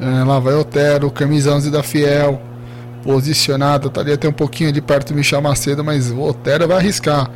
É, 0.00 0.24
lá 0.24 0.38
vai 0.38 0.54
Otero, 0.54 1.12
11 1.12 1.70
da 1.70 1.82
Fiel, 1.82 2.40
posicionado, 3.02 3.90
tá 3.90 4.00
ali 4.02 4.12
até 4.12 4.28
um 4.28 4.32
pouquinho 4.32 4.72
de 4.72 4.80
perto 4.80 5.12
do 5.12 5.16
Michel 5.16 5.42
Macedo, 5.42 5.82
mas 5.82 6.10
o 6.10 6.20
Otero 6.20 6.68
vai 6.68 6.76
arriscar. 6.76 7.28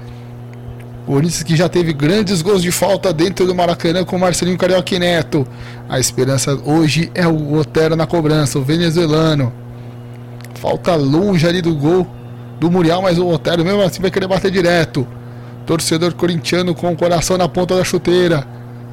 Corinthians 1.04 1.42
que 1.42 1.54
já 1.54 1.68
teve 1.68 1.92
grandes 1.92 2.40
gols 2.40 2.62
de 2.62 2.72
falta 2.72 3.12
dentro 3.12 3.46
do 3.46 3.54
Maracanã 3.54 4.04
com 4.04 4.16
Marcelinho 4.16 4.56
Carioca 4.56 4.98
Neto. 4.98 5.46
A 5.86 6.00
esperança 6.00 6.54
hoje 6.64 7.10
é 7.14 7.26
o 7.26 7.54
Otero 7.58 7.94
na 7.94 8.06
cobrança, 8.06 8.58
o 8.58 8.62
venezuelano. 8.62 9.52
Falta 10.54 10.94
longe 10.94 11.46
ali 11.46 11.60
do 11.60 11.74
gol 11.74 12.06
do 12.58 12.70
Muriel, 12.70 13.02
mas 13.02 13.18
o 13.18 13.26
Otero 13.28 13.64
mesmo 13.64 13.82
assim 13.82 14.00
vai 14.00 14.10
querer 14.10 14.26
bater 14.26 14.50
direto. 14.50 15.06
Torcedor 15.66 16.14
corintiano 16.14 16.74
com 16.74 16.92
o 16.92 16.96
coração 16.96 17.38
na 17.38 17.48
ponta 17.48 17.76
da 17.76 17.84
chuteira. 17.84 18.46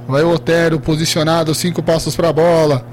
Vai 0.07 0.24
o 0.24 0.34
Otero 0.34 0.80
posicionado, 0.80 1.53
cinco 1.53 1.84
passos 1.84 2.16
para 2.16 2.30
a 2.30 2.34
bola. 2.34 2.86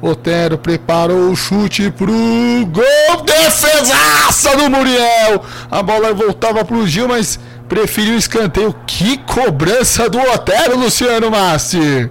Otero 0.00 0.56
preparou 0.56 1.30
o 1.30 1.36
chute 1.36 1.90
pro 1.90 2.06
gol. 2.06 3.24
Defesaça 3.24 4.56
do 4.56 4.70
Muriel. 4.70 5.42
A 5.70 5.82
bola 5.82 6.14
voltava 6.14 6.64
pro 6.64 6.86
Gil, 6.86 7.08
mas 7.08 7.38
preferiu 7.68 8.14
o 8.14 8.18
escanteio. 8.18 8.74
Que 8.86 9.18
cobrança 9.18 10.08
do 10.08 10.18
Otero, 10.18 10.78
Luciano 10.78 11.30
Massi. 11.30 12.08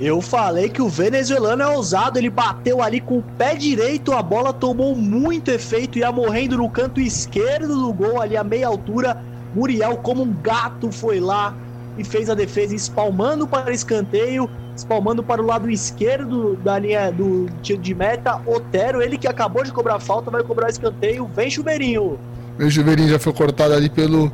Eu 0.00 0.22
falei 0.22 0.70
que 0.70 0.80
o 0.80 0.88
venezuelano 0.88 1.62
é 1.62 1.66
ousado, 1.66 2.18
ele 2.18 2.30
bateu 2.30 2.82
ali 2.82 3.02
com 3.02 3.18
o 3.18 3.22
pé 3.36 3.54
direito, 3.54 4.14
a 4.14 4.22
bola 4.22 4.50
tomou 4.50 4.96
muito 4.96 5.50
efeito, 5.50 5.98
ia 5.98 6.10
morrendo 6.10 6.56
no 6.56 6.70
canto 6.70 7.02
esquerdo 7.02 7.68
do 7.68 7.92
gol, 7.92 8.18
ali 8.18 8.34
a 8.34 8.42
meia 8.42 8.66
altura. 8.66 9.22
Muriel, 9.54 9.98
como 9.98 10.22
um 10.22 10.32
gato, 10.32 10.90
foi 10.90 11.20
lá 11.20 11.54
e 11.98 12.04
fez 12.04 12.30
a 12.30 12.34
defesa, 12.34 12.74
espalmando 12.74 13.46
para 13.46 13.74
escanteio, 13.74 14.48
espalmando 14.74 15.22
para 15.22 15.42
o 15.42 15.44
lado 15.44 15.68
esquerdo 15.68 16.56
da 16.56 16.78
linha 16.78 17.10
do 17.12 17.50
tiro 17.60 17.82
de 17.82 17.94
meta. 17.94 18.40
Otero, 18.46 19.02
ele 19.02 19.18
que 19.18 19.28
acabou 19.28 19.62
de 19.64 19.70
cobrar 19.70 20.00
falta, 20.00 20.30
vai 20.30 20.42
cobrar 20.42 20.70
escanteio. 20.70 21.28
Vem 21.36 21.50
Chuveirinho. 21.50 22.18
Vem 22.56 22.70
Chuveirinho, 22.70 23.10
já 23.10 23.18
foi 23.18 23.34
cortado 23.34 23.74
ali 23.74 23.90
pelo 23.90 24.32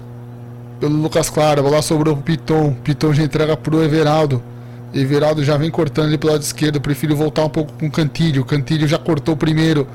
pelo 0.79 0.95
Lucas 0.95 1.29
Claro. 1.29 1.63
Bola 1.63 1.83
sobrou 1.83 2.15
pro 2.15 2.23
Piton. 2.23 2.73
Piton 2.85 3.13
já 3.13 3.25
entrega 3.25 3.57
pro 3.57 3.83
Everaldo. 3.83 4.41
Everaldo 5.01 5.45
já 5.45 5.57
vem 5.57 5.71
cortando 5.71 6.07
ali 6.07 6.19
pelo 6.19 6.33
lado 6.33 6.43
esquerdo. 6.43 6.81
Prefiro 6.81 7.15
voltar 7.15 7.45
um 7.45 7.49
pouco 7.49 7.73
com 7.75 7.87
o 7.87 7.91
Cantilho. 7.91 8.45
Cantilho 8.45 8.89
já 8.89 8.99
cortou 8.99 9.35
o 9.35 9.37
primeiro. 9.37 9.87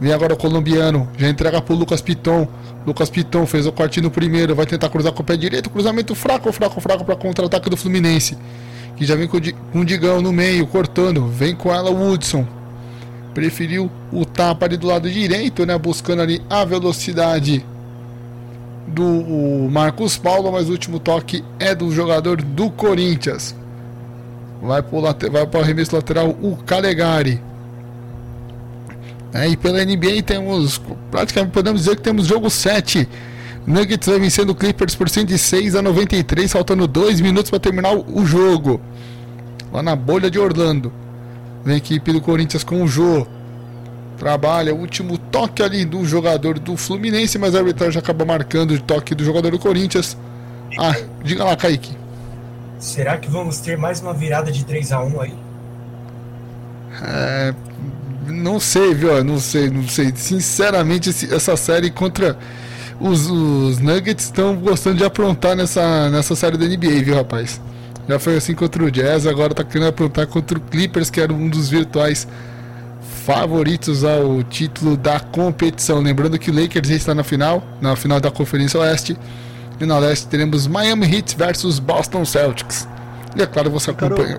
Vem 0.00 0.12
agora 0.12 0.34
o 0.34 0.36
colombiano. 0.36 1.08
Já 1.16 1.28
entrega 1.28 1.62
pro 1.62 1.74
Lucas 1.76 2.00
Piton. 2.00 2.48
Lucas 2.84 3.08
Piton 3.08 3.46
fez 3.46 3.66
o 3.66 3.72
corte 3.72 4.00
no 4.00 4.10
primeiro. 4.10 4.54
Vai 4.54 4.66
tentar 4.66 4.88
cruzar 4.88 5.12
com 5.12 5.22
o 5.22 5.24
pé 5.24 5.36
direito. 5.36 5.70
Cruzamento 5.70 6.14
fraco, 6.14 6.50
fraco, 6.50 6.80
fraco 6.80 7.04
para 7.04 7.14
contra-ataque 7.14 7.70
do 7.70 7.76
Fluminense. 7.76 8.36
Que 8.96 9.04
já 9.04 9.14
vem 9.14 9.28
com 9.28 9.38
o 9.78 9.84
Digão 9.84 10.20
no 10.20 10.32
meio, 10.32 10.66
cortando. 10.66 11.28
Vem 11.28 11.54
com 11.54 11.72
ela 11.72 11.90
o 11.90 12.10
Hudson. 12.10 12.44
Preferiu 13.32 13.90
o 14.12 14.24
tapa 14.24 14.66
ali 14.66 14.76
do 14.76 14.88
lado 14.88 15.08
direito, 15.08 15.64
né? 15.64 15.78
Buscando 15.78 16.20
ali 16.20 16.42
a 16.50 16.64
velocidade 16.64 17.64
do 18.88 19.68
Marcos 19.70 20.18
Paulo, 20.18 20.50
mas 20.50 20.68
o 20.68 20.72
último 20.72 20.98
toque 20.98 21.44
é 21.58 21.74
do 21.74 21.90
jogador 21.92 22.42
do 22.42 22.68
Corinthians. 22.70 23.54
Vai 24.62 24.80
para 24.80 25.58
o 25.58 25.60
arremesso 25.60 25.96
lateral 25.96 26.30
o 26.40 26.56
Calegari. 26.64 27.40
É, 29.34 29.48
e 29.48 29.56
pela 29.56 29.84
NBA 29.84 30.22
temos, 30.24 30.80
praticamente 31.10 31.52
podemos 31.52 31.80
dizer 31.80 31.96
que 31.96 32.02
temos 32.02 32.26
jogo 32.26 32.48
7. 32.48 33.08
Nuggets 33.66 34.06
vai 34.06 34.20
vencendo 34.20 34.50
o 34.50 34.54
Clippers 34.54 34.94
por 34.94 35.08
106 35.08 35.74
a 35.74 35.82
93, 35.82 36.52
faltando 36.52 36.86
2 36.86 37.20
minutos 37.20 37.50
para 37.50 37.58
terminar 37.58 37.92
o 37.92 38.24
jogo. 38.24 38.80
Lá 39.72 39.82
na 39.82 39.96
bolha 39.96 40.30
de 40.30 40.38
Orlando. 40.38 40.92
Vem 41.64 41.74
a 41.74 41.78
equipe 41.78 42.12
do 42.12 42.20
Corinthians 42.20 42.62
com 42.62 42.82
o 42.82 42.88
Jô. 42.88 43.26
Trabalha, 44.18 44.74
último 44.74 45.18
toque 45.18 45.62
ali 45.62 45.84
do 45.84 46.04
jogador 46.04 46.58
do 46.58 46.76
Fluminense, 46.76 47.38
mas 47.38 47.54
a 47.54 47.58
arbitragem 47.58 47.98
acaba 47.98 48.24
marcando 48.24 48.72
o 48.72 48.80
toque 48.80 49.14
do 49.14 49.24
jogador 49.24 49.50
do 49.50 49.58
Corinthians. 49.58 50.16
Ah, 50.78 50.94
diga 51.24 51.44
lá, 51.44 51.56
Kaique. 51.56 52.01
Será 52.82 53.16
que 53.16 53.30
vamos 53.30 53.60
ter 53.60 53.78
mais 53.78 54.00
uma 54.00 54.12
virada 54.12 54.50
de 54.50 54.64
3 54.64 54.90
a 54.90 55.00
1 55.00 55.20
aí? 55.20 55.34
É, 57.00 57.54
não 58.26 58.58
sei, 58.58 58.92
viu? 58.92 59.22
Não 59.22 59.38
sei, 59.38 59.70
não 59.70 59.86
sei. 59.86 60.12
Sinceramente, 60.16 61.08
essa 61.32 61.56
série 61.56 61.90
contra 61.90 62.36
os, 63.00 63.30
os 63.30 63.78
Nuggets 63.78 64.24
estão 64.24 64.56
gostando 64.56 64.96
de 64.96 65.04
aprontar 65.04 65.54
nessa, 65.54 66.10
nessa 66.10 66.34
série 66.34 66.58
da 66.58 66.66
NBA, 66.66 67.04
viu, 67.04 67.14
rapaz? 67.14 67.60
Já 68.08 68.18
foi 68.18 68.36
assim 68.36 68.52
contra 68.52 68.82
o 68.82 68.90
Jazz, 68.90 69.28
agora 69.28 69.54
tá 69.54 69.62
querendo 69.62 69.86
aprontar 69.86 70.26
contra 70.26 70.58
o 70.58 70.60
Clippers, 70.60 71.08
que 71.08 71.20
era 71.20 71.32
um 71.32 71.48
dos 71.48 71.68
virtuais 71.68 72.26
favoritos 73.24 74.02
ao 74.02 74.42
título 74.42 74.96
da 74.96 75.20
competição. 75.20 76.00
Lembrando 76.00 76.36
que 76.36 76.50
o 76.50 76.60
Lakers 76.60 76.90
está 76.90 77.14
na 77.14 77.22
final, 77.22 77.62
na 77.80 77.94
final 77.94 78.18
da 78.18 78.32
Conferência 78.32 78.80
Oeste. 78.80 79.16
E 79.82 79.86
na 79.86 79.98
Leste 79.98 80.28
teremos 80.28 80.68
Miami 80.68 81.12
Heat 81.12 81.36
versus 81.36 81.80
Boston 81.80 82.24
Celtics. 82.24 82.86
E 83.34 83.42
é 83.42 83.46
claro, 83.46 83.68
você 83.68 83.90
acompanha 83.90 84.38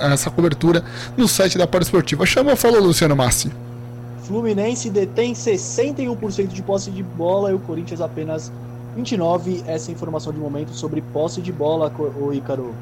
essa 0.00 0.30
cobertura 0.30 0.82
no 1.14 1.28
site 1.28 1.58
da 1.58 1.66
Para 1.66 1.82
Esportiva. 1.82 2.24
Chama, 2.24 2.56
falou 2.56 2.80
Luciano 2.80 3.14
Massi. 3.14 3.52
Fluminense 4.22 4.88
detém 4.88 5.34
61% 5.34 6.46
de 6.46 6.62
posse 6.62 6.90
de 6.90 7.02
bola 7.02 7.50
e 7.50 7.54
o 7.54 7.58
Corinthians 7.58 8.00
apenas 8.00 8.50
29%. 8.96 9.64
Essa 9.66 9.90
é 9.90 9.92
informação 9.92 10.32
de 10.32 10.38
momento 10.38 10.72
sobre 10.72 11.02
posse 11.02 11.42
de 11.42 11.52
bola, 11.52 11.92
o 12.18 12.32
Ícaro. 12.32 12.74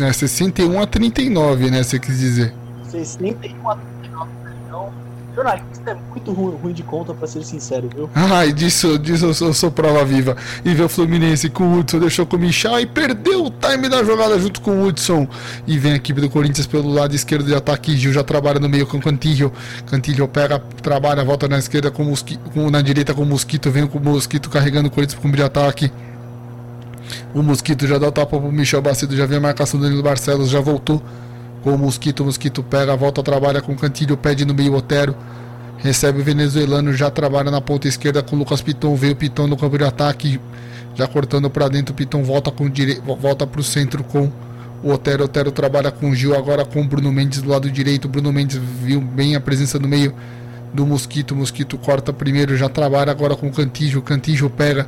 É, 0.00 0.12
61 0.12 0.82
a 0.82 0.88
39, 0.88 1.70
né? 1.70 1.84
Você 1.84 2.00
quis 2.00 2.18
dizer. 2.18 2.52
61 2.90 3.70
a 3.70 3.76
39. 3.76 4.30
Então, 4.66 4.92
Jornalista 5.34 5.90
é 5.90 5.94
muito 5.94 6.32
ruim, 6.32 6.56
ruim 6.62 6.72
de 6.72 6.82
conta, 6.84 7.12
pra 7.12 7.26
ser 7.26 7.42
sincero, 7.42 7.90
viu? 7.92 8.08
Ai, 8.14 8.52
disso, 8.52 8.96
disso 8.98 9.26
eu 9.44 9.52
sou, 9.52 9.70
prova 9.70 10.04
viva. 10.04 10.36
E 10.64 10.72
ver 10.72 10.84
o 10.84 10.88
Fluminense 10.88 11.50
com 11.50 11.64
o 11.64 11.78
Hudson 11.78 11.98
deixou 11.98 12.24
com 12.24 12.36
o 12.36 12.38
Michel 12.38 12.78
e 12.78 12.86
perdeu 12.86 13.46
o 13.46 13.50
time 13.50 13.88
da 13.88 14.04
jogada 14.04 14.38
junto 14.38 14.60
com 14.60 14.70
o 14.70 14.86
Hudson. 14.86 15.26
E 15.66 15.76
vem 15.76 15.92
a 15.92 15.96
equipe 15.96 16.20
do 16.20 16.30
Corinthians 16.30 16.68
pelo 16.68 16.88
lado 16.92 17.14
esquerdo 17.14 17.44
de 17.44 17.54
ataque. 17.54 17.96
Gil 17.96 18.12
já 18.12 18.22
trabalha 18.22 18.60
no 18.60 18.68
meio 18.68 18.86
com 18.86 18.98
o 18.98 19.02
Cantillo. 19.02 19.52
Cantillo 19.86 20.28
pega, 20.28 20.60
trabalha, 20.80 21.24
volta 21.24 21.48
na 21.48 21.58
esquerda 21.58 21.90
com 21.90 22.04
o 22.04 22.70
na 22.70 22.80
direita 22.80 23.12
com 23.12 23.22
o 23.22 23.26
Mosquito. 23.26 23.72
Vem 23.72 23.88
com 23.88 23.98
o 23.98 24.02
Mosquito 24.02 24.48
carregando 24.48 24.86
o 24.86 24.90
Corinthians 24.90 25.20
como 25.20 25.34
de 25.34 25.42
ataque. 25.42 25.90
O 27.34 27.42
Mosquito 27.42 27.86
já 27.88 27.98
dá 27.98 28.06
o 28.06 28.12
tapa 28.12 28.38
pro 28.38 28.52
Michel 28.52 28.80
Bacido, 28.80 29.16
já 29.16 29.26
vem 29.26 29.38
a 29.38 29.40
marcação 29.40 29.78
do 29.78 29.84
Danilo 29.84 30.02
Barcelos, 30.02 30.48
já 30.48 30.60
voltou 30.60 31.02
com 31.64 31.74
o 31.74 31.78
Mosquito. 31.78 32.20
O 32.20 32.26
Mosquito 32.26 32.62
pega, 32.62 32.94
volta, 32.94 33.22
trabalha 33.22 33.62
com 33.62 33.74
Cantilho, 33.74 34.18
pede 34.18 34.44
no 34.44 34.52
meio 34.52 34.74
Otero. 34.74 35.16
Recebe 35.78 36.20
o 36.20 36.24
venezuelano, 36.24 36.92
já 36.92 37.10
trabalha 37.10 37.50
na 37.50 37.60
ponta 37.60 37.88
esquerda 37.88 38.22
com 38.22 38.36
o 38.36 38.38
Lucas 38.38 38.60
Piton. 38.60 38.94
Veio 38.94 39.14
o 39.14 39.16
Piton 39.16 39.46
no 39.46 39.56
campo 39.56 39.78
de 39.78 39.84
ataque, 39.84 40.38
já 40.94 41.08
cortando 41.08 41.48
para 41.48 41.68
dentro. 41.68 41.92
O 41.92 41.96
Piton 41.96 42.22
volta 42.22 42.50
com 42.50 42.68
dire... 42.68 43.00
volta 43.02 43.46
para 43.46 43.60
o 43.60 43.64
centro 43.64 44.04
com 44.04 44.30
o 44.82 44.92
Otero. 44.92 45.24
Otero 45.24 45.50
trabalha 45.50 45.90
com 45.90 46.10
o 46.10 46.14
Gil, 46.14 46.36
agora 46.36 46.66
com 46.66 46.82
o 46.82 46.84
Bruno 46.84 47.10
Mendes 47.10 47.40
do 47.40 47.48
lado 47.48 47.70
direito. 47.70 48.04
O 48.04 48.08
Bruno 48.08 48.30
Mendes 48.30 48.60
viu 48.82 49.00
bem 49.00 49.34
a 49.34 49.40
presença 49.40 49.78
no 49.78 49.88
meio 49.88 50.14
do 50.74 50.86
Mosquito. 50.86 51.32
O 51.32 51.36
Mosquito 51.36 51.78
corta 51.78 52.12
primeiro, 52.12 52.56
já 52.56 52.68
trabalha 52.68 53.10
agora 53.10 53.34
com 53.34 53.48
o 53.48 53.52
Cantijo. 53.52 54.00
O 54.00 54.02
Cantijo 54.02 54.50
pega, 54.50 54.86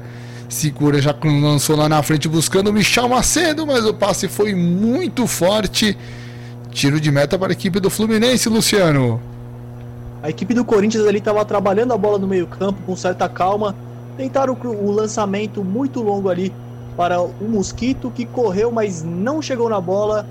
segura, 0.48 1.00
já 1.00 1.14
lançou 1.24 1.74
lá 1.74 1.88
na 1.88 2.02
frente 2.02 2.28
buscando 2.28 2.68
o 2.68 2.72
Michel 2.72 3.08
Macedo, 3.08 3.66
mas 3.66 3.84
o 3.84 3.94
passe 3.94 4.28
foi 4.28 4.54
muito 4.54 5.26
forte. 5.26 5.96
Tiro 6.76 7.00
de 7.00 7.10
meta 7.10 7.38
para 7.38 7.52
a 7.52 7.54
equipe 7.54 7.80
do 7.80 7.88
Fluminense, 7.88 8.50
Luciano. 8.50 9.18
A 10.22 10.28
equipe 10.28 10.52
do 10.52 10.62
Corinthians 10.62 11.06
ali 11.06 11.16
estava 11.16 11.42
trabalhando 11.42 11.94
a 11.94 11.96
bola 11.96 12.18
no 12.18 12.26
meio-campo 12.26 12.78
com 12.84 12.94
certa 12.94 13.26
calma. 13.30 13.74
Tentaram 14.18 14.54
o 14.62 14.90
lançamento 14.90 15.64
muito 15.64 16.02
longo 16.02 16.28
ali 16.28 16.52
para 16.94 17.18
o 17.18 17.48
Mosquito, 17.48 18.12
que 18.14 18.26
correu, 18.26 18.70
mas 18.70 19.02
não 19.02 19.40
chegou 19.40 19.70
na 19.70 19.80
bola. 19.80 20.26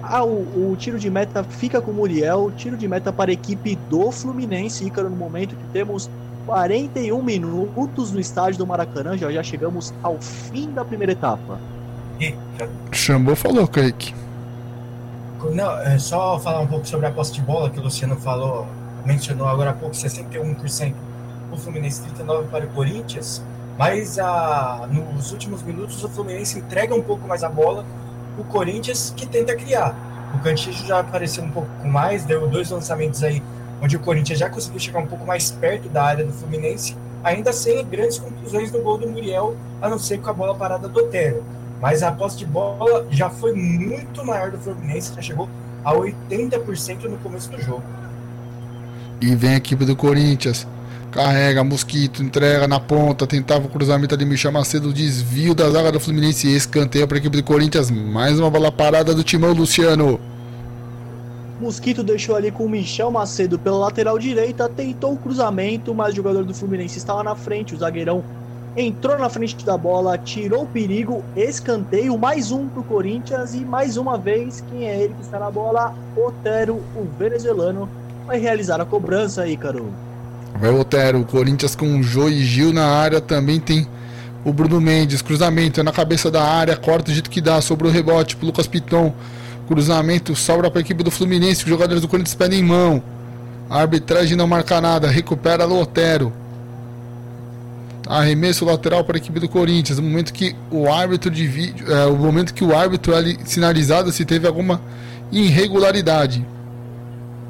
Ah, 0.00 0.24
o, 0.24 0.70
o, 0.70 0.76
tiro 0.78 1.00
de 1.00 1.10
meta 1.10 1.42
fica 1.42 1.80
com 1.80 1.90
o 1.90 1.94
Muriel. 1.94 2.52
Tiro 2.56 2.76
de 2.76 2.86
meta 2.86 3.12
para 3.12 3.32
a 3.32 3.34
equipe 3.34 3.76
do 3.90 4.12
Fluminense, 4.12 4.86
Ícaro, 4.86 5.10
no 5.10 5.16
momento 5.16 5.56
que 5.56 5.64
temos 5.72 6.08
41 6.46 7.20
minutos 7.20 8.12
no 8.12 8.20
estádio 8.20 8.58
do 8.58 8.66
Maracanã. 8.68 9.18
Já, 9.18 9.32
já 9.32 9.42
chegamos 9.42 9.92
ao 10.00 10.16
fim 10.20 10.70
da 10.70 10.84
primeira 10.84 11.10
etapa. 11.10 11.58
Chamou, 12.92 13.34
falou, 13.34 13.66
Kaique. 13.66 14.14
Não, 15.52 15.78
é 15.80 15.98
só 15.98 16.38
falar 16.38 16.60
um 16.60 16.66
pouco 16.66 16.86
sobre 16.86 17.06
a 17.06 17.10
posse 17.10 17.32
de 17.32 17.40
bola 17.40 17.70
que 17.70 17.78
o 17.78 17.82
Luciano 17.82 18.16
falou, 18.16 18.66
mencionou 19.04 19.46
agora 19.46 19.70
há 19.70 19.72
pouco, 19.72 19.94
61% 19.94 20.94
o 21.50 21.56
Fluminense, 21.56 22.02
39% 22.02 22.48
para 22.50 22.64
o 22.64 22.68
Corinthians, 22.68 23.42
mas 23.78 24.18
a, 24.18 24.88
nos 24.90 25.32
últimos 25.32 25.62
minutos 25.62 26.02
o 26.02 26.08
Fluminense 26.08 26.58
entrega 26.58 26.94
um 26.94 27.02
pouco 27.02 27.26
mais 27.26 27.42
a 27.42 27.48
bola, 27.48 27.84
o 28.36 28.44
Corinthians 28.44 29.12
que 29.16 29.26
tenta 29.26 29.54
criar. 29.54 29.96
O 30.34 30.38
Cantillo 30.40 30.76
já 30.86 30.98
apareceu 30.98 31.42
um 31.42 31.50
pouco 31.50 31.86
mais, 31.86 32.24
deu 32.24 32.46
dois 32.48 32.70
lançamentos 32.70 33.22
aí, 33.22 33.42
onde 33.80 33.96
o 33.96 34.00
Corinthians 34.00 34.38
já 34.38 34.50
conseguiu 34.50 34.78
chegar 34.78 34.98
um 34.98 35.06
pouco 35.06 35.24
mais 35.24 35.50
perto 35.50 35.88
da 35.88 36.04
área 36.04 36.24
do 36.24 36.32
Fluminense, 36.32 36.96
ainda 37.24 37.52
sem 37.52 37.84
grandes 37.86 38.18
conclusões 38.18 38.70
do 38.70 38.80
gol 38.82 38.98
do 38.98 39.08
Muriel, 39.08 39.56
a 39.80 39.88
não 39.88 39.98
ser 39.98 40.20
com 40.20 40.28
a 40.28 40.32
bola 40.32 40.54
parada 40.54 40.88
do 40.88 41.00
Otero. 41.00 41.42
Mas 41.80 42.02
a 42.02 42.10
posse 42.10 42.38
de 42.38 42.46
bola 42.46 43.06
já 43.10 43.30
foi 43.30 43.52
muito 43.52 44.24
maior 44.24 44.50
do 44.50 44.58
Fluminense, 44.58 45.14
já 45.14 45.22
chegou 45.22 45.48
a 45.84 45.92
80% 45.94 47.04
no 47.04 47.16
começo 47.18 47.50
do 47.50 47.60
jogo. 47.60 47.82
E 49.20 49.34
vem 49.34 49.50
a 49.50 49.56
equipe 49.56 49.84
do 49.84 49.94
Corinthians. 49.94 50.66
Carrega, 51.10 51.64
Mosquito, 51.64 52.22
entrega 52.22 52.68
na 52.68 52.78
ponta, 52.78 53.26
tentava 53.26 53.66
o 53.66 53.70
cruzamento 53.70 54.16
de 54.16 54.24
Michel 54.24 54.52
Macedo, 54.52 54.92
desvio 54.92 55.54
da 55.54 55.70
zaga 55.70 55.90
do 55.90 55.98
Fluminense 55.98 56.46
e 56.46 56.54
escanteio 56.54 57.08
para 57.08 57.16
a 57.16 57.20
equipe 57.20 57.36
do 57.36 57.42
Corinthians. 57.42 57.90
Mais 57.90 58.38
uma 58.38 58.50
bola 58.50 58.70
parada 58.70 59.14
do 59.14 59.24
Timão 59.24 59.52
Luciano. 59.52 60.20
Mosquito 61.60 62.04
deixou 62.04 62.36
ali 62.36 62.50
com 62.50 62.66
o 62.66 62.68
Michel 62.68 63.10
Macedo 63.10 63.58
pela 63.58 63.78
lateral 63.78 64.18
direita, 64.18 64.68
tentou 64.68 65.14
o 65.14 65.16
cruzamento, 65.16 65.94
mas 65.94 66.12
o 66.12 66.16
jogador 66.16 66.44
do 66.44 66.54
Fluminense 66.54 66.98
estava 66.98 67.22
na 67.24 67.34
frente, 67.34 67.74
o 67.74 67.78
zagueirão 67.78 68.22
entrou 68.76 69.18
na 69.18 69.28
frente 69.28 69.64
da 69.64 69.76
bola, 69.76 70.16
tirou 70.18 70.62
o 70.62 70.66
perigo, 70.66 71.24
escanteio, 71.36 72.16
mais 72.16 72.52
um 72.52 72.68
pro 72.68 72.82
Corinthians 72.82 73.54
e 73.54 73.58
mais 73.58 73.96
uma 73.96 74.16
vez, 74.16 74.62
quem 74.70 74.88
é 74.88 75.02
ele 75.02 75.14
que 75.14 75.22
está 75.22 75.38
na 75.38 75.50
bola? 75.50 75.94
Otero, 76.16 76.76
o 76.94 77.06
venezuelano, 77.18 77.88
vai 78.26 78.38
realizar 78.38 78.80
a 78.80 78.84
cobrança, 78.84 79.46
Ícaro. 79.46 79.92
Vai 80.60 80.70
o 80.70 80.80
Otero, 80.80 81.20
o 81.20 81.24
Corinthians 81.24 81.74
com 81.74 81.98
o 81.98 82.02
Jô 82.02 82.28
e 82.28 82.44
Gil 82.44 82.72
na 82.72 82.86
área, 82.86 83.20
também 83.20 83.60
tem 83.60 83.86
o 84.44 84.52
Bruno 84.52 84.80
Mendes, 84.80 85.22
cruzamento 85.22 85.82
na 85.82 85.92
cabeça 85.92 86.30
da 86.30 86.42
área, 86.42 86.76
corta 86.76 87.06
do 87.06 87.12
jeito 87.12 87.30
que 87.30 87.40
dá, 87.40 87.60
sobrou 87.60 87.90
o 87.90 87.94
rebote 87.94 88.36
pro 88.36 88.46
Lucas 88.46 88.66
Piton, 88.66 89.12
cruzamento 89.66 90.34
sobra 90.34 90.70
para 90.70 90.80
a 90.80 90.82
equipe 90.82 91.02
do 91.02 91.10
Fluminense, 91.10 91.62
os 91.62 91.68
jogadores 91.68 92.00
do 92.00 92.08
Corinthians 92.08 92.34
pedem 92.34 92.62
mão, 92.62 93.02
a 93.68 93.80
arbitragem 93.80 94.36
não 94.36 94.46
marca 94.46 94.80
nada, 94.80 95.08
recupera 95.08 95.66
o 95.66 95.80
Otero. 95.80 96.32
Arremesso 98.08 98.64
lateral 98.64 99.04
para 99.04 99.16
a 99.16 99.18
equipe 99.18 99.38
do 99.38 99.48
Corinthians. 99.48 99.98
No 99.98 100.08
momento 100.08 100.32
que 100.32 100.56
o 100.70 100.90
árbitro 100.90 101.30
de 101.30 101.46
vídeo, 101.46 101.92
é, 101.92 102.06
o 102.06 102.16
momento 102.16 102.54
que 102.54 102.64
o 102.64 102.74
árbitro 102.74 103.14
ali 103.14 103.38
sinalizado 103.44 104.10
se 104.10 104.24
teve 104.24 104.46
alguma 104.46 104.80
irregularidade. 105.30 106.46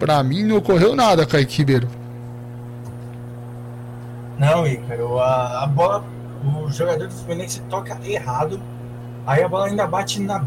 Para 0.01 0.20
mim 0.22 0.43
não 0.43 0.56
ocorreu 0.56 0.97
nada, 0.97 1.24
Kaique 1.24 1.59
Ribeiro. 1.59 1.89
Não, 4.39 4.66
Ícaro, 4.66 5.18
a, 5.18 5.64
a 5.64 5.66
bola, 5.66 6.05
o 6.44 6.70
jogador 6.70 7.09
do 7.09 7.14
Fluminense 7.14 7.60
toca 7.68 7.98
errado. 8.05 8.60
Aí 9.26 9.43
a 9.43 9.48
bola 9.48 9.66
ainda 9.66 9.86
bate 9.86 10.20
na, 10.20 10.44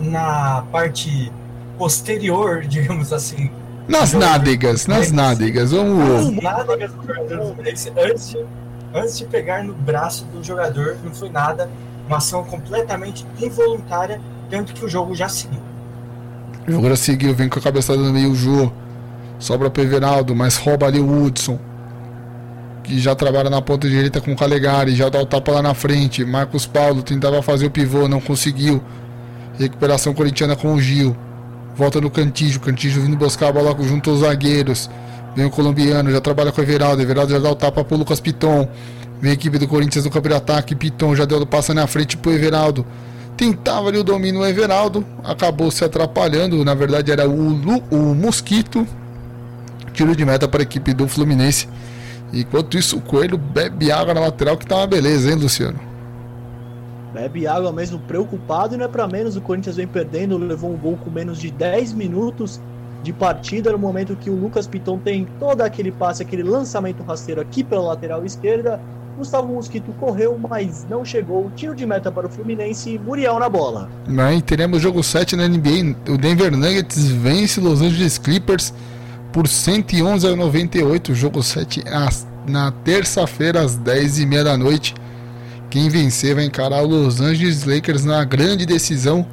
na 0.00 0.64
parte 0.70 1.32
posterior, 1.76 2.62
digamos 2.66 3.12
assim. 3.12 3.50
Nas 3.88 4.12
nádegas, 4.12 4.86
nas 4.86 5.12
nádegas, 5.12 5.70
vamos. 5.70 6.32
Nas 6.32 6.42
nádegas 6.42 6.92
do 6.92 7.06
jogador 7.06 7.36
do 7.36 7.54
Fluminense 7.54 7.92
antes 7.96 8.30
de 8.30 8.46
antes 8.96 9.18
de 9.18 9.24
pegar 9.26 9.62
no 9.62 9.74
braço 9.74 10.24
do 10.26 10.42
jogador, 10.42 10.96
não 11.04 11.14
foi 11.14 11.28
nada, 11.28 11.70
uma 12.06 12.16
ação 12.16 12.44
completamente 12.44 13.26
involuntária, 13.40 14.20
tanto 14.50 14.72
que 14.72 14.84
o 14.84 14.88
jogo 14.88 15.14
já 15.14 15.28
seguiu. 15.28 15.60
O 16.66 16.72
jogo 16.72 16.88
já 16.88 16.96
seguiu, 16.96 17.34
vem 17.34 17.48
com 17.48 17.58
a 17.58 17.62
cabeçada 17.62 17.98
no 17.98 18.12
meio 18.12 18.32
o 18.32 18.34
Jô, 18.34 18.72
sobra 19.38 19.70
pro 19.70 19.82
Everaldo, 19.82 20.34
mas 20.34 20.56
rouba 20.56 20.86
ali 20.86 20.98
o 20.98 21.22
Hudson, 21.24 21.58
que 22.82 22.98
já 22.98 23.14
trabalha 23.14 23.50
na 23.50 23.60
ponta 23.60 23.88
direita 23.88 24.20
com 24.20 24.32
o 24.32 24.36
Calegari, 24.36 24.94
já 24.94 25.08
dá 25.08 25.20
o 25.20 25.26
tapa 25.26 25.52
lá 25.52 25.62
na 25.62 25.74
frente, 25.74 26.24
Marcos 26.24 26.66
Paulo 26.66 27.02
tentava 27.02 27.42
fazer 27.42 27.66
o 27.66 27.70
pivô, 27.70 28.08
não 28.08 28.20
conseguiu, 28.20 28.82
recuperação 29.58 30.14
corintiana 30.14 30.56
com 30.56 30.74
o 30.74 30.80
Gil, 30.80 31.16
volta 31.74 32.00
no 32.00 32.10
Cantijo, 32.10 32.60
Cantijo 32.60 33.00
vindo 33.00 33.16
buscar 33.16 33.48
a 33.48 33.52
bola 33.52 33.76
junto 33.82 34.10
aos 34.10 34.20
zagueiros, 34.20 34.88
Vem 35.36 35.44
o 35.44 35.50
colombiano, 35.50 36.10
já 36.10 36.20
trabalha 36.20 36.50
com 36.50 36.60
o 36.60 36.64
Everaldo. 36.64 37.02
Everaldo 37.02 37.32
já 37.32 37.38
dá 37.38 37.50
o 37.50 37.54
tapa 37.54 37.84
pro 37.84 37.96
Lucas 37.96 38.18
Piton. 38.18 38.68
Vem 39.20 39.30
a 39.30 39.34
equipe 39.34 39.58
do 39.58 39.68
Corinthians 39.68 40.04
no 40.04 40.10
campo 40.10 40.28
de 40.28 40.34
ataque. 40.34 40.74
Piton 40.74 41.14
já 41.14 41.24
deu 41.24 41.38
o 41.38 41.46
passo 41.46 41.72
na 41.74 41.86
frente 41.86 42.16
pro 42.16 42.32
Everaldo. 42.32 42.84
Tentava 43.36 43.88
ali 43.88 43.98
o 43.98 44.04
domínio 44.04 44.40
o 44.40 44.46
Everaldo. 44.46 45.04
Acabou 45.22 45.70
se 45.70 45.84
atrapalhando. 45.84 46.64
Na 46.64 46.74
verdade 46.74 47.12
era 47.12 47.28
o, 47.28 47.50
Lu, 47.50 47.82
o 47.90 48.14
Mosquito 48.14 48.86
Tiro 49.96 50.14
de 50.14 50.26
meta 50.26 50.46
para 50.46 50.60
a 50.60 50.64
equipe 50.64 50.92
do 50.92 51.08
Fluminense. 51.08 51.66
Enquanto 52.30 52.76
isso, 52.76 52.98
o 52.98 53.00
Coelho 53.00 53.38
bebe 53.38 53.90
água 53.90 54.12
na 54.12 54.20
lateral, 54.20 54.58
que 54.58 54.66
tá 54.66 54.76
uma 54.76 54.86
beleza, 54.86 55.30
hein, 55.30 55.36
Luciano? 55.36 55.80
Bebe 57.14 57.46
água 57.46 57.72
mesmo, 57.72 57.98
preocupado 58.00 58.74
e 58.74 58.76
não 58.76 58.84
é 58.84 58.88
para 58.88 59.08
menos. 59.08 59.36
O 59.36 59.40
Corinthians 59.40 59.76
vem 59.76 59.86
perdendo, 59.86 60.36
levou 60.36 60.70
um 60.70 60.76
gol 60.76 60.98
com 60.98 61.08
menos 61.08 61.38
de 61.38 61.50
10 61.50 61.94
minutos 61.94 62.60
de 63.02 63.12
partida. 63.12 63.72
No 63.72 63.78
momento 63.78 64.16
que 64.16 64.30
o 64.30 64.34
Lucas 64.34 64.66
Piton 64.66 64.98
tem 64.98 65.26
todo 65.38 65.62
aquele 65.62 65.90
passe, 65.90 66.22
aquele 66.22 66.42
lançamento 66.42 67.02
rasteiro 67.02 67.40
aqui 67.40 67.62
pela 67.62 67.82
lateral 67.82 68.24
esquerda. 68.24 68.80
Gustavo 69.16 69.48
Mosquito 69.48 69.92
correu, 69.98 70.38
mas 70.38 70.86
não 70.90 71.04
chegou. 71.04 71.50
Tiro 71.56 71.74
de 71.74 71.86
meta 71.86 72.12
para 72.12 72.26
o 72.26 72.30
Fluminense 72.30 72.90
e 72.90 72.98
Muriel 72.98 73.38
na 73.38 73.48
bola. 73.48 73.88
Mas 74.06 74.42
teremos 74.42 74.82
jogo 74.82 75.02
7 75.02 75.36
na 75.36 75.48
NBA. 75.48 75.96
O 76.12 76.18
Denver 76.18 76.54
Nuggets 76.54 77.08
vence 77.08 77.58
Los 77.58 77.80
Angeles 77.80 78.18
Clippers 78.18 78.74
por 79.32 79.48
111 79.48 80.26
a 80.26 80.36
98. 80.36 81.14
Jogo 81.14 81.42
7 81.42 81.82
na 82.46 82.70
terça-feira, 82.70 83.60
às 83.60 83.78
10h30 83.78 84.44
da 84.44 84.56
noite. 84.56 84.94
Quem 85.70 85.88
vencer 85.88 86.34
vai 86.34 86.44
encarar 86.44 86.82
o 86.82 86.86
Los 86.86 87.20
Angeles 87.20 87.64
Lakers 87.64 88.04
na 88.04 88.22
grande 88.22 88.66
decisão 88.66 89.26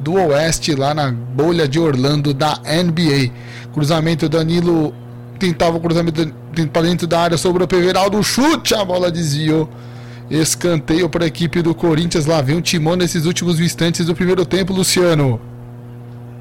do 0.00 0.14
Oeste, 0.14 0.74
lá 0.74 0.94
na 0.94 1.10
bolha 1.10 1.66
de 1.66 1.78
Orlando 1.78 2.32
da 2.32 2.58
NBA. 2.64 3.32
Cruzamento 3.72 4.28
Danilo 4.28 4.94
tentava 5.38 5.76
o 5.76 5.80
cruzamento 5.80 6.32
para 6.72 6.82
dentro 6.82 7.06
da 7.06 7.20
área, 7.20 7.36
sobrou 7.36 7.66
para 7.66 7.78
Everaldo, 7.78 8.22
chute, 8.22 8.74
a 8.74 8.84
bola 8.84 9.10
desviou. 9.10 9.68
Escanteio 10.30 11.08
para 11.08 11.24
a 11.24 11.26
equipe 11.28 11.62
do 11.62 11.74
Corinthians. 11.74 12.26
Lá 12.26 12.42
vem 12.42 12.56
o 12.56 12.62
timão 12.62 12.96
nesses 12.96 13.26
últimos 13.26 13.60
instantes 13.60 14.06
do 14.06 14.14
primeiro 14.14 14.44
tempo, 14.44 14.72
Luciano. 14.72 15.40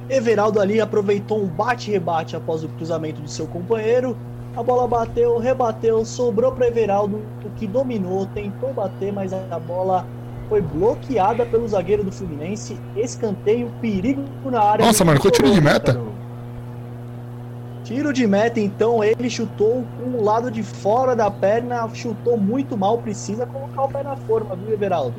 Everaldo 0.10 0.60
ali 0.60 0.80
aproveitou 0.80 1.44
um 1.44 1.48
bate-rebate 1.48 2.36
após 2.36 2.64
o 2.64 2.68
cruzamento 2.70 3.22
de 3.22 3.32
seu 3.32 3.48
companheiro. 3.48 4.18
A 4.56 4.64
bola 4.64 4.88
bateu, 4.88 5.38
rebateu, 5.38 6.06
sobrou 6.06 6.52
para 6.52 6.68
Everaldo, 6.68 7.22
o 7.44 7.50
que 7.58 7.68
dominou, 7.68 8.26
tentou 8.28 8.74
bater, 8.74 9.12
mas 9.12 9.34
a 9.34 9.60
bola 9.60 10.08
foi 10.48 10.62
bloqueada 10.62 11.46
pelo 11.46 11.68
zagueiro 11.68 12.04
do 12.04 12.12
Fluminense. 12.12 12.78
Escanteio, 12.96 13.72
perigo 13.82 14.24
na 14.46 14.62
área. 14.62 14.86
Nossa, 14.86 15.04
marcou 15.04 15.32
tiro 15.32 15.52
de 15.52 15.62
meta. 15.62 16.00
Tiro 17.84 18.12
de 18.12 18.26
meta, 18.26 18.60
então 18.60 19.04
ele 19.04 19.30
chutou 19.30 19.86
com 20.00 20.18
o 20.18 20.24
lado 20.24 20.50
de 20.50 20.64
fora 20.64 21.16
da 21.16 21.30
perna, 21.30 21.88
chutou 21.94 22.36
muito 22.36 22.76
mal, 22.76 22.98
precisa 22.98 23.46
colocar 23.46 23.84
o 23.84 23.88
pé 23.88 24.02
na 24.02 24.16
forma, 24.16 24.56
viu, 24.56 24.74
Everaldo? 24.74 25.16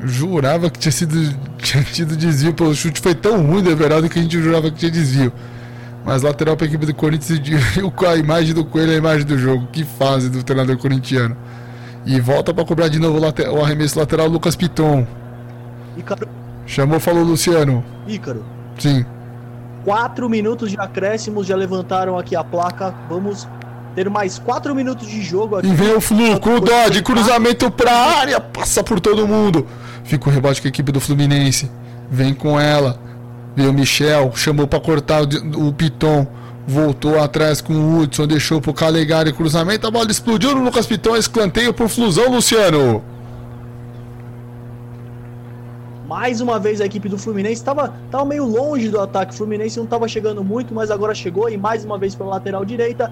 Jurava 0.00 0.68
que 0.68 0.78
tinha 0.78 0.92
sido 0.92 1.16
tinha 1.56 1.82
tido 1.82 2.16
desvio, 2.16 2.52
pelo 2.52 2.74
chute 2.74 3.00
foi 3.00 3.14
tão 3.14 3.40
ruim 3.46 3.62
do 3.62 3.70
Everaldo 3.70 4.10
que 4.10 4.18
a 4.18 4.22
gente 4.22 4.38
jurava 4.40 4.70
que 4.70 4.76
tinha 4.76 4.90
desvio. 4.90 5.32
Mas 6.04 6.22
lateral 6.22 6.56
para 6.56 6.66
a 6.66 6.68
equipe 6.68 6.84
do 6.84 6.94
Corinthians 6.94 7.40
a 8.08 8.16
imagem 8.16 8.54
do 8.54 8.64
Coelho, 8.64 8.92
a 8.92 8.96
imagem 8.96 9.24
do 9.24 9.38
jogo. 9.38 9.68
Que 9.72 9.84
fase 9.84 10.28
do 10.28 10.42
treinador 10.42 10.76
corintiano. 10.76 11.36
E 12.04 12.20
volta 12.20 12.52
para 12.52 12.64
cobrar 12.64 12.88
de 12.88 12.98
novo 12.98 13.18
o, 13.18 13.54
o 13.54 13.64
arremesso 13.64 13.98
lateral 13.98 14.26
Lucas 14.28 14.56
Piton. 14.56 15.06
Ícaro. 15.96 16.28
Chamou, 16.66 16.98
falou 16.98 17.22
Luciano. 17.22 17.84
Ícaro. 18.06 18.44
Sim. 18.78 19.04
Quatro 19.84 20.28
minutos 20.28 20.70
de 20.70 20.80
acréscimos, 20.80 21.46
já 21.46 21.56
levantaram 21.56 22.18
aqui 22.18 22.34
a 22.34 22.42
placa. 22.42 22.94
Vamos 23.08 23.46
ter 23.94 24.08
mais 24.08 24.38
quatro 24.38 24.74
minutos 24.74 25.08
de 25.08 25.22
jogo 25.22 25.56
aqui. 25.56 25.68
E 25.68 25.74
vem 25.74 25.94
o 25.94 26.00
Fluco, 26.00 26.50
o 26.50 26.60
Dodge, 26.60 27.02
cruzamento 27.02 27.70
pra 27.70 27.92
área, 27.92 28.40
passa 28.40 28.82
por 28.82 29.00
todo 29.00 29.26
mundo. 29.26 29.66
Fica 30.04 30.28
o 30.28 30.32
rebote 30.32 30.60
com 30.60 30.68
a 30.68 30.70
equipe 30.70 30.90
do 30.90 31.00
Fluminense. 31.00 31.70
Vem 32.10 32.34
com 32.34 32.58
ela. 32.58 32.98
Veio 33.54 33.70
o 33.70 33.72
Michel, 33.72 34.32
chamou 34.34 34.66
para 34.66 34.80
cortar 34.80 35.22
o, 35.22 35.68
o 35.68 35.72
Piton. 35.72 36.26
Voltou 36.66 37.20
atrás 37.20 37.60
com 37.60 37.72
o 37.72 37.98
Hudson, 37.98 38.26
deixou 38.26 38.60
pro 38.60 38.72
Calegari 38.72 39.32
cruzamento, 39.32 39.86
a 39.86 39.90
bola 39.90 40.10
explodiu 40.10 40.54
no 40.54 40.62
Lucas 40.62 40.86
Piton, 40.86 41.16
escanteio 41.16 41.74
pro 41.74 41.88
Flusão, 41.88 42.30
Luciano. 42.30 43.02
Mais 46.06 46.40
uma 46.40 46.58
vez 46.58 46.80
a 46.80 46.84
equipe 46.84 47.08
do 47.08 47.18
Fluminense 47.18 47.54
estava 47.54 47.94
tava 48.10 48.24
meio 48.26 48.44
longe 48.44 48.90
do 48.90 49.00
ataque. 49.00 49.32
O 49.32 49.36
Fluminense 49.36 49.78
não 49.78 49.84
estava 49.84 50.06
chegando 50.06 50.44
muito, 50.44 50.74
mas 50.74 50.90
agora 50.90 51.14
chegou 51.14 51.48
e 51.48 51.56
mais 51.56 51.84
uma 51.84 51.98
vez 51.98 52.14
pela 52.14 52.30
lateral 52.30 52.64
direita. 52.64 53.10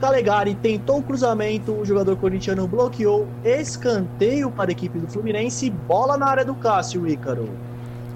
Calegari 0.00 0.54
tentou 0.54 0.98
o 0.98 1.02
cruzamento, 1.02 1.72
o 1.72 1.84
jogador 1.84 2.16
corintiano 2.16 2.68
bloqueou. 2.68 3.26
Escanteio 3.44 4.50
para 4.50 4.70
a 4.70 4.72
equipe 4.72 4.98
do 4.98 5.08
Fluminense, 5.08 5.70
bola 5.70 6.16
na 6.16 6.26
área 6.26 6.44
do 6.44 6.54
Cássio, 6.54 7.06
Ícaro. 7.08 7.48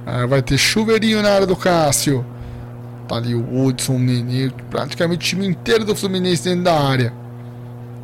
Ah, 0.07 0.27
vai 0.27 0.43
ter 0.43 0.59
chuveirinho 0.59 1.20
na 1.20 1.31
área 1.31 1.47
do 1.47 1.57
Cássio. 1.57 2.25
Tá 3.09 3.17
ali 3.17 3.35
o 3.35 3.65
Hudson, 3.65 3.97
o 3.97 3.99
Nenê, 3.99 4.51
praticamente 4.71 5.19
o 5.19 5.29
time 5.31 5.47
inteiro 5.47 5.85
do 5.85 5.97
Fluminense 5.97 6.45
dentro 6.45 6.65
da 6.65 6.79
área. 6.79 7.13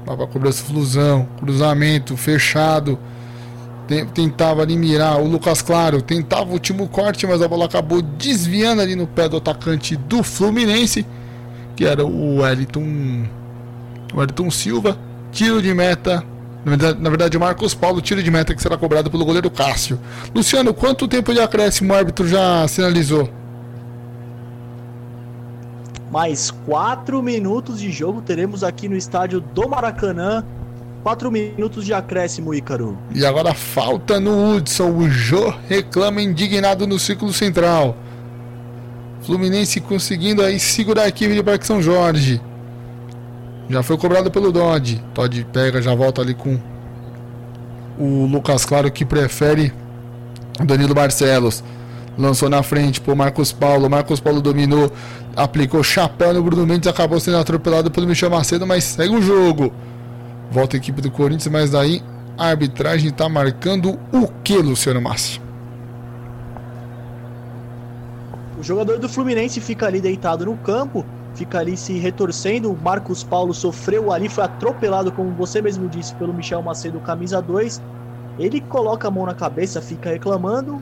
Vai 0.06 0.16
pra 0.16 0.26
cobrança 0.26 0.64
flusão, 0.64 1.28
cruzamento, 1.38 2.16
fechado. 2.16 2.98
Tentava 4.14 4.62
ali 4.62 4.78
mirar 4.78 5.20
o 5.20 5.26
Lucas 5.26 5.60
Claro, 5.60 6.00
tentava 6.00 6.48
o 6.48 6.52
último 6.52 6.88
corte, 6.88 7.26
mas 7.26 7.42
a 7.42 7.48
bola 7.48 7.66
acabou 7.66 8.00
desviando 8.00 8.80
ali 8.80 8.96
no 8.96 9.06
pé 9.06 9.28
do 9.28 9.36
atacante 9.36 9.94
do 9.94 10.22
Fluminense, 10.22 11.04
que 11.76 11.84
era 11.84 12.02
o 12.02 12.38
Wellington, 12.38 13.26
o 14.14 14.18
Wellington 14.18 14.50
Silva. 14.50 14.98
Tiro 15.30 15.60
de 15.60 15.74
meta 15.74 16.24
na 16.64 16.70
verdade, 16.70 17.02
na 17.02 17.10
verdade, 17.10 17.38
Marcos 17.38 17.74
Paulo, 17.74 18.00
tiro 18.00 18.22
de 18.22 18.30
meta 18.30 18.54
que 18.54 18.62
será 18.62 18.78
cobrado 18.78 19.10
pelo 19.10 19.24
goleiro 19.24 19.50
Cássio. 19.50 20.00
Luciano, 20.34 20.72
quanto 20.72 21.06
tempo 21.06 21.34
de 21.34 21.40
acréscimo 21.40 21.92
o 21.92 21.96
árbitro 21.96 22.26
já 22.26 22.66
sinalizou? 22.66 23.28
Mais 26.14 26.48
quatro 26.64 27.20
minutos 27.20 27.80
de 27.80 27.90
jogo 27.90 28.22
teremos 28.22 28.62
aqui 28.62 28.88
no 28.88 28.96
estádio 28.96 29.40
do 29.40 29.68
Maracanã. 29.68 30.44
Quatro 31.02 31.28
minutos 31.28 31.84
de 31.84 31.92
acréscimo, 31.92 32.54
Ícaro. 32.54 32.96
E 33.12 33.26
agora 33.26 33.52
falta 33.52 34.20
no 34.20 34.54
Hudson. 34.54 34.92
O 34.92 35.10
Jô 35.10 35.52
reclama 35.68 36.22
indignado 36.22 36.86
no 36.86 37.00
círculo 37.00 37.32
central. 37.32 37.96
Fluminense 39.22 39.80
conseguindo 39.80 40.40
aí 40.40 40.60
segurar 40.60 41.02
a 41.02 41.08
equipe 41.08 41.34
de 41.34 41.42
Parque 41.42 41.66
São 41.66 41.82
Jorge. 41.82 42.40
Já 43.68 43.82
foi 43.82 43.98
cobrado 43.98 44.30
pelo 44.30 44.52
Dodge. 44.52 45.02
Todd 45.14 45.44
pega, 45.52 45.82
já 45.82 45.96
volta 45.96 46.22
ali 46.22 46.34
com 46.34 46.60
o 47.98 48.26
Lucas 48.26 48.64
Claro 48.64 48.88
que 48.92 49.04
prefere 49.04 49.72
Danilo 50.64 50.94
Barcelos. 50.94 51.64
Lançou 52.16 52.48
na 52.48 52.62
frente 52.62 53.00
pro 53.00 53.16
Marcos 53.16 53.50
Paulo. 53.50 53.90
Marcos 53.90 54.20
Paulo 54.20 54.40
dominou, 54.40 54.92
aplicou 55.36 55.82
chapéu 55.82 56.32
no 56.32 56.42
Bruno 56.42 56.66
Mendes, 56.66 56.88
acabou 56.88 57.18
sendo 57.20 57.38
atropelado 57.38 57.90
pelo 57.90 58.06
Michel 58.06 58.30
Macedo, 58.30 58.66
mas 58.66 58.84
segue 58.84 59.14
o 59.14 59.22
jogo. 59.22 59.72
Volta 60.50 60.76
a 60.76 60.78
equipe 60.78 61.00
do 61.00 61.10
Corinthians, 61.10 61.48
mas 61.48 61.70
daí 61.70 62.02
a 62.38 62.46
arbitragem 62.46 63.10
está 63.10 63.28
marcando 63.28 63.98
o 64.12 64.28
que, 64.42 64.56
Luciano 64.56 65.00
Massi? 65.00 65.40
O 68.58 68.62
jogador 68.62 68.98
do 68.98 69.08
Fluminense 69.08 69.60
fica 69.60 69.86
ali 69.86 70.00
deitado 70.00 70.46
no 70.46 70.56
campo, 70.56 71.04
fica 71.34 71.58
ali 71.58 71.76
se 71.76 71.98
retorcendo. 71.98 72.72
O 72.72 72.76
Marcos 72.80 73.22
Paulo 73.22 73.52
sofreu 73.52 74.12
ali, 74.12 74.28
foi 74.28 74.44
atropelado, 74.44 75.12
como 75.12 75.30
você 75.32 75.60
mesmo 75.60 75.88
disse, 75.88 76.14
pelo 76.14 76.32
Michel 76.32 76.62
Macedo, 76.62 77.00
camisa 77.00 77.42
2. 77.42 77.82
Ele 78.38 78.60
coloca 78.60 79.08
a 79.08 79.10
mão 79.10 79.26
na 79.26 79.34
cabeça, 79.34 79.80
fica 79.82 80.10
reclamando 80.10 80.80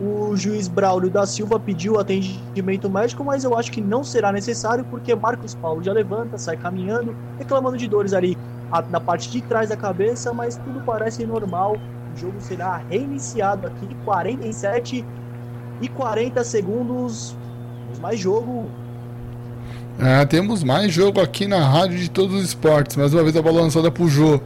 o 0.00 0.34
juiz 0.34 0.66
Braulio 0.66 1.10
da 1.10 1.26
Silva 1.26 1.60
pediu 1.60 2.00
atendimento 2.00 2.88
médico, 2.88 3.22
mas 3.22 3.44
eu 3.44 3.56
acho 3.56 3.70
que 3.70 3.80
não 3.80 4.02
será 4.02 4.32
necessário 4.32 4.84
porque 4.88 5.14
Marcos 5.14 5.54
Paulo 5.54 5.82
já 5.82 5.92
levanta, 5.92 6.38
sai 6.38 6.56
caminhando, 6.56 7.14
reclamando 7.38 7.76
de 7.76 7.86
dores 7.86 8.14
ali 8.14 8.36
na 8.88 9.00
parte 9.00 9.30
de 9.30 9.42
trás 9.42 9.68
da 9.68 9.76
cabeça, 9.76 10.32
mas 10.32 10.56
tudo 10.56 10.80
parece 10.86 11.26
normal. 11.26 11.76
O 12.14 12.18
jogo 12.18 12.40
será 12.40 12.80
reiniciado 12.88 13.66
aqui, 13.66 13.94
47 14.04 15.04
e 15.82 15.88
40 15.88 16.44
segundos. 16.44 17.36
Mais 18.00 18.18
jogo. 18.18 18.66
É, 19.98 20.24
temos 20.24 20.64
mais 20.64 20.90
jogo 20.90 21.20
aqui 21.20 21.46
na 21.46 21.68
rádio 21.68 21.98
de 21.98 22.08
todos 22.08 22.34
os 22.34 22.44
esportes. 22.44 22.96
Mais 22.96 23.12
uma 23.12 23.22
vez 23.22 23.36
a 23.36 23.42
bola 23.42 23.60
lançada 23.60 23.90
pro 23.90 24.08
Jô. 24.08 24.40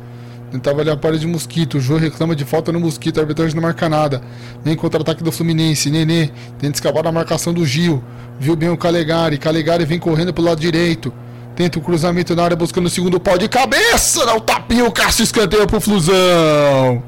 Tentava 0.55 0.83
ali 0.83 0.91
a 0.91 0.97
parede 0.97 1.23
de 1.23 1.27
mosquito. 1.27 1.79
O 1.79 1.81
Jô 1.81 1.97
reclama 1.97 2.37
de 2.37 2.45
falta 2.45 2.71
no 2.71 2.79
mosquito. 2.79 3.19
A 3.19 3.23
arbitragem 3.23 3.57
não 3.57 3.63
marca 3.63 3.89
nada. 3.89 4.23
Vem 4.65 4.77
contra-ataque 4.77 5.21
do 5.21 5.33
Fluminense. 5.33 5.91
Nenê 5.91 6.31
tenta 6.61 6.77
escapar 6.77 7.03
da 7.03 7.11
marcação 7.11 7.53
do 7.53 7.67
Gil. 7.67 8.01
Viu 8.39 8.55
bem 8.55 8.69
o 8.69 8.77
Calegari. 8.77 9.37
Calegari 9.37 9.85
vem 9.85 9.99
correndo 9.99 10.33
pelo 10.33 10.47
lado 10.47 10.61
direito. 10.61 11.13
Tenta 11.57 11.77
o 11.77 11.83
um 11.83 11.85
cruzamento 11.85 12.37
na 12.37 12.45
área 12.45 12.57
buscando 12.57 12.87
o 12.87 12.89
segundo 12.89 13.19
pau 13.19 13.37
de 13.37 13.49
cabeça. 13.49 14.25
Dá 14.25 14.37
o 14.37 14.41
tapinha. 14.41 14.85
O 14.85 14.93
Cássio 14.93 15.25
escanteia 15.25 15.67
pro 15.67 15.81
Flusão. 15.81 17.03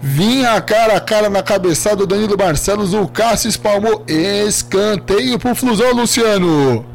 Vinha 0.00 0.58
cara 0.62 0.96
a 0.96 1.00
cara 1.00 1.28
na 1.28 1.42
cabeçada 1.42 1.96
do 1.96 2.06
Danilo 2.06 2.38
Barcelos. 2.38 2.94
O 2.94 3.06
Cássio 3.06 3.50
espalmou. 3.50 4.02
Escanteio 4.08 5.38
pro 5.38 5.54
Flusão, 5.54 5.92
Luciano. 5.92 6.91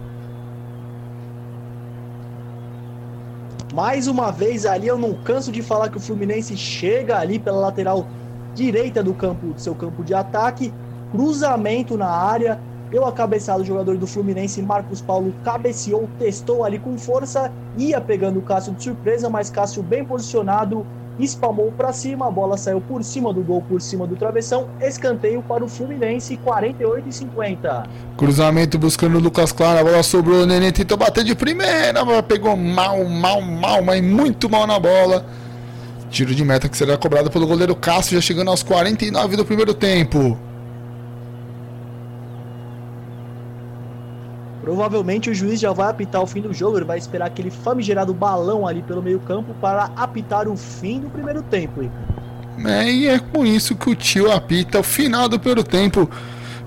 Mais 3.78 4.08
uma 4.08 4.32
vez 4.32 4.66
ali, 4.66 4.88
eu 4.88 4.98
não 4.98 5.16
canso 5.16 5.52
de 5.52 5.62
falar 5.62 5.92
que 5.92 5.98
o 5.98 6.02
Fluminense 6.02 6.58
chega 6.58 7.20
ali 7.20 7.38
pela 7.38 7.60
lateral 7.60 8.12
direita 8.52 9.04
do 9.04 9.14
campo, 9.14 9.54
do 9.54 9.60
seu 9.62 9.76
campo 9.76 10.04
de 10.04 10.16
ataque, 10.16 10.76
cruzamento 11.08 11.96
na 11.96 12.10
área, 12.10 12.60
Deu 12.90 13.06
a 13.06 13.12
cabeçada 13.14 13.62
o 13.62 13.66
jogador 13.66 13.98
do 13.98 14.08
Fluminense, 14.08 14.62
Marcos 14.64 15.02
Paulo, 15.02 15.38
cabeceou, 15.44 16.08
testou 16.18 16.64
ali 16.64 16.80
com 16.80 16.98
força, 16.98 17.54
ia 17.76 18.00
pegando 18.02 18.40
o 18.40 18.44
Cássio 18.44 18.74
de 18.74 18.82
surpresa, 18.82 19.30
mas 19.30 19.50
Cássio 19.50 19.84
bem 19.84 20.06
posicionado, 20.06 20.90
espalmou 21.20 21.72
para 21.72 21.92
cima, 21.94 22.28
a 22.28 22.32
bola 22.32 22.58
saiu 22.58 22.82
por 22.82 23.04
cima 23.04 23.34
do 23.34 23.42
gol, 23.42 23.62
por 23.62 23.82
cima 23.82 24.06
do 24.06 24.16
travessão, 24.16 24.70
escanteio 24.82 25.42
para 25.42 25.64
o 25.64 25.68
Fluminense, 25.68 26.38
48 26.38 27.10
e 27.10 27.14
50. 27.14 27.84
Cruzamento 28.16 28.78
buscando 28.78 29.18
o 29.18 29.22
Lucas 29.22 29.52
Claro, 29.52 29.80
a 29.80 29.84
bola 29.84 30.04
sobrou, 30.04 30.44
o 30.44 30.46
Nenê 30.46 30.72
tentou 30.72 30.98
bater 30.98 31.24
de 31.24 31.36
primeira, 31.36 32.04
mas 32.06 32.22
pegou 32.22 32.56
mal, 32.56 33.04
mal, 33.06 33.42
mal, 33.42 33.84
mas 33.84 34.04
muito 34.04 34.50
mal 34.50 34.68
na 34.68 34.80
bola. 34.80 35.26
Tiro 36.10 36.34
de 36.34 36.44
meta 36.46 36.70
que 36.70 36.78
será 36.78 36.98
cobrado 36.98 37.30
pelo 37.30 37.46
goleiro 37.46 37.76
Cássio, 37.76 38.16
já 38.16 38.22
chegando 38.22 38.50
aos 38.50 38.64
49 38.64 39.36
do 39.36 39.46
primeiro 39.46 39.74
tempo. 39.74 40.38
Provavelmente 44.68 45.30
o 45.30 45.34
juiz 45.34 45.62
já 45.62 45.72
vai 45.72 45.90
apitar 45.90 46.22
o 46.22 46.28
fim 46.28 46.42
do 46.42 46.54
jogo, 46.54 46.78
ele 46.78 46.84
vai 46.84 46.98
esperar 46.98 47.28
aquele 47.28 47.50
famigerado 47.50 48.14
balão 48.14 48.68
ali 48.68 48.82
pelo 48.82 49.02
meio-campo 49.02 49.54
para 49.62 49.86
apitar 49.96 50.46
o 50.46 50.58
fim 50.58 51.00
do 51.00 51.10
primeiro 51.10 51.42
tempo. 51.42 51.90
É, 52.66 52.92
e 52.92 53.08
é 53.08 53.18
com 53.18 53.46
isso 53.46 53.78
que 53.78 53.90
o 53.90 53.96
tio 53.96 54.30
apita 54.30 54.78
o 54.82 54.84
final 54.84 55.30
do 55.30 55.40
primeiro 55.40 55.64
tempo. 55.64 56.10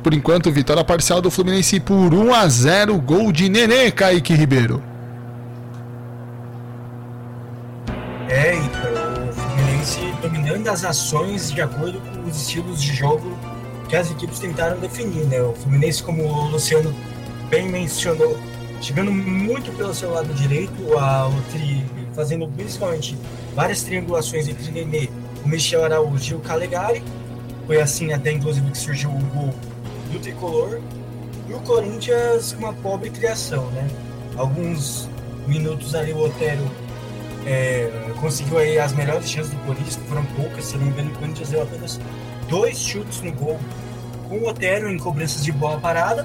Por 0.03 0.15
enquanto, 0.15 0.51
vitória 0.51 0.83
parcial 0.83 1.21
do 1.21 1.31
Fluminense 1.31 1.79
por 1.79 2.15
1 2.15 2.33
a 2.33 2.49
0, 2.49 2.99
gol 3.03 3.31
de 3.31 3.51
Nenê, 3.51 3.91
Kaique 3.91 4.33
Ribeiro. 4.33 4.83
É, 8.31 8.55
então, 8.55 9.29
o 9.29 9.33
Fluminense 9.35 10.01
dominando 10.23 10.69
as 10.69 10.87
ações 10.87 11.53
de 11.53 11.61
acordo 11.61 12.01
com 12.01 12.27
os 12.27 12.35
estilos 12.35 12.83
de 12.83 12.95
jogo 12.95 13.37
que 13.91 13.97
as 13.97 14.11
equipes 14.11 14.39
tentaram 14.39 14.79
definir, 14.79 15.27
né? 15.27 15.43
O 15.43 15.53
Fluminense, 15.53 16.03
como 16.03 16.25
o 16.25 16.49
Luciano 16.49 16.95
bem 17.51 17.69
mencionou, 17.69 18.39
chegando 18.81 19.11
muito 19.11 19.73
pelo 19.77 19.93
seu 19.93 20.13
lado 20.13 20.33
direito, 20.33 20.97
a, 20.97 21.29
o 21.29 21.43
tri, 21.51 21.85
fazendo 22.15 22.47
principalmente 22.47 23.19
várias 23.55 23.83
triangulações 23.83 24.47
entre 24.47 24.71
Nenê, 24.71 25.09
o 25.45 25.49
Michel 25.49 25.85
Araújo 25.85 26.35
e 26.35 26.37
o 26.37 26.41
Calegari. 26.41 27.03
Foi 27.67 27.81
assim 27.81 28.13
até 28.13 28.31
inclusive 28.31 28.71
que 28.71 28.79
surgiu 28.79 29.11
o 29.11 29.19
gol 29.35 29.55
do 30.13 30.19
tricolor. 30.21 30.81
E 31.49 31.53
o 31.53 31.61
Corinthians 31.61 32.53
com 32.53 32.65
uma 32.65 32.73
pobre 32.73 33.11
criação, 33.11 33.67
né? 33.73 33.89
Alguns 34.37 35.09
minutos 35.49 35.97
ali 35.97 36.13
o 36.13 36.25
Otero 36.25 36.71
é, 37.45 37.91
conseguiu 38.21 38.59
aí 38.59 38.79
as 38.79 38.93
melhores 38.93 39.29
chances 39.29 39.53
do 39.53 39.59
Corinthians, 39.67 39.97
que 39.97 40.05
foram 40.05 40.25
poucas, 40.37 40.67
se 40.67 40.77
não 40.77 40.87
me 40.87 40.93
engano, 40.93 41.11
o 41.11 41.19
Corinthians 41.19 41.49
deu 41.49 41.63
apenas 41.63 42.01
dois 42.49 42.79
chutes 42.79 43.21
no 43.23 43.33
gol 43.33 43.59
com 44.29 44.37
o 44.37 44.49
Otero 44.49 44.89
em 44.89 44.97
cobranças 44.97 45.43
de 45.43 45.51
bola 45.51 45.81
parada 45.81 46.25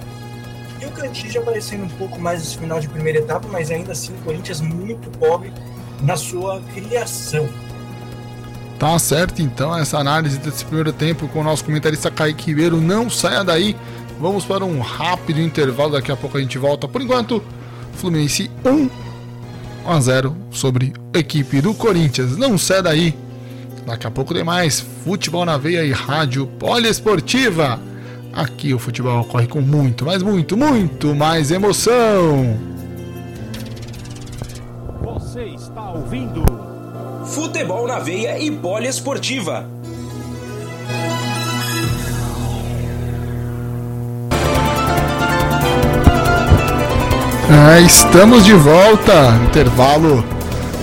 o 0.85 0.91
Cantillo 0.91 1.41
aparecendo 1.41 1.83
um 1.85 1.89
pouco 1.89 2.19
mais 2.19 2.39
nesse 2.39 2.57
final 2.57 2.79
de 2.79 2.87
primeira 2.87 3.19
etapa, 3.19 3.47
mas 3.51 3.71
ainda 3.71 3.91
assim 3.91 4.13
o 4.13 4.17
Corinthians 4.23 4.61
muito 4.61 5.09
pobre 5.17 5.51
na 6.01 6.15
sua 6.15 6.61
criação. 6.73 7.47
Tá 8.77 8.99
certo 8.99 9.41
então 9.41 9.75
essa 9.77 9.97
análise 9.97 10.37
desse 10.37 10.65
primeiro 10.65 10.91
tempo 10.91 11.27
com 11.29 11.39
o 11.39 11.43
nosso 11.43 11.63
comentarista 11.63 12.11
Kaique 12.11 12.47
Ribeiro. 12.47 12.81
Não 12.81 13.09
saia 13.09 13.43
daí. 13.43 13.75
Vamos 14.19 14.45
para 14.45 14.63
um 14.63 14.79
rápido 14.79 15.39
intervalo, 15.41 15.93
daqui 15.93 16.11
a 16.11 16.15
pouco 16.15 16.37
a 16.37 16.41
gente 16.41 16.57
volta. 16.57 16.87
Por 16.87 17.01
enquanto, 17.01 17.41
Fluminense 17.93 18.49
1 18.65 18.89
a 19.85 19.99
0 19.99 20.35
sobre 20.51 20.93
a 21.13 21.19
equipe 21.19 21.61
do 21.61 21.73
Corinthians. 21.73 22.37
Não 22.37 22.57
saia 22.57 22.83
daí. 22.83 23.17
Daqui 23.85 24.07
a 24.07 24.11
pouco 24.11 24.33
tem 24.33 24.43
mais 24.43 24.79
Futebol 24.79 25.45
na 25.45 25.57
Veia 25.57 25.83
e 25.85 25.91
Rádio 25.91 26.47
Poliesportiva. 26.47 27.79
Aqui 28.35 28.73
o 28.73 28.79
futebol 28.79 29.21
ocorre 29.21 29.47
com 29.47 29.61
muito, 29.61 30.05
mas 30.05 30.21
muito, 30.21 30.57
muito 30.57 31.15
mais 31.15 31.51
emoção. 31.51 32.59
Você 35.01 35.45
está 35.45 35.91
ouvindo 35.91 36.43
Futebol 37.25 37.87
na 37.87 37.99
veia 37.99 38.37
e 38.37 38.51
poliesportiva. 38.51 39.65
É, 47.49 47.81
estamos 47.81 48.43
de 48.45 48.53
volta. 48.53 49.13
Intervalo. 49.47 50.23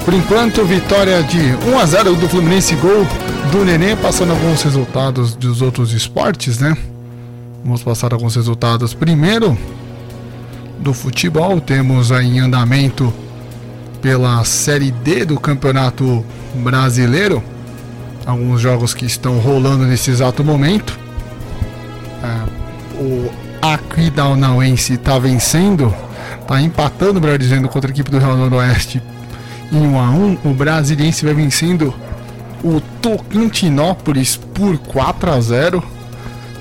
Por 0.05 0.15
enquanto, 0.15 0.65
vitória 0.65 1.23
de 1.23 1.39
1 1.39 1.79
a 1.79 1.87
0 1.87 2.17
do 2.17 2.29
Fluminense, 2.29 2.75
gol 2.77 3.07
do 3.53 3.65
Nenê, 3.65 3.95
passando 3.95 4.31
alguns 4.33 4.63
resultados 4.63 5.35
dos 5.35 5.63
outros 5.63 5.93
esportes, 5.93 6.59
né? 6.59 6.77
Vamos 7.65 7.83
passar 7.83 8.13
alguns 8.13 8.35
resultados. 8.35 8.93
Primeiro, 8.95 9.57
do 10.79 10.93
futebol, 10.93 11.61
temos 11.61 12.11
aí 12.11 12.27
em 12.27 12.41
andamento 12.41 13.13
pela 14.01 14.45
Série 14.45 14.91
D 14.91 15.25
do 15.25 15.39
Campeonato 15.39 16.25
Brasileiro. 16.57 17.43
Alguns 18.27 18.61
jogos 18.61 18.95
que 18.95 19.05
estão 19.05 19.39
rolando 19.39 19.85
nesse 19.85 20.11
exato 20.11 20.43
momento. 20.43 20.99
É, 22.23 23.01
o 23.01 23.31
Aquidauanense 23.63 24.95
está 24.95 25.19
vencendo, 25.19 25.95
está 26.41 26.61
empatando, 26.61 27.21
melhor 27.21 27.39
dizendo, 27.39 27.69
contra 27.69 27.91
a 27.91 27.93
equipe 27.93 28.11
do 28.11 28.19
Real 28.19 28.37
Noroeste 28.37 29.01
em 29.73 29.87
1 29.87 29.99
a 29.99 30.11
1 30.11 30.39
O 30.45 30.55
Brasiliense 30.55 31.25
vai 31.25 31.35
vencendo 31.35 31.95
o 32.63 32.81
Tocantinópolis 33.01 34.37
por 34.37 34.79
4 34.79 35.33
a 35.33 35.41
0 35.41 35.83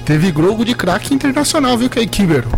Teve 0.05 0.31
jogo 0.31 0.65
de 0.65 0.73
craque 0.73 1.13
internacional, 1.13 1.77
viu, 1.77 1.89
Ribeiro? 1.93 2.49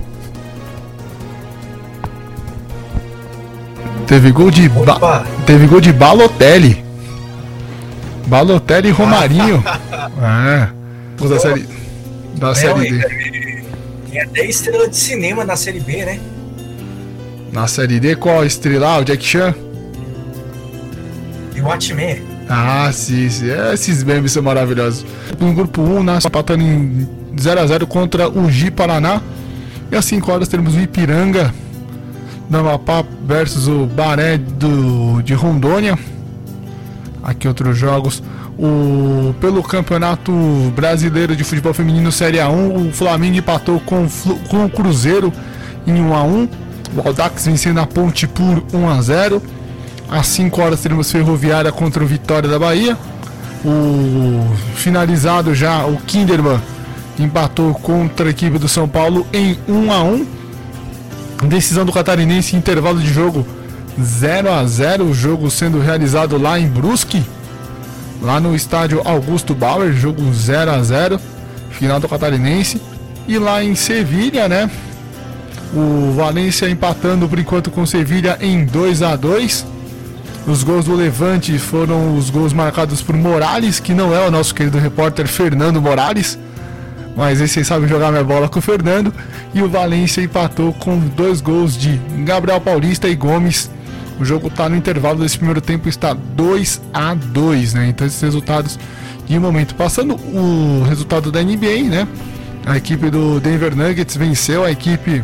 Teve 4.08 4.32
gol 4.32 4.52
de 4.52 4.70
ba 4.70 5.26
teve 5.46 5.66
gol 5.68 5.82
de 5.82 5.92
Balotelli. 5.92 6.84
Balotelli 8.28 8.90
e 8.90 8.92
Romarinho. 8.92 9.64
é. 10.22 10.70
Os 11.22 11.30
da 11.30 11.40
série 11.40 11.68
da 12.36 12.52
É, 12.52 12.56
série 12.56 12.80
ué, 12.80 12.90
D. 12.90 13.64
Tem 14.10 14.22
até 14.22 14.46
estrela 14.46 14.88
de 14.88 14.96
cinema 14.96 15.44
na 15.44 15.56
Série 15.56 15.80
B, 15.80 16.06
né? 16.06 16.20
Na 17.52 17.68
série 17.68 18.00
D 18.00 18.16
qual 18.16 18.46
estrela? 18.46 19.00
O 19.00 19.04
Jack 19.04 19.24
Chan? 19.24 19.54
E 21.56 21.62
o 21.62 21.66
Watchmen. 21.66 22.33
Ah, 22.50 22.90
sim, 22.92 23.30
sim. 23.30 23.50
É, 23.50 23.74
esses 23.74 24.04
memes 24.04 24.32
são 24.32 24.44
maravilhosos. 24.44 25.06
No 25.40 25.54
grupo 25.54 25.82
1, 25.82 26.04
nós 26.04 26.26
empatando 26.26 26.64
em 26.64 27.08
0x0 27.36 27.86
contra 27.88 28.30
o 28.30 28.50
Gi 28.50 28.72
Paraná. 28.72 29.22
E 29.92 29.96
às 29.96 30.06
5 30.06 30.32
horas 30.32 30.48
teremos 30.48 30.76
o 30.76 30.80
Ipiranga 30.80 31.54
da 32.50 32.60
Amapá 32.60 33.04
versus 33.26 33.68
o 33.68 33.86
Baré 33.86 34.38
do, 34.38 35.22
de 35.22 35.34
Rondônia. 35.34 35.98
Aqui 37.24 37.48
outros 37.48 37.78
jogos. 37.78 38.22
O, 38.58 39.34
pelo 39.42 39.64
Campeonato 39.64 40.32
Brasileiro 40.76 41.36
de 41.36 41.44
Futebol 41.44 41.74
Feminino 41.74 42.12
Série 42.12 42.38
A1, 42.38 42.90
o 42.90 42.92
Flamengo 42.92 43.38
empatou 43.38 43.80
com, 43.80 44.08
com 44.48 44.66
o 44.66 44.70
Cruzeiro 44.70 45.34
em 45.88 45.94
1x1. 45.94 46.50
O 46.96 47.08
Aldax 47.08 47.46
vencendo 47.46 47.80
a 47.80 47.88
Ponte 47.88 48.28
por 48.28 48.62
1x0. 48.62 49.42
Às 50.10 50.28
5 50.28 50.62
horas 50.62 50.82
teremos 50.82 51.12
Ferroviária 51.12 51.72
contra 51.72 52.04
o 52.04 52.08
Vitória 52.08 52.50
da 52.50 52.60
Bahia. 52.60 52.98
O 53.66 54.46
finalizado 54.76 55.56
já, 55.56 55.86
o 55.86 55.98
Kinderman 55.98 56.60
empatou 57.18 57.74
contra 57.74 58.28
a 58.28 58.30
equipe 58.30 58.58
do 58.58 58.68
São 58.68 58.88
Paulo 58.88 59.26
em 59.32 59.58
1 59.68 59.92
a 59.92 60.04
1. 60.04 60.28
Decisão 61.48 61.86
do 61.86 61.92
Catarinense, 61.92 62.56
intervalo 62.56 63.00
de 63.00 63.12
jogo 63.12 63.46
0 64.02 64.52
a 64.52 64.66
0, 64.66 65.06
o 65.06 65.14
jogo 65.14 65.52
sendo 65.52 65.80
realizado 65.80 66.38
lá 66.38 66.60
em 66.60 66.68
Brusque, 66.68 67.24
lá 68.22 68.40
no 68.40 68.56
estádio 68.56 69.02
Augusto 69.04 69.54
Bauer, 69.54 69.94
jogo 69.94 70.22
0 70.34 70.72
a 70.72 70.84
0, 70.84 71.20
final 71.72 72.00
do 72.00 72.08
Catarinense. 72.08 72.82
E 73.28 73.38
lá 73.38 73.64
em 73.64 73.74
Sevilha, 73.74 74.50
né? 74.50 74.70
O 75.74 76.12
Valência 76.14 76.70
empatando 76.70 77.28
por 77.28 77.40
enquanto 77.40 77.72
com 77.72 77.86
Sevilha 77.86 78.38
em 78.42 78.66
2 78.66 79.02
a 79.02 79.16
2. 79.16 79.66
Os 80.46 80.62
gols 80.62 80.86
do 80.86 80.96
Levante 80.96 81.58
foram 81.58 82.18
os 82.18 82.30
gols 82.30 82.52
marcados 82.52 83.02
por 83.02 83.16
Morales, 83.16 83.80
que 83.80 83.94
não 83.94 84.14
é 84.14 84.28
o 84.28 84.32
nosso 84.32 84.54
querido 84.54 84.78
repórter 84.78 85.26
Fernando 85.26 85.82
Morales, 85.82 86.38
mas 87.16 87.40
esse 87.40 87.64
sabe 87.64 87.88
jogar 87.88 88.12
minha 88.12 88.26
bola 88.26 88.50
com 88.50 88.60
o 88.60 88.62
Fernando. 88.62 89.14
E 89.54 89.62
o 89.62 89.70
Valência 89.70 90.22
empatou 90.22 90.74
com 90.74 91.00
dois 91.00 91.40
gols 91.40 91.78
de 91.78 92.00
Gabriel 92.26 92.60
Paulista 92.60 93.08
e 93.08 93.16
Gomes. 93.16 93.72
O 94.20 94.26
jogo 94.26 94.48
está 94.48 94.68
no 94.68 94.76
intervalo 94.76 95.20
desse 95.20 95.38
primeiro 95.38 95.62
tempo, 95.62 95.88
está 95.88 96.14
2 96.14 96.82
a 96.94 97.14
2 97.14 97.74
né? 97.74 97.88
Então 97.88 98.06
esses 98.06 98.22
resultados 98.22 98.78
de 99.26 99.40
momento. 99.40 99.76
Passando 99.76 100.16
o 100.16 100.84
resultado 100.88 101.32
da 101.32 101.42
NBA, 101.42 101.90
né? 101.90 102.08
A 102.66 102.78
equipe 102.78 103.10
do 103.10 103.40
Denver 103.40 103.76
Nuggets 103.76 104.18
venceu 104.18 104.64
a 104.66 104.72
equipe 104.72 105.24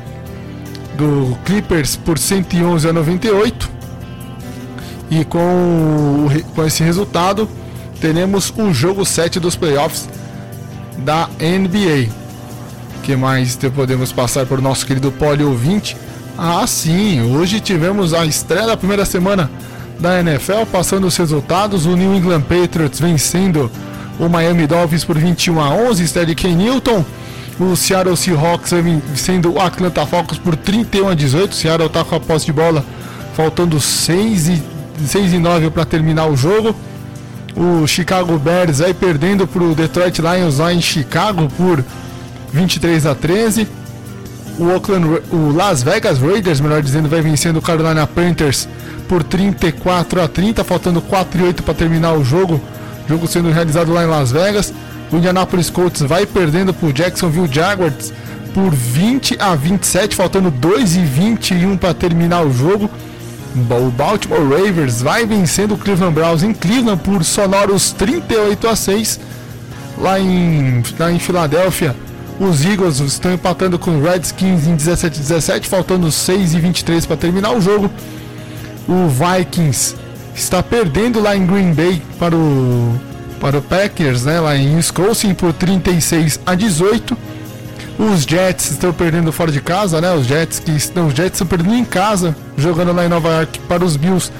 do 0.97 1.37
Clippers 1.43 1.95
por 1.95 2.17
111 2.17 2.87
a 2.87 2.93
98. 2.93 3.78
E 5.09 5.25
com, 5.25 6.27
com 6.53 6.65
esse 6.65 6.83
resultado, 6.83 7.49
teremos 7.99 8.53
o 8.57 8.73
jogo 8.73 9.05
7 9.05 9.39
dos 9.39 9.55
playoffs 9.55 10.07
da 10.99 11.27
NBA. 11.39 12.09
que 13.03 13.15
mais 13.15 13.57
podemos 13.73 14.11
passar 14.11 14.45
por 14.45 14.61
nosso 14.61 14.85
querido 14.85 15.11
poli 15.11 15.43
ouvinte? 15.43 15.97
Ah, 16.37 16.65
sim, 16.67 17.21
hoje 17.35 17.59
tivemos 17.59 18.13
a 18.13 18.25
estreia 18.25 18.67
da 18.67 18.77
primeira 18.77 19.03
semana 19.03 19.49
da 19.99 20.19
NFL, 20.19 20.65
passando 20.71 21.05
os 21.07 21.17
resultados, 21.17 21.85
o 21.85 21.95
New 21.95 22.15
England 22.15 22.41
Patriots 22.41 22.99
vencendo 22.99 23.69
o 24.17 24.29
Miami 24.29 24.65
Dolphins 24.65 25.03
por 25.03 25.17
21 25.17 25.59
a 25.59 25.69
11, 25.69 26.03
estreia 26.03 26.25
de 26.33 26.47
Newton, 26.47 27.03
o 27.59 27.75
Seattle 27.75 28.15
Seahawks 28.15 28.71
vencendo 28.71 29.53
o 29.53 29.59
Atlanta 29.59 30.05
Falcons 30.05 30.37
por 30.37 30.55
31 30.55 31.09
a 31.09 31.13
18, 31.13 31.51
o 31.51 31.55
Seattle 31.55 31.87
está 31.87 32.05
com 32.05 32.15
a 32.15 32.19
posse 32.19 32.45
de 32.45 32.53
bola, 32.53 32.85
faltando 33.35 33.79
6 33.79 34.47
e, 34.47 34.63
6 35.07 35.33
e 35.33 35.39
9 35.39 35.69
para 35.69 35.85
terminar 35.85 36.27
o 36.27 36.35
jogo, 36.35 36.75
o 37.55 37.87
Chicago 37.87 38.37
Bears 38.37 38.79
vai 38.79 38.93
perdendo 38.93 39.47
para 39.47 39.63
o 39.63 39.75
Detroit 39.75 40.19
Lions 40.19 40.59
lá 40.59 40.73
em 40.73 40.81
Chicago 40.81 41.47
por 41.57 41.83
23 42.53 43.05
a 43.05 43.15
13. 43.15 43.67
O, 44.57 44.65
Oakland, 44.73 45.21
o 45.31 45.51
Las 45.53 45.81
Vegas 45.83 46.19
Raiders, 46.19 46.59
melhor 46.59 46.81
dizendo, 46.81 47.07
vai 47.07 47.21
vencendo 47.21 47.57
o 47.57 47.61
Carolina 47.61 48.05
Panthers 48.05 48.67
por 49.07 49.23
34 49.23 50.21
a 50.21 50.27
30, 50.27 50.63
faltando 50.63 51.01
4 51.01 51.41
e 51.41 51.43
8 51.45 51.63
para 51.63 51.73
terminar 51.73 52.13
o 52.13 52.23
jogo. 52.23 52.61
Jogo 53.07 53.27
sendo 53.27 53.51
realizado 53.51 53.91
lá 53.91 54.03
em 54.03 54.07
Las 54.07 54.31
Vegas. 54.31 54.73
O 55.11 55.17
Indianapolis 55.17 55.69
Colts 55.69 56.01
vai 56.01 56.25
perdendo 56.25 56.73
para 56.73 56.87
o 56.87 56.93
Jacksonville 56.93 57.51
Jaguars 57.51 58.13
por 58.53 58.73
20 58.73 59.37
a 59.39 59.55
27, 59.55 60.15
faltando 60.15 60.51
2 60.51 60.95
e 60.95 60.99
21 60.99 61.77
para 61.77 61.93
terminar 61.93 62.45
o 62.45 62.53
jogo. 62.53 62.89
O 63.55 63.89
Baltimore 63.89 64.47
Ravens 64.47 65.01
vai 65.01 65.25
vencendo 65.25 65.73
o 65.73 65.77
Cleveland 65.77 66.13
Browns 66.13 66.43
em 66.43 66.53
Cleveland 66.53 67.01
por 67.01 67.23
sonoros 67.23 67.91
38 67.91 68.67
a 68.67 68.75
6. 68.75 69.19
Lá 69.97 70.19
em, 70.19 70.83
lá 70.97 71.11
em 71.11 71.19
Filadélfia, 71.19 71.95
os 72.39 72.63
Eagles 72.63 72.99
estão 72.99 73.33
empatando 73.33 73.77
com 73.77 73.97
os 73.97 74.03
Redskins 74.03 74.65
em 74.65 74.75
17 74.75 75.17
a 75.17 75.21
17, 75.21 75.67
faltando 75.67 76.11
6 76.11 76.53
e 76.53 76.59
23 76.59 77.05
para 77.05 77.17
terminar 77.17 77.51
o 77.51 77.59
jogo. 77.59 77.91
O 78.87 79.07
Vikings 79.07 79.95
está 80.35 80.63
perdendo 80.63 81.19
lá 81.19 81.35
em 81.35 81.45
Green 81.45 81.73
Bay 81.73 82.01
para 82.17 82.35
o 82.35 82.99
para 83.39 83.57
o 83.57 83.61
Packers, 83.61 84.25
né, 84.25 84.37
lá 84.39 84.57
em 84.57 84.75
Wisconsin 84.75 85.33
por 85.33 85.53
36 85.53 86.41
a 86.45 86.55
18. 86.55 87.17
Os 87.99 88.23
Jets 88.23 88.71
estão 88.71 88.93
perdendo 88.93 89.29
fora 89.29 89.51
de 89.51 89.59
casa, 89.59 89.99
né? 89.99 90.09
Os 90.13 90.25
Jets 90.25 90.57
que 90.57 90.71
estão, 90.71 91.07
os 91.07 91.13
Jets 91.13 91.33
estão 91.33 91.45
perdendo 91.45 91.75
em 91.75 91.83
casa, 91.83 92.33
jogando 92.57 92.93
lá 92.93 93.05
em 93.05 93.09
Nova 93.09 93.27
York 93.27 93.59
para 93.67 93.83
os 93.83 93.97
Bills 93.97 94.31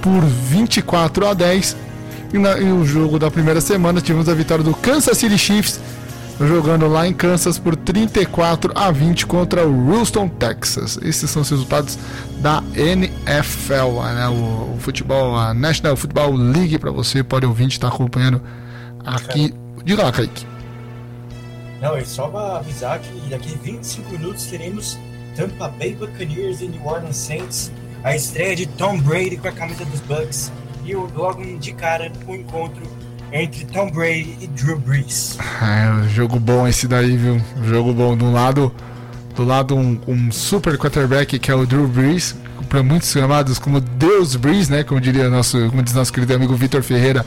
por 0.00 0.24
24 0.24 1.26
a 1.26 1.34
10. 1.34 1.76
E, 2.32 2.38
na, 2.38 2.56
e 2.58 2.70
o 2.70 2.86
jogo 2.86 3.18
da 3.18 3.28
primeira 3.28 3.60
semana 3.60 4.00
tivemos 4.00 4.28
a 4.28 4.34
vitória 4.34 4.62
do 4.62 4.72
Kansas 4.72 5.18
City 5.18 5.36
Chiefs 5.36 5.80
jogando 6.46 6.86
lá 6.86 7.08
em 7.08 7.12
Kansas 7.12 7.58
por 7.58 7.74
34 7.74 8.72
a 8.74 8.90
20 8.90 9.26
contra 9.26 9.66
o 9.66 9.90
Houston, 9.90 10.28
Texas. 10.28 10.98
Esses 11.02 11.28
são 11.28 11.42
os 11.42 11.50
resultados 11.50 11.98
da 12.38 12.62
NFL, 12.76 14.00
né? 14.14 14.28
o, 14.28 14.74
o 14.74 14.78
futebol, 14.78 15.36
a 15.36 15.52
National 15.52 15.96
Football 15.96 16.36
League 16.36 16.78
para 16.78 16.92
você 16.92 17.24
pode 17.24 17.46
ouvir 17.46 17.66
estar 17.66 17.88
tá 17.88 17.94
acompanhando 17.94 18.40
aqui. 19.04 19.52
Diga 19.84 20.04
lá, 20.04 20.12
Kaique. 20.12 20.57
Não, 21.80 21.96
é 21.96 22.04
só 22.04 22.28
para 22.28 22.58
avisar 22.58 22.98
que 22.98 23.30
daqui 23.30 23.56
25 23.62 24.10
minutos 24.12 24.46
teremos 24.46 24.98
Tampa 25.36 25.68
Bay 25.68 25.94
Buccaneers 25.94 26.60
e 26.60 26.66
New 26.66 26.84
Orleans 26.84 27.16
Saints, 27.16 27.70
a 28.02 28.16
estreia 28.16 28.56
de 28.56 28.66
Tom 28.66 28.98
Brady 28.98 29.36
com 29.36 29.48
a 29.48 29.52
camisa 29.52 29.84
dos 29.84 30.00
Bucks 30.00 30.50
e 30.84 30.94
logo 30.94 31.44
de 31.58 31.72
cara 31.72 32.10
o 32.26 32.34
encontro 32.34 32.82
entre 33.32 33.64
Tom 33.66 33.90
Brady 33.90 34.36
e 34.40 34.46
Drew 34.48 34.78
Brees. 34.78 35.38
É, 35.60 36.08
jogo 36.10 36.38
bom 36.38 36.68
esse 36.68 36.86
daí, 36.86 37.16
viu? 37.16 37.40
Jogo 37.64 37.92
bom. 37.92 38.16
Do 38.16 38.30
lado, 38.30 38.72
do 39.34 39.44
lado 39.44 39.76
um, 39.76 40.00
um 40.06 40.30
super 40.30 40.78
quarterback 40.78 41.38
que 41.38 41.50
é 41.50 41.54
o 41.54 41.66
Drew 41.66 41.88
Brees, 41.88 42.36
para 42.68 42.82
muitos 42.82 43.10
chamados 43.10 43.58
como 43.58 43.80
Deus 43.80 44.36
Brees, 44.36 44.68
né? 44.68 44.84
Como 44.84 45.00
diria 45.00 45.28
nosso, 45.28 45.68
como 45.68 45.82
diz 45.82 45.94
nosso 45.94 46.12
querido 46.12 46.34
amigo 46.34 46.54
Vitor 46.54 46.82
Ferreira. 46.82 47.26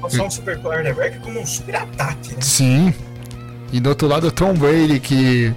Não 0.00 0.10
só 0.10 0.26
um 0.26 0.30
super 0.30 0.58
quarterback, 0.60 1.18
como 1.20 1.40
um 1.40 1.46
super 1.46 1.76
ataque, 1.76 2.34
né? 2.34 2.40
Sim, 2.40 2.94
e 3.72 3.80
do 3.80 3.88
outro 3.88 4.06
lado, 4.08 4.30
Tom 4.30 4.54
Brady, 4.54 5.00
que 5.00 5.52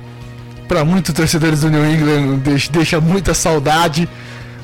para 0.68 0.84
muitos 0.84 1.14
torcedores 1.14 1.62
do 1.62 1.70
New 1.70 1.86
England 1.86 2.42
deixa 2.72 3.00
muita 3.00 3.34
saudade, 3.34 4.08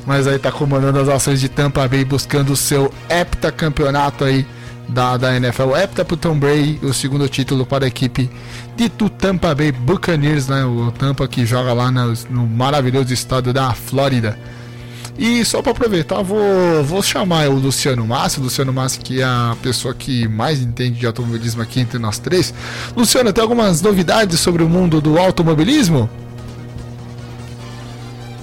mas 0.05 0.27
aí 0.27 0.37
tá 0.37 0.51
comandando 0.51 0.99
as 0.99 1.07
ações 1.07 1.39
de 1.39 1.47
Tampa 1.47 1.87
Bay 1.87 2.03
buscando 2.03 2.51
o 2.51 2.55
seu 2.55 2.93
heptacampeonato 3.09 4.25
aí 4.25 4.45
da, 4.87 5.17
da 5.17 5.35
NFL. 5.35 5.75
Hepta 5.75 6.03
pro 6.03 6.17
Tom 6.17 6.37
Brady, 6.37 6.79
o 6.83 6.93
segundo 6.93 7.27
título 7.29 7.65
para 7.65 7.85
a 7.85 7.87
equipe 7.87 8.29
de 8.75 8.89
Tampa 8.89 9.55
Bay 9.55 9.71
Buccaneers, 9.71 10.47
né? 10.47 10.65
O 10.65 10.91
Tampa 10.91 11.27
que 11.27 11.45
joga 11.45 11.73
lá 11.73 11.89
no, 11.89 12.13
no 12.29 12.47
maravilhoso 12.47 13.13
estado 13.13 13.53
da 13.53 13.73
Flórida. 13.73 14.37
E 15.17 15.45
só 15.45 15.61
para 15.61 15.71
aproveitar, 15.71 16.23
vou, 16.23 16.83
vou 16.83 17.03
chamar 17.03 17.47
o 17.49 17.53
Luciano 17.53 18.05
Massi, 18.05 18.39
Luciano 18.39 18.73
Massi 18.73 18.99
que 18.99 19.21
é 19.21 19.23
a 19.23 19.55
pessoa 19.61 19.93
que 19.93 20.27
mais 20.27 20.59
entende 20.59 20.99
de 20.99 21.05
automobilismo 21.05 21.61
aqui 21.61 21.79
entre 21.79 21.99
nós 21.99 22.17
três. 22.17 22.53
Luciano, 22.95 23.31
tem 23.31 23.41
algumas 23.41 23.81
novidades 23.81 24.39
sobre 24.39 24.63
o 24.63 24.69
mundo 24.69 24.99
do 24.99 25.19
automobilismo? 25.19 26.09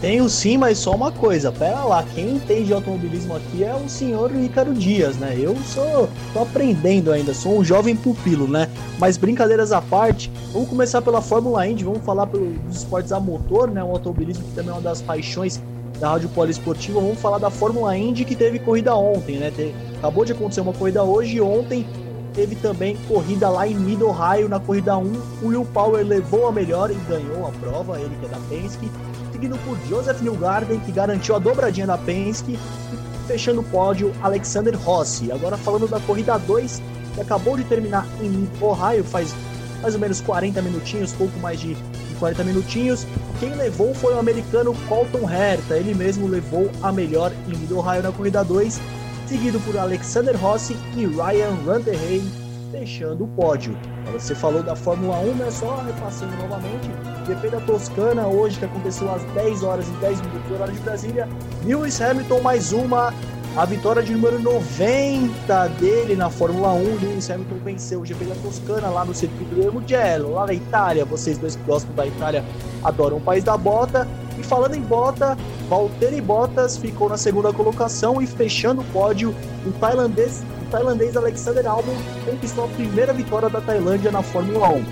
Tenho 0.01 0.31
sim, 0.31 0.57
mas 0.57 0.79
só 0.79 0.95
uma 0.95 1.13
coisa, 1.13 1.53
pera 1.53 1.85
lá, 1.85 2.03
quem 2.15 2.37
entende 2.37 2.69
de 2.69 2.73
automobilismo 2.73 3.37
aqui 3.37 3.63
é 3.63 3.75
o 3.75 3.87
senhor 3.87 4.31
Ricardo 4.31 4.73
Dias, 4.73 5.17
né? 5.17 5.37
Eu 5.39 5.55
sou, 5.67 6.09
tô 6.33 6.41
aprendendo 6.41 7.13
ainda, 7.13 7.35
sou 7.35 7.59
um 7.59 7.63
jovem 7.63 7.95
pupilo, 7.95 8.49
né? 8.49 8.71
Mas 8.99 9.19
brincadeiras 9.19 9.73
à 9.73 9.83
parte, 9.83 10.33
vamos 10.55 10.71
começar 10.71 11.03
pela 11.03 11.21
Fórmula 11.21 11.69
Indy, 11.69 11.85
vamos 11.85 12.03
falar 12.03 12.27
pelo, 12.27 12.51
dos 12.67 12.79
esportes 12.79 13.13
a 13.13 13.21
motor, 13.21 13.71
né? 13.71 13.85
O 13.85 13.91
automobilismo 13.91 14.43
que 14.43 14.55
também 14.55 14.71
é 14.71 14.73
uma 14.73 14.81
das 14.81 15.03
paixões 15.03 15.61
da 15.99 16.11
Rádio 16.11 16.29
Poliesportiva, 16.31 17.01
vamos 17.01 17.19
falar 17.19 17.39
da 17.39 17.51
Fórmula 17.51 17.97
Indy 17.97 18.25
que 18.25 18.35
teve 18.35 18.59
corrida 18.59 18.95
ontem, 18.95 19.39
né? 19.39 19.51
Te, 19.51 19.75
acabou 19.99 20.25
de 20.25 20.33
acontecer 20.33 20.61
uma 20.61 20.73
corrida 20.73 21.03
hoje 21.03 21.37
e 21.37 21.41
ontem 21.41 21.87
teve 22.33 22.55
também 22.57 22.97
corrida 23.09 23.49
lá 23.49 23.67
em 23.67 23.75
Mid 23.75 24.01
Ohio 24.01 24.49
na 24.49 24.61
corrida 24.61 24.97
1. 24.97 25.13
O 25.43 25.49
Will 25.49 25.65
Power 25.73 26.05
levou 26.07 26.47
a 26.47 26.53
melhor 26.53 26.91
e 26.91 26.95
ganhou 27.09 27.47
a 27.47 27.51
prova, 27.51 28.01
ele 28.01 28.17
que 28.19 28.27
é 28.27 28.29
da 28.29 28.39
Penske, 28.49 28.91
seguido 29.33 29.59
por 29.59 29.77
Joseph 29.89 30.21
Newgarden, 30.21 30.81
que 30.81 30.93
garantiu 30.93 31.35
a 31.35 31.39
dobradinha 31.39 31.87
da 31.87 31.99
Penske, 31.99 32.53
e 32.53 33.27
fechando 33.27 33.61
o 33.61 33.65
pódio 33.65 34.13
Alexander 34.23 34.77
Rossi. 34.77 35.31
Agora 35.31 35.57
falando 35.57 35.89
da 35.89 36.01
corrida 36.01 36.39
2, 36.39 36.83
que 37.15 37.21
acabou 37.21 37.57
de 37.57 37.65
terminar 37.65 38.07
em 38.23 38.49
Ohio, 38.61 39.05
faz 39.05 39.35
mais 39.83 39.95
ou 39.95 40.01
menos 40.01 40.21
40 40.21 40.61
minutinhos, 40.63 41.13
pouco 41.13 41.39
mais 41.41 41.61
de 41.61 41.77
40 42.21 42.45
minutinhos. 42.45 43.07
Quem 43.41 43.55
levou 43.55 43.93
foi 43.95 44.15
o 44.15 44.19
americano 44.19 44.75
Colton 44.89 45.29
Herta, 45.29 45.77
ele 45.77 45.95
mesmo 45.95 46.29
levou 46.29 46.71
a 46.83 46.93
melhor 46.93 47.33
em 47.49 47.57
Mid 47.57 47.73
Ohio 47.73 48.03
na 48.03 48.13
corrida 48.13 48.45
2, 48.45 48.81
seguido 49.27 49.59
por 49.61 49.77
Alexander 49.77 50.37
Rossi 50.37 50.77
e 50.97 51.07
Ryan 51.07 51.55
Runterhay, 51.65 52.23
fechando 52.71 53.25
o 53.25 53.29
pódio. 53.29 53.77
Você 54.13 54.35
falou 54.35 54.63
da 54.63 54.77
Fórmula 54.77 55.19
1, 55.19 55.35
mas 55.35 55.55
só 55.55 55.83
repassando 55.83 56.37
novamente. 56.37 56.91
GP 57.27 57.49
da 57.49 57.61
Toscana, 57.61 58.27
hoje 58.27 58.59
que 58.59 58.65
aconteceu 58.65 59.11
às 59.13 59.23
10 59.33 59.63
horas 59.63 59.87
e 59.89 59.93
10 60.01 60.21
minutos, 60.21 60.51
horário 60.53 60.75
de 60.75 60.81
Brasília. 60.81 61.29
Lewis 61.65 62.01
Hamilton, 62.01 62.41
mais 62.41 62.73
uma 62.73 63.15
a 63.57 63.65
vitória 63.65 64.03
de 64.03 64.13
número 64.13 64.39
90 64.39 65.69
dele 65.81 66.15
na 66.15 66.31
Fórmula 66.31 66.73
1. 66.73 66.83
Lewis 67.01 67.31
Hamilton 67.31 67.57
venceu 67.65 68.01
o 68.01 68.07
GP 68.07 68.25
da 68.27 68.35
Toscana 68.37 68.89
lá 68.89 69.05
no 69.05 69.13
circuito 69.13 69.55
do 69.55 69.73
Mugello, 69.73 70.35
lá 70.35 70.47
na 70.47 70.55
Itália. 70.55 71.05
Vocês 71.05 71.37
dois 71.37 71.57
que 71.57 71.63
gostam 71.65 71.93
da 71.95 72.07
Itália 72.07 72.45
adoram 72.85 73.17
o 73.17 73.21
país 73.21 73.43
da 73.43 73.57
bota. 73.57 74.07
E 74.39 74.43
falando 74.45 74.75
em 74.77 74.81
bota, 74.81 75.37
Valtteri 75.69 76.21
Bottas 76.21 76.77
ficou 76.77 77.09
na 77.09 77.17
segunda 77.17 77.53
colocação 77.53 78.23
e 78.23 78.27
fechando 78.27 78.83
o 78.83 78.85
pódio, 78.85 79.35
o 79.67 79.73
tailandês, 79.73 80.43
o 80.67 80.71
tailandês 80.71 81.17
Alexander 81.17 81.67
Albon 81.67 81.95
conquistou 82.25 82.65
a 82.65 82.69
primeira 82.69 83.13
vitória 83.13 83.51
da 83.51 83.61
Tailândia 83.61 84.11
na 84.11 84.23
Fórmula 84.23 84.71
1. 84.71 84.85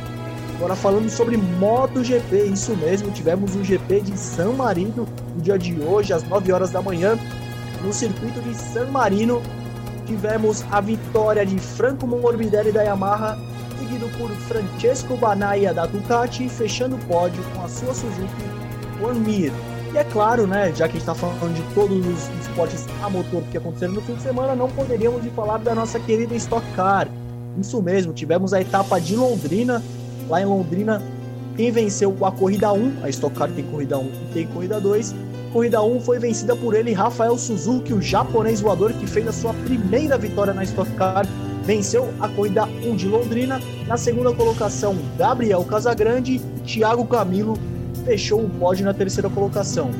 Agora 0.56 0.74
falando 0.74 1.08
sobre 1.08 1.36
MotoGP, 1.36 2.44
isso 2.52 2.76
mesmo, 2.76 3.12
tivemos 3.12 3.54
um 3.54 3.64
GP 3.64 4.00
de 4.00 4.18
San 4.18 4.50
Marino 4.54 5.06
no 5.34 5.40
dia 5.40 5.56
de 5.56 5.80
hoje, 5.80 6.12
às 6.12 6.24
9 6.24 6.52
horas 6.52 6.70
da 6.70 6.82
manhã, 6.82 7.16
no 7.82 7.92
circuito 7.92 8.40
de 8.40 8.54
San 8.54 8.86
Marino, 8.86 9.42
tivemos 10.06 10.64
a 10.70 10.80
vitória 10.80 11.44
de 11.44 11.58
Franco 11.58 12.06
Morbidelli 12.06 12.72
da 12.72 12.82
Yamaha, 12.82 13.38
seguido 13.78 14.08
por 14.18 14.30
Francesco 14.30 15.16
Banaya 15.16 15.72
da 15.72 15.86
Ducati, 15.86 16.48
fechando 16.48 16.96
o 16.96 16.98
pódio 17.00 17.42
com 17.54 17.64
a 17.64 17.68
sua 17.68 17.94
Suzuki 17.94 18.44
One 19.02 19.20
Mir. 19.20 19.52
E 19.92 19.96
é 19.96 20.04
claro, 20.04 20.46
né, 20.46 20.72
já 20.74 20.86
que 20.86 20.96
a 20.96 21.00
gente 21.00 21.08
está 21.08 21.14
falando 21.14 21.54
de 21.54 21.74
todos 21.74 21.98
os 21.98 22.28
esportes 22.40 22.86
a 23.02 23.08
motor 23.08 23.42
que 23.50 23.56
aconteceram 23.56 23.94
no 23.94 24.02
fim 24.02 24.14
de 24.14 24.22
semana, 24.22 24.54
não 24.54 24.68
poderíamos 24.68 25.22
de 25.22 25.30
falar 25.30 25.58
da 25.58 25.74
nossa 25.74 25.98
querida 25.98 26.34
Stock 26.34 26.66
Car. 26.72 27.08
Isso 27.58 27.80
mesmo, 27.82 28.12
tivemos 28.12 28.52
a 28.52 28.60
etapa 28.60 29.00
de 29.00 29.16
Londrina, 29.16 29.82
lá 30.28 30.40
em 30.42 30.44
Londrina, 30.44 31.02
quem 31.56 31.70
venceu 31.70 32.14
a 32.22 32.30
corrida 32.30 32.72
1, 32.72 33.02
a 33.02 33.08
Stock 33.08 33.34
Car 33.34 33.50
tem 33.50 33.64
corrida 33.64 33.98
1 33.98 34.04
e 34.04 34.32
tem 34.34 34.46
corrida 34.46 34.80
2, 34.80 35.14
Corrida 35.52 35.82
1 35.82 36.00
foi 36.00 36.18
vencida 36.18 36.54
por 36.54 36.74
ele, 36.74 36.92
Rafael 36.92 37.36
Suzuki, 37.38 37.94
o 37.94 38.02
japonês 38.02 38.60
voador 38.60 38.92
que 38.92 39.06
fez 39.06 39.26
a 39.26 39.32
sua 39.32 39.54
primeira 39.54 40.18
vitória 40.18 40.52
na 40.52 40.62
Stock 40.62 40.90
Car. 40.92 41.26
Venceu 41.64 42.08
a 42.20 42.28
corrida 42.28 42.64
1 42.64 42.96
de 42.96 43.08
Londrina. 43.08 43.60
Na 43.86 43.96
segunda 43.96 44.32
colocação, 44.32 44.96
Gabriel 45.16 45.64
Casagrande, 45.64 46.38
Thiago 46.66 47.06
Camilo 47.06 47.58
fechou 48.04 48.44
o 48.44 48.50
pódio 48.50 48.84
na 48.84 48.92
terceira 48.92 49.30
colocação. 49.30 49.90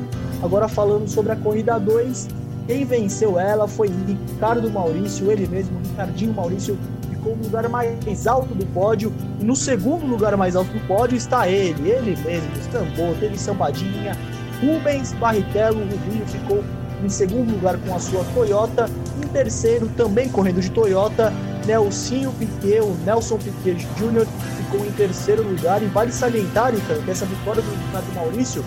Agora 0.41 0.67
falando 0.67 1.07
sobre 1.07 1.31
a 1.31 1.35
corrida 1.35 1.79
2, 1.79 2.27
quem 2.67 2.85
venceu 2.85 3.39
ela 3.39 3.67
foi 3.67 3.89
Ricardo 4.07 4.69
Maurício, 4.69 5.31
ele 5.31 5.47
mesmo, 5.47 5.79
Ricardinho 5.79 6.33
Maurício, 6.33 6.77
ficou 7.09 7.35
no 7.35 7.43
lugar 7.43 7.67
mais 7.67 8.27
alto 8.27 8.53
do 8.53 8.65
pódio. 8.67 9.11
E 9.39 9.43
no 9.43 9.55
segundo 9.55 10.05
lugar 10.05 10.37
mais 10.37 10.55
alto 10.55 10.71
do 10.71 10.79
pódio 10.87 11.17
está 11.17 11.47
ele, 11.47 11.89
ele 11.89 12.15
mesmo, 12.23 12.49
estambou, 12.59 13.15
teve 13.19 13.37
sambadinha. 13.37 14.15
Rubens 14.61 15.13
Barrichello, 15.13 15.79
Rubinho, 15.79 16.25
ficou 16.27 16.63
em 17.03 17.09
segundo 17.09 17.51
lugar 17.53 17.77
com 17.77 17.95
a 17.95 17.99
sua 17.99 18.23
Toyota. 18.33 18.89
Em 19.23 19.27
terceiro, 19.27 19.87
também 19.95 20.29
correndo 20.29 20.59
de 20.59 20.69
Toyota, 20.69 21.33
Nelsinho 21.65 22.31
Piquet, 22.33 22.81
o 22.81 22.93
Nelson 23.05 23.37
Piquet 23.37 23.75
Jr. 23.97 24.27
ficou 24.57 24.85
em 24.85 24.91
terceiro 24.91 25.43
lugar. 25.43 25.81
E 25.81 25.85
vale 25.85 26.11
salientar, 26.11 26.73
cara, 26.87 27.01
que 27.01 27.11
essa 27.11 27.25
vitória 27.25 27.61
do 27.61 27.71
Ricardo 27.71 28.13
Maurício 28.13 28.65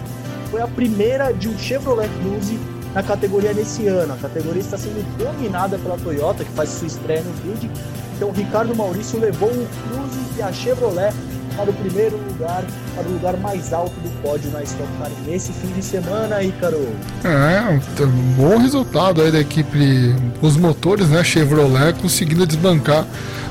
foi 0.50 0.60
a 0.60 0.66
primeira 0.66 1.32
de 1.32 1.48
um 1.48 1.58
Chevrolet 1.58 2.08
Cruze 2.20 2.58
na 2.94 3.02
categoria 3.02 3.52
nesse 3.52 3.86
ano. 3.86 4.14
A 4.14 4.16
categoria 4.16 4.60
está 4.60 4.78
sendo 4.78 5.02
dominada 5.18 5.78
pela 5.78 5.96
Toyota, 5.98 6.44
que 6.44 6.50
faz 6.52 6.70
sua 6.70 6.86
estreia 6.86 7.22
no 7.22 7.32
grid. 7.42 7.70
Então, 8.16 8.30
Ricardo 8.30 8.74
Maurício 8.74 9.18
levou 9.18 9.48
o 9.48 9.68
Cruze 9.88 10.20
e 10.38 10.42
a 10.42 10.52
Chevrolet 10.52 11.12
para 11.56 11.70
o 11.70 11.72
primeiro 11.72 12.16
lugar, 12.16 12.64
para 12.94 13.08
o 13.08 13.12
lugar 13.12 13.36
mais 13.36 13.72
alto 13.72 13.94
do 14.00 14.10
pódio 14.22 14.50
na 14.50 14.62
Stock 14.62 14.88
Car 14.98 15.10
nesse 15.26 15.52
fim 15.52 15.68
de 15.68 15.82
semana, 15.82 16.42
Ícaro. 16.42 16.88
É, 17.24 18.04
um 18.04 18.32
bom 18.34 18.58
resultado 18.58 19.22
aí 19.22 19.30
da 19.30 19.40
equipe, 19.40 20.14
os 20.40 20.56
motores, 20.56 21.08
né, 21.08 21.22
Chevrolet, 21.22 21.94
conseguindo 21.94 22.46
desbancar 22.46 23.06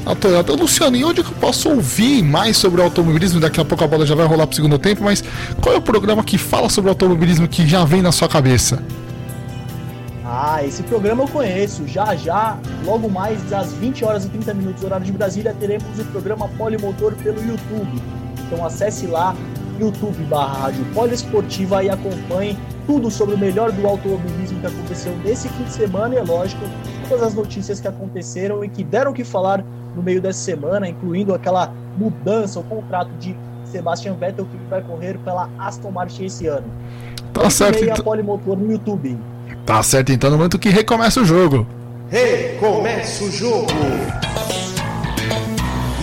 a 0.06 0.16
Toyota. 0.16 0.54
Luciano, 0.54 1.08
onde 1.08 1.24
que 1.24 1.30
eu 1.30 1.36
posso 1.36 1.70
ouvir 1.70 2.24
mais 2.24 2.58
sobre 2.58 2.82
o 2.82 2.84
automobilismo? 2.84 3.40
Daqui 3.40 3.62
a 3.62 3.66
pouco 3.66 3.84
a 3.84 3.88
bola 3.88 4.06
já 4.06 4.16
vai 4.16 4.26
rolar 4.26 4.48
para 4.48 4.54
o 4.54 4.56
segundo 4.56 4.78
tempo, 4.80 5.04
mas 5.04 5.24
qual 5.62 5.76
é 5.76 5.78
o 5.78 5.82
programa 5.82 6.24
que 6.24 6.38
fala 6.38 6.70
sobre 6.70 6.90
automobilismo 6.90 7.48
que 7.48 7.68
já 7.68 7.86
vem 7.86 8.02
na 8.02 8.12
sua 8.12 8.28
cabeça? 8.28 8.82
Ah, 10.62 10.66
esse 10.66 10.84
programa 10.84 11.24
eu 11.24 11.28
conheço. 11.28 11.88
Já 11.88 12.16
já, 12.16 12.56
logo 12.86 13.10
mais 13.10 13.52
às 13.52 13.74
20 13.74 14.06
horas 14.06 14.26
e 14.26 14.30
30 14.30 14.54
minutos, 14.54 14.84
horário 14.84 15.04
de 15.04 15.12
Brasília, 15.12 15.56
teremos 15.60 16.00
o 16.00 16.06
programa 16.06 16.48
Polimotor 16.50 17.16
pelo 17.16 17.42
YouTube. 17.44 18.00
Então 18.46 18.64
acesse 18.64 19.08
lá, 19.08 19.36
YouTube 19.80 20.24
barra 20.26 20.66
Rádio 20.66 20.86
Poliesportiva 20.94 21.84
e 21.84 21.90
acompanhe 21.90 22.56
tudo 22.86 23.10
sobre 23.10 23.34
o 23.34 23.38
melhor 23.40 23.72
do 23.72 23.88
automobilismo 23.88 24.60
que 24.60 24.68
aconteceu 24.68 25.18
nesse 25.24 25.50
fim 25.50 25.64
de 25.64 25.72
semana 25.72 26.14
e, 26.14 26.18
é 26.20 26.24
lógico, 26.24 26.62
todas 27.10 27.24
as 27.24 27.34
notícias 27.34 27.80
que 27.80 27.88
aconteceram 27.88 28.64
e 28.64 28.70
que 28.70 28.84
deram 28.84 29.12
o 29.12 29.14
que 29.16 29.24
falar 29.24 29.66
no 29.96 30.04
meio 30.04 30.22
dessa 30.22 30.40
semana, 30.40 30.88
incluindo 30.88 31.34
aquela 31.34 31.74
mudança, 31.98 32.60
o 32.60 32.64
contrato 32.64 33.10
de 33.20 33.36
Sebastian 33.66 34.14
Vettel 34.14 34.46
que 34.46 34.58
vai 34.70 34.84
correr 34.84 35.18
pela 35.20 35.50
Aston 35.58 35.90
Martin 35.90 36.26
esse 36.26 36.46
ano. 36.46 36.68
Tá 37.34 37.50
certo. 37.50 37.84
E 37.84 37.90
a 37.90 37.96
Polimotor 37.96 38.56
no 38.58 38.72
YouTube. 38.72 39.18
Tá 39.66 39.82
certo, 39.84 40.12
então 40.12 40.30
no 40.30 40.38
momento 40.38 40.60
que 40.60 40.70
recomeça 40.70 41.22
o 41.22 41.26
jogo. 41.26 41.68
Recomeça 42.10 43.24
o 43.24 43.32
jogo. 43.32 43.68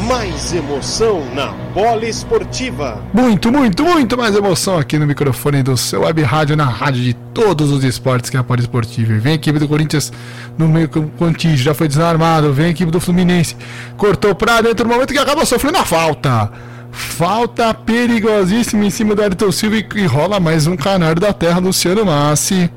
Mais 0.06 0.54
emoção 0.54 1.22
na 1.34 1.48
bola 1.74 2.06
esportiva. 2.06 3.02
Muito, 3.12 3.52
muito, 3.52 3.84
muito 3.84 4.16
mais 4.16 4.34
emoção 4.34 4.78
aqui 4.78 4.98
no 4.98 5.06
microfone 5.06 5.62
do 5.62 5.76
seu 5.76 6.00
web 6.00 6.22
rádio, 6.22 6.56
na 6.56 6.64
rádio 6.64 7.02
de 7.02 7.12
todos 7.34 7.70
os 7.70 7.84
esportes 7.84 8.30
que 8.30 8.36
é 8.38 8.40
a 8.40 8.42
bola 8.42 8.60
esportiva. 8.60 9.18
Vem 9.18 9.32
a 9.32 9.34
equipe 9.34 9.58
do 9.58 9.68
Corinthians 9.68 10.10
no 10.56 10.66
meio 10.66 10.88
contígio, 10.88 11.58
já 11.58 11.74
foi 11.74 11.88
desarmado. 11.88 12.54
Vem 12.54 12.66
a 12.66 12.70
equipe 12.70 12.90
do 12.90 13.00
Fluminense, 13.00 13.54
cortou 13.98 14.34
pra 14.34 14.62
dentro 14.62 14.86
no 14.88 14.94
momento 14.94 15.12
que 15.12 15.18
acaba 15.18 15.44
sofrendo 15.44 15.76
a 15.76 15.84
falta. 15.84 16.50
Falta 16.90 17.74
perigosíssima 17.74 18.86
em 18.86 18.90
cima 18.90 19.14
do 19.14 19.20
Ayrton 19.20 19.52
Silva 19.52 19.76
e 19.76 20.06
rola 20.06 20.40
mais 20.40 20.66
um 20.66 20.74
canário 20.74 21.20
da 21.20 21.34
terra, 21.34 21.58
Luciano 21.58 22.06
Massi. 22.06 22.70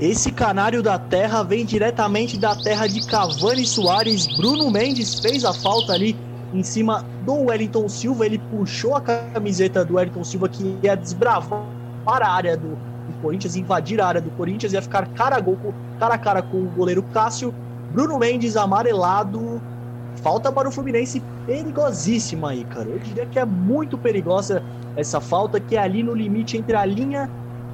Esse 0.00 0.30
canário 0.30 0.80
da 0.80 0.96
terra 0.96 1.42
vem 1.42 1.64
diretamente 1.64 2.38
da 2.38 2.54
terra 2.54 2.86
de 2.86 3.04
Cavani 3.04 3.66
Soares. 3.66 4.28
Bruno 4.36 4.70
Mendes 4.70 5.18
fez 5.18 5.44
a 5.44 5.52
falta 5.52 5.92
ali 5.92 6.16
em 6.54 6.62
cima 6.62 7.04
do 7.24 7.34
Wellington 7.46 7.88
Silva. 7.88 8.24
Ele 8.24 8.38
puxou 8.38 8.94
a 8.94 9.00
camiseta 9.00 9.84
do 9.84 9.96
Wellington 9.96 10.22
Silva 10.22 10.48
que 10.48 10.78
ia 10.84 10.96
desbravar 10.96 11.64
a 12.06 12.32
área 12.32 12.56
do, 12.56 12.68
do 12.68 13.20
Corinthians, 13.20 13.56
invadir 13.56 14.00
a 14.00 14.06
área 14.06 14.20
do 14.20 14.30
Corinthians, 14.30 14.72
ia 14.72 14.80
ficar 14.80 15.04
cara 15.08 15.38
a, 15.38 15.98
cara 15.98 16.14
a 16.14 16.18
cara 16.18 16.42
com 16.42 16.58
o 16.58 16.70
goleiro 16.76 17.02
Cássio. 17.02 17.52
Bruno 17.90 18.18
Mendes 18.18 18.56
amarelado. 18.56 19.60
Falta 20.22 20.52
para 20.52 20.68
o 20.68 20.72
Fluminense 20.72 21.20
perigosíssima 21.44 22.50
aí, 22.50 22.64
cara. 22.64 22.88
Eu 22.88 23.00
diria 23.00 23.26
que 23.26 23.38
é 23.38 23.44
muito 23.44 23.98
perigosa 23.98 24.62
essa 24.96 25.20
falta, 25.20 25.58
que 25.58 25.76
é 25.76 25.80
ali 25.80 26.04
no 26.04 26.14
limite 26.14 26.56
entre 26.56 26.76
a 26.76 26.84
linha 26.84 27.28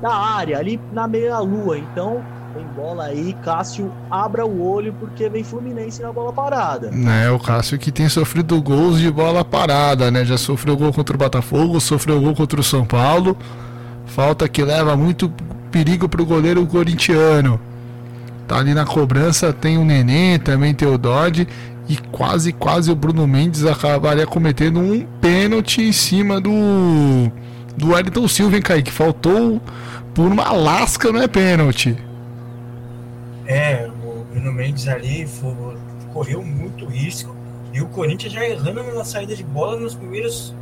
da 0.05 0.15
área, 0.15 0.59
ali 0.59 0.79
na 0.93 1.09
meia-lua. 1.09 1.79
Então, 1.79 2.23
tem 2.53 2.63
bola 2.77 3.05
aí, 3.05 3.35
Cássio 3.43 3.91
abra 4.11 4.45
o 4.45 4.63
olho 4.63 4.93
porque 5.01 5.31
vem 5.31 5.43
Fluminense 5.43 6.03
na 6.03 6.13
bola 6.13 6.31
parada. 6.31 6.91
É, 7.23 7.31
o 7.31 7.39
Cássio 7.39 7.79
que 7.79 7.91
tem 7.91 8.07
sofrido 8.11 8.61
gols 8.61 9.01
de 9.01 9.11
bola 9.11 9.43
parada, 9.43 10.11
né? 10.11 10.23
Já 10.23 10.37
sofreu 10.37 10.77
gol 10.77 10.93
contra 10.93 11.17
o 11.17 11.19
Botafogo, 11.19 11.81
sofreu 11.81 12.21
gol 12.21 12.35
contra 12.35 12.61
o 12.61 12.63
São 12.63 12.85
Paulo. 12.85 13.35
Falta 14.05 14.47
que 14.47 14.63
leva 14.63 14.95
muito 14.95 15.33
perigo 15.73 16.07
pro 16.07 16.27
goleiro 16.27 16.67
corintiano. 16.67 17.59
Tá 18.47 18.59
ali 18.59 18.75
na 18.75 18.85
cobrança, 18.85 19.55
tem 19.55 19.79
o 19.79 19.87
Nenê, 19.87 20.39
também 20.39 20.75
tem 20.75 20.87
o 20.87 20.99
Dodge. 20.99 21.49
E 21.89 21.97
quase, 22.13 22.53
quase 22.53 22.93
o 22.93 22.95
Bruno 22.95 23.27
Mendes 23.27 23.65
acabaria 23.65 24.27
cometendo 24.27 24.81
um 24.81 25.01
pênalti 25.19 25.81
em 25.81 25.93
cima 25.93 26.43
do 26.43 26.53
do 27.77 27.89
Wellington 27.89 28.29
Silva, 28.29 28.57
hein, 28.57 28.63
Kaique? 28.63 28.93
Faltou 28.93 29.61
por 30.15 30.31
uma 30.31 30.53
lasca, 30.53 31.13
não 31.13 31.21
é 31.21 31.29
pênalti. 31.29 31.97
É, 33.47 33.91
o 34.03 34.25
Bruno 34.31 34.53
Mendes 34.53 34.89
ali 34.89 35.27
foi, 35.27 35.77
correu 36.13 36.43
muito 36.43 36.87
risco. 36.87 37.35
E 37.73 37.81
o 37.81 37.87
Corinthians 37.87 38.33
já 38.33 38.49
errando 38.49 38.83
na 38.95 39.05
saída 39.05 39.35
de 39.35 39.43
bola 39.43 39.79
nos 39.79 39.95
primeiros. 39.95 40.55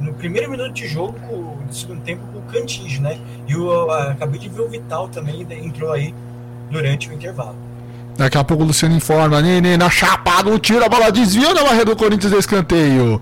No 0.00 0.12
primeiro 0.14 0.50
minuto 0.50 0.72
de 0.72 0.86
jogo 0.88 1.18
do 1.66 1.74
segundo 1.74 2.00
tempo 2.02 2.22
com 2.32 2.38
o 2.38 2.42
Cantígio, 2.42 3.00
né? 3.02 3.18
E 3.48 3.52
eu 3.52 3.90
acabei 3.90 4.38
de 4.38 4.48
ver 4.48 4.62
o 4.62 4.68
Vital 4.68 5.08
também 5.08 5.46
entrou 5.64 5.92
aí 5.92 6.14
durante 6.70 7.08
o 7.08 7.12
intervalo. 7.12 7.56
Daqui 8.16 8.38
a 8.38 8.44
pouco 8.44 8.62
o 8.62 8.66
Luciano 8.66 8.94
informa, 8.94 9.40
Nenê 9.40 9.76
na 9.76 9.90
chapada, 9.90 10.50
um 10.50 10.58
tiro, 10.58 10.84
a 10.84 10.88
bola 10.88 11.10
desvia 11.10 11.52
na 11.54 11.62
barreira 11.62 11.86
do 11.86 11.96
Corinthians 11.96 12.32
escanteio. 12.32 13.20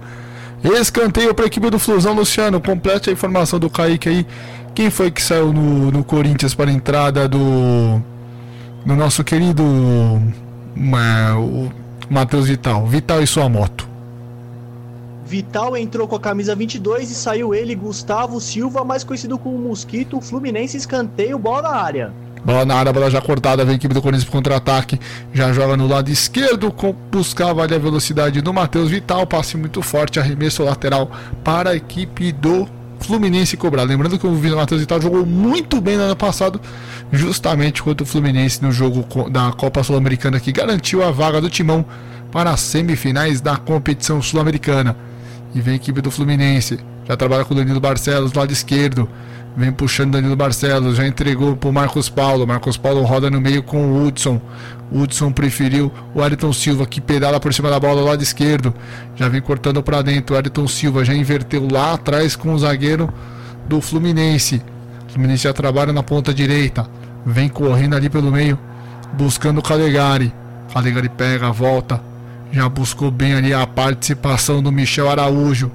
Escanteio 0.62 1.35
para 1.35 1.44
a 1.44 1.49
equipe 1.49 1.69
do 1.70 1.78
Flusão, 1.78 2.15
Luciano. 2.15 2.61
Complete 2.61 3.11
a 3.11 3.12
informação 3.12 3.59
do 3.59 3.69
Kaique 3.69 4.09
aí. 4.09 4.27
Quem 4.74 4.90
foi 4.90 5.11
que 5.11 5.23
saiu 5.23 5.53
no, 5.53 5.90
no 5.90 6.03
Corinthians 6.03 6.55
para 6.55 6.70
a 6.70 6.73
entrada 6.73 7.28
do, 7.28 8.01
do 8.86 8.97
nosso 8.97 9.23
querido 9.23 9.62
Matheus 12.09 12.49
Vital? 12.49 12.86
Vital 12.86 13.23
e 13.23 13.27
sua 13.27 13.49
moto. 13.49 13.86
Vital 15.27 15.77
entrou 15.77 16.09
com 16.09 16.16
a 16.16 16.20
camisa 16.20 16.55
22 16.55 17.11
e 17.11 17.15
saiu 17.15 17.55
ele, 17.55 17.74
Gustavo 17.74 18.40
Silva, 18.40 18.85
mais 18.85 19.05
conhecido 19.05 19.39
como 19.39 19.59
Mosquito, 19.59 20.20
Fluminense 20.20 20.77
escanteio, 20.77 21.39
bola 21.39 21.62
na 21.62 21.70
área. 21.70 22.12
Bola 22.44 22.65
na 22.65 22.74
área, 22.74 22.93
bola 22.93 23.11
já 23.11 23.20
cortada, 23.20 23.65
vem 23.65 23.74
a 23.74 23.77
equipe 23.77 23.94
do 23.94 24.03
Corinthians 24.03 24.24
para 24.24 24.32
contra-ataque. 24.32 24.99
Já 25.32 25.53
joga 25.53 25.77
no 25.77 25.86
lado 25.86 26.11
esquerdo, 26.11 26.74
buscava 27.11 27.62
ali 27.62 27.74
a 27.74 27.78
velocidade 27.78 28.40
do 28.40 28.53
Matheus 28.53 28.90
Vital. 28.90 29.27
Passe 29.27 29.57
muito 29.57 29.81
forte, 29.81 30.19
arremesso 30.19 30.65
lateral 30.65 31.11
para 31.44 31.70
a 31.70 31.77
equipe 31.77 32.32
do 32.32 32.69
Fluminense 33.02 33.56
cobrar. 33.56 33.82
Lembrando 33.82 34.18
que 34.18 34.26
o 34.26 34.56
Matheus 34.56 34.80
Vital 34.80 35.00
jogou 35.00 35.26
muito 35.26 35.80
bem 35.80 35.96
no 35.96 36.04
ano 36.04 36.16
passado, 36.16 36.60
justamente 37.10 37.82
contra 37.82 38.04
o 38.04 38.06
Fluminense 38.06 38.62
no 38.62 38.72
jogo 38.72 39.04
da 39.30 39.52
Copa 39.52 39.82
Sul-Americana, 39.82 40.40
que 40.40 40.52
garantiu 40.52 41.02
a 41.02 41.10
vaga 41.10 41.40
do 41.40 41.50
Timão 41.50 41.84
para 42.30 42.50
as 42.50 42.60
semifinais 42.60 43.40
da 43.40 43.56
competição 43.56 44.22
sul-americana. 44.22 44.96
E 45.54 45.60
vem 45.60 45.74
a 45.74 45.76
equipe 45.76 46.00
do 46.00 46.10
Fluminense. 46.10 46.78
Já 47.06 47.16
trabalha 47.16 47.44
com 47.44 47.52
o 47.52 47.56
Danilo 47.56 47.80
Barcelos, 47.80 48.32
lado 48.32 48.52
esquerdo. 48.52 49.08
Vem 49.54 49.70
puxando 49.70 50.12
Danilo 50.12 50.34
Barcelos, 50.34 50.96
já 50.96 51.06
entregou 51.06 51.54
para 51.54 51.68
o 51.68 51.72
Marcos 51.72 52.08
Paulo. 52.08 52.46
Marcos 52.46 52.78
Paulo 52.78 53.02
roda 53.02 53.30
no 53.30 53.40
meio 53.40 53.62
com 53.62 53.84
o 53.84 54.06
Hudson. 54.06 54.40
Hudson 54.90 55.30
preferiu 55.30 55.92
o 56.14 56.22
Ayrton 56.22 56.52
Silva, 56.52 56.86
que 56.86 57.00
pedala 57.00 57.38
por 57.38 57.52
cima 57.52 57.68
da 57.68 57.78
bola 57.78 58.00
do 58.00 58.06
lado 58.06 58.22
esquerdo. 58.22 58.74
Já 59.14 59.28
vem 59.28 59.42
cortando 59.42 59.82
para 59.82 60.00
dentro. 60.00 60.34
O 60.34 60.38
Ayrton 60.38 60.66
Silva 60.66 61.04
já 61.04 61.14
inverteu 61.14 61.68
lá 61.70 61.92
atrás 61.92 62.34
com 62.34 62.54
o 62.54 62.58
zagueiro 62.58 63.12
do 63.68 63.80
Fluminense. 63.80 64.62
O 65.08 65.12
Fluminense 65.12 65.44
já 65.44 65.52
trabalha 65.52 65.92
na 65.92 66.02
ponta 66.02 66.32
direita. 66.32 66.86
Vem 67.24 67.48
correndo 67.48 67.94
ali 67.94 68.08
pelo 68.08 68.32
meio, 68.32 68.58
buscando 69.12 69.58
o 69.58 69.62
Calegari. 69.62 70.32
Calegari 70.72 71.10
pega, 71.10 71.52
volta. 71.52 72.00
Já 72.50 72.68
buscou 72.68 73.10
bem 73.10 73.34
ali 73.34 73.52
a 73.52 73.66
participação 73.66 74.62
do 74.62 74.72
Michel 74.72 75.10
Araújo 75.10 75.70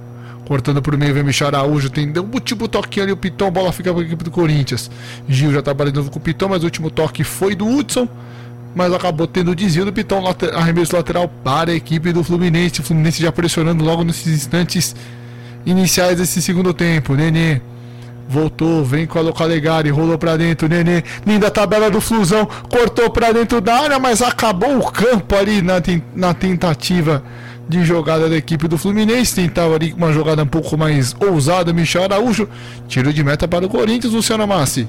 Cortando 0.48 0.82
por 0.82 0.95
meio, 0.98 1.14
vem 1.14 1.24
Michel 1.24 1.48
Araújo. 1.48 1.90
Tem 1.90 2.10
um 2.18 2.34
último 2.34 2.69
toque 2.69 3.02
ali, 3.02 3.11
o 3.11 3.18
Piton. 3.18 3.48
A 3.48 3.52
bola 3.52 3.72
fica 3.74 3.91
para 3.91 4.02
a 4.02 4.06
equipe 4.06 4.24
do 4.24 4.32
Corinthians. 4.32 4.90
Gil 5.28 5.52
já 5.52 5.61
trabalha 5.61 5.91
de 5.91 5.98
novo 5.98 6.10
com 6.10 6.19
o 6.19 6.22
Piton, 6.22 6.48
mas 6.48 6.64
o 6.64 6.65
último 6.65 6.90
toque 6.90 7.22
foi 7.24 7.53
do 7.53 7.68
Hudson. 7.68 8.07
Mas 8.74 8.94
acabou 8.94 9.28
tendo 9.28 9.52
o 9.52 9.56
desvio 9.56 9.84
do 9.84 9.91
Piton, 9.91 10.24
arremesso 10.53 10.95
lateral 10.95 11.28
para 11.44 11.72
a 11.72 11.76
equipe 11.76 12.14
do 12.14 12.24
Fluminense. 12.24 12.80
O 12.80 12.84
Fluminense 12.84 13.22
já 13.22 13.30
pressionando 13.30 13.84
logo 13.84 14.06
nesses 14.06 14.28
instantes 14.28 14.95
iniciais 15.65 16.18
desse 16.18 16.41
segundo 16.41 16.74
tempo. 16.74 17.14
Nenê 17.14 17.60
voltou, 18.30 18.86
vem 18.86 19.06
com 19.06 19.19
a 19.19 19.34
Calegari, 19.34 19.90
rolou 19.90 20.18
pra 20.18 20.38
dentro, 20.38 20.68
Nenê, 20.68 21.03
linda 21.26 21.49
tabela 21.49 21.90
do 21.90 21.99
Flusão, 21.99 22.45
cortou 22.69 23.10
pra 23.10 23.32
dentro 23.32 23.60
da 23.61 23.76
área, 23.84 23.99
mas 23.99 24.22
acabou 24.22 24.78
o 24.78 24.91
campo 24.91 25.36
ali 25.36 25.61
na, 25.61 25.76
na 26.15 26.34
tentativa 26.34 27.24
de 27.68 27.84
jogada 27.84 28.30
da 28.30 28.38
equipe 28.38 28.68
do 28.68 28.77
Fluminense. 28.77 29.35
Tentava 29.35 29.76
ali 29.76 29.94
uma 29.94 30.11
jogada 30.11 30.44
um 30.44 30.48
pouco 30.48 30.77
mais 30.77 31.15
ousada, 31.19 31.73
Michel 31.73 32.03
Araújo. 32.03 32.48
Tiro 32.88 33.11
de 33.11 33.23
meta 33.23 33.48
para 33.48 33.65
o 33.65 33.69
Corinthians, 33.69 34.14
Luciano 34.14 34.48
Massi. 34.48 34.88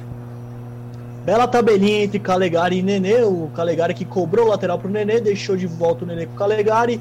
Bela 1.24 1.46
tabelinha 1.46 2.04
entre 2.04 2.18
Calegari 2.18 2.78
e 2.78 2.82
Nenê. 2.82 3.22
O 3.22 3.50
Calegari 3.54 3.94
que 3.94 4.04
cobrou 4.04 4.46
o 4.46 4.48
lateral 4.50 4.78
para 4.78 4.88
o 4.88 4.90
Nenê, 4.90 5.20
deixou 5.20 5.56
de 5.56 5.66
volta 5.66 6.04
o 6.04 6.08
Nenê 6.08 6.26
com 6.26 6.34
o 6.34 6.38
Calegari. 6.38 7.00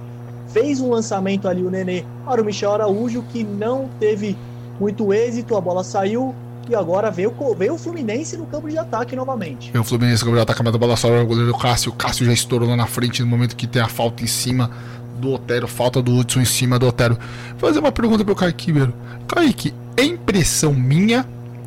Fez 0.50 0.80
um 0.80 0.90
lançamento 0.90 1.48
ali 1.48 1.62
o 1.62 1.70
Nenê 1.70 2.04
para 2.26 2.42
o 2.42 2.46
Michel 2.46 2.74
Araújo, 2.74 3.24
que 3.32 3.44
não 3.44 3.90
teve 4.00 4.36
muito 4.80 5.14
êxito. 5.14 5.56
A 5.56 5.62
bola 5.62 5.84
saiu 5.84 6.34
e 6.70 6.76
agora 6.76 7.10
veio, 7.10 7.34
veio 7.58 7.76
o 7.76 7.78
Fluminense 7.78 8.36
no 8.36 8.46
campo 8.46 8.70
de 8.70 8.78
ataque 8.78 9.16
novamente. 9.16 9.72
Veio 9.72 9.82
o 9.82 9.86
Fluminense 9.86 10.24
no 10.24 10.26
campo 10.26 10.38
de 10.38 10.42
ataque, 10.42 10.62
mas 10.64 10.76
a 10.76 10.78
bola 10.78 10.98
só 10.98 11.08
o 11.10 11.26
goleiro 11.26 11.58
Cássio. 11.58 11.92
O 11.92 11.96
Cássio 11.96 12.26
já 12.26 12.34
estourou 12.34 12.68
lá 12.68 12.76
na 12.76 12.88
frente 12.88 13.22
no 13.22 13.28
momento 13.28 13.56
que 13.56 13.68
tem 13.68 13.82
a 13.82 13.88
falta 13.88 14.24
em 14.24 14.28
cima 14.28 14.72
do 15.18 15.32
Otero, 15.32 15.68
falta 15.68 16.02
do 16.02 16.16
Hudson 16.16 16.42
em 16.42 16.46
cima 16.46 16.80
do 16.80 16.88
Otero. 16.88 17.18
Vou 17.58 17.70
fazer 17.70 17.80
uma 17.80 17.92
pergunta 17.92 18.24
pro 18.24 18.36
Kaique 18.36 18.68
Ribeiro. 18.68 18.94
Kaique, 19.28 19.74
é 19.96 20.04
impressão 20.04 20.74
minha 20.74 21.26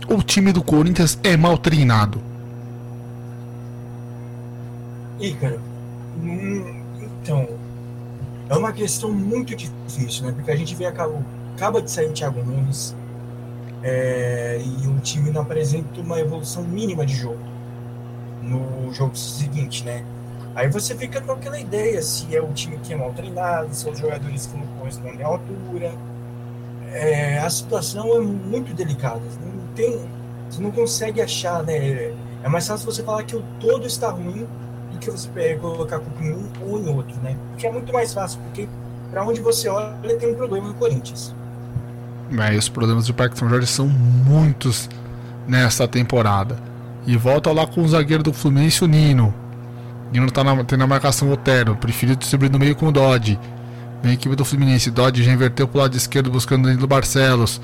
ou 0.08 0.18
o 0.18 0.22
time 0.22 0.52
do 0.52 0.62
Corinthians 0.62 1.18
é 1.22 1.36
mal 1.36 1.58
treinado? 1.58 2.20
Ih, 5.20 5.34
cara, 5.34 5.60
hum, 6.22 6.82
então, 7.22 7.48
é 8.48 8.56
uma 8.56 8.72
questão 8.72 9.12
muito 9.12 9.54
difícil, 9.54 10.26
né? 10.26 10.32
Porque 10.32 10.50
a 10.50 10.56
gente 10.56 10.74
vê 10.74 10.86
acaba, 10.86 11.22
acaba 11.54 11.82
de 11.82 11.90
sair 11.90 12.08
o 12.08 12.12
Thiago 12.12 12.42
Nunes 12.42 12.96
é, 13.82 14.60
e 14.60 14.86
o 14.86 14.98
time 15.00 15.30
não 15.30 15.42
apresenta 15.42 16.00
uma 16.00 16.18
evolução 16.18 16.64
mínima 16.64 17.04
de 17.04 17.14
jogo 17.14 17.38
no 18.42 18.92
jogo 18.92 19.16
seguinte, 19.16 19.84
né? 19.84 20.04
Aí 20.54 20.68
você 20.68 20.94
fica 20.94 21.20
com 21.20 21.32
aquela 21.32 21.58
ideia 21.58 22.02
se 22.02 22.34
é 22.34 22.40
o 22.40 22.52
time 22.52 22.78
que 22.78 22.92
é 22.92 22.96
mal 22.96 23.12
treinado, 23.12 23.72
se 23.72 23.82
são 23.82 23.94
jogadores 23.94 24.46
que 24.46 24.56
não 24.56 24.66
correspondem 24.78 25.22
à 25.22 25.26
altura. 25.26 25.92
É, 26.92 27.38
a 27.38 27.48
situação 27.48 28.16
é 28.16 28.20
muito 28.20 28.74
delicada. 28.74 29.20
Não 29.40 29.74
tem, 29.74 30.00
você 30.50 30.60
não 30.60 30.70
consegue 30.70 31.22
achar, 31.22 31.62
né? 31.62 32.12
É 32.42 32.48
mais 32.48 32.66
fácil 32.66 32.86
você 32.86 33.02
falar 33.02 33.22
que 33.22 33.36
o 33.36 33.44
todo 33.60 33.86
está 33.86 34.10
ruim 34.10 34.46
do 34.92 34.98
que 34.98 35.10
você 35.10 35.54
colocar 35.56 35.96
a 35.96 36.00
culpa 36.00 36.24
em 36.24 36.32
um 36.32 36.48
ou 36.66 36.80
em 36.80 36.88
outro, 36.88 37.16
né? 37.22 37.36
Porque 37.50 37.66
é 37.66 37.72
muito 37.72 37.92
mais 37.92 38.12
fácil, 38.12 38.40
porque 38.40 38.68
para 39.10 39.24
onde 39.24 39.40
você 39.40 39.68
olha 39.68 40.16
tem 40.18 40.32
um 40.32 40.34
problema 40.34 40.68
no 40.68 40.74
Corinthians. 40.74 41.34
É, 42.38 42.56
os 42.56 42.68
problemas 42.68 43.06
do 43.06 43.14
Parque 43.14 43.38
São 43.38 43.48
Jorge 43.48 43.66
são 43.66 43.88
muitos 43.88 44.88
nessa 45.46 45.86
temporada. 45.86 46.56
E 47.06 47.16
volta 47.16 47.50
lá 47.52 47.66
com 47.66 47.82
o 47.82 47.88
zagueiro 47.88 48.22
do 48.22 48.32
Fluminense, 48.32 48.84
o 48.84 48.86
Nino. 48.86 49.34
Nino 50.12 50.30
tá 50.30 50.42
na, 50.42 50.64
tem 50.64 50.78
na 50.78 50.86
marcação 50.86 51.30
Otero. 51.30 51.76
Preferiu 51.76 52.16
distribuir 52.16 52.50
no 52.50 52.58
meio 52.58 52.74
com 52.74 52.88
o 52.88 52.92
Dodge. 52.92 53.38
Vem 54.02 54.12
a 54.12 54.14
equipe 54.14 54.34
do 54.34 54.44
Fluminense. 54.44 54.90
Dodge 54.90 55.22
já 55.22 55.32
inverteu 55.32 55.68
pro 55.68 55.80
lado 55.80 55.96
esquerdo 55.96 56.30
buscando 56.30 56.66
dentro 56.66 56.80
do 56.80 56.86
Barcelos. 56.86 57.60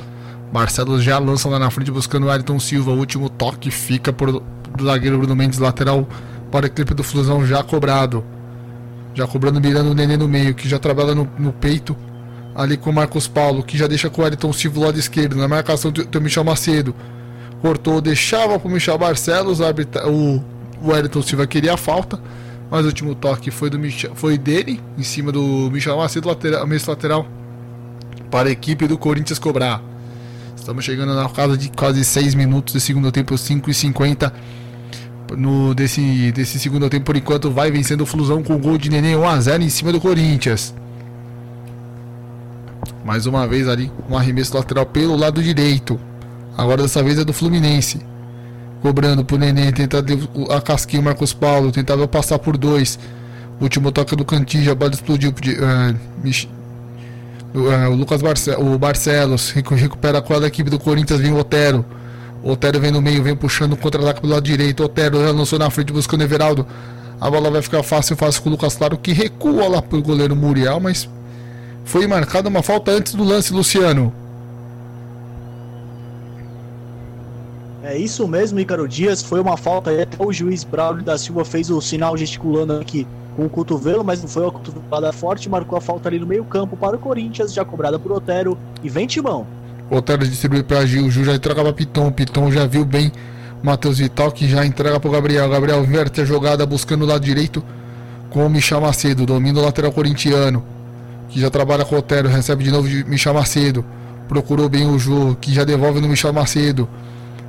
Barcelos 0.52 1.02
já 1.02 1.18
lança 1.18 1.48
lá 1.48 1.59
na 1.59 1.70
frente 1.70 1.90
buscando 1.90 2.27
o 2.27 2.31
Ayrton 2.31 2.59
Silva. 2.59 2.93
O 2.93 2.98
último 2.98 3.28
toque 3.28 3.70
fica 3.70 4.12
por 4.12 4.31
do 4.77 4.85
zagueiro 4.85 5.18
Bruno 5.18 5.35
Mendes, 5.35 5.59
lateral 5.59 6.06
para 6.51 6.66
a 6.66 6.68
equipe 6.68 6.94
do 6.94 7.02
Flusão 7.02 7.44
já 7.44 7.62
cobrado. 7.62 8.24
Já 9.14 9.27
cobrando, 9.27 9.60
mirando 9.60 9.90
o 9.90 9.94
Nenê 9.94 10.16
no 10.16 10.28
meio, 10.28 10.55
que 10.55 10.68
já 10.68 10.78
trabalha 10.78 11.14
no, 11.14 11.28
no 11.39 11.52
peito. 11.52 11.97
Ali 12.55 12.77
com 12.77 12.90
o 12.90 12.93
Marcos 12.93 13.27
Paulo, 13.27 13.62
que 13.62 13.77
já 13.77 13.86
deixa 13.86 14.09
com 14.09 14.23
o 14.23 14.24
Ayrton 14.24 14.52
Silva 14.52 14.74
do 14.78 14.86
lado 14.86 14.98
esquerdo. 14.98 15.36
Na 15.36 15.48
marcação 15.48 15.90
do, 15.90 16.05
do 16.05 16.20
Michel 16.20 16.44
Macedo. 16.44 16.94
Cortou, 17.60 18.01
deixava 18.01 18.59
pro 18.59 18.68
Michel 18.70 18.97
Barcelos. 18.98 19.60
O, 19.60 20.43
o 20.82 20.93
Ayrton 20.93 21.23
Silva 21.23 21.47
queria 21.47 21.74
a 21.74 21.77
falta. 21.77 22.20
Mas 22.70 22.85
o 22.85 22.89
último 22.89 23.15
toque 23.15 23.51
foi, 23.51 23.70
do 23.70 23.78
Michel, 23.78 24.15
foi 24.15 24.36
dele, 24.36 24.81
em 24.98 25.03
cima 25.03 25.31
do 25.31 25.70
Michel 25.70 25.97
Macedo, 25.97 26.28
lateral, 26.28 26.66
meio 26.66 26.81
lateral, 26.86 27.27
para 28.31 28.48
a 28.48 28.53
equipe 28.53 28.89
do 28.89 28.98
Corinthians 28.98 29.39
cobrar. 29.39 29.81
Estamos 30.57 30.85
chegando 30.85 31.15
na 31.15 31.28
casa 31.28 31.57
de 31.57 31.70
quase 31.70 32.05
6 32.05 32.35
minutos 32.35 32.74
de 32.74 32.81
segundo 32.81 33.12
tempo, 33.12 33.39
5 33.39 33.70
e 33.70 33.74
50 33.74 34.32
no 35.36 35.74
desse, 35.74 36.32
desse 36.32 36.59
segundo 36.59 36.90
tempo. 36.90 37.07
Por 37.07 37.16
enquanto, 37.16 37.53
vai 37.53 37.70
vencendo 37.70 38.01
o 38.01 38.07
Flusão 38.07 38.43
com 38.43 38.57
o 38.57 38.59
gol 38.59 38.77
de 38.77 38.90
Nenê 38.90 39.15
1x0 39.15 39.62
em 39.62 39.69
cima 39.69 39.93
do 39.93 40.01
Corinthians. 40.01 40.74
Mais 43.05 43.27
uma 43.27 43.47
vez 43.47 43.69
ali, 43.69 43.93
um 44.11 44.19
arremesso 44.19 44.57
lateral 44.57 44.85
pelo 44.85 45.15
lado 45.15 45.40
direito. 45.40 46.01
Agora 46.59 46.82
dessa 46.82 47.01
vez 47.01 47.16
é 47.16 47.24
do 47.24 47.32
Fluminense 47.32 48.01
cobrando 48.86 49.24
pro 49.24 49.36
Nenê, 49.36 49.72
tentando 49.72 50.16
a 50.48 50.60
casquinha 50.60 51.02
o 51.02 51.04
Marcos 51.04 51.32
Paulo, 51.32 51.72
tentava 51.72 52.06
passar 52.06 52.38
por 52.38 52.56
dois. 52.56 52.96
Último 53.60 53.90
toque 53.90 54.14
do 54.14 54.24
Cantinho, 54.24 54.70
a 54.70 54.76
bola 54.76 54.92
explodiu. 54.92 55.30
Uh, 55.30 55.96
uh, 57.58 57.90
o 57.90 57.96
Lucas 57.96 58.22
Barce 58.22 58.52
o 58.52 58.78
Barcelos 58.78 59.50
recupera 59.50 60.18
a 60.18 60.22
cola 60.22 60.42
da 60.42 60.46
equipe 60.46 60.70
do 60.70 60.78
Corinthians, 60.78 61.18
vem 61.18 61.32
o 61.32 61.38
Otero. 61.38 61.84
O 62.44 62.52
Otero 62.52 62.78
vem 62.78 62.92
no 62.92 63.02
meio, 63.02 63.24
vem 63.24 63.34
puxando 63.34 63.72
o 63.72 63.76
contra-ataque 63.76 64.20
pelo 64.20 64.34
lado 64.34 64.44
direito. 64.44 64.84
O 64.84 64.86
Otero 64.86 65.20
já 65.20 65.32
lançou 65.32 65.58
na 65.58 65.68
frente 65.68 65.92
buscando 65.92 66.20
o 66.20 66.24
Everaldo. 66.24 66.64
A 67.20 67.28
bola 67.28 67.50
vai 67.50 67.62
ficar 67.62 67.82
fácil, 67.82 68.14
fácil 68.14 68.40
com 68.40 68.50
o 68.50 68.52
Lucas 68.52 68.76
Claro, 68.76 68.96
que 68.96 69.12
recua 69.12 69.66
lá 69.66 69.82
pro 69.82 70.00
goleiro 70.00 70.36
Muriel, 70.36 70.78
mas 70.78 71.08
foi 71.84 72.06
marcada 72.06 72.48
uma 72.48 72.62
falta 72.62 72.92
antes 72.92 73.14
do 73.14 73.24
lance, 73.24 73.52
Luciano. 73.52 74.14
É 77.88 77.96
isso 77.96 78.26
mesmo, 78.26 78.58
Ícaro 78.58 78.88
Dias. 78.88 79.22
Foi 79.22 79.38
uma 79.38 79.56
falta 79.56 79.90
aí. 79.90 80.02
Até 80.02 80.16
o 80.18 80.32
juiz 80.32 80.64
Braulio 80.64 81.04
da 81.04 81.16
Silva 81.16 81.44
fez 81.44 81.70
o 81.70 81.80
sinal 81.80 82.16
gesticulando 82.16 82.72
aqui 82.72 83.06
com 83.36 83.46
o 83.46 83.48
cotovelo, 83.48 84.02
mas 84.02 84.20
não 84.20 84.28
foi 84.28 84.42
uma 84.42 84.50
cotovelada 84.50 85.12
forte. 85.12 85.48
Marcou 85.48 85.78
a 85.78 85.80
falta 85.80 86.08
ali 86.08 86.18
no 86.18 86.26
meio-campo 86.26 86.76
para 86.76 86.96
o 86.96 86.98
Corinthians, 86.98 87.54
já 87.54 87.64
cobrada 87.64 87.96
por 87.96 88.10
Otero. 88.10 88.58
E 88.82 88.88
vem 88.88 89.06
Timão. 89.06 89.46
Otero 89.88 90.26
distribui 90.26 90.64
para 90.64 90.84
Gil. 90.84 91.08
Gil 91.12 91.24
já 91.24 91.36
entrega 91.36 91.62
para 91.62 91.72
Piton. 91.72 92.10
Piton 92.10 92.50
já 92.50 92.66
viu 92.66 92.84
bem 92.84 93.12
Matheus 93.62 93.98
Vital, 93.98 94.32
que 94.32 94.48
já 94.48 94.66
entrega 94.66 94.98
para 94.98 95.08
o 95.08 95.12
Gabriel. 95.12 95.48
Gabriel 95.48 95.84
inverte 95.84 96.20
a 96.22 96.24
jogada 96.24 96.66
buscando 96.66 97.04
o 97.04 97.06
lado 97.06 97.24
direito 97.24 97.62
com 98.30 98.44
o 98.44 98.50
Michel 98.50 98.80
Macedo. 98.80 99.24
Domina 99.24 99.60
o 99.60 99.62
lateral 99.62 99.92
corintiano, 99.92 100.60
que 101.28 101.38
já 101.38 101.50
trabalha 101.50 101.84
com 101.84 101.94
o 101.94 101.98
Otero. 101.98 102.28
Recebe 102.28 102.64
de 102.64 102.72
novo 102.72 102.88
de 102.88 103.04
Michel 103.04 103.32
Macedo. 103.32 103.84
Procurou 104.28 104.68
bem 104.68 104.88
o 104.90 104.98
Ju, 104.98 105.36
que 105.40 105.54
já 105.54 105.62
devolve 105.62 106.00
no 106.00 106.08
Michel 106.08 106.32
Macedo. 106.32 106.88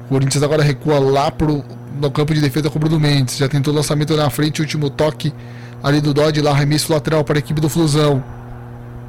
O 0.07 0.09
Corinthians 0.09 0.41
agora 0.41 0.63
recua 0.63 0.99
lá 0.99 1.29
pro, 1.29 1.63
no 1.99 2.09
campo 2.09 2.34
de 2.34 2.39
defesa 2.39 2.69
com 2.69 2.77
o 2.77 2.79
Bruno 2.79 2.99
Mendes. 2.99 3.38
Já 3.38 3.49
tentou 3.49 3.73
lançamento 3.73 4.15
na 4.15 4.29
frente, 4.29 4.61
último 4.61 4.89
toque 4.89 5.34
ali 5.84 5.99
do 5.99 6.13
Dodge 6.13 6.41
lá, 6.41 6.51
arremesso 6.51 6.91
lateral 6.91 7.23
para 7.23 7.38
a 7.38 7.39
equipe 7.39 7.59
do 7.59 7.67
Flusão. 7.67 8.23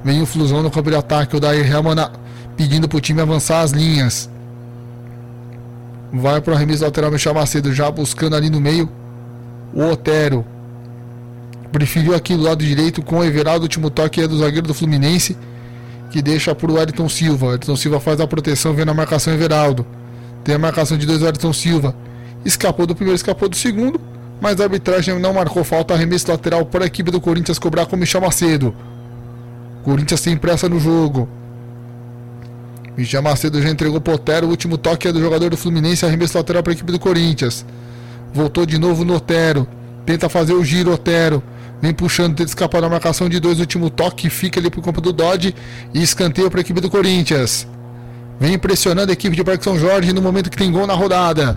Vem 0.05 0.21
o 0.21 0.27
Flusão 0.27 0.63
no 0.63 0.71
campo 0.71 0.91
de 0.91 0.97
ataque, 0.97 1.37
o 1.37 1.41
Dair 1.41 1.71
Helman 1.71 2.11
pedindo 2.57 2.89
pro 2.89 3.01
time 3.01 3.21
avançar 3.21 3.61
as 3.61 3.71
linhas. 3.71 4.29
Vai 6.13 6.41
pro 6.41 6.55
arremesso 6.55 6.83
lateral, 6.83 7.13
Michel 7.13 7.35
Macedo 7.35 7.73
já 7.73 7.91
buscando 7.91 8.35
ali 8.35 8.51
no 8.51 8.61
meio. 8.61 8.91
O 9.73 9.85
Otero 9.85 10.45
preferiu 11.71 12.15
aqui 12.15 12.35
do 12.35 12.43
lado 12.43 12.65
direito 12.65 13.03
com 13.03 13.19
o 13.19 13.25
Everaldo, 13.25 13.63
último 13.63 13.89
toque 13.89 14.21
é 14.21 14.27
do 14.27 14.39
zagueiro 14.39 14.67
do 14.67 14.75
Fluminense, 14.75 15.37
que 16.11 16.21
deixa 16.21 16.55
pro 16.55 16.81
Edson 16.81 17.09
Silva. 17.09 17.47
O 17.47 17.55
Edson 17.55 17.77
Silva 17.77 18.01
faz 18.01 18.21
a 18.21 18.27
proteção, 18.27 18.75
vem 18.75 18.85
na 18.85 18.95
marcação 18.95 19.33
Everaldo. 19.33 19.87
Tem 20.49 20.55
a 20.55 20.59
marcação 20.59 20.97
de 20.97 21.05
dois 21.05 21.21
Edson 21.21 21.53
Silva. 21.53 21.95
Escapou 22.43 22.87
do 22.87 22.95
primeiro, 22.95 23.15
escapou 23.15 23.51
do 23.51 23.55
segundo. 23.55 24.01
Mas 24.41 24.59
a 24.59 24.65
arbitragem 24.65 25.19
não 25.19 25.35
marcou 25.35 25.63
falta. 25.63 25.93
Arremesso 25.93 26.31
lateral 26.31 26.65
para 26.65 26.85
a 26.85 26.87
equipe 26.87 27.11
do 27.11 27.21
Corinthians 27.21 27.59
cobrar 27.59 27.85
com 27.85 27.99
Michel 27.99 28.23
Macedo. 28.23 28.75
Corinthians 29.85 30.23
tem 30.23 30.39
pressa 30.39 30.67
no 30.67 30.81
jogo. 30.81 31.29
Michel 32.97 33.21
Macedo 33.21 33.61
já 33.61 33.69
entregou 33.69 34.03
o 34.03 34.11
Otero. 34.11 34.47
O 34.47 34.51
último 34.51 34.79
toque 34.79 35.07
é 35.07 35.13
do 35.13 35.21
jogador 35.21 35.51
do 35.51 35.57
Fluminense. 35.59 36.07
Arremesso 36.07 36.39
lateral 36.39 36.63
para 36.63 36.73
a 36.73 36.77
equipe 36.77 36.93
do 36.93 36.99
Corinthians. 36.99 37.67
Voltou 38.33 38.65
de 38.65 38.79
novo 38.79 39.05
no 39.05 39.17
Otero. 39.17 39.69
Tenta 40.07 40.31
fazer 40.31 40.55
o 40.55 40.65
giro, 40.65 40.95
Otero. 40.95 41.43
Vem 41.83 41.93
puxando, 41.93 42.35
tenta 42.35 42.49
escapar 42.49 42.81
da 42.81 42.89
marcação 42.89 43.29
de 43.29 43.39
dois. 43.39 43.61
Último 43.61 43.91
toque. 43.91 44.31
Fica 44.31 44.59
ali 44.59 44.69
o 44.69 44.81
campo 44.81 45.03
do 45.03 45.13
Dodge. 45.13 45.55
E 45.93 46.03
escanteio 46.03 46.51
para 46.51 46.61
a 46.61 46.63
equipe 46.63 46.81
do 46.81 46.89
Corinthians. 46.89 47.69
Vem 48.41 48.55
impressionando 48.55 49.11
a 49.11 49.13
equipe 49.13 49.35
de 49.35 49.43
Parque 49.43 49.65
São 49.65 49.79
Jorge 49.79 50.13
no 50.13 50.23
momento 50.23 50.51
que 50.51 50.57
tem 50.57 50.71
gol 50.71 50.87
na 50.87 50.95
rodada. 50.95 51.57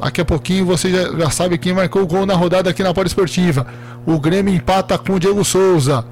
Daqui 0.00 0.20
a 0.20 0.24
pouquinho 0.24 0.64
você 0.64 0.90
já, 0.90 1.16
já 1.16 1.30
sabe 1.30 1.58
quem 1.58 1.74
marcou 1.74 2.02
o 2.02 2.06
gol 2.06 2.26
na 2.26 2.34
rodada 2.34 2.70
aqui 2.70 2.82
na 2.82 2.90
Esportiva. 3.04 3.66
O 4.06 4.18
Grêmio 4.18 4.54
empata 4.54 4.96
com 4.98 5.14
o 5.14 5.20
Diego 5.20 5.44
Souza. 5.44 6.04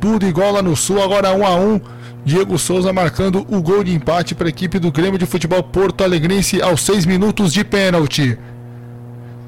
Tudo 0.00 0.26
igual 0.26 0.52
lá 0.52 0.62
no 0.62 0.76
Sul, 0.76 1.02
agora 1.02 1.32
1 1.32 1.38
um 1.38 1.46
a 1.46 1.54
1 1.56 1.74
um. 1.74 1.80
Diego 2.24 2.58
Souza 2.58 2.92
marcando 2.92 3.46
o 3.48 3.60
gol 3.60 3.84
de 3.84 3.94
empate 3.94 4.34
para 4.34 4.46
a 4.46 4.48
equipe 4.48 4.78
do 4.78 4.90
Grêmio 4.90 5.18
de 5.18 5.26
Futebol 5.26 5.62
Porto 5.62 6.02
Alegrense 6.02 6.62
aos 6.62 6.80
6 6.82 7.04
minutos 7.04 7.52
de 7.52 7.64
pênalti. 7.64 8.38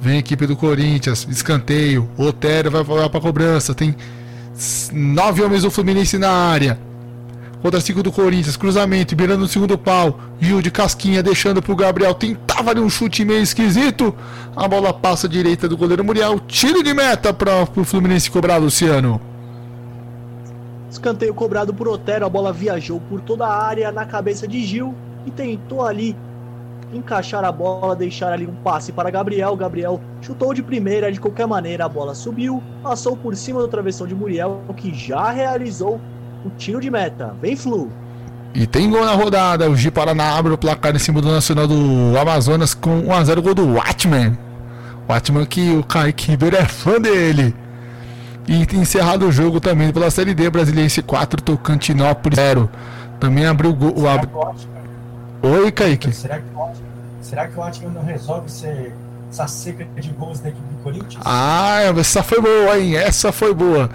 Vem 0.01 0.17
a 0.17 0.19
equipe 0.19 0.47
do 0.47 0.55
Corinthians, 0.57 1.27
escanteio. 1.29 2.09
Otero 2.17 2.71
vai 2.71 2.85
para 2.85 3.19
a 3.19 3.21
cobrança. 3.21 3.75
Tem 3.75 3.97
nove 4.93 5.43
homens 5.43 5.63
do 5.63 5.71
Fluminense 5.71 6.19
na 6.19 6.31
área. 6.31 6.79
Contra 7.61 7.81
5 7.81 8.03
do 8.03 8.13
Corinthians. 8.13 8.57
Cruzamento, 8.57 9.17
virando 9.17 9.41
no 9.41 9.49
segundo 9.49 9.77
pau. 9.77 10.19
Gil 10.41 10.63
de 10.63 10.71
casquinha, 10.71 11.23
deixando 11.23 11.61
pro 11.61 11.75
Gabriel. 11.75 12.15
Tentava 12.15 12.71
ali 12.71 12.81
um 12.81 12.89
chute 12.89 13.25
meio 13.25 13.43
esquisito. 13.43 14.15
A 14.55 14.69
bola 14.69 14.93
passa 14.93 15.27
à 15.27 15.31
direita 15.31 15.69
do 15.69 15.77
goleiro 15.77 16.05
Muriel. 16.05 16.39
Tiro 16.41 16.83
de 16.83 16.95
meta 16.95 17.33
para 17.33 17.69
o 17.77 17.85
Fluminense 17.85 18.31
cobrar, 18.31 18.59
Luciano. 18.59 19.21
Escanteio 20.91 21.35
cobrado 21.35 21.75
por 21.75 21.89
Otero. 21.89 22.25
A 22.25 22.29
bola 22.29 22.53
viajou 22.53 23.01
por 23.01 23.21
toda 23.21 23.47
a 23.47 23.67
área 23.67 23.91
na 23.91 24.07
cabeça 24.07 24.47
de 24.47 24.65
Gil. 24.65 24.95
E 25.27 25.31
tentou 25.31 25.85
ali 25.85 26.17
encaixar 26.93 27.45
a 27.45 27.53
bola, 27.53 27.95
deixar 27.95 28.33
ali 28.33 28.47
um 28.47 28.55
passe 28.55 28.93
para 28.93 29.11
Gabriel. 29.11 29.55
Gabriel 29.57 30.01
chutou 30.23 30.55
de 30.55 30.63
primeira, 30.63 31.13
de 31.13 31.21
qualquer 31.21 31.47
maneira 31.47 31.85
a 31.85 31.89
bola 31.89 32.15
subiu, 32.15 32.63
passou 32.83 33.17
por 33.17 33.37
cima 33.37 33.61
do 33.61 33.69
travessão 33.69 34.07
de 34.07 34.15
Muriel, 34.15 34.63
que 34.77 34.95
já 34.95 35.31
realizou 35.31 36.01
o 36.45 36.51
tiro 36.51 36.81
de 36.81 36.91
meta. 36.91 37.35
Vem 37.41 37.57
Flu. 37.57 37.91
E 38.55 38.67
tem 38.67 38.91
gol 38.91 39.05
na 39.05 39.13
rodada. 39.13 39.71
O 39.71 39.77
Gi 39.77 39.91
Paraná 39.91 40.37
abre 40.37 40.53
o 40.53 40.59
placar 40.59 40.95
em 40.95 40.99
cima 40.99 41.21
do 41.21 41.31
Nacional 41.31 41.67
do 41.67 42.19
Amazonas 42.19 42.75
com 42.75 43.03
1x0 43.03 43.41
gol 43.41 43.55
do 43.55 43.75
Watchman. 43.75 44.39
Watchman 45.09 45.45
que 45.45 45.77
o 45.77 45.85
Kaique 45.85 46.31
Ribeiro 46.31 46.57
é 46.57 46.65
fã 46.65 47.01
dele. 47.01 47.55
E 48.47 48.67
encerrado 48.77 49.27
o 49.27 49.33
jogo 49.33 49.61
também 49.61 49.93
pela 49.93 50.11
Série 50.11 50.33
D 50.35 50.49
Brasiliense 50.49 51.03
4, 51.03 51.43
Tocantinópolis 51.43 52.37
0. 52.37 52.71
Também 53.21 53.47
abriu 53.47 53.71
o 53.71 53.75
gol. 53.75 53.95
Oi, 55.43 55.71
Kaique. 55.71 56.13
Será 56.13 56.39
que, 56.39 56.45
será 57.21 57.47
que 57.47 57.59
o 57.59 57.63
Atman 57.63 57.93
não 57.93 58.03
resolve 58.03 58.51
ser, 58.51 58.95
essa 59.31 59.47
seca 59.47 59.87
de 60.01 60.11
gols 60.11 60.41
da 60.41 60.49
equipe 60.49 60.67
do 60.67 60.83
Corinthians? 60.83 61.23
Ah, 61.25 61.81
essa 61.97 62.23
foi 62.23 62.41
boa, 62.41 62.79
hein? 62.79 62.97
Essa 62.97 63.31
foi 63.31 63.55
boa. 63.55 63.91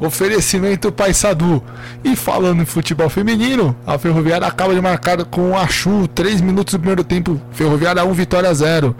Oferecimento 0.00 0.90
Paysandu. 0.90 1.62
E 2.02 2.16
falando 2.16 2.62
em 2.62 2.64
futebol 2.64 3.08
feminino, 3.10 3.76
a 3.86 3.98
Ferroviária 3.98 4.46
acaba 4.46 4.74
de 4.74 4.80
marcar 4.80 5.24
com 5.26 5.56
a 5.56 5.68
Chu, 5.68 6.08
3 6.08 6.40
minutos 6.40 6.72
do 6.72 6.80
primeiro 6.80 7.04
tempo. 7.04 7.40
Ferroviária 7.52 8.04
1, 8.04 8.12
Vitória 8.14 8.52
0. 8.52 8.96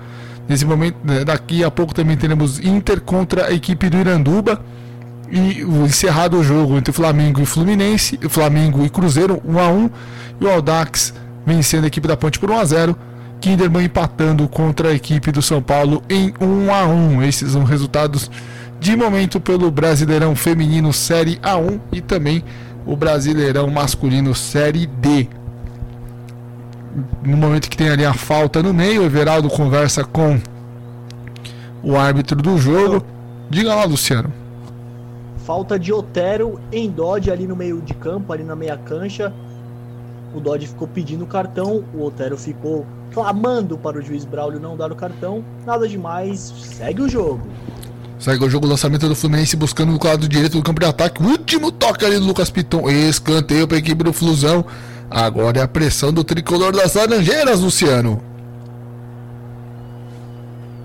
Nesse 0.47 0.65
momento, 0.65 0.97
né, 1.03 1.25
daqui 1.25 1.65
a 1.65 1.71
pouco 1.71 1.95
também 1.95 2.17
teremos 2.17 2.59
Inter 2.59 3.01
contra 3.01 3.47
a 3.47 3.53
equipe 3.53 3.89
do 3.89 3.97
Iranduba. 3.97 4.63
E 5.31 5.63
encerrado 5.63 6.39
o 6.39 6.45
jogo 6.45 6.77
entre 6.77 6.93
Flamengo 6.93 7.41
e 7.41 7.47
Fluminense, 7.47 8.19
Flamengo 8.29 8.85
e 8.85 8.91
Cruzeiro, 8.91 9.41
1 9.45 9.59
a 9.61 9.69
1 9.69 9.91
e 10.41 10.45
o 10.45 10.51
Aldax 10.51 11.15
vencendo 11.47 11.85
a 11.85 11.87
equipe 11.87 12.09
da 12.09 12.17
Ponte 12.17 12.39
por 12.39 12.51
1 12.51 12.59
a 12.59 12.65
0 12.65 12.97
Kinderman 13.41 13.85
empatando 13.85 14.47
contra 14.49 14.89
a 14.89 14.95
equipe 14.95 15.33
do 15.33 15.41
São 15.41 15.63
Paulo 15.63 16.03
em 16.11 16.35
1 16.41 16.75
a 16.75 16.85
1 16.85 17.23
Esses 17.23 17.53
são 17.53 17.65
resultados 17.65 18.31
de 18.81 18.97
momento 18.97 19.39
pelo 19.39 19.71
Brasileirão 19.71 20.35
Feminino 20.35 20.91
Série 20.91 21.37
A1 21.37 21.79
e 21.93 22.01
também 22.01 22.43
o 22.87 22.97
Brasileirão 22.97 23.69
Masculino 23.69 24.35
Série 24.35 24.87
D. 24.87 25.29
No 27.23 27.37
momento 27.37 27.69
que 27.69 27.77
tem 27.77 27.91
ali 27.91 28.07
a 28.07 28.15
falta 28.15 28.63
no 28.63 28.73
meio, 28.73 29.03
o 29.03 29.05
Everaldo 29.05 29.51
conversa 29.51 30.03
com 30.03 30.41
o 31.83 31.95
árbitro 31.95 32.41
do 32.41 32.57
jogo. 32.57 33.05
Diga 33.51 33.75
lá, 33.75 33.85
Luciano. 33.85 34.33
Falta 35.45 35.79
de 35.79 35.93
Otero 35.93 36.59
em 36.73 36.91
Dodge 36.91 37.31
ali 37.31 37.47
no 37.47 37.55
meio 37.55 37.83
de 37.83 37.93
campo, 37.93 38.33
ali 38.33 38.43
na 38.43 38.57
meia 38.57 38.79
cancha. 38.79 39.31
O 40.35 40.41
Dodge 40.41 40.69
ficou 40.69 40.89
pedindo 40.89 41.27
cartão, 41.27 41.85
o 41.93 42.03
Otero 42.03 42.37
ficou 42.39 42.87
clamando 43.13 43.77
para 43.77 43.99
o 43.99 44.03
juiz 44.03 44.25
Braulio 44.25 44.59
não 44.59 44.75
dar 44.75 44.91
o 44.91 44.97
cartão. 44.97 45.45
Nada 45.67 45.87
demais, 45.87 46.41
segue 46.57 47.03
o 47.03 47.09
jogo. 47.09 47.43
Segue 48.21 48.45
o 48.45 48.51
jogo, 48.51 48.67
lançamento 48.67 49.09
do 49.09 49.17
Fluminense 49.17 49.57
buscando 49.57 49.93
no 49.93 49.99
lado 50.05 50.29
direito 50.29 50.59
do 50.59 50.63
campo 50.63 50.79
de 50.79 50.85
ataque. 50.85 51.23
Último 51.23 51.73
toque 51.73 52.05
ali 52.05 52.19
do 52.19 52.27
Lucas 52.27 52.51
Piton. 52.51 52.87
Escanteio 52.91 53.67
para 53.67 53.79
a 53.79 53.81
equipe 53.81 54.05
do 54.05 54.13
Flusão. 54.13 54.63
Agora 55.11 55.61
é 55.61 55.63
a 55.63 55.67
pressão 55.67 56.13
do 56.13 56.23
tricolor 56.23 56.71
das 56.71 56.93
Laranjeiras, 56.93 57.61
Luciano. 57.61 58.21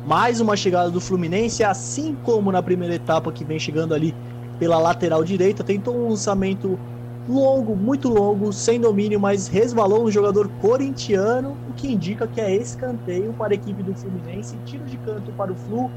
Mais 0.08 0.40
uma 0.40 0.56
chegada 0.56 0.90
do 0.90 1.02
Fluminense, 1.02 1.62
assim 1.62 2.16
como 2.24 2.54
na 2.54 2.64
primeira 2.64 2.96
etapa 2.96 3.30
que 3.34 3.44
vem 3.44 3.60
chegando 3.60 3.94
ali 3.94 4.16
pela 4.58 4.78
lateral 4.78 5.22
direita. 5.22 5.62
Tentou 5.62 5.94
um 5.94 6.12
lançamento 6.12 6.80
longo, 7.28 7.76
muito 7.76 8.08
longo, 8.08 8.54
sem 8.54 8.80
domínio, 8.80 9.20
mas 9.20 9.50
resvalou 9.50 10.06
um 10.06 10.12
jogador 10.12 10.48
corintiano, 10.62 11.58
o 11.70 11.74
que 11.74 11.92
indica 11.92 12.28
que 12.28 12.40
é 12.40 12.56
escanteio 12.56 13.34
para 13.34 13.52
a 13.52 13.56
equipe 13.56 13.84
do 13.84 13.94
Fluminense, 13.94 14.56
tiro 14.66 14.86
de 14.86 14.96
canto 14.98 15.34
para 15.34 15.52
o 15.52 15.56
Flu, 15.56 15.92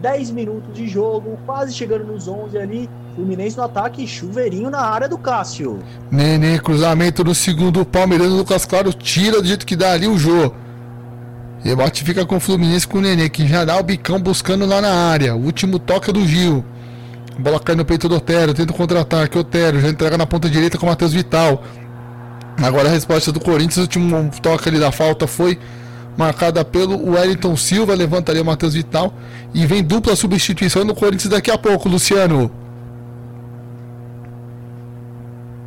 10 0.00 0.30
minutos 0.30 0.74
de 0.74 0.86
jogo, 0.86 1.38
quase 1.44 1.72
chegando 1.72 2.04
nos 2.04 2.28
11 2.28 2.56
ali, 2.58 2.90
Fluminense 3.14 3.56
no 3.56 3.64
ataque, 3.64 4.06
chuveirinho 4.06 4.70
na 4.70 4.80
área 4.80 5.08
do 5.08 5.18
Cássio. 5.18 5.80
Nenê, 6.10 6.58
cruzamento 6.58 7.24
no 7.24 7.34
segundo, 7.34 7.84
Palmeiras, 7.84 8.28
Lucas 8.28 8.64
Claro 8.64 8.92
tira 8.92 9.40
do 9.40 9.48
jeito 9.48 9.66
que 9.66 9.74
dá 9.74 9.92
ali 9.92 10.06
o 10.06 10.16
Jô. 10.16 10.52
Rebate 11.60 12.04
fica 12.04 12.24
com 12.24 12.36
o 12.36 12.40
Fluminense 12.40 12.86
com 12.86 12.98
o 12.98 13.00
Nenê, 13.00 13.28
que 13.28 13.46
já 13.46 13.64
dá 13.64 13.76
o 13.76 13.82
bicão 13.82 14.20
buscando 14.20 14.64
lá 14.64 14.80
na 14.80 14.92
área. 15.10 15.34
O 15.34 15.44
último 15.44 15.78
toque 15.80 16.10
é 16.10 16.12
do 16.12 16.24
Gil. 16.24 16.64
Bola 17.38 17.58
cai 17.58 17.74
no 17.74 17.84
peito 17.84 18.08
do 18.08 18.16
Otero, 18.16 18.54
tenta 18.54 18.72
o 18.72 18.76
contra-ataque. 18.76 19.36
Otero 19.36 19.80
já 19.80 19.88
entrega 19.88 20.16
na 20.16 20.26
ponta 20.26 20.48
direita 20.48 20.78
com 20.78 20.86
o 20.86 20.88
Matheus 20.88 21.12
Vital. 21.12 21.62
Agora 22.62 22.88
a 22.88 22.92
resposta 22.92 23.30
do 23.32 23.40
Corinthians, 23.40 23.78
o 23.78 23.80
último 23.82 24.30
toque 24.40 24.68
ali 24.68 24.78
da 24.78 24.90
falta 24.90 25.26
foi 25.26 25.58
marcada 26.18 26.64
pelo 26.64 27.12
Wellington 27.12 27.56
Silva. 27.56 27.94
Levanta 27.94 28.32
ali 28.32 28.40
o 28.40 28.44
Matheus 28.44 28.74
Vital. 28.74 29.14
E 29.54 29.64
vem 29.64 29.82
dupla 29.82 30.16
substituição 30.16 30.84
no 30.84 30.94
Corinthians 30.94 31.30
daqui 31.30 31.50
a 31.50 31.56
pouco, 31.56 31.88
Luciano. 31.88 32.50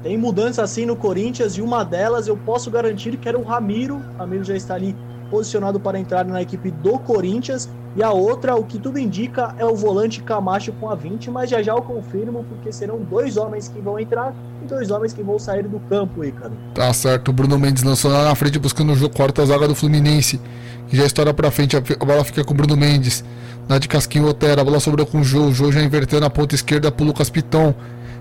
Tem 0.04 0.18
mudança 0.18 0.62
assim 0.62 0.86
no 0.86 0.96
Corinthians 0.96 1.58
e 1.58 1.62
uma 1.62 1.86
delas 1.86 2.28
eu 2.28 2.36
posso 2.36 2.70
garantir 2.70 3.16
que 3.18 3.30
era 3.30 3.38
o 3.38 3.44
Ramiro. 3.44 4.02
O 4.16 4.18
Ramiro 4.18 4.44
já 4.44 4.56
está 4.56 4.76
ali 4.76 4.96
posicionado 5.32 5.80
para 5.80 5.98
entrar 5.98 6.26
na 6.26 6.42
equipe 6.42 6.70
do 6.70 7.00
Corinthians. 7.00 7.70
E 7.96 8.04
a 8.04 8.12
outra, 8.12 8.56
o 8.56 8.64
que 8.64 8.78
tudo 8.78 9.00
indica, 9.00 9.56
é 9.58 9.66
o 9.66 9.76
volante 9.76 10.22
Camacho 10.22 10.72
com 10.74 10.90
a 10.90 10.96
20, 10.96 11.30
mas 11.30 11.50
já 11.50 11.62
já 11.62 11.74
eu 11.74 11.82
confirmo, 11.82 12.46
porque 12.48 12.72
serão 12.72 13.00
dois 13.00 13.36
homens 13.36 13.68
que 13.68 13.82
vão 13.82 14.00
entrar 14.00 14.34
e 14.64 14.66
dois 14.66 14.92
homens 14.92 15.12
que 15.12 15.22
vão 15.22 15.38
sair 15.38 15.68
do 15.68 15.80
campo, 15.82 16.24
Ícaro. 16.24 16.54
Tá 16.74 16.94
certo, 16.94 17.30
o 17.30 17.34
Bruno 17.34 17.58
Mendes 17.60 17.84
lançou 17.84 18.12
lá 18.12 18.24
na 18.24 18.36
frente 18.36 18.60
buscando 18.60 18.94
o 18.94 18.96
jogo, 18.96 19.14
corta 19.14 19.42
a 19.42 19.46
zaga 19.46 19.68
do 19.68 19.76
Fluminense, 19.76 20.40
que 20.88 20.96
já 20.96 21.06
estoura 21.06 21.34
pra 21.34 21.52
frente, 21.52 21.76
a 21.76 21.82
bola 22.06 22.24
fica 22.24 22.46
com 22.46 22.54
o 22.54 22.58
Bruno 22.58 22.78
Mendes. 22.78 23.26
Na 23.68 23.78
de 23.78 23.88
Casquinho 23.88 24.28
Otero, 24.28 24.62
a 24.62 24.64
bola 24.64 24.80
sobrou 24.80 25.06
com 25.06 25.20
o 25.20 25.24
Jô, 25.24 25.46
o 25.46 25.54
Jô 25.54 25.72
já 25.72 25.82
inverteu 25.82 26.20
na 26.20 26.30
ponta 26.30 26.56
esquerda 26.56 26.92
pro 26.92 27.06
Lucas 27.06 27.30
Piton. 27.30 27.74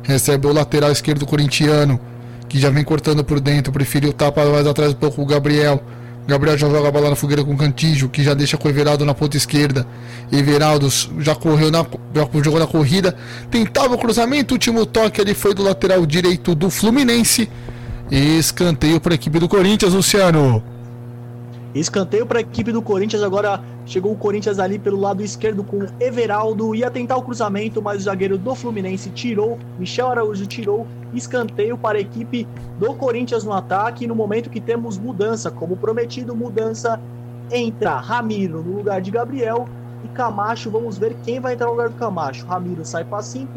Recebe 0.02 0.46
o 0.46 0.52
lateral 0.52 0.90
esquerdo 0.90 1.26
corintiano, 1.26 2.00
que 2.48 2.58
já 2.58 2.70
vem 2.70 2.82
cortando 2.82 3.22
por 3.22 3.38
dentro, 3.38 3.72
preferiu 3.72 4.12
tapar 4.12 4.46
mais 4.46 4.66
atrás 4.66 4.92
um 4.92 4.96
pouco 4.96 5.22
o 5.22 5.26
Gabriel. 5.26 5.80
Gabriel 6.26 6.56
já 6.56 6.68
joga 6.68 6.88
a 6.88 6.90
bola 6.90 7.10
na 7.10 7.16
fogueira 7.16 7.44
com 7.44 7.52
o 7.52 7.56
Cantígio, 7.56 8.08
que 8.08 8.22
já 8.22 8.34
deixa 8.34 8.56
com 8.56 8.68
o 8.68 8.70
Everaldo 8.70 9.04
na 9.04 9.14
ponta 9.14 9.36
esquerda. 9.36 9.86
Everaldo 10.30 10.88
já 11.18 11.34
correu 11.34 11.70
na, 11.70 11.84
já 12.14 12.28
jogou 12.42 12.60
na 12.60 12.66
corrida. 12.66 13.16
Tentava 13.50 13.94
o 13.94 13.98
cruzamento, 13.98 14.52
o 14.52 14.54
último 14.54 14.86
toque 14.86 15.20
ali 15.20 15.34
foi 15.34 15.54
do 15.54 15.62
lateral 15.62 16.04
direito 16.06 16.54
do 16.54 16.70
Fluminense. 16.70 17.48
Escanteio 18.10 19.00
para 19.00 19.14
a 19.14 19.16
equipe 19.16 19.38
do 19.38 19.48
Corinthians, 19.48 19.92
Luciano. 19.92 20.62
Escanteio 21.74 22.26
para 22.26 22.38
a 22.38 22.40
equipe 22.40 22.72
do 22.72 22.82
Corinthians. 22.82 23.22
Agora 23.22 23.62
chegou 23.86 24.12
o 24.12 24.16
Corinthians 24.16 24.58
ali 24.58 24.78
pelo 24.78 24.98
lado 24.98 25.22
esquerdo 25.22 25.62
com 25.62 25.86
Everaldo. 26.00 26.74
Ia 26.74 26.90
tentar 26.90 27.16
o 27.16 27.22
cruzamento, 27.22 27.80
mas 27.80 28.00
o 28.00 28.04
zagueiro 28.04 28.36
do 28.36 28.54
Fluminense 28.54 29.10
tirou. 29.10 29.58
Michel 29.78 30.08
Araújo 30.08 30.46
tirou. 30.46 30.86
Escanteio 31.14 31.78
para 31.78 31.98
a 31.98 32.00
equipe 32.00 32.46
do 32.78 32.94
Corinthians 32.94 33.44
no 33.44 33.52
ataque. 33.52 34.06
No 34.06 34.16
momento 34.16 34.50
que 34.50 34.60
temos 34.60 34.98
mudança, 34.98 35.50
como 35.50 35.76
prometido, 35.76 36.34
mudança. 36.34 37.00
Entra 37.52 37.96
Ramiro 37.98 38.62
no 38.62 38.76
lugar 38.76 39.00
de 39.00 39.10
Gabriel 39.10 39.68
e 40.04 40.08
Camacho. 40.08 40.70
Vamos 40.70 40.98
ver 40.98 41.16
quem 41.22 41.38
vai 41.38 41.54
entrar 41.54 41.66
no 41.66 41.72
lugar 41.72 41.88
do 41.88 41.96
Camacho. 41.96 42.46
Ramiro 42.46 42.84
sai 42.84 43.04
para 43.04 43.22
5. 43.22 43.48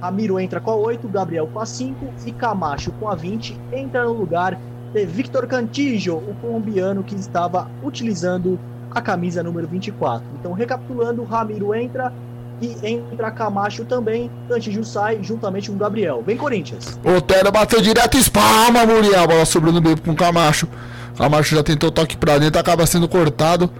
Ramiro 0.00 0.38
entra 0.40 0.60
com 0.60 0.72
a 0.72 0.74
8, 0.74 1.08
Gabriel 1.08 1.48
com 1.52 1.60
a 1.60 1.66
5 1.66 1.96
e 2.26 2.32
Camacho 2.32 2.90
com 2.98 3.08
a 3.08 3.14
20 3.14 3.56
entra 3.72 4.02
no 4.02 4.12
lugar 4.12 4.58
de 4.92 5.06
Victor 5.06 5.46
Cantillo, 5.46 6.18
o 6.18 6.34
colombiano 6.40 7.02
que 7.02 7.14
estava 7.14 7.70
utilizando 7.82 8.58
a 8.90 9.00
camisa 9.00 9.42
número 9.42 9.66
24. 9.66 10.24
Então, 10.38 10.52
recapitulando, 10.52 11.24
Ramiro 11.24 11.74
entra 11.74 12.12
e 12.60 12.76
entra 12.86 13.30
Camacho 13.30 13.84
também. 13.84 14.30
Cantillo 14.48 14.84
sai 14.84 15.22
juntamente 15.22 15.70
com 15.70 15.76
Gabriel. 15.76 16.22
Vem 16.24 16.36
Corinthians. 16.36 16.98
Otero 17.04 17.50
bateu 17.50 17.80
direto, 17.80 18.16
espalma, 18.16 18.86
Muriel. 18.86 19.26
Bola 19.26 19.44
sobrando 19.44 19.80
no 19.80 19.82
meio 19.82 20.00
com 20.00 20.14
Camacho. 20.14 20.68
Camacho 21.16 21.54
já 21.54 21.62
tentou 21.62 21.90
toque 21.90 22.16
pra 22.16 22.38
dentro, 22.38 22.60
acaba 22.60 22.86
sendo 22.86 23.08
cortado. 23.08 23.70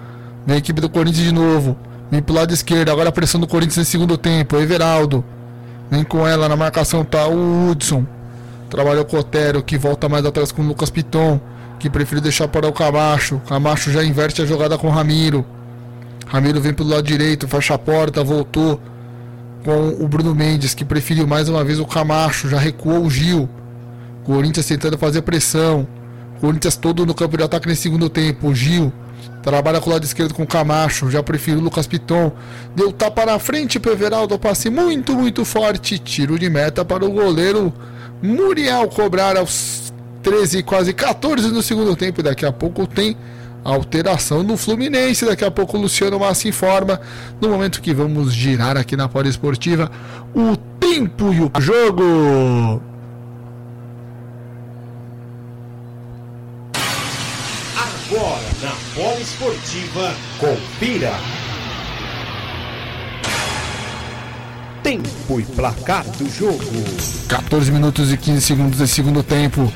Vem 0.47 0.57
a 0.57 0.59
equipe 0.59 0.81
do 0.81 0.89
Corinthians 0.89 1.27
de 1.27 1.33
novo. 1.33 1.77
Vem 2.11 2.21
pro 2.21 2.35
lado 2.35 2.53
esquerdo. 2.53 2.91
Agora 2.91 3.11
a 3.11 3.13
pressão 3.13 3.41
do 3.41 3.47
Corinthians 3.47 3.77
no 3.77 3.85
segundo 3.85 4.19
tempo. 4.19 4.57
Everaldo. 4.57 5.25
Vem 5.91 6.05
com 6.05 6.27
ela 6.27 6.49
na 6.49 6.57
marcação 6.57 7.05
tá 7.05 7.27
o 7.27 7.71
Hudson. 7.71 8.07
Trabalhou 8.73 9.05
com 9.05 9.19
o 9.19 9.21
Otero, 9.21 9.63
que 9.63 9.77
volta 9.77 10.09
mais 10.09 10.25
atrás 10.25 10.51
com 10.51 10.63
o 10.63 10.65
Lucas 10.65 10.89
Piton, 10.89 11.39
que 11.79 11.91
prefere 11.91 12.23
deixar 12.23 12.49
para 12.49 12.67
o 12.67 12.73
Camacho. 12.73 13.39
Camacho 13.47 13.93
já 13.93 14.03
inverte 14.03 14.41
a 14.41 14.47
jogada 14.47 14.79
com 14.79 14.87
o 14.87 14.91
Ramiro. 14.91 15.45
Ramiro 16.27 16.59
vem 16.59 16.73
pelo 16.73 16.89
lado 16.89 17.03
direito, 17.03 17.47
fecha 17.47 17.75
a 17.75 17.79
porta, 17.79 18.25
voltou 18.25 18.81
com 19.63 20.03
o 20.03 20.09
Bruno 20.09 20.35
Mendes, 20.35 20.73
que 20.73 20.87
preferiu 20.87 21.27
mais 21.27 21.51
uma 21.51 21.63
vez 21.63 21.79
o 21.79 21.85
Camacho, 21.85 22.49
já 22.49 22.59
recuou 22.59 23.05
o 23.05 23.11
Gil. 23.11 23.47
Corinthians 24.25 24.65
tentando 24.65 24.97
fazer 24.97 25.21
pressão. 25.21 25.87
Corinthians 26.41 26.75
todo 26.75 27.05
no 27.05 27.13
campo 27.13 27.37
de 27.37 27.43
ataque 27.43 27.69
nesse 27.69 27.83
segundo 27.83 28.09
tempo. 28.09 28.55
Gil 28.55 28.91
trabalha 29.43 29.83
com 29.83 29.91
o 29.91 29.93
lado 29.93 30.05
esquerdo 30.05 30.33
com 30.33 30.45
o 30.45 30.47
Camacho. 30.47 31.11
Já 31.11 31.23
prefiro 31.23 31.59
o 31.59 31.63
Lucas 31.63 31.87
Piton. 31.87 32.33
Deu 32.75 32.91
tapa 32.91 33.27
na 33.27 33.39
frente 33.39 33.79
pro 33.79 33.93
Everaldo. 33.93 34.39
Passe 34.39 34.71
muito, 34.71 35.15
muito 35.15 35.45
forte. 35.45 35.99
Tiro 35.99 36.39
de 36.39 36.49
meta 36.49 36.83
para 36.87 37.05
o 37.05 37.11
goleiro 37.11 37.71
Muriel 38.23 38.89
cobrar 38.89 39.37
aos 39.37 39.93
13, 40.23 40.63
quase 40.63 40.93
14 40.93 41.49
no 41.49 41.63
segundo 41.63 41.97
tempo. 41.97 42.23
Daqui 42.23 42.47
a 42.47 42.53
pouco 42.53 42.87
tem 42.87 43.17
alteração 43.65 44.43
no 44.43 44.57
Fluminense. 44.57 45.25
Daqui 45.25 45.45
a 45.45 45.51
pouco 45.51 45.77
o 45.77 45.81
Luciano 45.81 46.19
Massa 46.21 46.49
informa. 46.49 47.01
No 47.41 47.49
momento 47.49 47.83
que 47.83 47.93
vamos 47.93 48.33
girar 48.33 48.77
aqui 48.77 48.97
na 48.97 49.09
Esportiva 49.29 49.91
o 50.35 50.57
tempo 50.79 51.33
e 51.33 51.41
o 51.41 51.51
jogo. 51.61 52.81
Agora 57.77 58.43
na 58.63 59.21
Esportiva, 59.21 60.15
confira. 60.39 61.42
Tempo 64.83 65.39
e 65.39 65.45
placar 65.45 66.05
do 66.19 66.29
jogo. 66.29 66.59
14 67.29 67.71
minutos 67.71 68.13
e 68.13 68.17
15 68.17 68.41
segundos 68.41 68.79
de 68.79 68.89
segundo 68.89 69.23
tempo. 69.23 69.73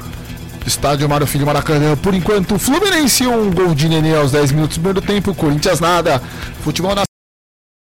Estádio 0.67 1.09
Mário 1.09 1.27
Filho 1.27 1.47
Maracanã. 1.47 1.97
Por 1.97 2.13
enquanto, 2.13 2.59
Fluminense 2.59 3.27
um 3.27 3.53
gol 3.53 3.75
de 3.75 3.89
Nenê 3.89 4.17
aos 4.17 4.33
10 4.33 4.51
minutos 4.51 4.77
do 4.77 4.83
primeiro 4.83 5.01
tempo. 5.01 5.35
Corinthians 5.35 5.79
nada. 5.79 6.21
Futebol 6.63 6.95
na 6.95 7.03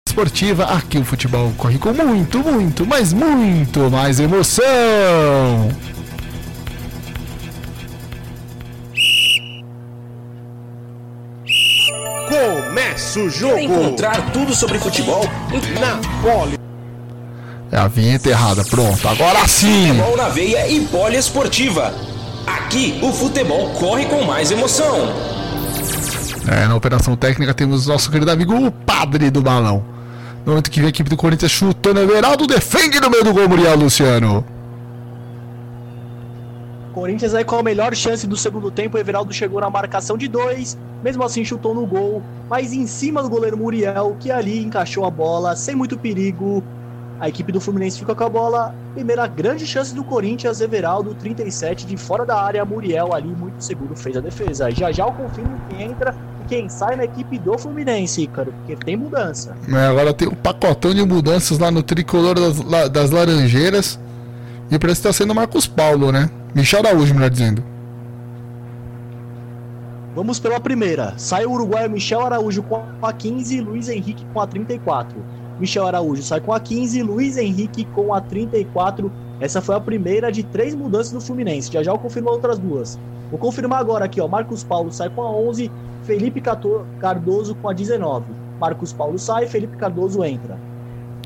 esportiva. 0.07 0.65
Aqui 0.65 0.97
o 0.97 1.05
futebol 1.05 1.53
corre 1.55 1.77
com 1.77 1.93
muito, 1.93 2.39
muito, 2.39 2.85
mas 2.85 3.13
muito 3.13 3.91
mais 3.91 4.19
emoção. 4.19 4.63
Começa 12.27 13.19
o 13.19 13.29
jogo. 13.29 13.59
Encontrar 13.59 14.31
tudo 14.31 14.55
sobre 14.55 14.79
futebol 14.79 15.23
na 15.79 16.01
Poli. 16.23 16.62
É 17.73 17.79
a 17.79 17.87
vinheta 17.87 18.29
errada. 18.29 18.63
Pronto, 18.63 19.07
agora 19.07 19.47
sim. 19.47 19.87
Futebol 19.87 20.15
na 20.15 20.29
veia 20.29 20.69
e 20.69 20.81
poliesportiva. 20.81 21.91
Aqui 22.45 22.99
o 23.01 23.11
futebol 23.11 23.71
corre 23.71 24.05
com 24.05 24.21
mais 24.21 24.51
emoção. 24.51 24.95
É, 26.47 26.67
na 26.67 26.75
operação 26.75 27.15
técnica 27.15 27.51
temos 27.51 27.87
nosso 27.87 28.11
querido 28.11 28.29
amigo 28.29 28.53
o 28.53 28.71
padre 28.71 29.31
do 29.31 29.41
balão. 29.41 29.83
No 30.45 30.51
momento 30.51 30.69
que 30.69 30.79
vem 30.79 30.85
a 30.85 30.89
equipe 30.89 31.09
do 31.09 31.17
Corinthians 31.17 31.51
chutando, 31.51 31.99
Everaldo 31.99 32.45
defende 32.45 32.99
no 32.99 33.09
meio 33.09 33.23
do 33.23 33.33
gol, 33.33 33.49
Muriel 33.49 33.75
Luciano. 33.75 34.45
Corinthians 36.93 37.33
aí 37.33 37.43
com 37.43 37.55
a 37.55 37.63
melhor 37.63 37.95
chance 37.95 38.27
do 38.27 38.37
segundo 38.37 38.69
tempo, 38.69 38.99
Everaldo 38.99 39.33
chegou 39.33 39.59
na 39.59 39.69
marcação 39.71 40.15
de 40.15 40.27
dois, 40.27 40.77
mesmo 41.03 41.23
assim 41.23 41.43
chutou 41.43 41.73
no 41.73 41.87
gol, 41.87 42.21
mas 42.47 42.71
em 42.71 42.85
cima 42.85 43.23
do 43.23 43.29
goleiro 43.29 43.57
Muriel, 43.57 44.15
que 44.19 44.29
ali 44.29 44.63
encaixou 44.63 45.05
a 45.05 45.09
bola 45.09 45.55
sem 45.55 45.73
muito 45.73 45.97
perigo. 45.97 46.63
A 47.23 47.29
equipe 47.29 47.53
do 47.53 47.61
Fluminense 47.61 47.97
fica 47.97 48.13
com 48.13 48.25
a 48.25 48.27
bola. 48.27 48.75
Primeira 48.93 49.25
grande 49.27 49.65
chance 49.65 49.95
do 49.95 50.03
Corinthians, 50.03 50.59
Everaldo, 50.59 51.15
37 51.15 51.85
de 51.85 51.95
fora 51.95 52.25
da 52.25 52.37
área, 52.37 52.65
Muriel 52.65 53.15
ali 53.15 53.29
muito 53.29 53.63
seguro 53.63 53.95
fez 53.95 54.17
a 54.17 54.19
defesa. 54.19 54.69
Já 54.69 54.91
já 54.91 55.05
o 55.05 55.13
confirmo 55.13 55.57
que 55.69 55.81
entra 55.81 56.13
e 56.43 56.49
quem 56.49 56.67
sai 56.67 56.97
na 56.97 57.05
equipe 57.05 57.39
do 57.39 57.57
Fluminense, 57.57 58.27
cara, 58.27 58.51
porque 58.51 58.75
tem 58.75 58.97
mudança. 58.97 59.55
É, 59.69 59.85
agora 59.85 60.13
tem 60.13 60.27
um 60.27 60.35
pacotão 60.35 60.93
de 60.93 61.01
mudanças 61.05 61.57
lá 61.59 61.71
no 61.71 61.81
tricolor 61.81 62.35
das, 62.35 62.89
das 62.89 63.09
Laranjeiras. 63.09 63.97
E 64.69 64.77
parece 64.77 64.99
que 64.99 65.07
tá 65.07 65.13
sendo 65.13 65.33
Marcos 65.33 65.65
Paulo, 65.65 66.11
né? 66.11 66.29
Michel 66.53 66.81
Araújo, 66.81 67.13
melhor 67.13 67.29
dizendo. 67.29 67.63
Vamos 70.13 70.41
pela 70.41 70.59
primeira. 70.59 71.13
Sai 71.15 71.45
o 71.45 71.51
uruguaio 71.51 71.89
Michel 71.89 72.19
Araújo 72.19 72.61
com 72.63 72.83
a 73.01 73.13
15 73.13 73.61
Luiz 73.61 73.87
Henrique 73.87 74.25
com 74.33 74.41
a 74.41 74.45
34. 74.45 75.42
Michel 75.59 75.85
Araújo 75.85 76.21
sai 76.23 76.41
com 76.41 76.53
a 76.53 76.59
15, 76.59 77.01
Luiz 77.03 77.37
Henrique 77.37 77.85
com 77.85 78.13
a 78.13 78.21
34. 78.21 79.11
Essa 79.39 79.61
foi 79.61 79.75
a 79.75 79.79
primeira 79.79 80.31
de 80.31 80.43
três 80.43 80.73
mudanças 80.73 81.11
do 81.11 81.21
Fluminense. 81.21 81.71
Já 81.71 81.83
já 81.83 81.91
eu 81.91 81.97
confirmo 81.97 82.29
outras 82.29 82.57
duas. 82.57 82.99
Vou 83.29 83.39
confirmar 83.39 83.79
agora 83.79 84.05
aqui, 84.05 84.21
ó. 84.21 84.27
Marcos 84.27 84.63
Paulo 84.63 84.91
sai 84.91 85.09
com 85.09 85.21
a 85.21 85.31
11, 85.31 85.71
Felipe 86.03 86.41
Cardoso 86.99 87.55
com 87.55 87.69
a 87.69 87.73
19. 87.73 88.25
Marcos 88.59 88.93
Paulo 88.93 89.17
sai, 89.17 89.47
Felipe 89.47 89.75
Cardoso 89.77 90.23
entra. 90.23 90.57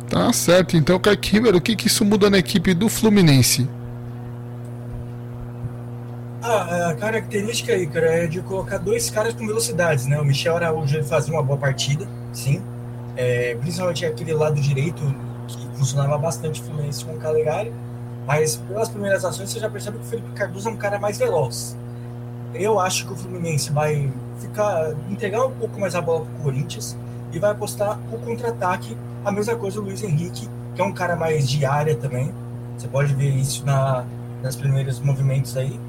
Tá 0.09 0.31
certo, 0.31 0.77
então, 0.77 0.97
Kaique 0.97 1.33
Ribeiro, 1.33 1.57
o 1.57 1.61
que, 1.61 1.75
que 1.75 1.87
isso 1.87 2.05
muda 2.05 2.29
na 2.29 2.37
equipe 2.37 2.73
do 2.73 2.87
Fluminense? 2.87 3.67
Ah, 6.41 6.91
a 6.91 6.95
característica 6.95 7.73
aí, 7.73 7.85
cara, 7.85 8.07
é 8.07 8.27
de 8.27 8.39
colocar 8.39 8.77
dois 8.77 9.09
caras 9.09 9.33
com 9.33 9.45
velocidades, 9.45 10.05
né? 10.05 10.17
O 10.17 10.23
Michel 10.23 10.55
Araújo 10.55 10.95
ele 10.95 11.03
fazia 11.03 11.33
uma 11.33 11.43
boa 11.43 11.59
partida, 11.59 12.07
sim. 12.31 12.61
É, 13.17 13.55
principalmente 13.59 14.05
aquele 14.05 14.33
lado 14.33 14.61
direito, 14.61 15.01
que 15.47 15.67
funcionava 15.77 16.17
bastante 16.17 16.61
Fluminense 16.61 17.03
com 17.03 17.13
o 17.13 17.17
Calegari. 17.17 17.73
Mas 18.25 18.57
pelas 18.57 18.89
primeiras 18.89 19.23
ações 19.23 19.49
você 19.49 19.59
já 19.59 19.69
percebe 19.69 19.97
que 19.97 20.03
o 20.03 20.07
Felipe 20.07 20.29
Cardoso 20.31 20.67
é 20.67 20.71
um 20.71 20.75
cara 20.75 20.99
mais 20.99 21.17
veloz. 21.17 21.77
Eu 22.53 22.79
acho 22.79 23.07
que 23.07 23.13
o 23.13 23.15
Fluminense 23.15 23.71
vai 23.71 24.11
ficar 24.39 24.93
entregar 25.09 25.45
um 25.45 25.51
pouco 25.51 25.79
mais 25.79 25.95
a 25.95 26.01
bola 26.01 26.25
para 26.25 26.39
o 26.39 26.43
Corinthians 26.43 26.97
e 27.31 27.39
vai 27.39 27.51
apostar 27.51 27.99
o 28.11 28.17
contra-ataque 28.19 28.97
a 29.23 29.31
mesma 29.31 29.55
coisa 29.55 29.79
o 29.79 29.83
Luiz 29.83 30.03
Henrique, 30.03 30.47
que 30.75 30.81
é 30.81 30.83
um 30.83 30.91
cara 30.91 31.15
mais 31.15 31.49
de 31.49 31.65
área 31.65 31.95
também. 31.95 32.33
Você 32.77 32.87
pode 32.87 33.13
ver 33.13 33.29
isso 33.29 33.65
na, 33.65 34.05
nas 34.41 34.55
primeiros 34.55 34.99
movimentos 34.99 35.55
aí. 35.57 35.79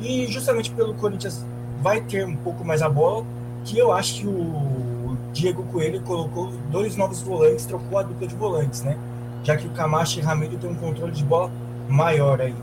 E 0.00 0.26
justamente 0.26 0.70
pelo 0.70 0.94
Corinthians 0.94 1.44
vai 1.82 2.00
ter 2.00 2.26
um 2.26 2.36
pouco 2.36 2.64
mais 2.64 2.82
a 2.82 2.88
bola, 2.88 3.24
que 3.64 3.78
eu 3.78 3.92
acho 3.92 4.20
que 4.20 4.26
o 4.26 4.95
Diego 5.36 5.62
Coelho 5.64 6.00
colocou 6.00 6.50
dois 6.70 6.96
novos 6.96 7.20
volantes, 7.20 7.66
trocou 7.66 7.98
a 7.98 8.02
dupla 8.02 8.26
de 8.26 8.34
volantes, 8.34 8.82
né? 8.82 8.96
Já 9.44 9.54
que 9.56 9.66
o 9.66 9.70
Camacho 9.70 10.18
e 10.18 10.22
Ramiro 10.22 10.56
tem 10.56 10.70
um 10.70 10.74
controle 10.74 11.12
de 11.12 11.22
bola 11.22 11.50
maior 11.88 12.40
aí. 12.40 12.54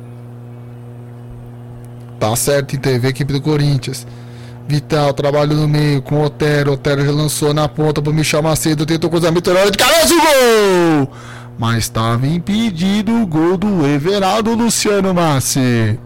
Tá 2.20 2.36
certo, 2.36 2.76
a 2.76 3.08
equipe 3.08 3.32
do 3.32 3.40
Corinthians. 3.40 4.08
Vital, 4.68 5.14
trabalho 5.14 5.56
no 5.56 5.68
meio 5.68 6.02
com 6.02 6.16
o 6.16 6.24
Otero. 6.24 6.74
Otero 6.74 7.06
já 7.06 7.12
lançou 7.12 7.54
na 7.54 7.68
ponta 7.68 8.02
pro 8.02 8.14
Michel 8.14 8.42
Macedo. 8.42 8.86
Tentou 8.86 9.10
cruzamento 9.10 9.54
na 9.54 9.60
hora 9.60 9.72
de 9.72 9.78
cabeça, 9.78 10.16
gol! 10.16 11.12
Mas 11.60 11.80
estava 11.80 12.26
impedido 12.26 13.22
o 13.22 13.28
gol 13.28 13.56
do 13.58 13.86
Everaldo 13.86 14.56
Luciano 14.56 15.14
Massi. 15.14 16.00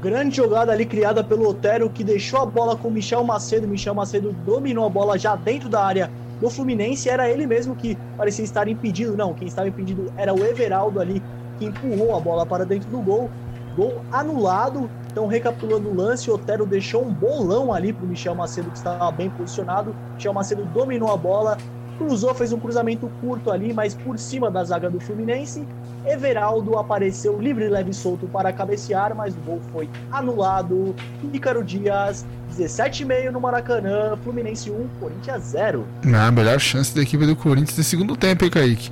Grande 0.00 0.36
jogada 0.36 0.70
ali 0.70 0.86
criada 0.86 1.24
pelo 1.24 1.48
Otero 1.48 1.90
que 1.90 2.04
deixou 2.04 2.40
a 2.40 2.46
bola 2.46 2.76
com 2.76 2.86
o 2.86 2.90
Michel 2.90 3.24
Macedo. 3.24 3.66
Michel 3.66 3.94
Macedo 3.94 4.32
dominou 4.46 4.86
a 4.86 4.88
bola 4.88 5.18
já 5.18 5.34
dentro 5.34 5.68
da 5.68 5.84
área 5.84 6.08
do 6.40 6.48
Fluminense. 6.48 7.08
Era 7.08 7.28
ele 7.28 7.48
mesmo 7.48 7.74
que 7.74 7.98
parecia 8.16 8.44
estar 8.44 8.68
impedido. 8.68 9.16
Não, 9.16 9.34
quem 9.34 9.48
estava 9.48 9.66
impedido 9.66 10.12
era 10.16 10.32
o 10.32 10.44
Everaldo 10.44 11.00
ali 11.00 11.20
que 11.58 11.64
empurrou 11.64 12.16
a 12.16 12.20
bola 12.20 12.46
para 12.46 12.64
dentro 12.64 12.88
do 12.88 13.00
gol. 13.00 13.28
Gol 13.76 14.00
anulado. 14.12 14.88
Então, 15.10 15.26
recapitulando 15.26 15.88
o 15.88 15.94
lance, 15.94 16.30
o 16.30 16.34
Otero 16.34 16.64
deixou 16.64 17.04
um 17.04 17.12
bolão 17.12 17.72
ali 17.72 17.92
para 17.92 18.04
o 18.04 18.08
Michel 18.08 18.36
Macedo, 18.36 18.70
que 18.70 18.76
estava 18.76 19.10
bem 19.10 19.28
posicionado. 19.30 19.96
Michel 20.14 20.32
Macedo 20.32 20.64
dominou 20.66 21.12
a 21.12 21.16
bola, 21.16 21.58
cruzou, 21.96 22.32
fez 22.34 22.52
um 22.52 22.60
cruzamento 22.60 23.10
curto 23.20 23.50
ali, 23.50 23.72
mas 23.72 23.94
por 23.94 24.16
cima 24.16 24.48
da 24.48 24.62
zaga 24.62 24.88
do 24.88 25.00
Fluminense. 25.00 25.66
Everaldo 26.08 26.78
apareceu 26.78 27.38
livre, 27.38 27.68
leve 27.68 27.90
e 27.90 27.94
solto 27.94 28.26
para 28.26 28.52
cabecear, 28.52 29.14
mas 29.14 29.36
o 29.36 29.40
gol 29.40 29.60
foi 29.72 29.88
anulado. 30.10 30.94
Ícaro 31.32 31.62
Dias, 31.62 32.24
17,5 32.56 33.30
no 33.30 33.40
Maracanã, 33.40 34.16
Fluminense 34.24 34.70
1, 34.70 34.88
Corinthians 34.98 35.44
0. 35.44 35.86
Ah, 36.14 36.28
a 36.28 36.30
melhor 36.30 36.58
chance 36.58 36.94
da 36.94 37.02
equipe 37.02 37.26
do 37.26 37.36
Corinthians 37.36 37.76
no 37.76 37.84
segundo 37.84 38.16
tempo, 38.16 38.44
hein, 38.44 38.50
Kaique? 38.50 38.90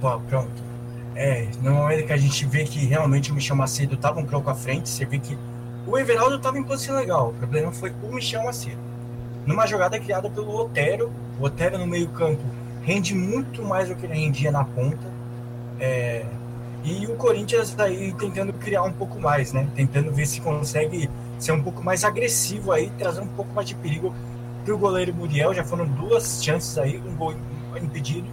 Pô, 0.00 0.18
pronto. 0.28 0.62
É, 1.14 1.48
no 1.62 1.72
momento 1.72 2.06
que 2.06 2.12
a 2.12 2.16
gente 2.16 2.44
vê 2.46 2.64
que 2.64 2.84
realmente 2.86 3.30
o 3.30 3.34
Michel 3.34 3.56
Macedo 3.56 3.94
estava 3.94 4.18
um 4.18 4.26
pouco 4.26 4.50
à 4.50 4.54
frente, 4.54 4.88
você 4.88 5.04
vê 5.04 5.18
que 5.18 5.38
o 5.86 5.96
Everaldo 5.96 6.36
estava 6.36 6.58
em 6.58 6.62
posição 6.62 6.96
legal. 6.96 7.30
O 7.30 7.32
problema 7.34 7.72
foi 7.72 7.92
o 8.02 8.12
Michel 8.12 8.44
Macedo. 8.44 8.78
Numa 9.46 9.66
jogada 9.66 9.98
criada 9.98 10.30
pelo 10.30 10.54
Otero, 10.56 11.12
o 11.38 11.44
Otero 11.44 11.78
no 11.78 11.86
meio-campo 11.86 12.42
rende 12.82 13.14
muito 13.14 13.62
mais 13.62 13.88
do 13.88 13.94
que 13.94 14.06
ele 14.06 14.14
rendia 14.14 14.50
na 14.50 14.64
ponta. 14.64 15.06
É, 15.80 16.24
e 16.84 17.06
o 17.06 17.14
Corinthians 17.14 17.78
aí 17.78 18.12
tentando 18.18 18.52
criar 18.52 18.82
um 18.82 18.92
pouco 18.92 19.20
mais, 19.20 19.52
né? 19.52 19.68
Tentando 19.74 20.12
ver 20.12 20.26
se 20.26 20.40
consegue 20.40 21.08
ser 21.38 21.52
um 21.52 21.62
pouco 21.62 21.82
mais 21.82 22.04
agressivo 22.04 22.72
aí, 22.72 22.90
trazer 22.98 23.20
um 23.20 23.28
pouco 23.28 23.52
mais 23.54 23.68
de 23.68 23.74
perigo 23.74 24.14
para 24.64 24.74
o 24.74 24.78
goleiro 24.78 25.14
Muriel. 25.14 25.54
Já 25.54 25.64
foram 25.64 25.86
duas 25.86 26.42
chances 26.42 26.76
aí, 26.78 27.00
um 27.06 27.14
gol 27.16 27.34
impedido 27.80 28.26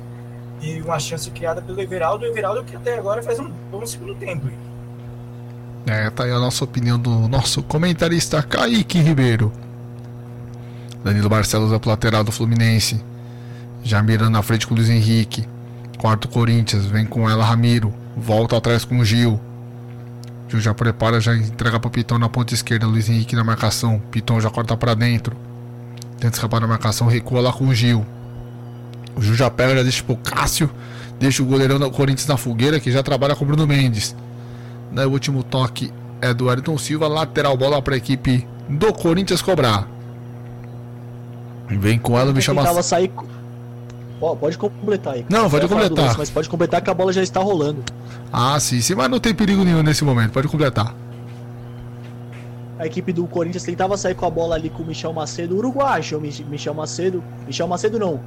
e 0.62 0.82
uma 0.82 1.00
chance 1.00 1.30
criada 1.32 1.62
pelo 1.62 1.80
Everaldo. 1.80 2.26
O 2.26 2.28
Everaldo 2.28 2.64
que 2.64 2.76
até 2.76 2.98
agora 2.98 3.22
faz 3.22 3.40
um 3.40 3.50
bom 3.72 3.86
segundo 3.86 4.16
tempo. 4.16 4.50
É, 5.86 6.10
tá 6.10 6.24
aí 6.24 6.32
a 6.32 6.40
nossa 6.40 6.64
opinião 6.64 7.00
do 7.00 7.28
nosso 7.28 7.64
comentarista 7.64 8.42
Kaique 8.44 9.00
Ribeiro. 9.00 9.52
Danilo 11.04 11.30
Barcelos 11.30 11.72
é 11.72 11.76
o 11.76 11.90
lateral 11.90 12.24
do 12.24 12.32
Fluminense. 12.32 13.04
Já 13.84 14.04
mirando 14.04 14.32
na 14.32 14.42
frente 14.42 14.68
com 14.68 14.74
o 14.74 14.78
Luiz 14.78 14.90
Henrique. 14.90 15.48
Quarto 15.98 16.28
Corinthians, 16.28 16.86
vem 16.86 17.06
com 17.06 17.30
ela 17.30 17.46
Ramiro. 17.46 17.94
Volta 18.16 18.58
atrás 18.58 18.84
com 18.84 19.00
o 19.00 19.06
Gil. 19.06 19.40
Gil 20.50 20.60
já 20.60 20.74
prepara, 20.74 21.22
já 21.22 21.36
entrega 21.36 21.80
pro 21.80 21.90
Pitão 21.90 22.18
na 22.18 22.28
ponta 22.28 22.54
esquerda. 22.54 22.86
Luiz 22.86 23.10
Henrique 23.10 23.36
na 23.36 23.44
marcação. 23.44 24.02
Pitão 24.12 24.42
já 24.42 24.50
corta 24.50 24.76
para 24.76 24.94
dentro. 24.94 25.36
Tenta 26.20 26.36
escapar 26.36 26.60
na 26.60 26.68
marcação, 26.68 27.08
recua 27.08 27.40
lá 27.40 27.54
com 27.54 27.68
o 27.68 27.74
Gil. 27.74 28.06
O 29.16 29.22
Gil 29.22 29.36
já 29.36 29.50
pega, 29.50 29.76
já 29.76 29.84
deixa 29.84 30.04
pro 30.04 30.18
Cássio. 30.18 30.70
Deixa 31.18 31.42
o 31.42 31.46
goleirão 31.46 31.80
do 31.80 31.90
Corinthians 31.92 32.28
na 32.28 32.38
fogueira, 32.38 32.80
que 32.80 32.92
já 32.92 33.04
trabalha 33.04 33.36
com 33.36 33.44
o 33.44 33.48
Bruno 33.48 33.66
Mendes. 33.66 34.16
Daí 34.92 35.06
o 35.06 35.12
último 35.12 35.44
toque 35.44 35.94
é 36.22 36.34
do 36.34 36.50
Ayrton 36.50 36.78
Silva. 36.78 37.08
Lateral 37.08 37.56
bola 37.56 37.82
para 37.82 37.94
a 37.94 37.98
equipe 37.98 38.46
do 38.68 38.94
Corinthians 38.94 39.42
cobrar. 39.42 39.99
Vem 41.70 42.00
com 42.00 42.18
ela, 42.18 42.34
me 42.34 42.42
chama. 42.42 42.62
Tentava 42.62 42.82
sair... 42.82 43.12
Pode 44.20 44.58
completar 44.58 45.14
aí. 45.14 45.26
Não, 45.30 45.50
pode 45.50 45.66
completar. 45.68 46.06
Lance, 46.06 46.18
mas 46.18 46.30
pode 46.30 46.50
completar 46.50 46.82
que 46.82 46.90
a 46.90 46.94
bola 46.94 47.14
já 47.14 47.24
está 47.24 47.40
rolando. 47.40 47.84
Ah, 48.34 48.60
sim, 48.60 48.82
sim, 48.82 48.94
mas 48.94 49.10
não 49.10 49.18
tem 49.18 49.34
perigo 49.34 49.64
nenhum 49.64 49.82
nesse 49.82 50.04
momento. 50.04 50.32
Pode 50.32 50.50
completar. 50.50 50.94
A 52.78 52.86
equipe 52.86 53.14
do 53.14 53.26
Corinthians 53.28 53.64
tentava 53.64 53.96
sair 53.98 54.16
com 54.16 54.26
a 54.26 54.30
bola 54.30 54.56
ali 54.56 54.70
com 54.70 54.84
o 54.84 54.86
Michel 54.86 55.14
Macedo, 55.14 55.58
uruguai, 55.58 56.02
Michel 56.50 56.74
Macedo. 56.74 57.24
Michel 57.48 57.68
Macedo 57.68 57.98
não. 57.98 58.20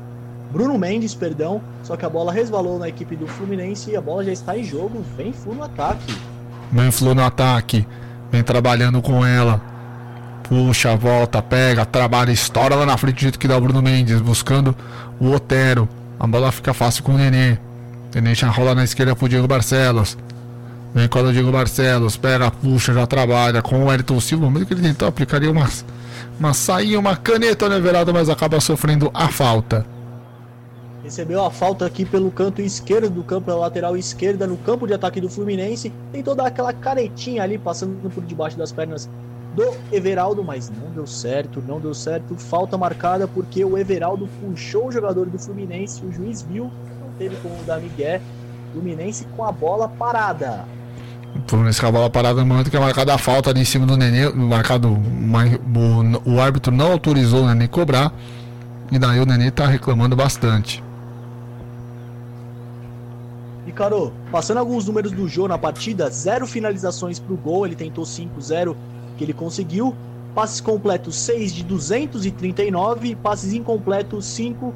Bruno 0.51 0.78
Mendes, 0.78 1.14
perdão. 1.14 1.60
Só 1.82 1.97
que 1.97 2.06
a 2.06 2.09
bola 2.09 2.32
resvalou 2.32 2.78
na 2.78 2.89
equipe 2.89 3.14
do 3.14 3.27
Fluminense 3.27 3.90
e 3.90 3.97
a 3.97 4.01
bola 4.01 4.24
já 4.24 4.32
está 4.32 4.56
em 4.56 4.64
jogo. 4.64 5.05
Vem 5.16 5.32
Flu 5.32 5.55
no 5.55 5.64
ataque. 5.64 6.16
Vem 6.70 6.90
Flu 6.90 7.14
no 7.14 7.23
ataque. 7.23 7.86
Vem 8.31 8.43
trabalhando 8.43 9.02
com 9.02 9.24
ela. 9.24 9.72
Puxa, 10.53 10.95
volta, 10.95 11.41
pega, 11.41 11.87
trabalha, 11.87 12.31
estoura 12.31 12.74
lá 12.74 12.85
na 12.85 12.99
frente 12.99 13.15
do 13.15 13.20
jeito 13.20 13.39
que 13.39 13.49
dá 13.49 13.57
o 13.57 13.61
Bruno 13.62 13.81
Mendes, 13.81 14.20
buscando 14.20 14.77
o 15.19 15.31
Otero. 15.31 15.89
A 16.20 16.27
bola 16.27 16.53
fica 16.53 16.74
fácil 16.74 17.03
com 17.03 17.12
o 17.12 17.16
Nenê. 17.16 17.57
Nenê 18.15 18.35
já 18.35 18.51
rola 18.51 18.74
na 18.74 18.85
esquerda 18.85 19.16
pro 19.16 19.31
Diego 19.31 19.49
Barcelos. 19.49 20.15
Vem 20.95 21.09
com 21.09 21.20
o 21.20 21.33
Diego 21.33 21.51
Barcelos, 21.51 22.19
pega, 22.19 22.51
puxa, 22.51 22.93
já 22.93 23.07
trabalha 23.07 23.62
com 23.62 23.83
o 23.83 23.89
Ayrton 23.89 24.20
Silva. 24.20 24.51
Mesmo 24.51 24.66
que 24.66 24.74
ele 24.74 24.83
tentou 24.83 25.09
aplicaria 25.09 25.51
uma, 25.51 25.66
uma 26.39 26.53
sainha, 26.53 27.01
uma 27.01 27.16
caneta 27.16 27.66
no 27.66 27.77
Everaldo, 27.77 28.12
mas 28.12 28.29
acaba 28.29 28.61
sofrendo 28.61 29.11
a 29.15 29.29
falta. 29.29 29.87
Recebeu 31.03 31.43
a 31.43 31.51
falta 31.51 31.87
aqui 31.87 32.05
pelo 32.05 32.31
canto 32.31 32.61
esquerdo 32.61 33.09
do 33.09 33.24
campo, 33.24 33.47
pela 33.47 33.61
lateral 33.61 33.97
esquerda, 33.97 34.47
no 34.47 34.59
campo 34.59 34.87
de 34.87 34.93
ataque 34.93 35.19
do 35.19 35.31
Fluminense. 35.31 35.91
Tentou 36.12 36.35
dar 36.35 36.49
aquela 36.49 36.74
canetinha 36.74 37.43
ali, 37.43 37.57
passando 37.57 38.11
por 38.11 38.23
debaixo 38.23 38.59
das 38.59 38.70
pernas 38.70 39.09
do 39.55 39.74
Everaldo, 39.91 40.43
mas 40.43 40.70
não 40.70 40.91
deu 40.91 41.07
certo, 41.07 41.62
não 41.66 41.79
deu 41.79 41.95
certo. 41.95 42.37
Falta 42.37 42.79
marcada 42.79 43.29
porque 43.29 43.65
o 43.65 43.77
Everaldo 43.77 44.29
puxou 44.41 44.89
o 44.89 44.93
jogador 44.93 45.27
do 45.27 45.39
Fluminense, 45.39 46.05
o 46.05 46.12
juiz 46.12 46.43
viu, 46.43 46.70
não 47.01 47.11
teve 47.19 47.37
como 47.37 47.62
dar 47.65 47.81
Miguel. 47.81 48.20
Fluminense 48.73 49.27
com 49.37 49.45
a 49.45 49.53
bola 49.53 49.87
parada. 49.87 50.65
O 51.37 51.49
Fluminense 51.49 51.81
com 51.81 51.87
a 51.87 51.93
bola 51.93 52.11
parada 52.11 52.41
no 52.41 52.47
momento 52.47 52.70
que 52.70 52.77
é 52.77 52.81
marcada 52.81 53.15
a 53.15 53.19
falta 53.19 53.51
ali 53.51 53.61
em 53.61 53.65
cima 53.65 53.85
do 53.85 53.97
Nenê, 53.97 54.31
marcado, 54.31 54.89
o, 54.89 56.31
o 56.31 56.41
árbitro 56.41 56.73
não 56.73 56.93
autorizou 56.93 57.45
o 57.45 57.47
Nenê 57.47 57.69
cobrar, 57.69 58.12
e 58.91 58.99
daí 58.99 59.20
o 59.20 59.27
Nenê 59.27 59.51
tá 59.51 59.66
reclamando 59.66 60.16
bastante. 60.16 60.83
E 63.66 63.73
Caro, 63.73 64.12
passando 64.31 64.59
alguns 64.59 64.87
números 64.87 65.12
do 65.12 65.29
Jô 65.29 65.47
na 65.47 65.57
partida, 65.57 66.11
zero 66.11 66.47
finalizações 66.47 67.19
pro 67.19 67.37
gol, 67.37 67.66
ele 67.66 67.77
tentou 67.77 68.05
5-0 68.05 68.74
que 69.23 69.24
ele 69.24 69.32
conseguiu. 69.32 69.94
Passes 70.35 70.61
completos 70.61 71.15
6 71.16 71.53
de 71.53 71.62
239, 71.62 73.15
passes 73.16 73.53
incompletos 73.53 74.24
5 74.27 74.74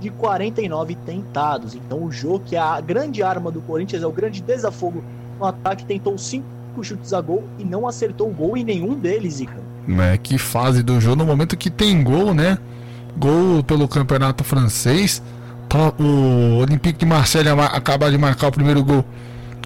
de 0.00 0.10
49 0.10 0.94
tentados. 1.06 1.74
Então 1.74 2.02
o 2.02 2.10
jogo 2.10 2.40
que 2.40 2.56
é 2.56 2.58
a 2.58 2.80
grande 2.80 3.22
arma 3.22 3.50
do 3.50 3.60
Corinthians, 3.60 4.02
é 4.02 4.06
o 4.06 4.12
grande 4.12 4.42
desafogo 4.42 5.04
no 5.38 5.46
ataque, 5.46 5.84
tentou 5.84 6.16
5 6.16 6.44
chutes 6.82 7.12
a 7.12 7.20
gol 7.20 7.44
e 7.58 7.64
não 7.64 7.86
acertou 7.86 8.28
o 8.28 8.32
gol 8.32 8.56
em 8.56 8.64
nenhum 8.64 8.94
deles, 8.94 9.40
Ica. 9.40 9.62
É, 10.00 10.16
que 10.16 10.38
fase 10.38 10.82
do 10.82 11.00
jogo, 11.00 11.16
no 11.16 11.26
momento 11.26 11.56
que 11.56 11.70
tem 11.70 12.02
gol, 12.02 12.34
né? 12.34 12.58
Gol 13.16 13.62
pelo 13.62 13.86
campeonato 13.86 14.42
francês. 14.42 15.22
Tá, 15.68 15.92
o 15.98 16.58
Olympique 16.60 16.98
de 16.98 17.06
Marseille 17.06 17.48
acaba 17.48 18.10
de 18.10 18.18
marcar 18.18 18.48
o 18.48 18.52
primeiro 18.52 18.82
gol 18.82 19.04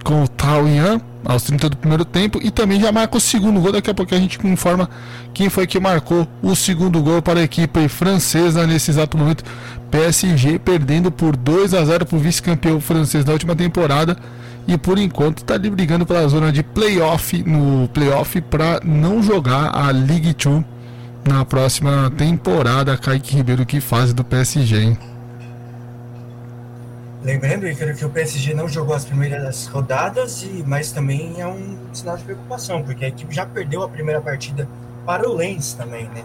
com 0.03 0.23
o 0.23 0.27
Tauian 0.27 1.01
aos 1.23 1.43
30 1.43 1.69
do 1.69 1.77
primeiro 1.77 2.05
tempo 2.05 2.39
e 2.41 2.49
também 2.49 2.79
já 2.79 2.91
marca 2.91 3.17
o 3.17 3.19
segundo 3.19 3.59
gol. 3.59 3.71
Daqui 3.71 3.89
a 3.89 3.93
pouco 3.93 4.13
a 4.13 4.17
gente 4.17 4.39
informa 4.47 4.89
quem 5.33 5.49
foi 5.49 5.67
que 5.67 5.79
marcou 5.79 6.27
o 6.41 6.55
segundo 6.55 7.01
gol 7.01 7.21
para 7.21 7.39
a 7.39 7.43
equipe 7.43 7.87
francesa 7.87 8.65
nesse 8.65 8.91
exato 8.91 9.17
momento. 9.17 9.43
PSG 9.91 10.59
perdendo 10.59 11.11
por 11.11 11.35
2 11.35 11.73
a 11.73 11.83
0 11.83 12.05
para 12.05 12.15
o 12.15 12.19
vice-campeão 12.19 12.79
francês 12.79 13.25
da 13.25 13.33
última 13.33 13.55
temporada 13.55 14.17
e 14.67 14.77
por 14.77 14.99
enquanto 14.99 15.39
está 15.39 15.55
ali 15.55 15.69
brigando 15.69 16.05
pela 16.05 16.27
zona 16.27 16.51
de 16.51 16.61
playoff 16.61 17.41
no 17.43 17.87
playoff 17.89 18.39
para 18.41 18.79
não 18.83 19.21
jogar 19.23 19.75
a 19.75 19.91
Ligue 19.91 20.33
2 20.33 20.63
na 21.27 21.43
próxima 21.43 22.11
temporada. 22.15 22.95
Kaique 22.97 23.35
Ribeiro 23.35 23.65
que 23.65 23.81
fase 23.81 24.13
do 24.13 24.23
PSG, 24.23 24.81
hein? 24.81 24.97
Lembrando, 27.21 27.67
Icaro, 27.67 27.93
que 27.93 28.05
o 28.05 28.09
PSG 28.09 28.53
não 28.53 28.67
jogou 28.67 28.95
as 28.95 29.03
primeiras 29.03 29.67
rodadas, 29.67 30.41
e, 30.43 30.63
mas 30.65 30.91
também 30.91 31.41
é 31.41 31.45
um 31.45 31.77
sinal 31.91 32.15
de 32.15 32.23
preocupação, 32.23 32.81
porque 32.81 33.03
a 33.03 33.07
equipe 33.09 33.33
já 33.35 33.45
perdeu 33.45 33.83
a 33.83 33.89
primeira 33.89 34.21
partida 34.21 34.67
para 35.05 35.29
o 35.29 35.33
Lens 35.33 35.73
também, 35.73 36.05
né? 36.05 36.23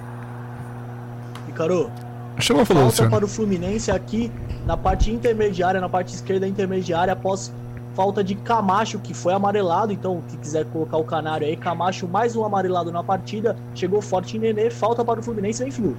Icaro, 1.49 1.91
Chama 2.39 2.65
falou, 2.65 2.91
falta 2.91 3.11
para 3.11 3.25
o 3.25 3.29
Fluminense 3.29 3.91
aqui 3.91 4.31
na 4.65 4.77
parte 4.77 5.11
intermediária, 5.11 5.81
na 5.81 5.89
parte 5.89 6.15
esquerda 6.15 6.47
intermediária, 6.47 7.13
após 7.13 7.53
falta 7.95 8.23
de 8.23 8.37
Camacho, 8.37 8.99
que 9.01 9.15
foi 9.15 9.33
amarelado. 9.33 9.93
Então, 9.93 10.23
se 10.29 10.37
quiser 10.37 10.65
colocar 10.67 10.97
o 10.97 11.05
canário 11.05 11.47
aí, 11.47 11.57
Camacho 11.57 12.07
mais 12.07 12.37
um 12.37 12.45
amarelado 12.45 12.93
na 12.93 13.03
partida. 13.03 13.57
Chegou 13.75 14.01
forte 14.01 14.37
em 14.37 14.41
Nenê, 14.41 14.71
falta 14.71 15.05
para 15.05 15.19
o 15.21 15.23
Fluminense, 15.23 15.63
vem 15.63 15.73
Flu. 15.73 15.97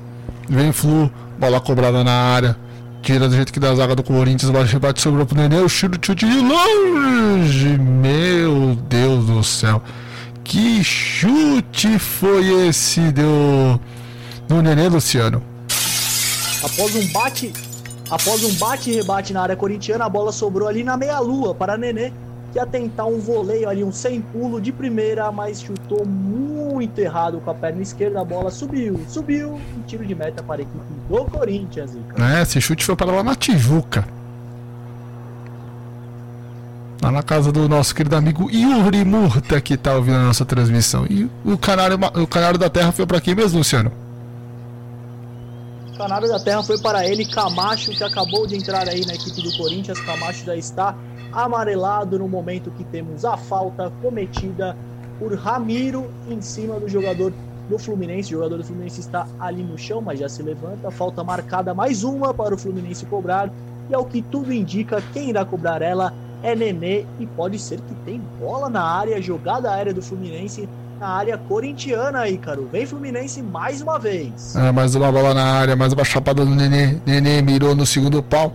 Vem 0.49 0.71
Flu, 0.71 1.11
bola 1.37 1.59
cobrada 1.59 2.03
na 2.03 2.11
área 2.11 2.64
tira 3.05 3.29
do 3.29 3.35
jeito 3.35 3.53
que 3.53 3.59
dá 3.59 3.69
a 3.69 3.75
zaga 3.75 3.95
do 3.95 4.01
Corinthians, 4.01 4.51
bate, 4.51 4.79
bate 4.79 4.99
sobre 4.99 5.21
o 5.21 5.27
Nenê, 5.35 5.57
o 5.57 5.69
chute 5.69 6.15
de 6.15 6.25
longe. 6.25 7.77
Meu 7.77 8.75
Deus 8.89 9.25
do 9.27 9.43
céu. 9.43 9.79
Que 10.43 10.83
chute 10.83 11.99
foi 11.99 12.67
esse 12.67 13.11
do, 13.11 13.79
do 14.47 14.59
Nenê, 14.59 14.89
Luciano? 14.89 15.43
Após 16.63 16.95
um 16.95 17.07
bate, 17.11 17.53
após 18.09 18.43
um 18.43 18.53
bate 18.55 18.89
e 18.89 18.95
rebate 18.95 19.33
na 19.33 19.43
área 19.43 19.55
corintiana, 19.55 20.05
a 20.05 20.09
bola 20.09 20.31
sobrou 20.31 20.67
ali 20.67 20.83
na 20.83 20.97
meia-lua 20.97 21.53
para 21.53 21.77
Nenê 21.77 22.11
que 22.55 22.59
ia 22.59 22.65
tentar 22.65 23.03
um 23.05 23.19
voleio 23.19 23.67
ali, 23.67 23.83
um 23.83 23.91
sem 23.91 24.21
pulo 24.21 24.61
de 24.61 24.71
primeira, 24.71 25.29
mas 25.29 25.61
chutou 25.61 26.05
muito 26.05 26.97
errado 26.99 27.41
com 27.41 27.51
a 27.51 27.53
perna 27.53 27.81
esquerda, 27.81 28.21
a 28.21 28.23
bola 28.23 28.49
subiu, 28.49 28.97
subiu, 29.09 29.59
um 29.77 29.81
tiro 29.81 30.05
de 30.05 30.15
meta 30.15 30.41
para 30.41 30.61
a 30.61 30.63
equipe 30.63 30.85
do 31.09 31.25
Corinthians. 31.25 31.91
É, 32.17 32.41
esse 32.41 32.61
chute 32.61 32.85
foi 32.85 32.95
para 32.95 33.11
lá 33.11 33.21
na 33.21 33.35
Tijuca. 33.35 34.07
Lá 37.01 37.11
na 37.11 37.21
casa 37.21 37.51
do 37.51 37.67
nosso 37.67 37.93
querido 37.93 38.15
amigo 38.15 38.49
Yuri 38.49 39.03
Murta, 39.03 39.59
que 39.59 39.75
tá 39.75 39.93
ouvindo 39.93 40.15
a 40.15 40.23
nossa 40.23 40.45
transmissão. 40.45 41.05
E 41.09 41.29
o 41.43 41.57
canário, 41.57 41.99
o 42.15 42.25
canário 42.25 42.57
da 42.57 42.69
terra 42.69 42.93
foi 42.93 43.05
para 43.05 43.19
quem 43.19 43.35
mesmo, 43.35 43.57
Luciano? 43.57 43.91
O 45.93 45.97
canário 45.97 46.29
da 46.29 46.39
terra 46.39 46.63
foi 46.63 46.77
para 46.79 47.05
ele, 47.05 47.25
Camacho, 47.25 47.91
que 47.91 48.03
acabou 48.03 48.47
de 48.47 48.55
entrar 48.55 48.87
aí 48.87 49.05
na 49.05 49.13
equipe 49.13 49.41
do 49.41 49.57
Corinthians. 49.57 49.99
Camacho 49.99 50.45
já 50.45 50.55
está 50.55 50.95
amarelado 51.35 52.17
no 52.17 52.27
momento 52.27 52.71
que 52.71 52.83
temos 52.85 53.25
a 53.25 53.35
falta 53.35 53.91
cometida 54.01 54.75
por 55.19 55.33
Ramiro 55.35 56.09
em 56.29 56.41
cima 56.41 56.79
do 56.79 56.87
jogador 56.87 57.33
do 57.69 57.77
Fluminense. 57.77 58.33
O 58.33 58.37
jogador 58.37 58.57
do 58.57 58.63
Fluminense 58.63 59.01
está 59.01 59.27
ali 59.39 59.61
no 59.61 59.77
chão, 59.77 60.01
mas 60.01 60.19
já 60.19 60.29
se 60.29 60.41
levanta. 60.41 60.89
Falta 60.89 61.23
marcada 61.23 61.73
mais 61.73 62.03
uma 62.03 62.33
para 62.33 62.55
o 62.55 62.57
Fluminense 62.57 63.05
cobrar. 63.05 63.49
E 63.89 63.93
ao 63.93 64.05
que 64.05 64.21
tudo 64.21 64.53
indica, 64.53 65.03
quem 65.13 65.29
irá 65.29 65.43
cobrar 65.43 65.81
ela 65.81 66.13
é 66.41 66.55
Nenê. 66.55 67.05
E 67.19 67.25
pode 67.25 67.59
ser 67.59 67.79
que 67.81 67.93
tem 68.05 68.21
bola 68.39 68.69
na 68.69 68.83
área, 68.83 69.21
jogada 69.21 69.71
aérea 69.71 69.93
do 69.93 70.01
Fluminense 70.01 70.69
na 70.99 71.07
área 71.07 71.37
corintiana 71.37 72.19
aí, 72.19 72.37
cara. 72.37 72.61
Vem 72.71 72.85
Fluminense 72.85 73.41
mais 73.41 73.81
uma 73.81 73.99
vez. 73.99 74.55
É, 74.55 74.71
mais 74.71 74.95
uma 74.95 75.11
bola 75.11 75.33
na 75.33 75.43
área, 75.43 75.75
mais 75.75 75.91
uma 75.91 76.05
chapada 76.05 76.45
do 76.45 76.55
Nenê. 76.55 76.97
Nenê 77.05 77.41
mirou 77.41 77.75
no 77.75 77.85
segundo 77.85 78.23
pau 78.23 78.53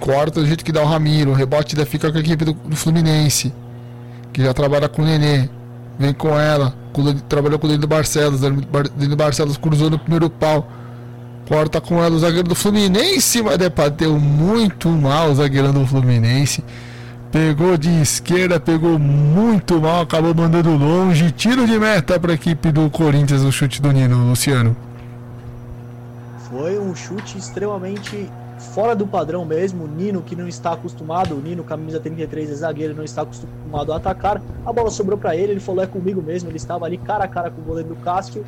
corta 0.00 0.40
do 0.40 0.46
jeito 0.46 0.64
que 0.64 0.72
dá 0.72 0.82
o 0.82 0.86
Ramiro. 0.86 1.30
O 1.30 1.34
rebote 1.34 1.74
ainda 1.74 1.86
fica 1.86 2.10
com 2.10 2.18
a 2.18 2.20
equipe 2.20 2.44
do, 2.44 2.52
do 2.52 2.76
Fluminense, 2.76 3.52
que 4.32 4.42
já 4.42 4.52
trabalha 4.52 4.88
com 4.88 5.02
o 5.02 5.04
Nenê. 5.04 5.48
Vem 5.98 6.12
com 6.12 6.38
ela. 6.38 6.74
Com, 6.92 7.12
trabalhou 7.28 7.58
com 7.58 7.66
o 7.66 7.70
Danilo 7.70 7.88
Barcelos. 7.88 8.40
Danilo 8.40 9.16
Barcelos 9.16 9.56
cruzou 9.56 9.90
no 9.90 9.98
primeiro 9.98 10.28
pau. 10.28 10.68
Corta 11.48 11.80
com 11.80 12.02
ela 12.02 12.14
o 12.14 12.18
zagueiro 12.18 12.48
do 12.48 12.54
Fluminense, 12.54 13.42
mas 13.42 13.58
bateu 13.68 14.18
muito 14.18 14.88
mal 14.88 15.30
o 15.30 15.34
zagueirão 15.34 15.72
do 15.72 15.86
Fluminense. 15.86 16.64
Pegou 17.30 17.76
de 17.76 17.90
esquerda, 18.00 18.60
pegou 18.60 18.98
muito 18.98 19.80
mal, 19.80 20.02
acabou 20.02 20.34
mandando 20.34 20.70
longe. 20.76 21.32
Tiro 21.32 21.66
de 21.66 21.78
meta 21.78 22.18
para 22.18 22.32
a 22.32 22.34
equipe 22.34 22.70
do 22.70 22.88
Corinthians, 22.88 23.42
o 23.42 23.52
chute 23.52 23.82
do 23.82 23.92
Nino, 23.92 24.28
Luciano. 24.28 24.76
Foi 26.48 26.78
um 26.78 26.94
chute 26.94 27.36
extremamente 27.36 28.30
fora 28.64 28.96
do 28.96 29.06
padrão 29.06 29.44
mesmo. 29.44 29.84
O 29.84 29.88
Nino, 29.88 30.22
que 30.22 30.34
não 30.34 30.48
está 30.48 30.72
acostumado, 30.72 31.34
o 31.34 31.40
Nino, 31.40 31.62
camisa 31.62 32.00
33, 32.00 32.50
é 32.50 32.54
zagueiro, 32.54 32.94
não 32.94 33.04
está 33.04 33.22
acostumado 33.22 33.92
a 33.92 33.96
atacar. 33.96 34.40
A 34.64 34.72
bola 34.72 34.90
sobrou 34.90 35.18
para 35.18 35.36
ele, 35.36 35.52
ele 35.52 35.60
falou: 35.60 35.84
é 35.84 35.86
comigo 35.86 36.22
mesmo. 36.22 36.48
Ele 36.48 36.56
estava 36.56 36.86
ali 36.86 36.98
cara 36.98 37.24
a 37.24 37.28
cara 37.28 37.50
com 37.50 37.60
o 37.60 37.64
goleiro 37.64 37.90
do 37.90 37.96
Cássio, 37.96 38.44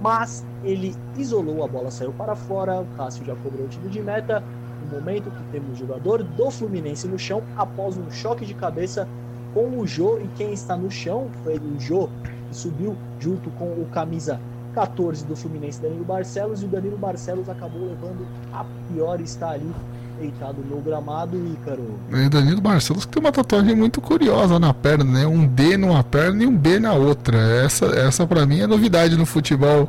mas 0.00 0.44
ele 0.64 0.94
isolou 1.16 1.64
a 1.64 1.68
bola, 1.68 1.90
saiu 1.90 2.12
para 2.12 2.34
fora. 2.34 2.80
O 2.80 2.86
Cássio 2.96 3.24
já 3.24 3.34
cobrou 3.36 3.66
o 3.66 3.68
tiro 3.68 3.88
de 3.88 4.00
meta. 4.00 4.42
No 4.84 4.98
momento 4.98 5.30
que 5.30 5.42
temos 5.50 5.72
o 5.72 5.74
jogador 5.74 6.22
do 6.22 6.50
Fluminense 6.50 7.08
no 7.08 7.18
chão, 7.18 7.42
após 7.56 7.96
um 7.96 8.10
choque 8.10 8.44
de 8.44 8.52
cabeça 8.52 9.08
com 9.54 9.78
o 9.78 9.86
Jô, 9.86 10.18
e 10.18 10.28
quem 10.36 10.52
está 10.52 10.76
no 10.76 10.90
chão 10.90 11.28
foi 11.42 11.56
o 11.56 11.80
Jô, 11.80 12.08
que 12.48 12.56
subiu 12.56 12.94
junto 13.18 13.50
com 13.52 13.64
o 13.64 13.88
camisa 13.90 14.38
14 14.74 15.24
do 15.24 15.36
Fluminense, 15.36 15.80
Danilo 15.80 16.04
Barcelos, 16.04 16.62
e 16.62 16.64
o 16.64 16.68
Danilo 16.68 16.98
Barcelos 16.98 17.48
acabou 17.48 17.86
levando 17.86 18.26
a 18.52 18.64
pior 18.92 19.20
está 19.20 19.50
ali 19.50 19.72
deitado 20.18 20.62
no 20.68 20.80
gramado, 20.80 21.36
Ícaro. 21.52 21.98
É, 22.12 22.28
Danilo 22.28 22.60
Barcelos 22.60 23.04
que 23.04 23.12
tem 23.12 23.22
uma 23.22 23.32
tatuagem 23.32 23.74
muito 23.74 24.00
curiosa 24.00 24.58
na 24.58 24.72
perna, 24.72 25.04
né? 25.04 25.26
Um 25.26 25.46
D 25.46 25.76
numa 25.76 26.02
perna 26.02 26.44
e 26.44 26.46
um 26.46 26.56
B 26.56 26.78
na 26.78 26.92
outra. 26.92 27.38
Essa, 27.38 27.86
essa 27.86 28.26
para 28.26 28.46
mim 28.46 28.60
é 28.60 28.66
novidade 28.66 29.16
no 29.16 29.26
futebol 29.26 29.88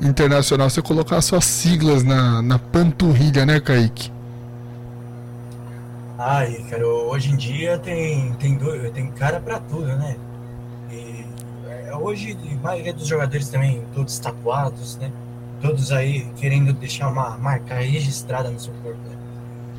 internacional. 0.00 0.68
Você 0.68 0.82
colocar 0.82 1.20
suas 1.20 1.44
siglas 1.44 2.02
na, 2.02 2.42
na 2.42 2.58
panturrilha, 2.58 3.44
né, 3.44 3.60
Kaique? 3.60 4.10
Ai, 6.18 6.64
cara, 6.70 6.86
hoje 6.86 7.32
em 7.32 7.36
dia 7.36 7.78
tem, 7.78 8.32
tem, 8.34 8.58
tem 8.94 9.10
cara 9.10 9.40
para 9.40 9.58
tudo, 9.58 9.86
né? 9.86 10.16
Hoje 11.96 12.36
a 12.50 12.62
maioria 12.62 12.92
dos 12.92 13.06
jogadores 13.06 13.48
também, 13.48 13.82
todos 13.94 14.18
tatuados, 14.18 14.96
né? 14.96 15.10
Todos 15.60 15.92
aí 15.92 16.26
querendo 16.36 16.72
deixar 16.72 17.08
uma 17.08 17.36
marca 17.38 17.74
registrada 17.74 18.50
no 18.50 18.58
seu 18.58 18.72
corpo, 18.82 19.00
né? 19.08 19.16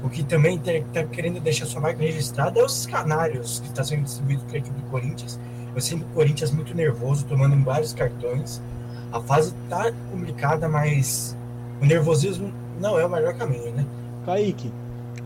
O 0.03 0.09
que 0.09 0.23
também 0.23 0.55
está 0.55 1.03
querendo 1.05 1.39
deixar 1.39 1.65
sua 1.65 1.81
marca 1.81 2.01
registrada 2.01 2.59
é 2.59 2.63
os 2.63 2.85
canários 2.85 3.59
que 3.59 3.67
está 3.67 3.83
sendo 3.83 4.03
distribuído 4.03 4.43
para 4.45 4.55
a 4.55 4.59
equipe 4.59 4.79
do 4.79 4.89
Corinthians. 4.89 5.39
Eu 5.73 5.81
sinto 5.81 6.03
o 6.03 6.09
Corinthians 6.09 6.51
muito 6.51 6.75
nervoso, 6.75 7.25
tomando 7.25 7.61
vários 7.63 7.93
cartões. 7.93 8.61
A 9.11 9.21
fase 9.21 9.53
está 9.63 9.91
complicada, 10.11 10.67
mas 10.67 11.37
o 11.81 11.85
nervosismo 11.85 12.51
não 12.79 12.99
é 12.99 13.05
o 13.05 13.09
melhor 13.09 13.33
caminho, 13.35 13.71
né? 13.71 13.85
Kaique, 14.25 14.71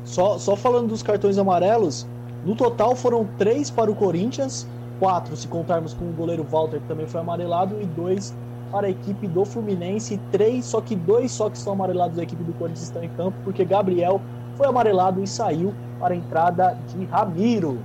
só, 0.03 0.37
só 0.37 0.55
falando 0.55 0.89
dos 0.89 1.03
cartões 1.03 1.37
amarelos, 1.37 2.07
no 2.45 2.55
total 2.55 2.95
foram 2.95 3.27
três 3.37 3.69
para 3.69 3.91
o 3.91 3.95
Corinthians, 3.95 4.67
quatro 4.99 5.35
se 5.35 5.47
contarmos 5.47 5.93
com 5.93 6.05
o 6.05 6.11
goleiro 6.13 6.43
Walter, 6.43 6.79
que 6.79 6.87
também 6.87 7.07
foi 7.07 7.21
amarelado, 7.21 7.81
e 7.81 7.85
dois 7.85 8.33
para 8.71 8.87
a 8.87 8.89
equipe 8.89 9.27
do 9.27 9.45
Fluminense, 9.45 10.19
três, 10.31 10.65
só 10.65 10.81
que 10.81 10.95
dois 10.95 11.31
só 11.31 11.49
que 11.49 11.57
são 11.57 11.73
amarelados 11.73 12.17
da 12.17 12.23
equipe 12.23 12.43
do 12.43 12.53
Corinthians 12.53 12.83
estão 12.83 13.03
em 13.03 13.09
campo, 13.09 13.37
porque 13.43 13.63
Gabriel 13.63 14.21
foi 14.55 14.67
amarelado 14.67 15.23
e 15.23 15.27
saiu 15.27 15.73
para 15.99 16.13
a 16.13 16.17
entrada 16.17 16.77
de 16.87 17.05
Ramiro. 17.05 17.79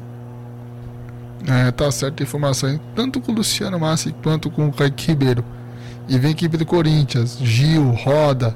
É, 1.49 1.71
tá 1.71 1.91
certa 1.91 2.23
a 2.23 2.25
informação, 2.25 2.79
tanto 2.95 3.21
com 3.21 3.33
o 3.33 3.35
Luciano 3.35 3.79
Massi 3.79 4.15
quanto 4.23 4.51
com 4.51 4.69
o 4.69 4.73
Kaique 4.73 5.09
Ribeiro. 5.09 5.45
E 6.09 6.19
vem 6.19 6.29
a 6.29 6.33
equipe 6.33 6.57
do 6.57 6.67
Corinthians, 6.67 7.39
Gil, 7.41 7.91
Roda, 7.93 8.55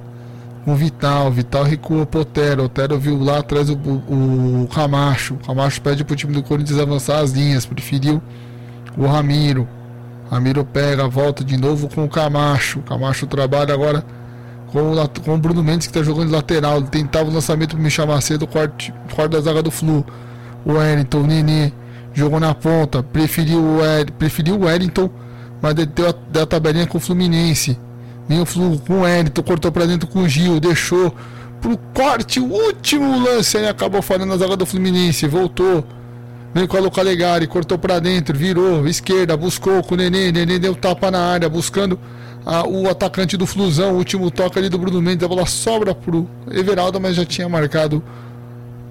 o 0.67 0.75
Vital, 0.75 1.31
Vital 1.31 1.63
recua 1.63 2.09
o 2.13 2.19
Otero, 2.19 2.65
Otero 2.65 2.99
viu 2.99 3.23
lá 3.23 3.39
atrás 3.39 3.71
o, 3.71 3.75
o, 3.75 4.69
Camacho, 4.75 5.35
o 5.35 5.47
Camacho 5.47 5.81
pede 5.81 6.05
pro 6.05 6.17
time 6.17 6.33
do 6.33 6.43
Corinthians 6.43 6.81
avançar 6.81 7.21
as 7.21 7.31
linhas, 7.31 7.65
preferiu 7.65 8.21
o 8.97 9.07
Ramiro. 9.07 9.69
Ramiro 10.29 10.65
pega, 10.65 11.07
volta 11.07 11.45
de 11.45 11.57
novo 11.57 11.89
com 11.89 12.05
o 12.05 12.09
Camacho. 12.09 12.81
O 12.81 12.83
Camacho 12.83 13.29
trabalha 13.29 13.73
agora 13.73 14.05
com 14.73 14.93
o, 14.93 15.09
com 15.25 15.35
o 15.37 15.39
Bruno 15.39 15.63
Mendes 15.63 15.87
que 15.87 15.93
está 15.93 16.03
jogando 16.03 16.29
de 16.29 16.33
lateral. 16.33 16.79
Ele 16.79 16.89
tentava 16.89 17.31
o 17.31 17.33
lançamento 17.33 17.77
para 17.77 17.85
Michel 17.85 18.09
Macedo, 18.09 18.45
quarto, 18.45 18.93
quarto 19.15 19.33
da 19.33 19.41
zaga 19.41 19.63
do 19.63 19.71
Flu. 19.71 20.05
O 20.65 20.73
Wellington, 20.73 21.21
o 21.21 21.27
Nenê, 21.29 21.73
jogou 22.13 22.41
na 22.41 22.53
ponta. 22.55 23.05
Preferiu 23.05 23.61
o, 23.61 23.79
preferiu 24.19 24.57
o 24.57 24.65
Wellington, 24.65 25.09
mas 25.63 25.75
deu 25.75 26.09
a, 26.09 26.15
deu 26.33 26.43
a 26.43 26.47
tabelinha 26.47 26.89
com 26.89 26.99
o 26.99 27.01
Fluminense. 27.01 27.79
Vem 28.29 28.41
o 28.41 28.47
Flu 28.47 28.79
com 28.87 28.95
o 28.95 29.01
Wellington, 29.03 29.43
cortou 29.43 29.71
para 29.71 29.87
dentro 29.87 30.09
com 30.09 30.21
o 30.21 30.29
Gil, 30.29 30.59
deixou 30.59 31.15
pro 31.61 31.77
corte, 31.95 32.41
o 32.41 32.47
último 32.47 33.19
lance 33.23 33.57
aí 33.57 33.69
acabou 33.69 34.03
falando 34.03 34.29
na 34.29 34.37
zaga 34.37 34.57
do 34.57 34.67
Fluminense. 34.67 35.27
Voltou 35.27 35.85
Vem 36.57 36.67
com 36.67 36.79
a 36.79 36.91
Calegari, 36.91 37.47
cortou 37.47 37.77
para 37.77 37.99
dentro, 37.99 38.35
virou, 38.35 38.89
esquerda, 38.89 39.37
buscou 39.37 39.83
com 39.83 39.93
o 39.93 39.99
Nenê, 39.99 40.33
Nenê 40.33 40.59
deu 40.59 40.75
tapa 40.75 41.11
na 41.11 41.21
área, 41.21 41.51
buscando 41.51 42.01
a, 42.47 42.67
o 42.67 42.89
atacante 42.89 43.37
do 43.37 43.47
Flusão, 43.47 43.93
o 43.93 43.99
último 43.99 44.31
toque 44.31 44.59
ali 44.59 44.71
do 44.71 44.79
Bruno 44.79 45.03
Mendes, 45.03 45.23
a 45.23 45.29
bola 45.29 45.45
sobra 45.45 45.95
pro 45.95 46.27
Everaldo, 46.51 46.99
mas 46.99 47.15
já 47.15 47.27
tinha 47.27 47.47
marcado 47.47 48.03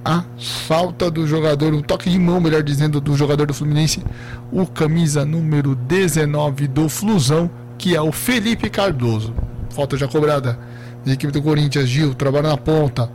a 0.04 0.24
falta 0.38 1.10
do 1.10 1.26
jogador, 1.26 1.74
o 1.74 1.82
toque 1.82 2.08
de 2.08 2.20
mão, 2.20 2.40
melhor 2.40 2.62
dizendo, 2.62 3.02
do 3.02 3.16
jogador 3.16 3.48
do 3.48 3.54
Fluminense, 3.56 4.04
o 4.52 4.68
camisa 4.68 5.26
número 5.26 5.74
19 5.74 6.68
do 6.68 6.88
Flusão, 6.88 7.50
que 7.78 7.96
é 7.96 8.02
o 8.02 8.12
Felipe 8.12 8.70
Cardoso. 8.70 9.34
Falta 9.70 9.98
já 9.98 10.08
cobrada 10.08 10.58
da 11.06 11.14
equipe 11.14 11.32
do 11.32 11.42
Corinthians, 11.42 11.88
Gil, 11.88 12.14
trabalha 12.14 12.50
na 12.50 12.58
ponta, 12.58 13.10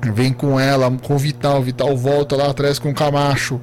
Vem 0.00 0.32
com 0.32 0.58
ela, 0.58 0.90
com 1.02 1.16
o 1.16 1.18
Vital. 1.18 1.62
Vital 1.62 1.96
volta 1.96 2.36
lá 2.36 2.50
atrás 2.50 2.78
com 2.78 2.90
o 2.90 2.94
Camacho. 2.94 3.60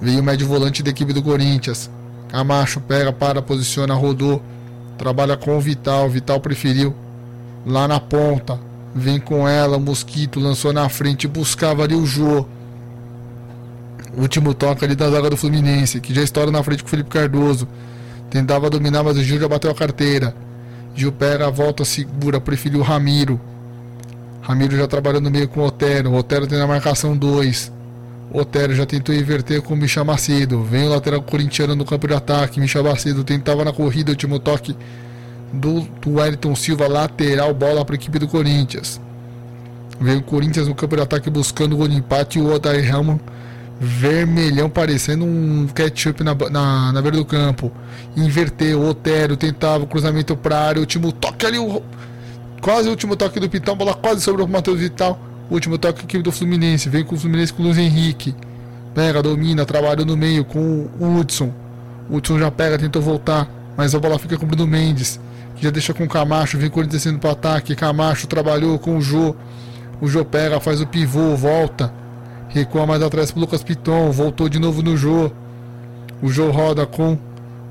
Vem 0.00 0.20
o 0.20 0.22
médio 0.22 0.46
volante 0.46 0.82
da 0.82 0.90
equipe 0.90 1.12
do 1.12 1.22
Corinthians. 1.22 1.90
Camacho 2.28 2.80
pega, 2.80 3.12
para, 3.12 3.42
posiciona, 3.42 3.94
rodou. 3.94 4.40
Trabalha 4.96 5.36
com 5.36 5.56
o 5.56 5.60
Vital. 5.60 6.08
Vital 6.08 6.40
preferiu 6.40 6.94
lá 7.66 7.88
na 7.88 7.98
ponta. 7.98 8.58
Vem 8.94 9.18
com 9.18 9.46
ela, 9.46 9.76
o 9.76 9.80
Mosquito 9.80 10.40
lançou 10.40 10.72
na 10.72 10.88
frente, 10.88 11.28
buscava 11.28 11.82
ali 11.82 11.94
o 11.94 12.06
Jô. 12.06 12.46
Último 14.16 14.54
toque 14.54 14.84
ali 14.84 14.94
da 14.94 15.10
zaga 15.10 15.28
do 15.28 15.36
Fluminense, 15.36 16.00
que 16.00 16.14
já 16.14 16.22
estoura 16.22 16.50
na 16.50 16.62
frente 16.62 16.82
com 16.82 16.86
o 16.86 16.90
Felipe 16.90 17.10
Cardoso. 17.10 17.68
Tentava 18.30 18.68
dominar, 18.68 19.02
mas 19.02 19.16
o 19.16 19.22
Gil 19.22 19.40
já 19.40 19.48
bateu 19.48 19.70
a 19.70 19.74
carteira. 19.74 20.34
Gil 20.94 21.12
pega, 21.12 21.50
volta, 21.50 21.84
segura, 21.84 22.40
preferiu 22.40 22.80
o 22.80 22.82
Ramiro. 22.82 23.40
Ramiro 24.40 24.76
já 24.76 24.86
trabalhou 24.86 25.20
no 25.20 25.30
meio 25.30 25.48
com 25.48 25.60
o 25.60 25.64
Otero. 25.64 26.14
Otero 26.14 26.46
tem 26.46 26.58
na 26.58 26.66
marcação 26.66 27.16
2. 27.16 27.72
O 28.32 28.40
Otero 28.40 28.74
já 28.74 28.86
tentou 28.86 29.14
inverter 29.14 29.62
com 29.62 29.74
o 29.74 29.76
Michel 29.76 30.04
Macedo. 30.04 30.62
Vem 30.62 30.86
o 30.86 30.90
lateral 30.90 31.22
corintiano 31.22 31.74
no 31.74 31.84
campo 31.84 32.06
de 32.08 32.14
ataque. 32.14 32.60
Michel 32.60 32.84
Macedo 32.84 33.24
tentava 33.24 33.64
na 33.64 33.72
corrida, 33.72 34.10
último 34.10 34.38
toque 34.38 34.76
do, 35.52 35.80
do 36.00 36.14
Wellington 36.14 36.54
Silva, 36.54 36.88
lateral, 36.88 37.52
bola 37.54 37.84
para 37.84 37.94
a 37.94 37.98
equipe 37.98 38.18
do 38.18 38.28
Corinthians. 38.28 39.00
Vem 40.00 40.16
o 40.16 40.22
Corinthians 40.22 40.68
no 40.68 40.74
campo 40.74 40.96
de 40.96 41.02
ataque 41.02 41.30
buscando 41.30 41.74
o 41.74 41.76
gol 41.76 41.88
de 41.88 41.96
empate. 41.96 42.38
E 42.38 42.42
o 42.42 42.52
Odair 42.52 42.88
Helman 42.88 43.20
vermelhão, 43.78 44.70
parecendo 44.70 45.24
um 45.24 45.66
ketchup 45.66 46.24
na, 46.24 46.34
na, 46.50 46.92
na 46.92 47.02
beira 47.02 47.16
do 47.16 47.24
campo. 47.24 47.70
Inverteu, 48.16 48.80
o 48.80 48.88
Otero 48.88 49.36
tentava 49.36 49.84
o 49.84 49.86
cruzamento 49.86 50.36
para 50.36 50.58
área. 50.58 50.80
Último 50.80 51.12
toque 51.12 51.46
ali. 51.46 51.58
O 51.58 51.82
Quase 52.60 52.88
o 52.88 52.90
último 52.90 53.14
toque 53.14 53.38
do 53.38 53.48
Pitão, 53.48 53.76
bola 53.76 53.94
quase 53.94 54.20
sobrou 54.20 54.46
pro 54.46 54.52
Matheus 54.52 54.80
Vital. 54.80 55.20
O 55.48 55.54
último 55.54 55.78
toque 55.78 56.02
aqui 56.02 56.18
do 56.18 56.32
Fluminense. 56.32 56.88
Vem 56.88 57.04
com 57.04 57.14
o 57.14 57.18
Fluminense 57.18 57.52
com 57.52 57.62
o 57.62 57.66
Luiz 57.66 57.78
Henrique. 57.78 58.34
Pega, 58.94 59.22
domina, 59.22 59.64
trabalha 59.64 60.04
no 60.04 60.16
meio 60.16 60.44
com 60.44 60.88
o 60.98 61.16
Hudson. 61.16 61.52
O 62.10 62.16
Hudson 62.16 62.38
já 62.38 62.50
pega, 62.50 62.78
tentou 62.78 63.00
voltar. 63.00 63.48
Mas 63.76 63.94
a 63.94 64.00
bola 64.00 64.18
fica 64.18 64.36
com 64.36 64.44
o 64.44 64.48
Bruno 64.48 64.66
Mendes. 64.66 65.20
Que 65.54 65.62
já 65.62 65.70
deixa 65.70 65.94
com 65.94 66.04
o 66.04 66.08
Camacho. 66.08 66.58
Vem 66.58 66.68
Corinthians 66.68 67.04
descendo 67.04 67.20
pro 67.20 67.30
ataque. 67.30 67.76
Camacho 67.76 68.26
trabalhou 68.26 68.78
com 68.78 68.96
o 68.96 69.00
Jô. 69.00 69.36
O 70.00 70.08
Jô 70.08 70.24
pega, 70.24 70.58
faz 70.58 70.80
o 70.80 70.86
pivô, 70.88 71.36
volta. 71.36 71.92
Recua 72.56 72.86
mais 72.86 73.02
atrás 73.02 73.30
pro 73.30 73.38
Lucas 73.38 73.62
Piton. 73.62 74.10
Voltou 74.10 74.48
de 74.48 74.58
novo 74.58 74.82
no 74.82 74.96
Jô. 74.96 75.30
O 76.22 76.28
Jô 76.30 76.50
roda 76.50 76.86
com 76.86 77.18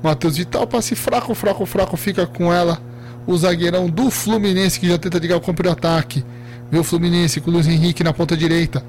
Matheus 0.00 0.36
Vital. 0.36 0.64
Passe 0.64 0.94
fraco, 0.94 1.34
fraco, 1.34 1.66
fraco. 1.66 1.96
Fica 1.96 2.24
com 2.24 2.54
ela 2.54 2.78
o 3.26 3.36
zagueirão 3.36 3.90
do 3.90 4.12
Fluminense 4.12 4.78
que 4.78 4.86
já 4.86 4.96
tenta 4.96 5.18
ligar 5.18 5.38
o 5.38 5.40
campo 5.40 5.60
de 5.60 5.68
ataque. 5.68 6.24
Vê 6.70 6.78
o 6.78 6.84
Fluminense 6.84 7.40
com 7.40 7.50
o 7.50 7.54
Luiz 7.54 7.66
Henrique 7.66 8.04
na 8.04 8.12
ponta 8.12 8.36
direita. 8.36 8.80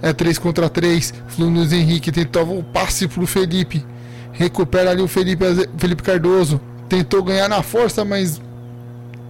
É 0.00 0.10
3 0.14 0.38
contra 0.38 0.70
3. 0.70 1.12
Luiz 1.38 1.70
Henrique 1.70 2.10
tentou 2.10 2.58
o 2.58 2.64
passe 2.64 3.06
pro 3.06 3.26
Felipe. 3.26 3.84
Recupera 4.32 4.90
ali 4.90 5.02
o 5.02 5.08
Felipe, 5.08 5.44
Felipe 5.76 6.02
Cardoso. 6.02 6.62
Tentou 6.88 7.22
ganhar 7.22 7.50
na 7.50 7.62
força, 7.62 8.06
mas 8.06 8.40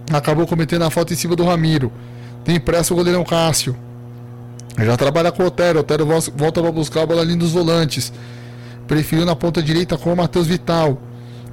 acabou 0.09 0.47
cometendo 0.47 0.83
a 0.83 0.89
falta 0.89 1.11
em 1.11 1.17
cima 1.17 1.35
do 1.35 1.43
Ramiro. 1.43 1.91
Tem 2.45 2.61
pressa 2.61 2.93
o 2.93 2.95
goleirão 2.95 3.25
Cássio. 3.25 3.75
Já 4.77 4.97
trabalha 4.97 5.31
com 5.31 5.43
o 5.43 5.47
Otero. 5.47 5.79
Otero 5.79 6.05
volta 6.05 6.61
para 6.61 6.71
buscar 6.71 7.03
a 7.03 7.05
bola 7.05 7.21
ali 7.21 7.35
dos 7.35 7.51
volantes. 7.51 8.11
Preferiu 8.87 9.25
na 9.25 9.35
ponta 9.35 9.61
direita 9.61 9.97
com 9.97 10.11
o 10.11 10.15
Matheus 10.15 10.47
Vital. 10.47 10.97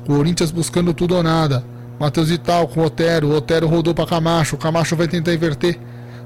Corinthians 0.06 0.51
buscando 0.51 0.94
tudo 0.94 1.16
ou 1.16 1.22
nada. 1.22 1.64
Matheus 1.98 2.28
Vital 2.28 2.66
com 2.68 2.80
o 2.80 2.84
Otero. 2.84 3.28
O 3.28 3.36
Otero 3.36 3.68
rodou 3.68 3.94
para 3.94 4.06
Camacho. 4.06 4.56
O 4.56 4.59
Camacho 4.59 4.97
vai 4.97 5.06
tentar 5.06 5.34
inverter. 5.34 5.78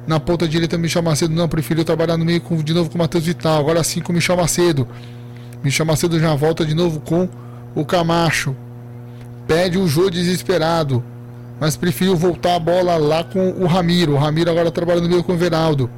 Na 0.06 0.20
ponta 0.20 0.46
direita, 0.46 0.76
Michel 0.78 1.02
Macedo 1.02 1.34
não 1.34 1.48
preferiu 1.48 1.84
trabalhar 1.84 2.16
no 2.16 2.24
meio 2.24 2.40
com, 2.40 2.56
de 2.56 2.74
novo 2.74 2.90
com 2.90 2.96
o 2.96 2.98
Matheus 2.98 3.24
Vital. 3.24 3.58
Agora 3.58 3.82
sim 3.82 4.00
com 4.00 4.12
o 4.12 4.14
Michel 4.14 4.36
Macedo. 4.36 4.86
Michel 5.62 5.86
Macedo 5.86 6.18
já 6.20 6.34
volta 6.34 6.64
de 6.64 6.74
novo 6.74 7.00
com 7.00 7.28
o 7.74 7.84
Camacho. 7.84 8.54
Pede 9.46 9.78
o 9.78 9.88
jogo 9.88 10.10
desesperado. 10.10 11.02
mas 11.60 11.76
preferiu 11.76 12.16
voltar 12.16 12.56
a 12.56 12.58
bola 12.58 12.96
lá 12.96 13.24
com 13.24 13.50
o 13.50 13.66
Ramiro. 13.66 14.12
O 14.12 14.18
Ramiro 14.18 14.50
agora 14.50 14.70
trabalha 14.70 15.00
no 15.00 15.08
meio 15.08 15.24
com 15.24 15.32
o 15.32 15.34
Everaldo. 15.34 15.90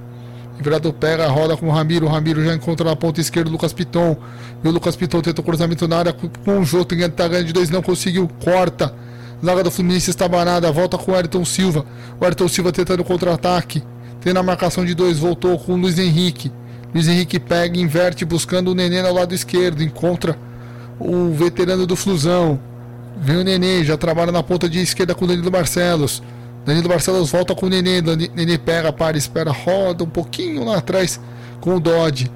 Everaldo 0.59 0.93
pega 0.93 1.27
roda 1.29 1.57
com 1.57 1.69
o 1.69 1.71
Ramiro. 1.71 2.07
O 2.07 2.09
Ramiro 2.09 2.45
já 2.45 2.55
encontra 2.55 2.89
na 2.89 2.97
ponta 2.97 3.21
esquerda 3.21 3.49
o 3.49 3.53
Lucas 3.53 3.73
Piton. 3.73 4.17
E 4.65 4.69
o 4.69 4.71
Lucas 4.71 4.97
Piton 4.97 5.21
tenta 5.21 5.41
o 5.41 5.45
cruzamento 5.45 5.87
na 5.87 5.99
área 5.99 6.13
com 6.13 6.61
o 6.61 6.65
Jô. 6.65 6.85
Tá 6.85 7.29
ganhando 7.29 7.47
de 7.47 7.53
dois, 7.53 7.71
não 7.71 7.83
conseguiu. 7.83 8.29
Corta. 8.43 8.95
Zaga 9.45 9.63
do 9.63 9.71
Fluminense 9.71 10.11
está 10.11 10.27
banada. 10.27 10.71
Volta 10.73 10.97
com 10.97 11.13
o 11.13 11.15
Ayrton 11.15 11.45
Silva. 11.45 11.85
O 12.21 12.25
Ayrton 12.25 12.49
Silva 12.49 12.73
tentando 12.73 13.05
contra-ataque. 13.05 13.83
Tem 14.21 14.33
na 14.33 14.43
marcação 14.43 14.85
de 14.85 14.95
dois. 14.95 15.19
Voltou 15.19 15.59
com 15.59 15.75
o 15.75 15.77
Luiz 15.77 15.99
Henrique. 15.99 16.51
Luiz 16.95 17.07
Henrique 17.09 17.39
pega, 17.39 17.79
inverte, 17.79 18.25
buscando 18.25 18.71
o 18.71 18.75
Nenê 18.75 19.03
no 19.03 19.13
lado 19.13 19.35
esquerdo. 19.35 19.83
Encontra 19.83 20.39
o 20.99 21.31
veterano 21.33 21.87
do 21.87 21.95
Flusão. 21.95 22.59
Vem 23.19 23.37
o 23.37 23.45
Nenê, 23.45 23.85
já 23.85 23.97
trabalha 23.97 24.33
na 24.33 24.43
ponta 24.43 24.69
de 24.69 24.81
esquerda 24.81 25.15
com 25.15 25.25
o 25.25 25.29
Danilo 25.29 25.51
Barcelos. 25.51 26.23
Danilo 26.67 26.89
Barcelos 26.89 27.31
volta 27.31 27.55
com 27.55 27.67
o 27.67 27.69
Nenê. 27.69 28.03
Nenê 28.03 28.59
pega, 28.59 28.93
para, 28.93 29.17
espera, 29.17 29.53
roda 29.53 30.03
um 30.03 30.09
pouquinho 30.09 30.65
lá 30.65 30.79
atrás 30.79 31.21
com 31.61 31.77
o 31.77 31.81
Dodge. 31.81 32.29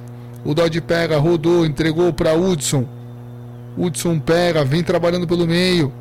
O 0.45 0.55
Dodge 0.55 0.81
pega, 0.81 1.19
rodou, 1.19 1.67
entregou 1.67 2.13
para 2.13 2.33
Hudson. 2.33 2.87
Hudson 3.77 4.21
pega, 4.21 4.65
vem 4.65 4.85
trabalhando 4.85 5.27
pelo 5.27 5.49
meio. 5.49 5.93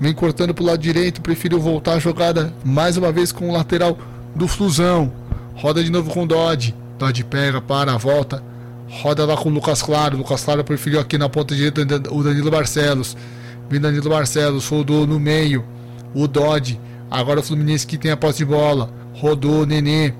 Vem 0.00 0.14
cortando 0.14 0.54
para 0.54 0.62
o 0.62 0.66
lado 0.66 0.78
direito. 0.78 1.20
Preferiu 1.20 1.58
voltar 1.58 1.94
a 1.94 1.98
jogada 1.98 2.54
mais 2.64 2.96
uma 2.96 3.10
vez 3.10 3.32
com 3.32 3.50
o 3.50 3.52
lateral 3.52 3.98
do 4.32 4.46
Flusão. 4.46 5.12
Roda 5.56 5.82
de 5.82 5.90
novo 5.90 6.10
com 6.10 6.22
o 6.22 6.26
Dodge. 6.26 6.72
Dodge 6.96 7.24
pega, 7.24 7.60
para, 7.60 7.96
volta. 7.96 8.42
Roda 8.88 9.24
lá 9.24 9.36
com 9.36 9.48
o 9.48 9.52
Lucas 9.52 9.82
Claro. 9.82 10.18
Lucas 10.18 10.44
Claro 10.44 10.62
preferiu 10.62 11.00
aqui 11.00 11.18
na 11.18 11.28
ponta 11.28 11.52
direita 11.52 11.82
o 12.12 12.22
Danilo 12.22 12.50
Barcelos. 12.50 13.16
Vem 13.68 13.80
Danilo 13.80 14.08
Barcelos, 14.08 14.68
rodou 14.68 15.04
no 15.04 15.18
meio. 15.18 15.64
O 16.14 16.28
Dodge. 16.28 16.78
Agora 17.10 17.40
o 17.40 17.42
Fluminense 17.42 17.86
que 17.86 17.96
tem 17.96 18.10
a 18.10 18.16
posse 18.16 18.38
de 18.38 18.44
bola. 18.44 18.90
Rodou 19.14 19.62
o 19.62 19.66
Nenê. 19.66 20.12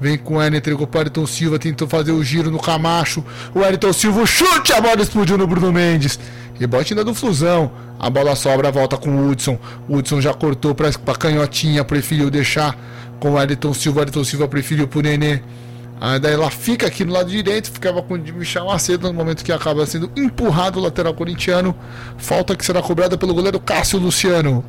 Vem 0.00 0.16
com 0.16 0.36
o 0.36 0.42
entregou 0.42 0.86
para 0.86 0.98
o 0.98 1.00
Ayrton 1.02 1.26
Silva, 1.26 1.58
tentou 1.58 1.86
fazer 1.86 2.12
o 2.12 2.24
giro 2.24 2.50
no 2.50 2.58
Camacho. 2.58 3.22
O 3.54 3.62
Ayrton 3.62 3.92
Silva 3.92 4.24
chute, 4.24 4.72
a 4.72 4.80
bola 4.80 5.02
explodiu 5.02 5.36
no 5.36 5.46
Bruno 5.46 5.70
Mendes. 5.70 6.18
Rebote 6.58 6.94
ainda 6.94 7.04
do 7.04 7.14
Flusão. 7.14 7.70
A 7.98 8.08
bola 8.08 8.34
sobra, 8.34 8.70
volta 8.70 8.96
com 8.96 9.10
o 9.10 9.28
Hudson. 9.28 9.58
O 9.86 9.96
Hudson 9.96 10.22
já 10.22 10.32
cortou 10.32 10.74
para 10.74 10.88
a 10.88 11.14
canhotinha, 11.14 11.84
preferiu 11.84 12.30
deixar 12.30 12.78
com 13.18 13.32
o 13.32 13.38
Ayrton 13.38 13.74
Silva. 13.74 13.98
O 13.98 14.02
Ayrton 14.02 14.24
Silva 14.24 14.48
preferiu 14.48 14.88
para 14.88 14.98
o 14.98 15.02
Nenê. 15.02 15.40
Aí 16.00 16.18
daí 16.18 16.32
ela 16.32 16.50
fica 16.50 16.86
aqui 16.86 17.04
no 17.04 17.12
lado 17.12 17.28
direito, 17.28 17.70
ficava 17.70 18.02
com 18.02 18.14
o 18.14 18.18
Michel 18.18 18.64
Macedo 18.64 19.06
no 19.06 19.12
momento 19.12 19.44
que 19.44 19.52
acaba 19.52 19.84
sendo 19.84 20.10
empurrado 20.16 20.78
o 20.78 20.82
lateral 20.82 21.12
corintiano. 21.12 21.76
Falta 22.16 22.56
que 22.56 22.64
será 22.64 22.80
cobrada 22.80 23.18
pelo 23.18 23.34
goleiro 23.34 23.60
Cássio 23.60 23.98
Luciano. 23.98 24.64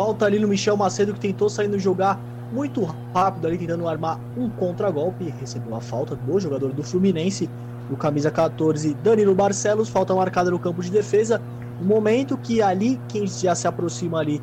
Falta 0.00 0.24
ali 0.24 0.38
no 0.38 0.48
Michel 0.48 0.78
Macedo 0.78 1.12
que 1.12 1.20
tentou 1.20 1.50
sair 1.50 1.68
no 1.68 1.78
jogar 1.78 2.18
muito 2.50 2.82
rápido 3.14 3.46
ali, 3.46 3.58
tentando 3.58 3.86
armar 3.86 4.18
um 4.34 4.48
contra-golpe. 4.48 5.28
Recebeu 5.38 5.74
a 5.74 5.80
falta 5.82 6.16
do 6.16 6.40
jogador 6.40 6.72
do 6.72 6.82
Fluminense, 6.82 7.50
o 7.92 7.98
camisa 7.98 8.30
14, 8.30 8.94
Danilo 8.94 9.34
Barcelos. 9.34 9.90
Falta 9.90 10.14
marcada 10.14 10.50
no 10.50 10.58
campo 10.58 10.80
de 10.80 10.90
defesa. 10.90 11.38
No 11.78 11.84
momento 11.84 12.38
que 12.38 12.62
ali, 12.62 12.98
quem 13.10 13.26
já 13.26 13.54
se 13.54 13.68
aproxima 13.68 14.20
ali 14.20 14.40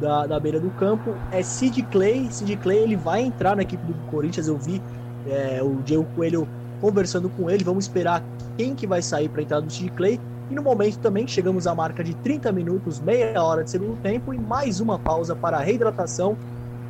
da, 0.00 0.28
da 0.28 0.38
beira 0.38 0.60
do 0.60 0.70
campo 0.70 1.12
é 1.32 1.42
Sid 1.42 1.82
Clay. 1.90 2.30
Sid 2.30 2.56
Clay 2.58 2.78
ele 2.78 2.94
vai 2.94 3.22
entrar 3.22 3.56
na 3.56 3.62
equipe 3.62 3.84
do 3.84 3.94
Corinthians. 4.12 4.46
Eu 4.46 4.56
vi 4.56 4.80
é, 5.26 5.60
o 5.60 5.82
Diego 5.82 6.06
Coelho 6.14 6.46
conversando 6.80 7.28
com 7.28 7.50
ele. 7.50 7.64
Vamos 7.64 7.86
esperar 7.86 8.22
quem 8.56 8.76
que 8.76 8.86
vai 8.86 9.02
sair 9.02 9.28
para 9.28 9.42
entrar 9.42 9.58
do 9.58 9.72
Sid 9.72 9.90
Clay. 9.90 10.20
E 10.50 10.54
no 10.54 10.62
momento 10.62 10.98
também 10.98 11.28
chegamos 11.28 11.66
à 11.68 11.74
marca 11.74 12.02
de 12.02 12.12
30 12.14 12.50
minutos, 12.50 12.98
meia 12.98 13.40
hora 13.40 13.62
de 13.62 13.70
segundo 13.70 13.96
tempo 14.02 14.34
e 14.34 14.38
mais 14.38 14.80
uma 14.80 14.98
pausa 14.98 15.36
para 15.36 15.58
a 15.58 15.60
reidratação. 15.60 16.36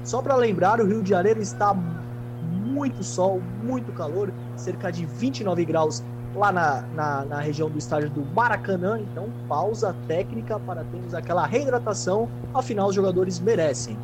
Só 0.03 0.23
para 0.23 0.35
lembrar, 0.35 0.81
o 0.81 0.87
Rio 0.87 1.03
de 1.03 1.11
Janeiro 1.11 1.43
está 1.43 1.75
muito 1.75 3.05
sol, 3.05 3.43
muito 3.63 3.93
calor, 3.93 4.33
cerca 4.57 4.91
de 4.91 5.05
29 5.05 5.65
graus 5.67 6.03
lá 6.35 6.51
na, 6.51 6.85
na, 6.95 7.25
na, 7.27 7.41
região 7.41 7.69
do 7.69 7.77
estádio 7.77 8.09
do 8.09 8.25
Maracanã. 8.35 8.99
Então, 8.99 9.29
pausa 9.47 9.95
técnica 10.09 10.59
para 10.59 10.83
termos 10.85 11.13
aquela 11.13 11.45
reidratação. 11.45 12.31
Afinal, 12.55 12.89
os 12.89 12.95
jogadores 12.95 13.39
merecem. 13.39 13.99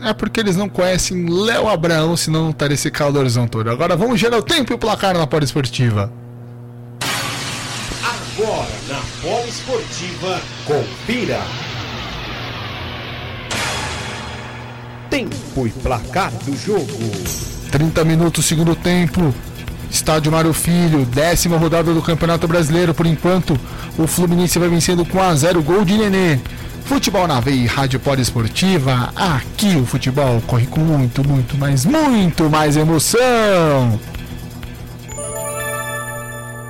É 0.00 0.14
porque 0.14 0.40
eles 0.40 0.56
não 0.56 0.68
conhecem 0.68 1.28
Léo 1.28 1.68
Abraão, 1.68 2.16
senão 2.16 2.44
não 2.44 2.50
estaria 2.50 2.74
esse 2.74 2.90
calorzão 2.90 3.46
todo. 3.46 3.68
Agora 3.70 3.96
vamos 3.96 4.18
gerar 4.18 4.38
o 4.38 4.42
tempo 4.42 4.72
e 4.72 4.74
o 4.74 4.78
placar 4.78 5.16
na 5.16 5.26
Poliesportiva. 5.26 6.10
Agora 8.36 8.66
na 8.88 9.00
Poliesportiva, 9.22 10.40
confira. 10.66 11.40
Tempo 15.08 15.66
e 15.68 15.70
placar 15.70 16.32
do 16.44 16.56
jogo. 16.56 16.88
30 17.70 18.04
minutos, 18.04 18.44
segundo 18.44 18.74
tempo. 18.74 19.32
Estádio 19.88 20.32
Mário 20.32 20.52
Filho, 20.52 21.04
décima 21.04 21.56
rodada 21.56 21.94
do 21.94 22.02
Campeonato 22.02 22.48
Brasileiro. 22.48 22.92
Por 22.92 23.06
enquanto, 23.06 23.56
o 23.96 24.04
Fluminense 24.08 24.58
vai 24.58 24.68
vencendo 24.68 25.04
com 25.04 25.22
a 25.22 25.32
0 25.32 25.62
gol 25.62 25.84
de 25.84 25.96
Nenê. 25.96 26.40
Futebol 26.86 27.28
na 27.28 27.38
veia 27.38 27.54
e 27.54 27.66
Rádio 27.66 28.00
Esportiva. 28.18 29.12
Aqui 29.14 29.76
o 29.76 29.86
futebol 29.86 30.42
corre 30.44 30.66
com 30.66 30.80
muito, 30.80 31.26
muito, 31.26 31.56
mas 31.56 31.84
muito 31.84 32.50
mais 32.50 32.76
emoção. 32.76 34.00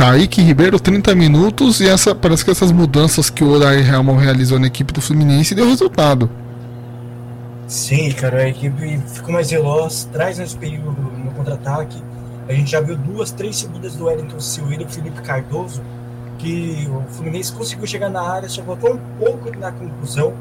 Kaique 0.00 0.40
Ribeiro, 0.40 0.80
30 0.80 1.14
minutos, 1.14 1.78
e 1.78 1.86
essa, 1.86 2.14
parece 2.14 2.42
que 2.42 2.50
essas 2.50 2.72
mudanças 2.72 3.28
que 3.28 3.44
o 3.44 3.50
Odair 3.50 3.86
Helman 3.86 4.16
realizou 4.16 4.58
na 4.58 4.66
equipe 4.66 4.94
do 4.94 5.02
Fluminense 5.02 5.54
deu 5.54 5.66
resultado. 5.66 6.30
Sim, 7.68 8.10
cara, 8.12 8.38
a 8.38 8.48
equipe 8.48 8.98
ficou 9.08 9.34
mais 9.34 9.50
veloz, 9.50 10.08
traz 10.10 10.38
mais 10.38 10.54
perigo 10.54 10.90
no 10.90 11.30
contra-ataque. 11.32 12.02
A 12.48 12.54
gente 12.54 12.70
já 12.70 12.80
viu 12.80 12.96
duas, 12.96 13.30
três 13.30 13.58
seguidas 13.58 13.94
do 13.94 14.06
Wellington 14.06 14.40
Silva 14.40 14.72
e 14.72 14.78
do 14.78 14.88
Felipe 14.88 15.20
Cardoso, 15.20 15.82
que 16.38 16.88
o 16.90 17.02
Fluminense 17.12 17.52
conseguiu 17.52 17.86
chegar 17.86 18.08
na 18.08 18.22
área, 18.22 18.48
só 18.48 18.62
faltou 18.62 18.94
um 18.94 18.98
pouco 19.18 19.54
na 19.58 19.70
conclusão 19.70 20.32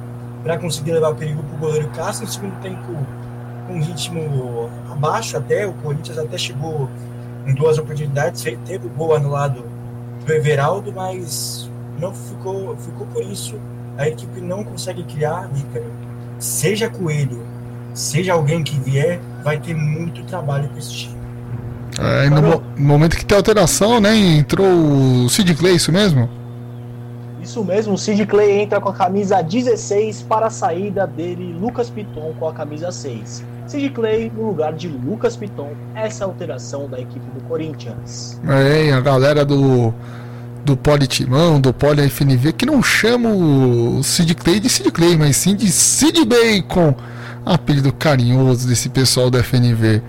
para 0.41 0.57
conseguir 0.57 0.93
levar 0.93 1.09
o 1.09 1.15
perigo 1.15 1.43
para 1.43 1.55
o 1.57 1.59
goleiro 1.59 1.89
Castro. 1.89 2.25
No 2.25 2.31
segundo 2.31 2.57
tempo, 2.61 3.05
um 3.69 3.81
ritmo 3.81 4.69
abaixo 4.89 5.35
até, 5.35 5.67
o 5.67 5.73
Corinthians 5.73 6.17
até 6.17 6.37
chegou 6.37 6.89
em 7.45 7.53
duas 7.53 7.77
oportunidades, 7.77 8.43
teve 8.43 8.87
o 8.87 8.89
gol 8.89 9.15
anulado 9.15 9.63
do 10.25 10.33
Everaldo, 10.33 10.91
mas 10.93 11.69
não 11.99 12.13
ficou, 12.13 12.75
ficou 12.77 13.07
por 13.07 13.23
isso. 13.23 13.55
A 13.97 14.07
equipe 14.07 14.39
não 14.39 14.63
consegue 14.63 15.03
criar, 15.03 15.49
Ícaro. 15.55 15.91
Seja 16.39 16.89
Coelho, 16.89 17.45
seja 17.93 18.33
alguém 18.33 18.63
que 18.63 18.79
vier, 18.79 19.19
vai 19.43 19.59
ter 19.59 19.75
muito 19.75 20.23
trabalho 20.23 20.69
com 20.69 20.77
esse 20.77 20.93
time. 20.93 21.19
É, 21.99 22.29
no, 22.29 22.41
no, 22.41 22.63
momento 22.77 23.17
que 23.17 23.25
tem 23.25 23.37
alteração, 23.37 23.99
né? 23.99 24.15
Entrou 24.15 24.65
o 24.65 25.29
Sid 25.29 25.53
Clay, 25.55 25.75
isso 25.75 25.91
mesmo? 25.91 26.29
Isso 27.41 27.63
mesmo, 27.63 27.93
o 27.93 27.97
Sid 27.97 28.25
Clay 28.25 28.61
entra 28.61 28.81
com 28.81 28.89
a 28.89 28.93
camisa 28.93 29.41
16 29.41 30.23
para 30.23 30.47
a 30.47 30.49
saída 30.49 31.07
dele, 31.07 31.55
Lucas 31.59 31.89
Piton 31.89 32.33
com 32.37 32.47
a 32.47 32.53
camisa 32.53 32.91
6. 32.91 33.43
Sid 33.67 33.89
Clay 33.91 34.31
no 34.35 34.47
lugar 34.47 34.73
de 34.73 34.87
Lucas 34.87 35.35
Piton. 35.35 35.71
Essa 35.95 36.23
é 36.23 36.25
alteração 36.25 36.89
da 36.89 36.99
equipe 36.99 37.25
do 37.31 37.41
Corinthians. 37.47 38.39
É, 38.47 38.91
a 38.91 38.99
galera 38.99 39.45
do 39.45 39.93
do 40.65 40.75
Politimão, 40.77 41.59
do 41.59 41.73
Poli 41.73 42.07
FNV, 42.09 42.53
que 42.53 42.65
não 42.65 42.83
chama 42.83 43.29
o 43.29 44.03
Sid 44.03 44.35
Clay 44.35 44.59
de 44.59 44.69
Sid 44.69 44.91
Clay, 44.91 45.17
mas 45.17 45.35
sim 45.37 45.55
de 45.55 45.71
Sid 45.71 46.23
Bacon, 46.25 46.93
apelido 47.45 47.91
carinhoso 47.93 48.67
desse 48.67 48.89
pessoal 48.89 49.29
do 49.29 49.41
FNV. 49.41 50.01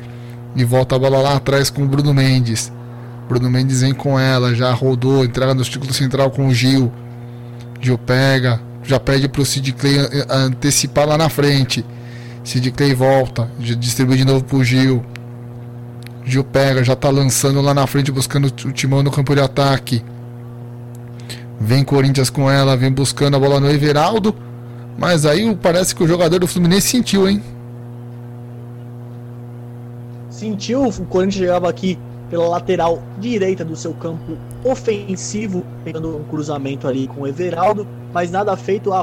E 0.56 0.64
volta 0.64 0.96
a 0.96 0.98
bola 0.98 1.18
lá 1.18 1.36
atrás 1.36 1.70
com 1.70 1.82
o 1.82 1.88
Bruno 1.88 2.12
Mendes. 2.12 2.72
Bruno 3.28 3.48
Mendes 3.48 3.80
vem 3.82 3.94
com 3.94 4.18
ela, 4.18 4.54
já 4.54 4.72
rodou, 4.72 5.24
entrega 5.24 5.54
no 5.54 5.64
círculo 5.64 5.94
central 5.94 6.30
com 6.30 6.48
o 6.48 6.52
Gil. 6.52 6.92
Gil 7.80 7.96
pega, 7.98 8.60
já 8.82 9.00
pede 9.00 9.28
pro 9.28 9.44
Sid 9.44 9.72
Clay 9.72 9.96
antecipar 10.28 11.06
lá 11.06 11.16
na 11.16 11.28
frente. 11.28 11.84
Sid 12.44 12.70
Clay 12.72 12.94
volta, 12.94 13.50
distribui 13.58 14.16
de 14.16 14.24
novo 14.24 14.44
pro 14.44 14.62
Gil. 14.62 15.04
Gil 16.24 16.44
pega, 16.44 16.84
já 16.84 16.94
tá 16.94 17.08
lançando 17.08 17.60
lá 17.60 17.72
na 17.72 17.86
frente, 17.86 18.12
buscando 18.12 18.46
o 18.46 18.72
timão 18.72 19.02
no 19.02 19.10
campo 19.10 19.34
de 19.34 19.40
ataque. 19.40 20.02
Vem 21.58 21.84
Corinthians 21.84 22.30
com 22.30 22.50
ela, 22.50 22.76
vem 22.76 22.92
buscando 22.92 23.36
a 23.36 23.40
bola 23.40 23.60
no 23.60 23.70
Everaldo. 23.70 24.34
Mas 24.98 25.24
aí 25.24 25.54
parece 25.56 25.94
que 25.94 26.02
o 26.02 26.08
jogador 26.08 26.38
do 26.38 26.46
Fluminense 26.46 26.88
sentiu, 26.88 27.28
hein? 27.28 27.42
Sentiu, 30.28 30.84
o 30.84 31.06
Corinthians 31.06 31.34
chegava 31.34 31.68
aqui 31.68 31.98
pela 32.30 32.48
lateral 32.48 33.02
direita 33.18 33.64
do 33.64 33.76
seu 33.76 33.92
campo 33.92 34.38
ofensivo, 34.64 35.64
pegando 35.84 36.16
um 36.16 36.24
cruzamento 36.24 36.86
ali 36.86 37.08
com 37.08 37.22
o 37.22 37.26
Everaldo, 37.26 37.86
mas 38.14 38.30
nada 38.30 38.56
feito. 38.56 38.92
A, 38.92 39.02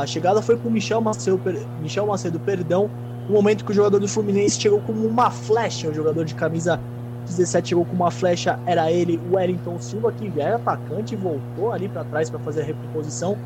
a 0.00 0.06
chegada 0.06 0.42
foi 0.42 0.56
com 0.56 0.68
o 0.68 0.72
Michel 0.72 1.00
Macedo, 1.00 1.40
Michel 1.80 2.06
Macedo, 2.06 2.40
perdão, 2.40 2.90
no 3.28 3.34
momento 3.34 3.64
que 3.64 3.70
o 3.70 3.74
jogador 3.74 4.00
do 4.00 4.08
Fluminense 4.08 4.60
chegou 4.60 4.80
como 4.80 5.06
uma 5.06 5.30
flecha, 5.30 5.88
o 5.88 5.94
jogador 5.94 6.24
de 6.24 6.34
camisa 6.34 6.78
17 7.24 7.70
chegou 7.70 7.84
com 7.84 7.94
uma 7.94 8.10
flecha, 8.10 8.58
era 8.66 8.90
ele, 8.92 9.18
o 9.30 9.36
Wellington 9.36 9.78
Silva, 9.80 10.12
que 10.12 10.30
era 10.38 10.56
atacante, 10.56 11.16
voltou 11.16 11.72
ali 11.72 11.88
para 11.88 12.04
trás 12.04 12.28
para 12.28 12.38
fazer 12.40 12.62
a 12.62 12.64
recomposição. 12.64 13.36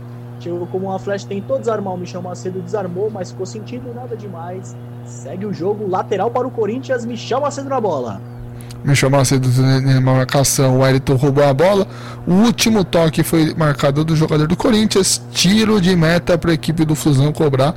Chegou 0.41 0.67
como 0.69 0.87
uma 0.87 0.99
flecha, 0.99 1.27
tentou 1.27 1.59
desarmar 1.59 1.95
o 1.95 1.99
Michel 1.99 2.23
Macedo, 2.23 2.61
desarmou, 2.61 3.11
mas 3.11 3.31
ficou 3.31 3.47
sentindo 3.47 3.93
nada 3.93 4.17
demais. 4.17 4.77
Segue 5.05 5.47
o 5.47 5.53
jogo, 5.53 5.89
lateral 5.89 6.31
para 6.31 6.47
o 6.47 6.51
Corinthians, 6.51 7.05
Michel 7.05 7.41
Macedo 7.41 7.69
na 7.69 7.81
bola. 7.81 8.21
Michel 8.85 9.11
Macedo 9.11 9.49
na 9.61 10.01
marcação, 10.01 10.77
o 10.77 10.81
Wellington 10.81 11.17
roubou 11.17 11.45
a 11.45 11.53
bola. 11.53 11.87
O 12.27 12.33
último 12.33 12.85
toque 12.85 13.23
foi 13.23 13.55
marcado 13.55 14.05
do 14.05 14.15
jogador 14.15 14.47
do 14.47 14.57
Corinthians. 14.57 15.21
Tiro 15.33 15.81
de 15.81 15.95
meta 15.97 16.39
para 16.39 16.53
a 16.53 16.55
equipe 16.55 16.85
do 16.85 16.95
Fusão 16.95 17.33
cobrar. 17.33 17.75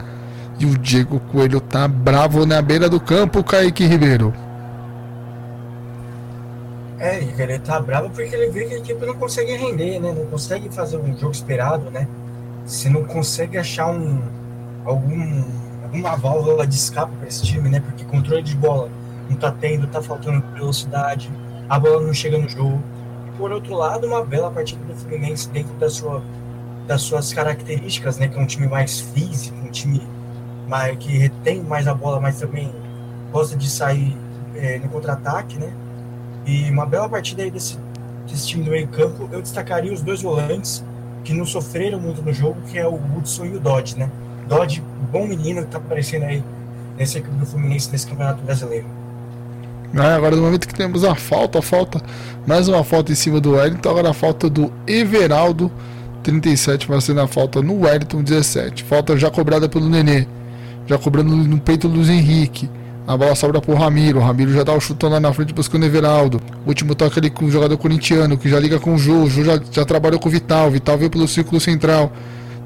E 0.59 0.65
o 0.65 0.77
Diego 0.77 1.19
Coelho 1.31 1.59
tá 1.59 1.87
bravo 1.87 2.45
na 2.45 2.61
beira 2.61 2.87
do 2.87 2.99
campo, 2.99 3.43
Kaique 3.43 3.85
Ribeiro. 3.85 4.33
É, 6.99 7.17
ele 7.17 7.57
tá 7.57 7.79
bravo 7.79 8.11
porque 8.11 8.35
ele 8.35 8.51
vê 8.51 8.65
que 8.65 8.75
a 8.75 8.77
equipe 8.77 9.05
não 9.05 9.15
consegue 9.15 9.55
render, 9.55 9.99
né? 9.99 10.13
Não 10.15 10.25
consegue 10.27 10.69
fazer 10.69 10.97
um 10.97 11.17
jogo 11.17 11.31
esperado, 11.31 11.89
né? 11.89 12.07
Você 12.63 12.89
não 12.89 13.03
consegue 13.03 13.57
achar 13.57 13.87
um 13.87 14.21
algum 14.85 15.43
alguma 15.83 16.15
válvula 16.15 16.65
de 16.65 16.75
escape 16.75 17.11
para 17.17 17.27
esse 17.27 17.41
time, 17.41 17.69
né? 17.69 17.79
Porque 17.79 18.03
controle 18.05 18.43
de 18.43 18.55
bola 18.55 18.87
não 19.31 19.37
tá 19.37 19.51
tendo, 19.51 19.87
tá 19.87 20.01
faltando 20.01 20.43
velocidade, 20.53 21.31
a 21.69 21.79
bola 21.79 22.01
não 22.01 22.13
chega 22.13 22.37
no 22.37 22.47
jogo. 22.49 22.81
E 23.27 23.37
por 23.37 23.51
outro 23.51 23.75
lado, 23.75 24.05
uma 24.05 24.23
bela 24.23 24.51
partida 24.51 24.83
do 24.83 24.93
Fluminense 24.93 25.49
dentro 25.49 25.73
da 25.75 25.89
sua, 25.89 26.21
das 26.85 27.01
suas 27.01 27.33
características, 27.33 28.17
né? 28.17 28.27
Que 28.27 28.37
é 28.37 28.41
um 28.41 28.45
time 28.45 28.67
mais 28.67 28.99
físico, 28.99 29.57
um 29.57 29.71
time 29.71 30.01
mais, 30.67 30.97
que 30.97 31.17
retém 31.17 31.61
mais 31.61 31.87
a 31.87 31.93
bola, 31.93 32.19
mas 32.19 32.39
também 32.39 32.71
gosta 33.31 33.55
de 33.55 33.69
sair 33.69 34.15
é, 34.55 34.79
no 34.79 34.89
contra-ataque, 34.89 35.57
né? 35.57 35.71
E 36.45 36.69
uma 36.69 36.85
bela 36.85 37.07
partida 37.07 37.43
aí 37.43 37.49
desse, 37.49 37.77
desse 38.29 38.47
time 38.47 38.65
do 38.65 38.71
meio 38.71 38.87
campo. 38.89 39.29
Eu 39.31 39.41
destacaria 39.41 39.93
os 39.93 40.01
dois 40.01 40.21
volantes 40.21 40.83
que 41.23 41.33
não 41.33 41.45
sofreram 41.45 41.99
muito 41.99 42.21
no 42.21 42.33
jogo, 42.33 42.59
que 42.67 42.77
é 42.77 42.87
o 42.87 42.95
Hudson 42.95 43.45
e 43.45 43.55
o 43.55 43.59
Dodge, 43.59 43.97
né? 43.97 44.09
Dodge, 44.47 44.83
bom 45.11 45.25
menino 45.25 45.61
que 45.61 45.69
tá 45.69 45.77
aparecendo 45.77 46.23
aí 46.23 46.43
nessa 46.97 47.19
equipe 47.19 47.35
do 47.35 47.45
Fluminense 47.45 47.89
nesse 47.91 48.07
Campeonato 48.07 48.43
Brasileiro. 48.43 49.00
Ah, 49.95 50.15
agora 50.15 50.35
no 50.35 50.41
momento 50.43 50.67
que 50.67 50.73
temos 50.73 51.03
a 51.03 51.15
falta, 51.15 51.59
a 51.59 51.61
falta, 51.61 52.01
mais 52.47 52.67
uma 52.69 52.83
falta 52.83 53.11
em 53.11 53.15
cima 53.15 53.41
do 53.41 53.51
Wellington, 53.51 53.89
agora 53.89 54.09
a 54.11 54.13
falta 54.13 54.49
do 54.49 54.71
Everaldo, 54.87 55.69
37, 56.23 56.85
fazendo 56.85 57.19
a 57.19 57.27
falta 57.27 57.61
no 57.61 57.81
Wellington, 57.81 58.23
17. 58.23 58.83
Falta 58.85 59.17
já 59.17 59.29
cobrada 59.29 59.67
pelo 59.67 59.89
Nenê, 59.89 60.27
já 60.87 60.97
cobrando 60.97 61.35
no 61.35 61.59
peito 61.59 61.89
do 61.89 61.95
Luiz 61.95 62.09
Henrique. 62.09 62.69
A 63.07 63.17
bola 63.17 63.35
sobra 63.35 63.59
pro 63.59 63.73
Ramiro. 63.73 64.19
O 64.19 64.21
Ramiro 64.21 64.53
já 64.53 64.63
dá 64.63 64.73
o 64.73 64.79
chutão 64.79 65.09
lá 65.09 65.19
na 65.19 65.33
frente 65.33 65.53
buscando 65.53 65.83
o 65.83 65.85
Everaldo. 65.85 66.39
Último 66.65 66.95
toque 66.95 67.19
ali 67.19 67.29
com 67.29 67.45
o 67.45 67.51
jogador 67.51 67.75
corintiano, 67.77 68.37
que 68.37 68.47
já 68.47 68.59
liga 68.59 68.79
com 68.79 68.93
o 68.93 68.97
Jô. 68.97 69.23
O 69.23 69.29
Jô 69.29 69.43
já, 69.43 69.59
já 69.71 69.83
trabalhou 69.83 70.19
com 70.19 70.29
o 70.29 70.31
Vital. 70.31 70.67
O 70.67 70.71
Vital 70.71 70.97
veio 70.97 71.09
pelo 71.09 71.27
círculo 71.27 71.59
central. 71.59 72.11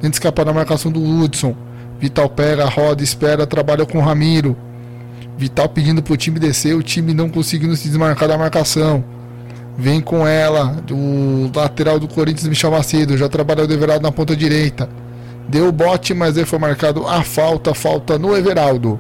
Tenta 0.02 0.16
escapar 0.18 0.46
da 0.46 0.54
marcação 0.54 0.92
do 0.92 1.02
Hudson. 1.02 1.56
Vital 2.00 2.30
pega, 2.30 2.66
roda, 2.66 3.02
espera, 3.02 3.48
trabalha 3.48 3.86
com 3.86 3.98
o 3.98 4.02
Ramiro. 4.02 4.56
Vital 5.38 5.68
pedindo 5.68 6.02
pro 6.02 6.16
time 6.16 6.40
descer, 6.40 6.76
o 6.76 6.84
time 6.84 7.14
não 7.14 7.30
conseguindo 7.30 7.76
se 7.76 7.88
desmarcar 7.88 8.28
da 8.28 8.38
marcação. 8.38 9.04
Vem 9.78 10.00
com 10.00 10.26
ela, 10.26 10.78
o 10.90 11.52
lateral 11.54 12.00
do 12.00 12.08
Corinthians, 12.08 12.48
Michel 12.48 12.72
Macedo, 12.72 13.18
já 13.18 13.28
trabalhou 13.28 13.68
o 13.68 13.72
Everaldo 13.72 14.04
na 14.04 14.12
ponta 14.12 14.36
direita. 14.36 14.88
Deu 15.50 15.68
o 15.68 15.72
bote, 15.72 16.14
mas 16.14 16.38
aí 16.38 16.46
foi 16.46 16.58
marcado 16.58 17.06
a 17.06 17.24
falta, 17.24 17.74
falta 17.74 18.18
no 18.18 18.36
Everaldo 18.36 19.00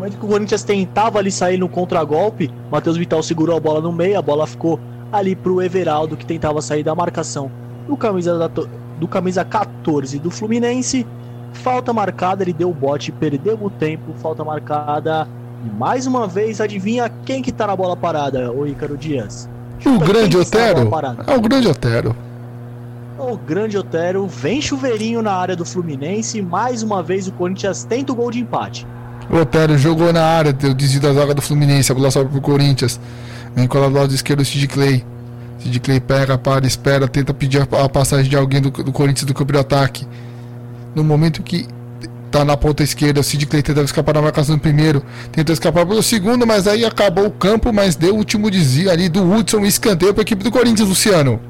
momento 0.00 0.18
que 0.18 0.24
o 0.24 0.28
Corinthians 0.28 0.62
tentava 0.62 1.18
ali 1.18 1.30
sair 1.30 1.58
no 1.58 1.68
contragolpe, 1.68 2.50
Matheus 2.70 2.96
Vital 2.96 3.22
segurou 3.22 3.56
a 3.56 3.60
bola 3.60 3.82
no 3.82 3.92
meio, 3.92 4.18
a 4.18 4.22
bola 4.22 4.46
ficou 4.46 4.80
ali 5.12 5.36
pro 5.36 5.60
Everaldo 5.60 6.16
que 6.16 6.24
tentava 6.24 6.62
sair 6.62 6.82
da 6.82 6.94
marcação 6.94 7.50
do 7.86 7.96
camisa, 7.96 8.38
da, 8.38 8.48
do 8.48 9.06
camisa 9.06 9.44
14 9.44 10.18
do 10.18 10.30
Fluminense. 10.30 11.06
Falta 11.52 11.92
marcada, 11.92 12.42
ele 12.42 12.52
deu 12.52 12.70
o 12.70 12.74
bote, 12.74 13.12
perdeu 13.12 13.58
o 13.60 13.70
tempo, 13.70 14.12
falta 14.14 14.44
marcada. 14.44 15.28
E 15.64 15.78
mais 15.78 16.06
uma 16.06 16.26
vez, 16.26 16.60
adivinha 16.60 17.10
quem 17.24 17.42
que 17.42 17.52
tá 17.52 17.66
na 17.66 17.76
bola 17.76 17.96
parada, 17.96 18.50
o 18.50 18.66
Ícaro 18.66 18.96
Dias? 18.96 19.48
o 19.84 19.98
grande 19.98 20.36
Otero? 20.36 20.90
É 21.26 21.34
o 21.34 21.40
grande 21.40 21.68
Otero. 21.68 22.16
O 23.18 23.36
grande 23.36 23.76
Otero 23.76 24.26
vem 24.26 24.62
chuveirinho 24.62 25.22
na 25.22 25.32
área 25.32 25.54
do 25.54 25.64
Fluminense. 25.64 26.40
Mais 26.40 26.82
uma 26.82 27.02
vez 27.02 27.28
o 27.28 27.32
Corinthians 27.32 27.84
tenta 27.84 28.12
o 28.12 28.14
gol 28.14 28.30
de 28.30 28.40
empate. 28.40 28.86
O 29.30 29.36
Otério 29.36 29.78
jogou 29.78 30.12
na 30.12 30.24
área, 30.24 30.52
deu 30.52 30.74
desvio 30.74 31.00
da 31.00 31.12
zaga 31.12 31.34
do 31.34 31.42
Fluminense, 31.42 31.92
a 31.92 31.94
bola 31.94 32.10
sobe 32.10 32.30
pro 32.30 32.40
Corinthians. 32.40 32.98
Vem 33.54 33.66
com 33.66 33.78
o 33.78 33.88
lado 33.88 34.14
esquerdo 34.14 34.40
o 34.40 34.44
Sid 34.44 34.66
Clay. 34.68 35.04
Sid 35.58 35.80
Clay 35.80 36.00
pega, 36.00 36.38
para, 36.38 36.66
espera, 36.66 37.06
tenta 37.06 37.34
pedir 37.34 37.60
a 37.60 37.88
passagem 37.88 38.28
de 38.28 38.36
alguém 38.36 38.60
do, 38.60 38.70
do 38.70 38.92
Corinthians 38.92 39.26
do 39.26 39.34
campo 39.34 39.52
de 39.52 39.58
ataque. 39.58 40.06
No 40.94 41.04
momento 41.04 41.42
que 41.42 41.68
tá 42.30 42.44
na 42.44 42.56
ponta 42.56 42.82
esquerda, 42.82 43.20
o 43.20 43.24
Sid 43.24 43.46
Clay 43.46 43.62
tentava 43.62 43.84
escapar 43.84 44.12
da 44.12 44.22
marcação 44.22 44.56
do 44.56 44.60
primeiro, 44.60 45.02
tentou 45.32 45.52
escapar 45.52 45.84
pelo 45.84 46.02
segundo, 46.02 46.46
mas 46.46 46.66
aí 46.66 46.84
acabou 46.84 47.26
o 47.26 47.30
campo, 47.30 47.72
mas 47.72 47.96
deu 47.96 48.14
o 48.14 48.18
último 48.18 48.50
desvio 48.50 48.90
ali 48.90 49.08
do 49.08 49.22
Hudson 49.22 49.64
escanteio 49.64 50.14
para 50.14 50.22
a 50.22 50.24
equipe 50.24 50.44
do 50.44 50.50
Corinthians, 50.50 50.88
Luciano. 50.88 51.40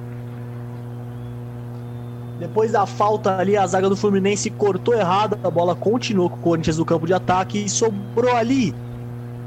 Depois 2.39 2.73
da 2.73 2.87
falta 2.87 3.37
ali, 3.37 3.57
a 3.57 3.67
zaga 3.67 3.89
do 3.89 3.97
Fluminense 3.97 4.49
cortou 4.49 4.95
errado, 4.95 5.39
a 5.45 5.51
bola 5.51 5.75
continuou 5.75 6.31
com 6.31 6.37
o 6.37 6.41
Corinthians 6.41 6.79
no 6.79 6.87
campo 6.87 7.07
de 7.07 7.13
ataque 7.13 7.63
e 7.63 7.69
sobrou 7.69 8.35
ali, 8.35 8.75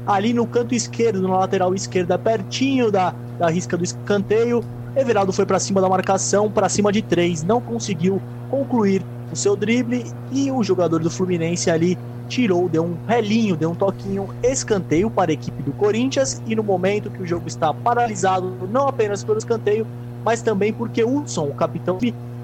ali 0.06 0.32
no 0.32 0.46
canto 0.46 0.74
esquerdo, 0.74 1.20
na 1.20 1.38
lateral 1.38 1.74
esquerda, 1.74 2.16
pertinho 2.16 2.92
da, 2.92 3.12
da 3.38 3.50
risca 3.50 3.76
do 3.76 3.82
escanteio. 3.82 4.64
Everaldo 4.94 5.32
foi 5.32 5.44
para 5.44 5.58
cima 5.58 5.80
da 5.80 5.88
marcação, 5.88 6.48
para 6.48 6.68
cima 6.68 6.92
de 6.92 7.02
três, 7.02 7.42
não 7.42 7.60
conseguiu 7.60 8.22
concluir 8.48 9.02
o 9.30 9.36
seu 9.36 9.56
drible 9.56 10.04
e 10.30 10.50
o 10.50 10.62
jogador 10.62 11.00
do 11.00 11.10
Fluminense 11.10 11.70
ali 11.70 11.98
tirou, 12.28 12.68
deu 12.68 12.84
um 12.84 12.96
relinho, 13.06 13.56
deu 13.56 13.70
um 13.70 13.74
toquinho, 13.74 14.28
escanteio 14.42 15.10
para 15.10 15.30
a 15.30 15.34
equipe 15.34 15.62
do 15.62 15.72
Corinthians 15.72 16.40
e 16.46 16.54
no 16.54 16.62
momento 16.62 17.10
que 17.10 17.22
o 17.22 17.26
jogo 17.26 17.46
está 17.46 17.72
paralisado, 17.72 18.56
não 18.70 18.88
apenas 18.88 19.22
pelo 19.22 19.38
escanteio, 19.38 19.86
mas 20.24 20.42
também 20.42 20.72
porque 20.72 21.04
Hudson, 21.04 21.48
o 21.48 21.54
capitão 21.54 21.98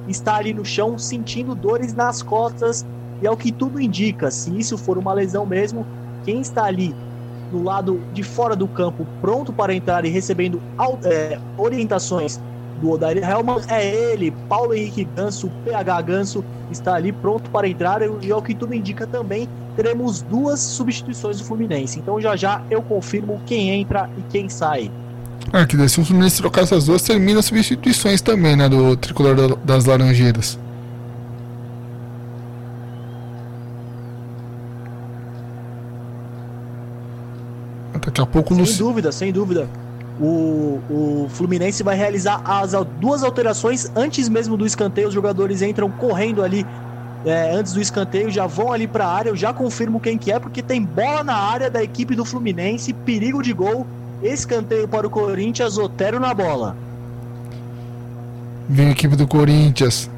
está 0.06 0.36
ali 0.36 0.52
no 0.52 0.64
chão 0.64 0.98
sentindo 0.98 1.54
dores 1.54 1.94
nas 1.94 2.22
costas 2.22 2.84
e 3.22 3.26
é 3.26 3.30
o 3.30 3.36
que 3.36 3.52
tudo 3.52 3.80
indica. 3.80 4.30
Se 4.30 4.56
isso 4.58 4.76
for 4.76 4.98
uma 4.98 5.12
lesão 5.12 5.46
mesmo, 5.46 5.86
quem 6.24 6.40
está 6.40 6.64
ali 6.64 6.94
no 7.52 7.62
lado 7.62 8.00
de 8.12 8.22
fora 8.22 8.54
do 8.54 8.68
campo, 8.68 9.06
pronto 9.20 9.52
para 9.52 9.74
entrar 9.74 10.04
e 10.04 10.08
recebendo 10.08 10.60
é, 11.04 11.38
orientações 11.56 12.38
do 12.80 12.90
Odair 12.90 13.18
Helman, 13.18 13.60
é 13.68 14.12
ele, 14.12 14.30
Paulo 14.48 14.74
Henrique 14.74 15.04
Ganso, 15.04 15.50
PH 15.64 16.02
Ganso, 16.02 16.44
está 16.70 16.94
ali 16.94 17.12
pronto 17.12 17.50
para 17.50 17.68
entrar 17.68 18.00
e 18.02 18.30
é 18.30 18.34
o 18.34 18.42
que 18.42 18.54
tudo 18.54 18.74
indica 18.74 19.06
também. 19.06 19.48
Teremos 19.76 20.22
duas 20.22 20.60
substituições 20.60 21.38
do 21.38 21.44
Fluminense. 21.44 21.98
Então 21.98 22.20
já 22.20 22.36
já 22.36 22.62
eu 22.70 22.82
confirmo 22.82 23.40
quem 23.46 23.70
entra 23.70 24.10
e 24.16 24.22
quem 24.30 24.48
sai. 24.48 24.90
Ah, 25.52 25.66
que 25.66 25.88
se 25.88 26.00
o 26.00 26.04
Fluminense 26.04 26.36
trocar 26.36 26.62
essas 26.62 26.86
duas, 26.86 27.02
termina 27.02 27.40
as 27.40 27.46
substituições 27.46 28.20
também, 28.20 28.56
né? 28.56 28.68
Do 28.68 28.96
tricolor 28.96 29.56
das 29.64 29.84
Laranjeiras. 29.84 30.58
Daqui 38.04 38.20
a 38.20 38.26
pouco 38.26 38.54
Sem 38.66 38.76
dúvida, 38.76 39.12
sem 39.12 39.32
dúvida. 39.32 39.68
O, 40.20 40.80
o 40.90 41.28
Fluminense 41.30 41.82
vai 41.82 41.96
realizar 41.96 42.42
as 42.44 42.72
duas 43.00 43.22
alterações 43.22 43.90
antes 43.96 44.28
mesmo 44.28 44.56
do 44.56 44.66
escanteio. 44.66 45.08
Os 45.08 45.14
jogadores 45.14 45.62
entram 45.62 45.90
correndo 45.90 46.42
ali 46.42 46.66
é, 47.24 47.54
antes 47.54 47.72
do 47.72 47.80
escanteio, 47.80 48.30
já 48.30 48.46
vão 48.46 48.72
ali 48.72 48.86
para 48.86 49.06
a 49.06 49.12
área. 49.12 49.30
Eu 49.30 49.36
já 49.36 49.52
confirmo 49.52 49.98
quem 49.98 50.18
que 50.18 50.30
é, 50.30 50.38
porque 50.38 50.62
tem 50.62 50.84
bola 50.84 51.24
na 51.24 51.36
área 51.36 51.70
da 51.70 51.82
equipe 51.82 52.14
do 52.14 52.24
Fluminense, 52.24 52.92
perigo 52.92 53.42
de 53.42 53.52
gol. 53.52 53.86
Escanteio 54.22 54.86
para 54.86 55.06
o 55.06 55.10
Corinthians, 55.10 55.78
Otero 55.78 56.20
na 56.20 56.34
bola. 56.34 56.76
Vem 58.68 58.88
a 58.88 58.90
equipe 58.90 59.16
do 59.16 59.26
Corinthians. 59.26 60.10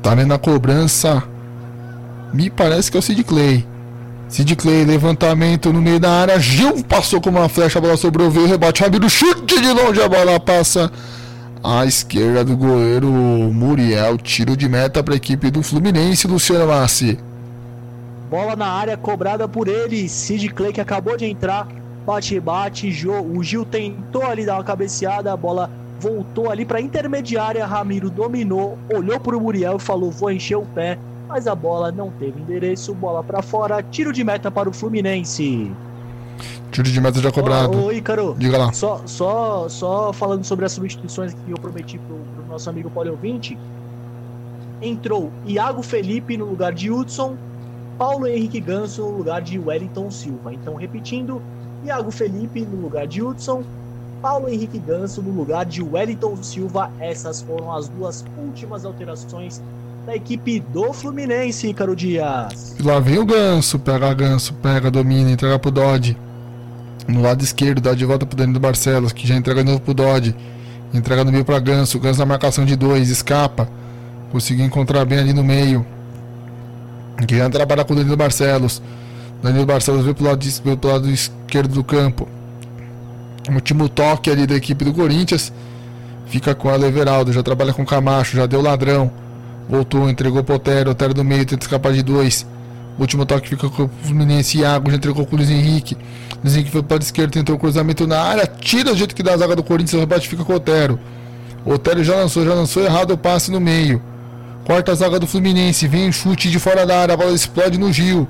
Tá 0.00 0.14
vendo 0.14 0.32
a 0.32 0.38
cobrança. 0.38 1.22
Me 2.32 2.48
parece 2.48 2.90
que 2.90 2.96
é 2.96 3.00
o 3.00 3.02
Sid 3.02 3.24
Clay. 3.24 3.66
Sid 4.28 4.56
Clay, 4.56 4.84
levantamento 4.84 5.72
no 5.72 5.80
meio 5.80 6.00
da 6.00 6.10
área. 6.10 6.38
Gil 6.40 6.82
passou 6.84 7.20
como 7.20 7.38
uma 7.38 7.48
flecha, 7.48 7.78
a 7.78 7.82
bola 7.82 7.96
sobrou, 7.96 8.30
veio, 8.30 8.46
rebate 8.46 8.82
rápido, 8.82 9.08
chute 9.08 9.60
de 9.60 9.72
longe, 9.72 10.02
a 10.02 10.08
bola 10.08 10.40
passa 10.40 10.90
à 11.62 11.86
esquerda 11.86 12.44
do 12.44 12.56
goleiro 12.56 13.08
Muriel. 13.08 14.18
Tiro 14.18 14.56
de 14.56 14.68
meta 14.68 15.02
para 15.02 15.14
a 15.14 15.16
equipe 15.16 15.50
do 15.50 15.62
Fluminense, 15.62 16.26
Luciano 16.26 16.66
Massi. 16.66 17.18
Bola 18.28 18.56
na 18.56 18.66
área 18.66 18.96
cobrada 18.96 19.46
por 19.46 19.68
ele. 19.68 20.08
Sid 20.08 20.48
Clay 20.48 20.72
que 20.72 20.80
acabou 20.80 21.16
de 21.16 21.24
entrar. 21.24 21.68
Bate, 22.04 22.38
bate. 22.40 22.88
O 23.08 23.42
Gil 23.42 23.64
tentou 23.64 24.24
ali 24.24 24.44
dar 24.44 24.54
uma 24.54 24.64
cabeceada. 24.64 25.32
A 25.32 25.36
bola 25.36 25.70
voltou 26.00 26.50
ali 26.50 26.64
para 26.64 26.80
intermediária. 26.80 27.64
Ramiro 27.64 28.10
dominou, 28.10 28.76
olhou 28.92 29.20
para 29.20 29.36
o 29.36 29.40
Muriel 29.40 29.76
e 29.76 29.80
falou: 29.80 30.10
Vou 30.10 30.30
encher 30.30 30.56
o 30.56 30.66
pé. 30.66 30.98
Mas 31.36 31.46
a 31.46 31.54
bola 31.54 31.92
não 31.92 32.10
teve 32.12 32.40
endereço. 32.40 32.94
Bola 32.94 33.22
para 33.22 33.42
fora. 33.42 33.82
Tiro 33.82 34.10
de 34.10 34.24
meta 34.24 34.50
para 34.50 34.70
o 34.70 34.72
Fluminense. 34.72 35.70
Tiro 36.70 36.90
de 36.90 36.98
meta 36.98 37.20
já 37.20 37.30
cobrado. 37.30 37.76
Ô, 37.76 37.88
ô 37.88 37.92
Ícaro, 37.92 38.34
Diga 38.38 38.56
lá. 38.56 38.72
Só, 38.72 39.02
só, 39.04 39.68
só 39.68 40.14
falando 40.14 40.44
sobre 40.44 40.64
as 40.64 40.72
substituições 40.72 41.34
que 41.34 41.50
eu 41.50 41.58
prometi 41.58 41.98
pro, 41.98 42.16
pro 42.16 42.46
nosso 42.46 42.70
amigo 42.70 42.88
Paulo 42.88 43.10
Ouvinte. 43.10 43.58
Entrou 44.80 45.30
Iago 45.44 45.82
Felipe 45.82 46.38
no 46.38 46.46
lugar 46.46 46.72
de 46.72 46.90
Hudson, 46.90 47.36
Paulo 47.98 48.26
Henrique 48.26 48.58
Ganso 48.58 49.02
no 49.02 49.18
lugar 49.18 49.42
de 49.42 49.58
Wellington 49.58 50.10
Silva. 50.10 50.54
Então, 50.54 50.74
repetindo, 50.74 51.42
Iago 51.84 52.10
Felipe 52.10 52.62
no 52.62 52.80
lugar 52.80 53.06
de 53.06 53.22
Hudson, 53.22 53.62
Paulo 54.22 54.48
Henrique 54.48 54.78
Ganso 54.78 55.20
no 55.20 55.32
lugar 55.32 55.66
de 55.66 55.82
Wellington 55.82 56.42
Silva. 56.42 56.90
Essas 56.98 57.42
foram 57.42 57.70
as 57.70 57.88
duas 57.88 58.24
últimas 58.38 58.86
alterações 58.86 59.60
da 60.06 60.14
equipe 60.14 60.60
do 60.60 60.92
Fluminense, 60.92 61.68
Ícaro 61.68 61.96
Dias. 61.96 62.76
Lá 62.80 63.00
vem 63.00 63.18
o 63.18 63.26
Ganso, 63.26 63.76
pega 63.76 64.14
Ganso, 64.14 64.54
pega, 64.54 64.88
domina, 64.88 65.32
entrega 65.32 65.58
pro 65.58 65.72
Dodge. 65.72 66.16
No 67.08 67.22
lado 67.22 67.42
esquerdo, 67.42 67.80
dá 67.80 67.92
de 67.92 68.04
volta 68.04 68.24
pro 68.24 68.36
Danilo 68.36 68.60
Barcelos, 68.60 69.12
que 69.12 69.26
já 69.26 69.34
entrega 69.34 69.64
de 69.64 69.70
novo 69.70 69.80
pro 69.80 69.92
Dodge. 69.92 70.34
Entrega 70.94 71.24
no 71.24 71.32
meio 71.32 71.44
pra 71.44 71.58
Ganso, 71.58 71.98
Ganso 71.98 72.20
na 72.20 72.26
marcação 72.26 72.64
de 72.64 72.76
dois, 72.76 73.10
escapa. 73.10 73.68
Conseguiu 74.30 74.64
encontrar 74.64 75.04
bem 75.04 75.18
ali 75.18 75.32
no 75.32 75.42
meio. 75.42 75.84
Que 77.26 77.36
já 77.36 77.50
trabalha 77.50 77.84
com 77.84 77.92
o 77.92 77.96
Danilo 77.96 78.16
Barcelos. 78.16 78.80
Danilo 79.42 79.66
Barcelos 79.66 80.02
veio 80.02 80.14
pro 80.14 80.24
lado, 80.24 80.38
de, 80.38 80.62
veio 80.62 80.76
pro 80.76 80.90
lado 80.90 81.10
esquerdo 81.10 81.74
do 81.74 81.82
campo. 81.82 82.28
Último 83.52 83.88
toque 83.88 84.30
ali 84.30 84.46
da 84.46 84.54
equipe 84.54 84.84
do 84.84 84.94
Corinthians. 84.94 85.52
Fica 86.26 86.54
com 86.54 86.68
a 86.68 86.76
Everaldo, 86.76 87.32
já 87.32 87.42
trabalha 87.42 87.72
com 87.72 87.82
o 87.82 87.86
Camacho, 87.86 88.36
já 88.36 88.46
deu 88.46 88.62
ladrão. 88.62 89.25
Voltou, 89.68 90.08
entregou 90.08 90.44
pro 90.44 90.56
Otero, 90.56 90.90
Otero 90.90 91.12
do 91.12 91.24
meio, 91.24 91.44
tenta 91.44 91.64
escapar 91.64 91.92
de 91.92 92.02
dois. 92.02 92.46
Último 92.98 93.26
toque 93.26 93.48
fica 93.48 93.68
com 93.68 93.84
o 93.84 93.90
Fluminense, 94.02 94.58
Iago 94.58 94.90
já 94.90 94.96
entregou 94.96 95.26
com 95.26 95.34
o 95.34 95.38
Luiz 95.38 95.50
Henrique. 95.50 95.96
Luiz 96.42 96.54
Henrique 96.54 96.70
foi 96.70 96.82
para 96.82 96.96
a 96.96 97.00
esquerda, 97.00 97.32
tentou 97.32 97.56
o 97.56 97.58
cruzamento 97.58 98.06
na 98.06 98.20
área, 98.20 98.46
tira 98.46 98.90
do 98.90 98.96
jeito 98.96 99.14
que 99.14 99.22
dá 99.22 99.34
a 99.34 99.36
zaga 99.36 99.54
do 99.56 99.62
Corinthians, 99.62 99.94
o 99.94 100.00
rebate 100.00 100.28
fica 100.28 100.44
com 100.44 100.52
o 100.52 100.56
Otero. 100.56 100.98
O 101.64 101.72
Otero 101.72 102.02
já 102.02 102.14
lançou, 102.14 102.44
já 102.44 102.54
lançou 102.54 102.82
errado 102.82 103.10
o 103.10 103.18
passe 103.18 103.50
no 103.50 103.60
meio. 103.60 104.00
Corta 104.64 104.92
a 104.92 104.94
zaga 104.94 105.20
do 105.20 105.26
Fluminense, 105.26 105.86
vem 105.86 106.08
o 106.08 106.12
chute 106.12 106.50
de 106.50 106.58
fora 106.58 106.86
da 106.86 107.00
área, 107.00 107.14
a 107.14 107.16
bola 107.16 107.32
explode 107.32 107.78
no 107.78 107.92
Gil. 107.92 108.26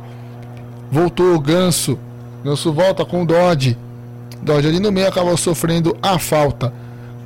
Voltou 0.90 1.34
o 1.34 1.40
Ganso. 1.40 1.98
Ganso 2.44 2.72
volta 2.72 3.04
com 3.04 3.22
o 3.22 3.26
Dodge. 3.26 3.76
Dodge 4.42 4.68
ali 4.68 4.80
no 4.80 4.92
meio 4.92 5.08
acabou 5.08 5.36
sofrendo 5.36 5.96
a 6.02 6.18
falta. 6.18 6.72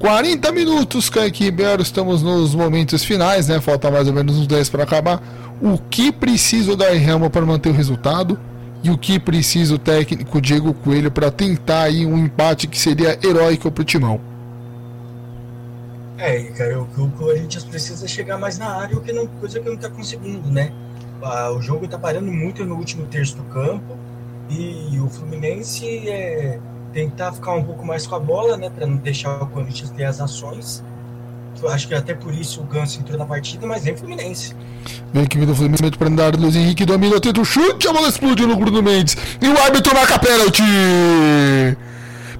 40 0.01 0.51
minutos, 0.53 1.11
Kaique 1.11 1.45
Ribeiro, 1.45 1.83
estamos 1.83 2.23
nos 2.23 2.55
momentos 2.55 3.05
finais, 3.05 3.49
né? 3.49 3.61
Falta 3.61 3.91
mais 3.91 4.09
ou 4.09 4.15
menos 4.15 4.39
uns 4.39 4.47
10 4.47 4.71
para 4.71 4.83
acabar. 4.83 5.23
O 5.61 5.77
que 5.77 6.11
precisa 6.11 6.73
o 6.73 6.77
Dairama 6.77 7.29
para 7.29 7.45
manter 7.45 7.69
o 7.69 7.73
resultado? 7.73 8.41
E 8.83 8.91
o 8.91 8.97
que 8.97 9.21
precisa 9.21 9.75
o 9.75 9.79
técnico 9.79 10.41
Diego 10.41 10.73
Coelho 10.73 11.11
para 11.11 11.31
tentar 11.31 11.83
aí 11.83 12.07
um 12.07 12.17
empate 12.17 12.67
que 12.67 12.79
seria 12.79 13.19
heróico 13.23 13.71
para 13.71 13.83
o 13.83 13.85
Timão? 13.85 14.19
É, 16.17 16.45
cara, 16.45 16.81
o 16.81 16.87
que 16.87 17.01
o 17.03 17.11
Corinthians 17.11 17.65
precisa 17.65 18.07
é 18.07 18.09
chegar 18.09 18.39
mais 18.39 18.59
na 18.59 18.69
área, 18.69 18.97
o 18.97 19.03
que 19.03 19.13
não, 19.13 19.27
coisa 19.27 19.61
que 19.61 19.67
não 19.67 19.75
está 19.75 19.91
conseguindo, 19.91 20.51
né? 20.51 20.73
O 21.55 21.61
jogo 21.61 21.85
está 21.85 21.99
parando 21.99 22.33
muito 22.33 22.65
no 22.65 22.77
último 22.77 23.05
terço 23.05 23.37
do 23.37 23.43
campo 23.45 23.99
e 24.49 24.99
o 24.99 25.11
Fluminense 25.11 26.09
é 26.09 26.59
tentar 26.93 27.33
ficar 27.33 27.55
um 27.55 27.63
pouco 27.63 27.85
mais 27.87 28.07
com 28.07 28.15
a 28.15 28.21
bola, 28.21 28.57
né, 28.57 28.71
para 28.71 28.87
não 28.87 28.97
deixar 28.97 29.43
o 29.43 29.47
Corinthians 29.47 29.91
ter 29.91 30.05
as 30.05 30.21
ações. 30.21 30.83
Eu 31.63 31.69
acho 31.69 31.89
que 31.89 31.95
até 31.95 32.15
por 32.15 32.33
isso 32.33 32.61
o 32.61 32.65
Ganso 32.65 33.01
entrou 33.01 33.19
na 33.19 33.27
partida, 33.27 33.67
mas 33.67 33.85
vem 33.85 33.95
Fluminense. 33.95 34.55
Vem 35.13 35.25
equipe 35.25 35.45
do 35.45 35.55
Fluminense 35.55 35.97
para 35.99 36.09
andar, 36.09 36.35
Luiz 36.35 36.57
Henrique 36.57 36.87
domina, 36.87 37.21
tenta 37.21 37.41
o 37.41 37.45
chute, 37.45 37.87
a 37.87 37.93
bola 37.93 38.09
explodiu 38.09 38.47
no 38.47 38.57
Bruno 38.57 38.83
Mendes. 38.83 39.17
E 39.41 39.49
o 39.49 39.59
árbitro 39.59 39.95
marca 39.95 40.19
pênalti! 40.19 40.63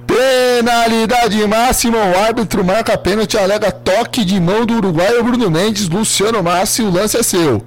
Penalidade 0.07 1.47
máxima, 1.47 1.97
o 1.97 2.17
árbitro 2.17 2.65
marca 2.65 2.97
pênalti, 2.97 3.37
alega 3.37 3.71
toque 3.71 4.25
de 4.25 4.39
mão 4.39 4.65
do 4.65 4.75
uruguaio 4.75 5.23
Bruno 5.23 5.51
Mendes, 5.51 5.87
Luciano 5.87 6.41
Massi, 6.41 6.81
o 6.81 6.89
lance 6.89 7.15
é 7.15 7.23
seu. 7.23 7.61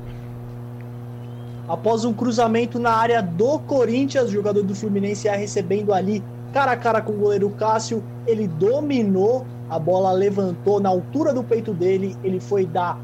Após 1.69 2.05
um 2.05 2.12
cruzamento 2.12 2.78
na 2.78 2.93
área 2.93 3.23
do 3.23 3.59
Corinthians, 3.61 4.28
o 4.28 4.32
jogador 4.32 4.62
do 4.62 4.74
Fluminense 4.74 5.27
ia 5.27 5.36
recebendo 5.36 5.94
ali 5.94 6.23
cara 6.55 6.70
a 6.70 6.76
cara 6.76 7.02
com 7.02 7.12
o 7.12 7.16
goleiro 7.16 7.51
Cássio, 7.51 8.01
ele 8.28 8.47
dominou, 8.47 9.44
a 9.68 9.76
bola 9.76 10.12
levantou 10.12 10.78
na 10.78 10.89
altura 10.89 11.35
do 11.35 11.43
peito 11.43 11.74
dele, 11.74 12.16
ele 12.22 12.39
foi 12.39 12.64
dar 12.64 12.97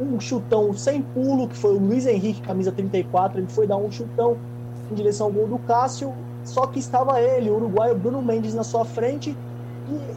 um 0.00 0.18
chutão 0.18 0.72
sem 0.72 1.00
pulo, 1.00 1.46
que 1.46 1.56
foi 1.56 1.76
o 1.76 1.78
Luiz 1.78 2.04
Henrique, 2.04 2.40
camisa 2.40 2.72
34, 2.72 3.38
ele 3.38 3.46
foi 3.46 3.64
dar 3.64 3.76
um 3.76 3.92
chutão 3.92 4.36
em 4.90 4.94
direção 4.96 5.28
ao 5.28 5.32
gol 5.32 5.46
do 5.46 5.58
Cássio, 5.60 6.12
só 6.44 6.66
que 6.66 6.80
estava 6.80 7.20
ele, 7.20 7.48
o 7.48 7.54
uruguaio 7.54 7.96
Bruno 7.96 8.20
Mendes 8.20 8.54
na 8.54 8.64
sua 8.64 8.84
frente, 8.84 9.38
e 9.88 10.16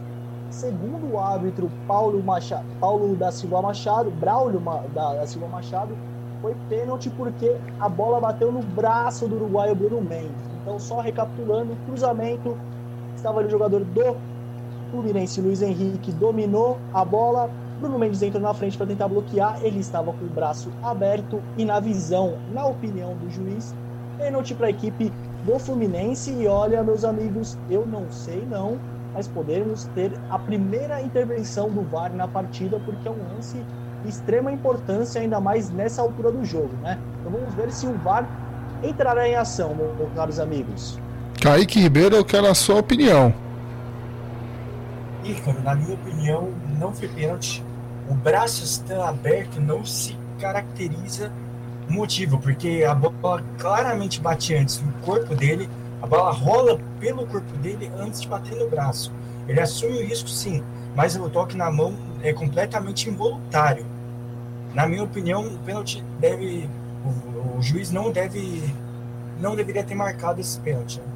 segundo 0.50 1.12
o 1.12 1.20
árbitro 1.20 1.70
Paulo, 1.86 2.20
Machado, 2.24 2.64
Paulo 2.80 3.14
da 3.14 3.30
Silva 3.30 3.62
Machado, 3.62 4.10
Braulio 4.10 4.60
da, 4.92 5.14
da 5.14 5.26
Silva 5.28 5.46
Machado, 5.46 5.96
foi 6.42 6.56
pênalti 6.68 7.08
porque 7.08 7.56
a 7.78 7.88
bola 7.88 8.20
bateu 8.20 8.50
no 8.50 8.62
braço 8.62 9.28
do 9.28 9.36
uruguaio 9.36 9.76
Bruno 9.76 10.02
Mendes. 10.02 10.53
Então, 10.64 10.78
só 10.78 11.00
recapitulando, 11.00 11.76
cruzamento, 11.76 12.58
estava 13.14 13.40
ali 13.40 13.48
o 13.48 13.50
jogador 13.50 13.84
do 13.84 14.22
Fluminense, 14.90 15.40
Luiz 15.40 15.62
Henrique, 15.62 16.12
dominou 16.12 16.86
a 16.92 17.04
bola, 17.04 17.52
Bruno 17.76 17.98
Mendes 17.98 18.22
entrou 18.22 18.42
na 18.42 18.54
frente 18.54 18.76
para 18.76 18.86
tentar 18.86 19.08
bloquear, 19.08 19.58
ele 19.62 19.80
estava 19.80 20.12
com 20.14 20.26
o 20.26 20.30
braço 20.30 20.76
aberto 20.80 21.46
e 21.56 21.64
na 21.64 21.80
visão, 21.80 22.40
na 22.46 22.66
opinião 22.66 23.16
do 23.18 23.28
juiz, 23.28 23.76
pênalti 24.16 24.54
para 24.54 24.68
a 24.68 24.70
equipe 24.70 25.18
do 25.42 25.58
Fluminense. 25.58 26.30
E 26.32 26.46
olha, 26.46 26.84
meus 26.84 27.04
amigos, 27.04 27.60
eu 27.68 27.86
não 27.86 28.08
sei 28.08 28.46
não, 28.46 28.82
mas 29.12 29.26
podemos 29.28 29.88
ter 29.88 30.22
a 30.28 30.38
primeira 30.38 31.02
intervenção 31.02 31.72
do 31.72 31.84
VAR 31.84 32.14
na 32.14 32.28
partida, 32.28 32.78
porque 32.80 33.08
é 33.08 33.10
um 33.10 33.24
lance 33.24 33.66
de 34.02 34.08
extrema 34.08 34.52
importância, 34.52 35.20
ainda 35.20 35.40
mais 35.40 35.70
nessa 35.70 36.02
altura 36.02 36.30
do 36.30 36.44
jogo, 36.44 36.78
né? 36.78 37.02
Então 37.18 37.32
vamos 37.32 37.54
ver 37.54 37.72
se 37.72 37.86
o 37.88 37.98
VAR 37.98 38.32
entrará 38.82 39.28
em 39.28 39.34
ação, 39.34 39.74
meus 39.74 40.12
caros 40.14 40.38
amigos? 40.38 40.98
Kaique 41.40 41.80
Ribeiro, 41.80 42.16
eu 42.16 42.24
quero 42.24 42.46
a 42.46 42.54
sua 42.54 42.76
opinião. 42.76 43.34
Ícaro, 45.24 45.62
na 45.62 45.74
minha 45.74 45.94
opinião, 45.94 46.50
não 46.78 46.92
foi 46.92 47.08
pênalti. 47.08 47.64
O 48.08 48.14
braço 48.14 48.62
está 48.64 49.08
aberto 49.08 49.60
não 49.60 49.84
se 49.84 50.16
caracteriza 50.38 51.32
o 51.88 51.92
motivo, 51.92 52.38
porque 52.38 52.84
a 52.86 52.94
bola 52.94 53.42
claramente 53.58 54.20
bate 54.20 54.54
antes 54.54 54.80
no 54.80 54.92
corpo 55.04 55.34
dele, 55.34 55.68
a 56.02 56.06
bola 56.06 56.30
rola 56.32 56.78
pelo 57.00 57.26
corpo 57.26 57.56
dele 57.58 57.90
antes 57.98 58.20
de 58.20 58.28
bater 58.28 58.56
no 58.56 58.68
braço. 58.68 59.12
Ele 59.48 59.60
assume 59.60 59.98
o 59.98 60.06
risco 60.06 60.28
sim, 60.28 60.62
mas 60.94 61.16
o 61.16 61.28
toque 61.28 61.56
na 61.56 61.70
mão 61.70 61.94
é 62.22 62.32
completamente 62.32 63.08
involuntário. 63.08 63.86
Na 64.74 64.86
minha 64.86 65.02
opinião, 65.02 65.46
o 65.46 65.58
pênalti 65.58 66.04
deve 66.18 66.68
o, 67.04 67.58
o, 67.58 67.62
juiz 67.62 67.90
não 67.90 68.10
deve 68.10 68.62
não 69.40 69.54
deveria 69.54 69.84
ter 69.84 69.94
marcado 69.94 70.40
esse 70.40 70.58
pênalti. 70.60 70.98
Né? 70.98 71.06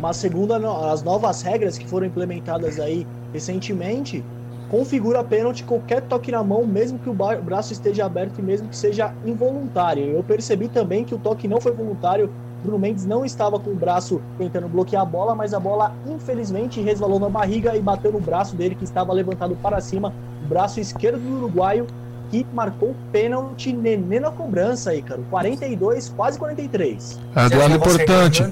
Mas 0.00 0.16
segundo 0.16 0.54
as 0.54 1.02
novas 1.02 1.42
regras 1.42 1.76
que 1.76 1.86
foram 1.86 2.06
implementadas 2.06 2.78
aí 2.78 3.06
recentemente, 3.32 4.24
configura 4.70 5.22
pênalti 5.22 5.64
qualquer 5.64 6.02
toque 6.02 6.30
na 6.30 6.42
mão, 6.42 6.66
mesmo 6.66 6.98
que 6.98 7.08
o 7.08 7.14
braço 7.14 7.72
esteja 7.72 8.06
aberto 8.06 8.38
e 8.38 8.42
mesmo 8.42 8.68
que 8.68 8.76
seja 8.76 9.12
involuntário. 9.24 10.04
Eu 10.04 10.22
percebi 10.22 10.68
também 10.68 11.04
que 11.04 11.14
o 11.14 11.18
toque 11.18 11.46
não 11.46 11.60
foi 11.60 11.72
voluntário. 11.72 12.30
Bruno 12.62 12.78
Mendes 12.78 13.04
não 13.04 13.24
estava 13.24 13.60
com 13.60 13.70
o 13.70 13.74
braço 13.74 14.20
tentando 14.38 14.68
bloquear 14.68 15.02
a 15.02 15.04
bola, 15.04 15.34
mas 15.34 15.54
a 15.54 15.60
bola 15.60 15.94
infelizmente 16.06 16.80
resvalou 16.80 17.20
na 17.20 17.28
barriga 17.28 17.76
e 17.76 17.80
bateu 17.80 18.10
no 18.10 18.20
braço 18.20 18.56
dele 18.56 18.74
que 18.74 18.84
estava 18.84 19.12
levantado 19.12 19.56
para 19.62 19.80
cima, 19.80 20.12
o 20.42 20.48
braço 20.48 20.80
esquerdo 20.80 21.20
do 21.20 21.36
uruguaio 21.36 21.86
que 22.30 22.46
marcou 22.52 22.94
pênalti 23.12 23.72
Nenê 23.72 24.20
na 24.20 24.30
cobrança 24.30 24.90
aí, 24.90 25.02
cara. 25.02 25.20
42, 25.30 26.12
quase 26.16 26.38
43. 26.38 27.18
É, 27.34 27.48
duelo 27.48 27.74
importante. 27.76 28.44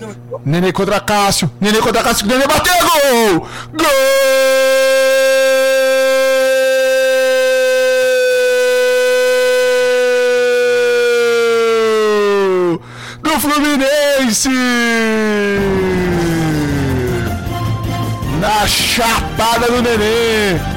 Nenê 0.45 0.73
contra 0.73 1.01
Cássio. 1.01 1.51
Nenê 1.61 1.81
contra 1.81 2.03
Cássio. 2.03 2.27
Nenê 2.27 2.47
bateu! 2.47 2.75
Gol! 3.35 3.49
Gol! 3.73 3.89
Do 13.23 13.31
do 13.31 13.41
Fluminense! 13.41 14.49
Na 18.41 18.67
chapada 18.67 19.67
do 19.71 19.83
Nenê. 19.83 20.74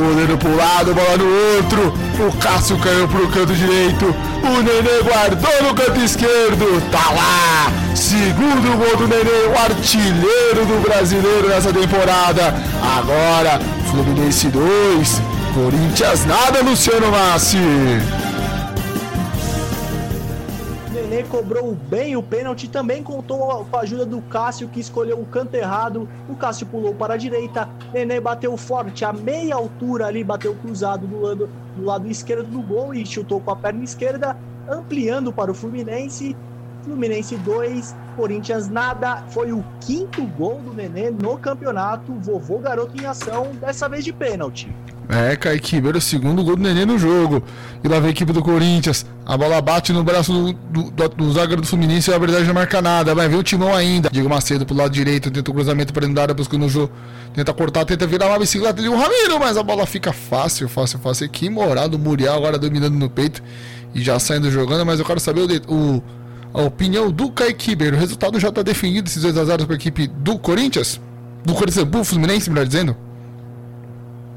Goleiro 0.00 0.38
pro 0.38 0.56
lado, 0.56 0.94
bola 0.94 1.16
no 1.18 1.56
outro. 1.56 1.92
O 2.26 2.32
Cássio 2.38 2.78
caiu 2.78 3.06
pro 3.06 3.28
canto 3.28 3.52
direito. 3.52 4.06
O 4.42 4.62
Nenê 4.62 5.02
guardou 5.02 5.62
no 5.62 5.74
canto 5.74 6.00
esquerdo. 6.00 6.80
Tá 6.90 7.10
lá. 7.10 7.70
Segundo 7.94 8.78
gol 8.78 8.96
do 8.96 9.06
Nenê, 9.06 9.46
o 9.46 9.58
artilheiro 9.62 10.64
do 10.64 10.80
brasileiro 10.80 11.48
nessa 11.48 11.70
temporada. 11.70 12.54
Agora, 12.98 13.60
Fluminense 13.90 14.48
2, 14.48 15.22
Corinthians 15.52 16.24
nada, 16.24 16.62
Luciano 16.62 17.10
Massi. 17.10 17.58
Nenê 21.20 21.28
cobrou 21.28 21.74
bem 21.74 22.16
o 22.16 22.22
pênalti, 22.22 22.66
também 22.66 23.02
contou 23.02 23.66
com 23.66 23.76
a 23.76 23.80
ajuda 23.80 24.06
do 24.06 24.22
Cássio, 24.22 24.70
que 24.70 24.80
escolheu 24.80 25.20
o 25.20 25.26
canto 25.26 25.54
errado. 25.54 26.08
O 26.26 26.34
Cássio 26.34 26.66
pulou 26.66 26.94
para 26.94 27.14
a 27.14 27.16
direita, 27.18 27.68
Nenê 27.92 28.20
bateu 28.20 28.56
forte 28.56 29.04
a 29.04 29.12
meia 29.12 29.54
altura 29.54 30.06
ali, 30.06 30.24
bateu 30.24 30.54
cruzado 30.56 31.06
do 31.06 31.18
lado, 31.20 31.50
do 31.74 31.84
lado 31.84 32.08
esquerdo 32.08 32.48
do 32.48 32.62
gol 32.62 32.94
e 32.94 33.04
chutou 33.04 33.42
com 33.42 33.50
a 33.50 33.56
perna 33.56 33.84
esquerda, 33.84 34.34
ampliando 34.66 35.32
para 35.32 35.50
o 35.50 35.54
Fluminense. 35.54 36.38
Fluminense 36.90 37.36
2, 37.36 37.94
Corinthians 38.16 38.68
nada. 38.68 39.22
Foi 39.28 39.52
o 39.52 39.64
quinto 39.80 40.26
gol 40.36 40.60
do 40.60 40.74
Nenê 40.74 41.10
no 41.10 41.38
campeonato. 41.38 42.12
Vovô 42.14 42.58
garoto 42.58 43.00
em 43.00 43.06
ação, 43.06 43.52
dessa 43.60 43.88
vez 43.88 44.04
de 44.04 44.12
pênalti. 44.12 44.68
É, 45.08 45.36
Kaique 45.36 45.76
Ribeiro, 45.76 45.98
o 45.98 46.00
segundo 46.00 46.42
gol 46.42 46.56
do 46.56 46.62
Nenê 46.62 46.84
no 46.84 46.98
jogo. 46.98 47.44
E 47.82 47.86
lá 47.86 48.00
vem 48.00 48.08
a 48.08 48.10
equipe 48.10 48.32
do 48.32 48.42
Corinthians. 48.42 49.06
A 49.24 49.36
bola 49.36 49.60
bate 49.60 49.92
no 49.92 50.02
braço 50.02 50.32
do, 50.32 50.52
do, 50.52 50.90
do, 50.90 51.08
do 51.08 51.32
zagueiro 51.32 51.62
do 51.62 51.66
Fluminense 51.68 52.10
e 52.10 52.14
a 52.14 52.18
verdade 52.18 52.44
não 52.44 52.54
marca 52.54 52.82
nada. 52.82 53.14
Vai 53.14 53.28
ver 53.28 53.36
o 53.36 53.42
timão 53.42 53.72
ainda. 53.72 54.10
Diego 54.10 54.28
Macedo 54.28 54.66
pro 54.66 54.76
lado 54.76 54.90
direito, 54.90 55.30
tenta 55.30 55.48
o 55.48 55.54
cruzamento 55.54 55.92
para 55.92 56.00
dentro 56.00 56.16
da 56.16 56.22
área, 56.22 56.34
buscando 56.34 56.66
o 56.66 56.68
jogo. 56.68 56.92
Tenta 57.32 57.52
cortar, 57.52 57.84
tenta 57.84 58.04
virar 58.04 58.26
uma 58.26 58.38
bicicleta 58.40 58.82
de 58.82 58.88
um 58.88 58.96
Ramiro, 58.96 59.38
mas 59.38 59.56
a 59.56 59.62
bola 59.62 59.86
fica 59.86 60.12
fácil, 60.12 60.68
fácil, 60.68 60.98
fácil. 60.98 61.28
Que 61.28 61.48
moral 61.48 61.88
do 61.88 61.98
Muriel 61.98 62.34
agora 62.34 62.58
dominando 62.58 62.94
no 62.94 63.08
peito 63.08 63.40
e 63.94 64.02
já 64.02 64.18
saindo 64.18 64.50
jogando. 64.50 64.84
Mas 64.84 64.98
eu 64.98 65.04
quero 65.04 65.20
saber 65.20 65.40
o, 65.68 65.96
o 65.96 66.02
a 66.52 66.62
opinião 66.62 67.10
do 67.10 67.30
Kaique 67.30 67.70
Ribeiro. 67.70 67.96
O 67.96 68.00
resultado 68.00 68.38
já 68.38 68.48
está 68.48 68.62
definido, 68.62 69.08
esses 69.08 69.22
dois 69.22 69.36
azares 69.36 69.64
para 69.64 69.74
a 69.74 69.78
equipe 69.78 70.06
do 70.06 70.38
Corinthians? 70.38 71.00
Do 71.44 71.54
Corinthians, 71.54 71.86
do 71.86 72.04
Fluminense, 72.04 72.50
melhor 72.50 72.66
dizendo? 72.66 72.96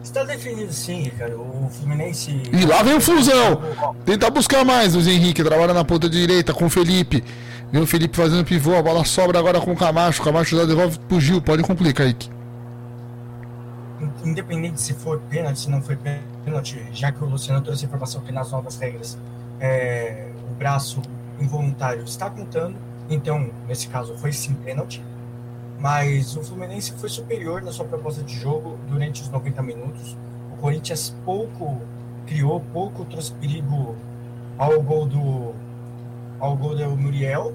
Está 0.03 0.23
definido 0.23 0.72
sim, 0.72 1.10
cara. 1.18 1.38
O 1.38 1.69
Fluminense. 1.69 2.44
E 2.52 2.65
lá 2.65 2.84
vem 2.84 2.95
o 2.95 3.02
Flusão. 3.02 3.61
Tentar 4.06 4.30
buscar 4.30 4.65
mais. 4.65 4.95
O 4.95 4.99
Henrique 4.99 5.44
trabalha 5.44 5.73
na 5.73 5.85
ponta 5.85 6.10
direita 6.10 6.53
com 6.53 6.65
o 6.65 6.69
Felipe. 6.69 7.23
Vem 7.72 7.81
o 7.81 7.88
Felipe 7.88 8.15
fazendo 8.15 8.44
pivô. 8.44 8.76
A 8.76 8.81
bola 8.81 9.06
sobra 9.06 9.40
agora 9.40 9.61
com 9.61 9.72
o 9.72 9.77
Camacho. 9.77 10.22
O 10.22 10.26
Camacho 10.26 10.57
já 10.57 10.65
devolve 10.65 10.99
pro 10.99 11.22
Gil. 11.22 11.41
Pode 11.41 11.64
complicar, 11.64 12.06
Kaique. 12.06 12.30
Independente 14.26 14.81
se 14.81 14.94
for 14.94 15.19
pênalti, 15.30 15.60
se 15.61 15.69
não 15.69 15.81
foi 15.81 15.98
pênalti, 16.45 16.85
já 16.91 17.11
que 17.11 17.23
o 17.23 17.27
Luciano 17.27 17.61
trouxe 17.61 17.85
a 17.85 17.88
informação 17.88 18.22
que 18.22 18.31
nas 18.31 18.52
novas 18.52 18.77
regras 18.77 19.18
é, 19.60 20.27
o 20.52 20.53
braço 20.56 21.02
involuntário 21.39 22.03
está 22.03 22.30
contando, 22.30 22.76
então, 23.10 23.49
nesse 23.68 23.88
caso, 23.88 24.18
foi 24.18 24.31
sim 24.31 24.53
pênalti. 24.55 25.03
Mas 25.80 26.35
o 26.38 26.43
Fluminense 26.43 26.93
foi 26.93 27.10
superior 27.10 27.61
na 27.61 27.72
sua 27.72 27.85
proposta 27.85 28.23
de 28.23 28.34
jogo 28.34 28.77
durante 28.88 29.22
os 29.22 29.30
90 29.30 29.61
minutos. 29.61 30.15
O 30.53 30.57
Corinthians 30.57 31.14
pouco 31.26 31.81
criou, 32.26 32.61
pouco 32.72 33.03
trouxe 33.05 33.34
perigo 33.34 33.95
ao 34.57 34.81
gol 34.81 35.05
do 35.05 35.53
ao 36.39 36.55
gol 36.55 36.76
do 36.76 36.97
Muriel. 36.97 37.53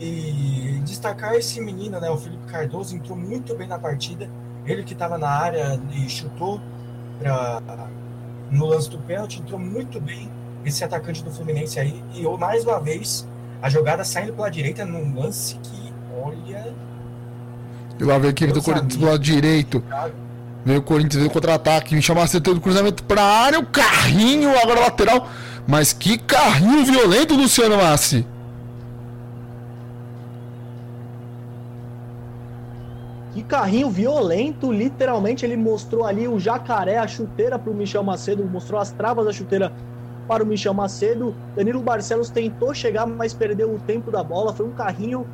E 0.00 0.80
destacar 0.84 1.34
esse 1.34 1.60
menino, 1.60 2.00
né, 2.00 2.10
o 2.10 2.16
Felipe 2.16 2.44
Cardoso, 2.46 2.96
entrou 2.96 3.16
muito 3.16 3.54
bem 3.54 3.68
na 3.68 3.78
partida. 3.78 4.28
Ele 4.64 4.82
que 4.82 4.94
estava 4.94 5.18
na 5.18 5.28
área 5.28 5.78
e 5.92 6.08
chutou 6.08 6.60
pra, 7.18 7.60
no 8.50 8.66
lance 8.66 8.88
do 8.90 8.98
pênalti, 8.98 9.40
entrou 9.40 9.60
muito 9.60 10.00
bem 10.00 10.30
esse 10.64 10.84
atacante 10.84 11.22
do 11.22 11.30
Fluminense 11.30 11.78
aí. 11.78 12.02
E 12.14 12.24
eu, 12.24 12.36
mais 12.36 12.64
uma 12.64 12.80
vez, 12.80 13.26
a 13.60 13.68
jogada 13.68 14.04
saindo 14.04 14.32
pela 14.32 14.50
direita 14.50 14.84
num 14.84 15.20
lance 15.20 15.58
que, 15.62 15.92
olha. 16.22 16.74
E 17.98 18.04
lá 18.04 18.18
vem 18.18 18.28
a 18.28 18.30
equipe 18.30 18.52
do 18.52 18.62
Corinthians 18.62 18.96
do 18.96 19.06
lado 19.06 19.18
direito. 19.18 19.82
Veio 20.64 20.80
o 20.80 20.82
Corinthians, 20.82 21.16
veio 21.16 21.28
o 21.28 21.32
contra-ataque. 21.32 21.94
Me 21.94 22.02
chamar 22.02 22.22
acertando 22.22 22.58
o 22.58 22.60
cruzamento 22.60 23.02
pra 23.04 23.22
área. 23.22 23.58
O 23.58 23.66
carrinho 23.66 24.50
agora 24.58 24.80
lateral. 24.80 25.28
Mas 25.66 25.92
que 25.92 26.18
carrinho 26.18 26.84
violento, 26.84 27.34
Luciano 27.34 27.76
Massi. 27.76 28.26
Que 33.32 33.42
carrinho 33.42 33.88
violento, 33.88 34.70
literalmente 34.70 35.44
ele 35.44 35.56
mostrou 35.56 36.04
ali 36.04 36.28
o 36.28 36.38
jacaré, 36.38 36.98
a 36.98 37.06
chuteira 37.06 37.58
para 37.58 37.72
o 37.72 37.74
Michel 37.74 38.02
Macedo, 38.02 38.44
mostrou 38.44 38.78
as 38.78 38.90
travas 38.90 39.24
da 39.24 39.32
chuteira 39.32 39.72
para 40.32 40.42
o 40.42 40.46
Michel 40.46 40.72
Macedo. 40.72 41.34
Danilo 41.54 41.82
Barcelos 41.82 42.30
tentou 42.30 42.72
chegar, 42.72 43.06
mas 43.06 43.34
perdeu 43.34 43.70
o 43.70 43.78
tempo 43.78 44.10
da 44.10 44.24
bola. 44.24 44.54
Foi 44.54 44.66
um 44.66 44.72
carrinho 44.72 45.26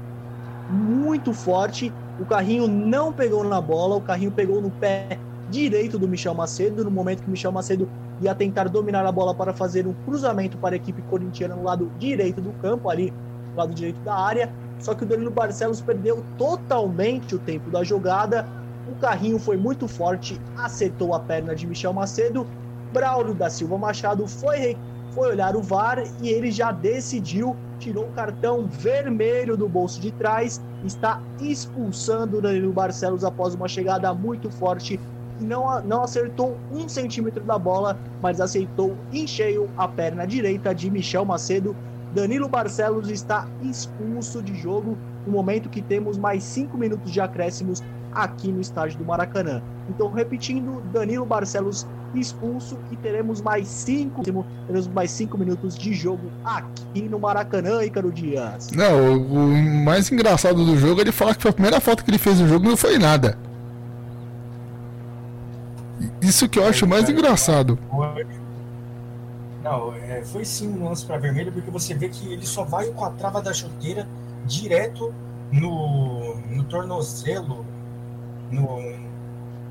muito 0.69 1.33
forte. 1.33 1.93
O 2.21 2.25
carrinho 2.25 2.67
não 2.67 3.13
pegou 3.13 3.45
na 3.45 3.61
bola, 3.61 3.95
o 3.95 4.01
carrinho 4.01 4.33
pegou 4.33 4.61
no 4.61 4.71
pé 4.71 5.17
direito 5.49 6.01
do 6.01 6.09
Michel 6.09 6.35
Macedo, 6.35 6.83
no 6.83 6.91
momento 6.91 7.23
que 7.23 7.29
o 7.29 7.31
Michel 7.31 7.53
Macedo 7.53 7.89
ia 8.21 8.35
tentar 8.35 8.65
dominar 8.65 9.07
a 9.07 9.13
bola 9.13 9.33
para 9.33 9.55
fazer 9.55 9.87
um 9.87 9.95
cruzamento 10.05 10.59
para 10.59 10.75
a 10.75 10.77
equipe 10.77 11.01
corintiana 11.03 11.55
no 11.55 11.63
lado 11.63 11.89
direito 11.97 12.41
do 12.41 12.51
campo, 12.61 12.91
ali 12.91 13.13
no 13.53 13.57
lado 13.57 13.73
direito 13.73 14.01
da 14.01 14.17
área. 14.17 14.51
Só 14.81 14.95
que 14.95 15.05
o 15.05 15.07
Danilo 15.07 15.31
Barcelos 15.31 15.81
perdeu 15.81 16.25
totalmente 16.37 17.37
o 17.37 17.39
tempo 17.39 17.71
da 17.71 17.85
jogada. 17.85 18.45
O 18.91 18.97
carrinho 18.97 19.39
foi 19.39 19.57
muito 19.57 19.87
forte, 19.87 20.41
acertou 20.57 21.15
a 21.15 21.21
perna 21.21 21.55
de 21.55 21.69
Michel 21.69 21.93
Macedo. 21.93 22.45
Braulio 22.99 23.33
da 23.33 23.49
Silva 23.49 23.79
Machado 23.79 24.27
foi, 24.27 24.77
foi 25.15 25.29
olhar 25.29 25.55
o 25.55 25.63
VAR 25.63 26.03
e 26.21 26.31
ele 26.31 26.51
já 26.51 26.73
decidiu, 26.73 27.55
tirou 27.79 28.05
o 28.07 28.13
cartão 28.13 28.67
vermelho 28.67 29.57
do 29.57 29.69
bolso 29.69 30.01
de 30.01 30.11
trás, 30.11 30.61
está 30.85 31.23
expulsando 31.41 32.39
o 32.39 32.43
Danilo 32.43 32.73
Barcelos 32.73 33.23
após 33.23 33.55
uma 33.55 33.69
chegada 33.69 34.13
muito 34.13 34.51
forte 34.51 34.99
não, 35.41 35.81
não 35.85 36.03
acertou 36.03 36.57
um 36.73 36.89
centímetro 36.89 37.45
da 37.45 37.57
bola, 37.57 37.97
mas 38.21 38.41
aceitou 38.41 38.97
em 39.13 39.29
cheio 39.29 39.71
a 39.77 39.87
perna 39.87 40.27
direita 40.27 40.75
de 40.75 40.91
Michel 40.91 41.25
Macedo. 41.25 41.77
Danilo 42.13 42.49
Barcelos 42.49 43.09
está 43.09 43.47
expulso 43.63 44.43
de 44.43 44.57
jogo 44.57 44.97
no 45.25 45.33
momento 45.33 45.69
que 45.69 45.81
temos 45.81 46.19
mais 46.19 46.43
cinco 46.43 46.77
minutos 46.77 47.13
de 47.13 47.21
acréscimos 47.21 47.81
aqui 48.13 48.51
no 48.51 48.61
estádio 48.61 48.99
do 48.99 49.05
Maracanã. 49.05 49.63
Então, 49.89 50.11
repetindo, 50.11 50.81
Danilo 50.93 51.25
Barcelos 51.25 51.87
expulso 52.15 52.79
e 52.91 52.97
teremos 52.97 53.41
mais 53.41 53.69
cinco, 53.69 54.23
teremos 54.23 54.89
mais 54.89 55.11
cinco 55.11 55.37
minutos 55.37 55.77
de 55.77 55.93
jogo 55.93 56.31
aqui 56.45 57.03
no 57.03 57.19
Maracanã, 57.19 57.83
Ícaro 57.85 58.13
Dias. 58.13 58.71
Não, 58.73 59.17
o, 59.17 59.85
mais 59.85 60.11
engraçado 60.11 60.65
do 60.65 60.77
jogo 60.77 61.01
é 61.01 61.03
ele 61.03 61.13
falar 61.13 61.35
que 61.35 61.43
foi 61.43 61.51
a 61.51 61.55
primeira 61.55 61.81
foto 61.81 62.05
que 62.05 62.11
ele 62.11 62.19
fez 62.19 62.41
no 62.41 62.49
jogo 62.49 62.69
não 62.69 62.77
foi 62.77 62.99
nada. 62.99 63.39
Isso 66.23 66.49
que 66.49 66.59
eu 66.59 66.67
acho 66.67 66.87
mais 66.87 67.09
engraçado. 67.09 67.79
Não, 69.63 69.93
é, 69.95 70.23
foi 70.25 70.45
sim 70.45 70.69
um 70.69 70.89
lance 70.89 71.05
para 71.05 71.19
vermelho, 71.19 71.53
porque 71.53 71.71
você 71.71 71.95
vê 71.95 72.09
que 72.09 72.33
ele 72.33 72.47
só 72.47 72.65
vai 72.65 72.87
com 72.87 73.05
a 73.05 73.11
trava 73.11 73.43
da 73.43 73.53
chuteira 73.53 74.09
direto 74.47 75.13
no, 75.53 76.37
no 76.51 76.65
tornozelo, 76.65 77.67
no, 78.51 78.79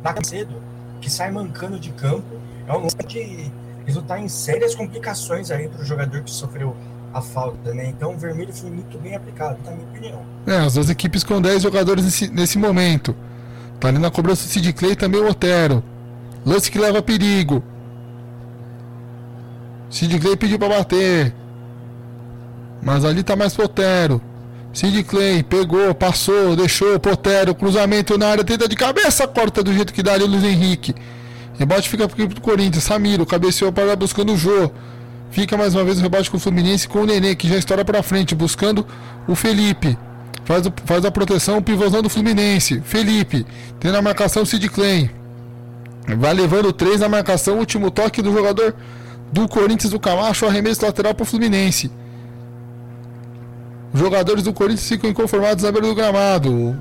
na 0.03 0.15
cedo, 0.23 0.61
que 1.02 1.10
sai 1.10 1.32
mancando 1.32 1.80
de 1.80 1.91
campo. 1.91 2.40
É 2.68 2.74
um 2.74 2.82
lance 2.82 2.98
de 3.07 3.52
resultar 3.86 4.19
em 4.19 4.28
sérias 4.28 4.76
complicações 4.76 5.49
aí 5.52 5.68
para 5.68 5.82
o 5.82 5.86
jogador 5.86 6.22
que 6.22 6.32
sofreu 6.32 6.76
a 7.14 7.22
falta, 7.22 7.74
né? 7.74 7.88
Então 7.88 8.14
o 8.14 8.18
vermelho 8.18 8.53
foi 8.53 8.69
muito 8.69 8.98
bem 8.98 9.15
aplicado, 9.15 9.57
na 9.64 9.72
minha 9.72 9.88
opinião. 9.88 10.26
É, 10.45 10.57
as 10.57 10.74
duas 10.74 10.90
equipes 10.90 11.24
com 11.24 11.41
10 11.41 11.64
jogadores 11.64 12.03
nesse, 12.03 12.28
nesse 12.30 12.57
momento. 12.57 13.15
Tá 13.80 13.88
ali 13.88 13.99
na 13.99 14.11
cobrança 14.11 14.45
o 14.45 14.48
Sid 14.48 14.74
Clay 14.74 14.95
também 14.95 15.22
o 15.22 15.30
Otero. 15.30 15.84
Lance 16.45 16.69
que 16.69 16.80
leva 16.80 17.02
perigo. 17.02 17.64
Sid 19.90 20.19
Clay 20.19 20.36
pediu 20.36 20.60
para 20.60 20.69
bater. 20.69 21.34
Mas 22.82 23.06
ali 23.06 23.24
tá 23.24 23.36
mais 23.36 23.56
Potero. 23.56 24.22
Sid 24.77 25.05
Clay 25.05 25.41
pegou, 25.41 25.91
passou, 25.95 26.55
deixou, 26.55 26.99
Potero, 26.99 27.55
cruzamento 27.55 28.15
na 28.15 28.27
área, 28.27 28.43
tenta 28.43 28.67
de 28.67 28.75
cabeça, 28.75 29.27
corta 29.27 29.63
do 29.63 29.73
jeito 29.73 29.91
que 29.91 30.03
dá 30.03 30.13
ali 30.13 30.23
o 30.23 30.27
Luiz 30.27 30.43
Henrique. 30.43 30.93
Rebote 31.57 31.89
fica 31.89 32.07
pro 32.07 32.27
do 32.27 32.39
Corinthians, 32.39 32.83
Samiro, 32.83 33.25
cabeceou 33.25 33.71
para 33.71 33.95
buscando 33.95 34.33
o 34.33 34.37
Jô. 34.37 34.69
Fica 35.31 35.57
mais 35.57 35.73
uma 35.73 35.83
vez 35.83 35.97
o 35.97 36.01
rebote 36.03 36.29
com 36.29 36.37
o 36.37 36.39
Fluminense 36.39 36.87
com 36.87 36.99
o 36.99 37.05
Nenê, 37.07 37.33
que 37.33 37.49
já 37.49 37.57
estoura 37.57 37.83
para 37.83 38.03
frente, 38.03 38.35
buscando 38.35 38.85
o 39.27 39.33
Felipe. 39.33 39.97
Faz, 40.45 40.67
o, 40.67 40.73
faz 40.85 41.03
a 41.03 41.09
proteção, 41.09 41.57
o 41.57 41.61
pivôzão 41.63 42.03
do 42.03 42.09
Fluminense. 42.09 42.79
Felipe, 42.85 43.47
tem 43.79 43.91
na 43.91 43.99
marcação 43.99 44.43
o 44.43 44.45
Sid 44.45 44.69
Clay. 44.69 45.09
Vai 46.19 46.35
levando 46.35 46.71
três 46.71 46.99
na 46.99 47.09
marcação, 47.09 47.57
último 47.57 47.89
toque 47.89 48.21
do 48.21 48.31
jogador 48.31 48.75
do 49.33 49.47
Corinthians 49.47 49.91
do 49.91 49.99
Camacho, 49.99 50.45
arremesso 50.45 50.85
lateral 50.85 51.15
para 51.15 51.23
o 51.23 51.25
Fluminense. 51.25 51.89
Jogadores 53.93 54.43
do 54.43 54.53
Corinthians 54.53 54.88
ficam 54.88 55.09
inconformados 55.09 55.64
na 55.64 55.72
beira 55.72 55.88
do 55.88 55.95
gramado. 55.95 56.77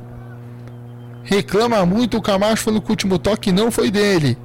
Reclama 1.23 1.85
muito 1.85 2.19
o 2.19 2.23
Camacho 2.23 2.65
falando 2.65 2.81
que 2.81 2.89
o 2.89 2.93
último 2.93 3.19
toque 3.19 3.51
não 3.51 3.71
foi 3.71 3.91
dele. 3.91 4.39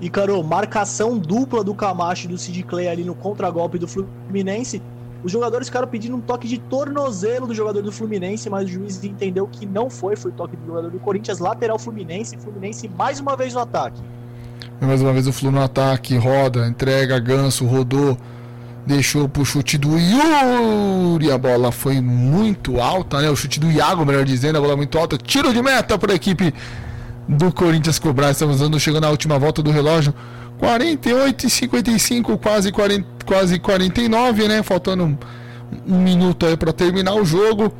E, 0.00 0.10
Caro, 0.10 0.42
marcação 0.42 1.18
dupla 1.18 1.64
do 1.64 1.74
Camacho 1.74 2.26
e 2.26 2.28
do 2.28 2.38
Sid 2.38 2.62
Clay 2.64 2.88
ali 2.88 3.04
no 3.04 3.14
contragolpe 3.14 3.78
do 3.78 3.88
Fluminense. 3.88 4.82
Os 5.24 5.32
jogadores 5.32 5.68
ficaram 5.68 5.88
pedindo 5.88 6.14
um 6.16 6.20
toque 6.20 6.46
de 6.46 6.58
tornozelo 6.58 7.46
do 7.46 7.54
jogador 7.54 7.82
do 7.82 7.90
Fluminense, 7.90 8.48
mas 8.50 8.66
o 8.66 8.68
juiz 8.68 9.02
entendeu 9.02 9.48
que 9.50 9.64
não 9.64 9.88
foi, 9.88 10.14
foi 10.14 10.30
toque 10.30 10.54
do 10.56 10.66
jogador 10.66 10.90
do 10.90 10.98
Corinthians, 10.98 11.38
lateral 11.38 11.78
Fluminense, 11.78 12.36
Fluminense 12.36 12.88
mais 12.88 13.18
uma 13.18 13.36
vez 13.36 13.54
no 13.54 13.60
ataque. 13.60 14.00
Mais 14.80 15.00
uma 15.00 15.12
vez 15.12 15.26
o 15.26 15.32
Flu 15.32 15.50
no 15.50 15.62
ataque, 15.62 16.16
roda, 16.16 16.66
entrega, 16.68 17.18
ganso, 17.18 17.66
rodou, 17.66 18.16
deixou 18.86 19.28
pro 19.28 19.44
chute 19.44 19.76
do 19.76 19.98
Yuri. 19.98 21.30
A 21.30 21.36
bola 21.36 21.72
foi 21.72 22.00
muito 22.00 22.80
alta, 22.80 23.20
né? 23.20 23.28
O 23.28 23.36
chute 23.36 23.58
do 23.58 23.70
Iago, 23.70 24.06
melhor 24.06 24.24
dizendo, 24.24 24.56
a 24.56 24.60
bola 24.60 24.76
muito 24.76 24.96
alta. 24.96 25.18
Tiro 25.18 25.52
de 25.52 25.60
meta 25.60 25.98
para 25.98 26.12
a 26.12 26.14
equipe 26.14 26.54
do 27.28 27.52
Corinthians 27.52 27.98
cobrar. 27.98 28.30
Estamos 28.30 28.60
andando, 28.60 28.78
chegando 28.78 29.02
na 29.02 29.10
última 29.10 29.38
volta 29.38 29.62
do 29.62 29.70
relógio. 29.70 30.14
48 30.58 31.46
e 31.46 31.50
55, 31.50 32.38
quase, 32.38 32.72
40, 32.72 33.06
quase 33.26 33.58
49, 33.58 34.48
né? 34.48 34.62
Faltando 34.62 35.04
um, 35.04 35.18
um 35.86 36.00
minuto 36.00 36.46
aí 36.46 36.56
para 36.56 36.72
terminar 36.72 37.14
o 37.14 37.24
jogo. 37.24 37.72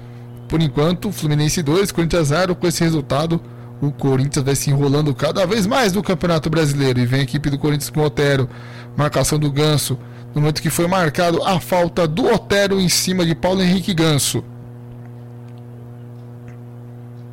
Por 0.49 0.61
enquanto, 0.61 1.11
Fluminense 1.13 1.63
2, 1.63 1.93
Corinthians 1.93 2.29
0. 2.29 2.55
Com 2.57 2.67
esse 2.67 2.83
resultado, 2.83 3.41
o 3.81 3.91
Corinthians 3.91 4.45
vai 4.45 4.55
se 4.55 4.71
enrolando 4.71 5.15
cada 5.15 5.47
vez 5.47 5.67
mais 5.67 5.93
no 5.93 6.03
Campeonato 6.03 6.51
Brasileiro. 6.51 6.99
E 6.99 7.07
vem 7.07 7.21
a 7.21 7.23
equipe 7.23 7.49
do 7.49 7.59
Corinthians 7.59 7.91
com 7.91 8.01
o 8.01 8.05
Otero, 8.05 8.49
marcação 8.97 9.39
do 9.39 9.51
Ganso. 9.51 9.99
No 10.37 10.43
momento 10.43 10.61
que 10.61 10.69
foi 10.69 10.87
marcado 10.87 11.43
a 11.45 11.59
falta 11.59 12.07
do 12.07 12.27
Otero 12.27 12.79
em 12.79 12.91
cima 12.91 13.25
de 13.25 13.35
Paulo 13.35 13.63
Henrique 13.63 13.95
Ganso. 13.95 14.45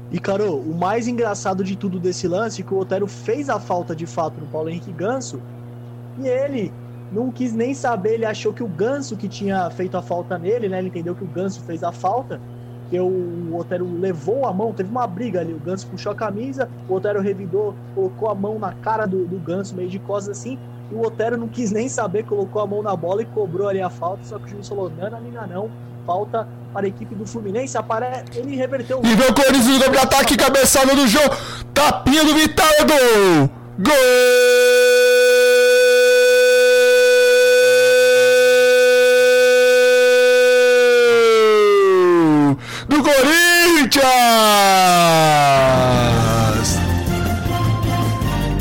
E, 0.09 0.17
Caro, 0.21 0.55
o 0.55 0.73
mais 0.73 1.05
engraçado 1.05 1.65
de 1.65 1.75
tudo 1.75 1.99
desse 1.99 2.30
lance 2.30 2.61
é 2.61 2.63
que 2.63 2.73
o 2.73 2.77
Otero 2.77 3.05
fez 3.05 3.49
a 3.49 3.59
falta 3.59 3.93
de 3.93 4.05
fato 4.05 4.39
no 4.39 4.47
Paulo 4.47 4.69
Henrique 4.69 4.93
Ganso 4.93 5.41
e 6.17 6.30
ele 6.30 6.71
não 7.11 7.30
quis 7.30 7.51
nem 7.51 7.73
saber, 7.73 8.13
ele 8.13 8.25
achou 8.25 8.53
que 8.53 8.63
o 8.63 8.69
Ganso 8.69 9.17
que 9.17 9.27
tinha 9.27 9.69
feito 9.69 9.97
a 9.97 10.01
falta 10.01 10.38
nele, 10.38 10.69
né? 10.69 10.80
Ele 10.80 10.88
entendeu 10.88 11.13
que 11.13 11.25
o 11.25 11.27
Ganso 11.27 11.59
fez 11.63 11.84
a 11.84 11.91
falta, 11.91 12.39
que 12.89 12.97
o 12.97 13.53
Otero 13.57 13.99
levou 13.99 14.45
a 14.45 14.53
mão, 14.53 14.71
teve 14.71 14.89
uma 14.89 15.05
briga 15.05 15.41
ali, 15.41 15.53
o 15.53 15.59
Ganso 15.59 15.88
puxou 15.88 16.13
a 16.13 16.15
camisa, 16.15 16.69
o 16.88 16.93
Otero 16.93 17.19
revidou, 17.19 17.75
colocou 17.93 18.30
a 18.30 18.35
mão 18.35 18.57
na 18.57 18.71
cara 18.71 19.05
do, 19.05 19.25
do 19.25 19.39
Ganso, 19.39 19.75
meio 19.75 19.89
de 19.89 19.99
costas 19.99 20.38
assim, 20.38 20.57
o 20.94 21.06
Otero 21.06 21.38
não 21.38 21.48
quis 21.48 21.72
nem 21.72 21.90
saber, 21.90 22.24
colocou 22.24 22.61
a 22.61 22.68
mão 22.68 22.82
na 22.82 22.95
bola 22.95 23.22
e 23.22 23.26
cobrou 23.26 23.68
ali 23.68 23.82
a 23.82 23.90
falta, 23.90 24.24
só 24.24 24.38
que 24.38 24.45
o 24.45 24.49
juiz 24.49 24.68
falou, 24.68 24.90
não, 24.90 25.10
não, 25.10 25.48
não, 25.48 25.72
falta 26.06 26.48
para 26.72 26.86
a 26.86 26.90
equipe 26.90 27.15
do 27.15 27.26
Fluminense. 27.26 27.78
Apare... 27.78 28.24
Ele 28.36 28.56
reverteu 28.56 29.02
E 29.03 29.15
vem 29.15 29.28
o 29.28 29.34
Corinthians 29.34 29.88
no 29.90 29.99
ataque, 29.99 30.36
cabeçada 30.36 30.95
do 30.95 31.07
jogo. 31.07 31.36
Tapinha 31.74 32.24
do 32.24 32.34
Vital, 32.34 32.68
gol! 32.88 33.49
Gol! 33.80 33.94
Do 42.88 43.03
Corinthians! 43.03 44.03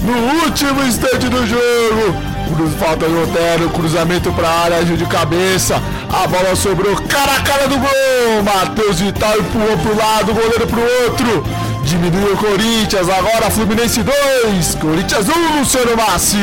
No 0.03 0.45
último 0.45 0.83
instante 0.83 1.29
do 1.29 1.47
jogo, 1.47 2.22
Cruz, 2.55 2.75
falta 2.75 3.09
do 3.09 3.23
Otero, 3.23 3.71
cruzamento 3.71 4.31
para 4.33 4.49
a 4.49 4.61
área, 4.61 4.85
de 4.85 5.07
cabeça. 5.07 5.77
A 6.13 6.27
bola 6.27 6.55
sobrou 6.55 6.95
cara 7.09 7.37
a 7.37 7.43
cara 7.43 7.67
do 7.67 7.79
gol. 7.79 8.43
Matheus 8.45 9.01
Vital 9.01 9.39
empurrou 9.39 9.79
para 9.79 9.93
o 9.93 9.97
lado, 9.97 10.35
goleiro 10.35 10.67
para 10.67 10.79
o 10.79 11.05
outro. 11.05 11.45
Diminuiu 11.85 12.35
o 12.35 12.37
Corinthians, 12.37 13.09
agora 13.09 13.51
Fluminense 13.51 14.03
2, 14.03 14.75
Corinthians 14.75 15.29
1, 15.29 15.59
Luciano 15.59 15.97
Massi. 15.97 16.37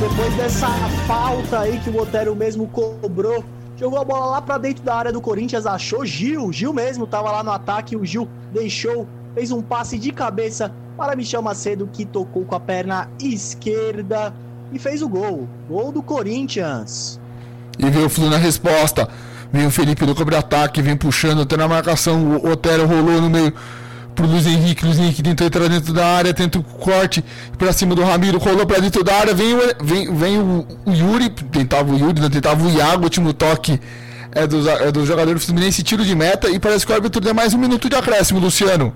Depois 0.00 0.34
dessa 0.34 0.68
falta 1.06 1.60
aí 1.60 1.78
que 1.78 1.90
o 1.90 2.02
Otero 2.02 2.36
mesmo 2.36 2.66
cobrou, 2.68 3.44
jogou 3.76 3.98
a 3.98 4.04
bola 4.04 4.26
lá 4.26 4.42
para 4.42 4.58
dentro 4.58 4.84
da 4.84 4.94
área 4.94 5.12
do 5.12 5.20
Corinthians, 5.20 5.66
achou 5.66 6.04
Gil, 6.04 6.52
Gil 6.52 6.72
mesmo 6.72 7.04
estava 7.04 7.30
lá 7.32 7.42
no 7.42 7.50
ataque, 7.50 7.96
o 7.96 8.04
Gil 8.04 8.28
deixou, 8.52 9.06
fez 9.34 9.50
um 9.50 9.62
passe 9.62 9.98
de 9.98 10.12
cabeça 10.12 10.72
para 10.96 11.16
Michel 11.16 11.42
Macedo 11.42 11.88
que 11.92 12.04
tocou 12.04 12.44
com 12.44 12.54
a 12.54 12.60
perna 12.60 13.10
esquerda 13.18 14.32
e 14.72 14.78
fez 14.78 15.02
o 15.02 15.08
gol. 15.08 15.48
Gol 15.68 15.92
do 15.92 16.02
Corinthians. 16.02 17.20
E 17.78 17.88
veio 17.88 18.06
o 18.06 18.10
Flu 18.10 18.28
na 18.28 18.36
resposta. 18.36 19.08
Vem 19.52 19.66
o 19.66 19.70
Felipe 19.70 20.04
no 20.04 20.14
cobre-ataque, 20.14 20.82
vem 20.82 20.96
puxando 20.96 21.42
até 21.42 21.56
na 21.56 21.66
marcação. 21.66 22.36
O 22.36 22.50
Otero 22.50 22.86
rolou 22.86 23.20
no 23.20 23.30
meio 23.30 23.52
pro 24.14 24.26
Luiz 24.26 24.46
Henrique. 24.46 24.84
Luiz 24.84 24.98
Henrique 24.98 25.22
tentou 25.22 25.46
entrar 25.46 25.68
dentro 25.68 25.92
da 25.92 26.06
área, 26.06 26.34
tenta 26.34 26.58
o 26.58 26.62
corte 26.62 27.24
pra 27.56 27.72
cima 27.72 27.94
do 27.94 28.02
Ramiro, 28.02 28.38
rolou 28.38 28.66
pra 28.66 28.78
dentro 28.78 29.02
da 29.02 29.14
área. 29.14 29.34
Vem, 29.34 29.54
o, 29.54 29.60
vem, 29.80 30.14
vem 30.14 30.38
o, 30.38 30.66
o 30.84 30.92
Yuri, 30.92 31.30
tentava 31.30 31.90
o 31.92 31.98
Yuri, 31.98 32.20
não 32.20 32.28
tentava 32.28 32.62
o 32.62 32.70
Iago, 32.70 33.00
o 33.00 33.04
último 33.04 33.32
toque 33.32 33.80
é 34.32 34.46
do, 34.46 34.68
é 34.68 34.92
do 34.92 35.06
jogador 35.06 35.34
do 35.34 35.40
Fluminense, 35.40 35.82
tiro 35.82 36.04
de 36.04 36.14
meta. 36.14 36.50
E 36.50 36.58
parece 36.58 36.84
que 36.84 36.92
o 36.92 36.94
árbitro 36.94 37.20
deu 37.20 37.32
mais 37.32 37.54
um 37.54 37.58
minuto 37.58 37.88
de 37.88 37.96
acréscimo, 37.96 38.38
Luciano. 38.38 38.92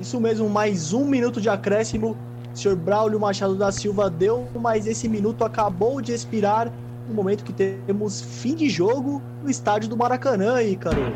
Isso 0.00 0.20
mesmo, 0.20 0.48
mais 0.48 0.92
um 0.92 1.04
minuto 1.04 1.40
de 1.40 1.48
acréscimo 1.48 2.16
senhor 2.58 2.76
Braulio 2.76 3.20
Machado 3.20 3.54
da 3.54 3.70
Silva 3.70 4.10
deu, 4.10 4.48
mas 4.60 4.86
esse 4.86 5.08
minuto 5.08 5.44
acabou 5.44 6.00
de 6.00 6.12
expirar 6.12 6.70
no 7.08 7.14
momento 7.14 7.44
que 7.44 7.52
temos 7.52 8.20
fim 8.20 8.54
de 8.54 8.68
jogo 8.68 9.22
no 9.42 9.48
estádio 9.48 9.88
do 9.88 9.96
Maracanã, 9.96 10.60
Ícaro. 10.60 11.12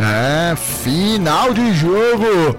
É, 0.00 0.56
final 0.56 1.52
de 1.52 1.72
jogo. 1.72 2.56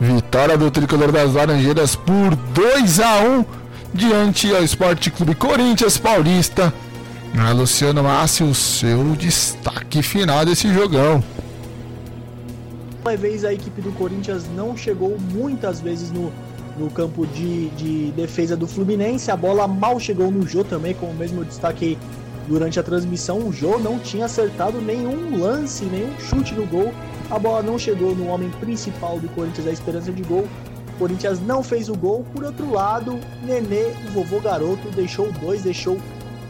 Vitória 0.00 0.58
do 0.58 0.70
tricolor 0.70 1.12
das 1.12 1.34
Laranjeiras 1.34 1.94
por 1.94 2.34
2 2.34 3.00
a 3.00 3.20
1 3.20 3.44
diante 3.94 4.52
ao 4.52 4.64
Esporte 4.64 5.10
Clube 5.10 5.34
Corinthians 5.34 5.96
Paulista. 5.96 6.72
Ah, 7.38 7.52
Luciano 7.52 8.02
Massi, 8.02 8.42
o 8.42 8.54
seu 8.54 9.14
destaque 9.14 10.02
final 10.02 10.44
desse 10.44 10.72
jogão. 10.72 11.22
Uma 13.00 13.16
vez 13.16 13.44
a 13.44 13.52
equipe 13.52 13.80
do 13.80 13.92
Corinthians 13.92 14.44
não 14.56 14.76
chegou 14.76 15.16
muitas 15.32 15.80
vezes 15.80 16.10
no 16.10 16.32
no 16.76 16.90
campo 16.90 17.26
de, 17.26 17.68
de 17.70 18.10
defesa 18.12 18.56
do 18.56 18.66
Fluminense. 18.66 19.30
A 19.30 19.36
bola 19.36 19.66
mal 19.66 19.98
chegou 20.00 20.30
no 20.30 20.46
Jô 20.46 20.64
também, 20.64 20.94
como 20.94 21.12
mesmo 21.14 21.40
eu 21.40 21.44
destaquei 21.44 21.98
durante 22.48 22.78
a 22.78 22.82
transmissão. 22.82 23.38
O 23.38 23.52
Jô 23.52 23.78
não 23.78 23.98
tinha 23.98 24.26
acertado 24.26 24.80
nenhum 24.80 25.38
lance, 25.38 25.84
nenhum 25.84 26.12
chute 26.18 26.54
no 26.54 26.66
gol. 26.66 26.92
A 27.30 27.38
bola 27.38 27.62
não 27.62 27.78
chegou 27.78 28.14
no 28.14 28.26
homem 28.28 28.50
principal 28.60 29.18
do 29.18 29.28
Corinthians, 29.30 29.66
a 29.66 29.72
esperança 29.72 30.12
de 30.12 30.22
gol. 30.22 30.46
O 30.94 30.98
Corinthians 30.98 31.40
não 31.40 31.62
fez 31.62 31.88
o 31.88 31.94
gol. 31.94 32.24
Por 32.34 32.44
outro 32.44 32.70
lado, 32.70 33.18
Nenê, 33.42 33.92
o 34.08 34.10
vovô 34.12 34.40
garoto, 34.40 34.88
deixou 34.94 35.30
dois, 35.32 35.62
deixou 35.62 35.98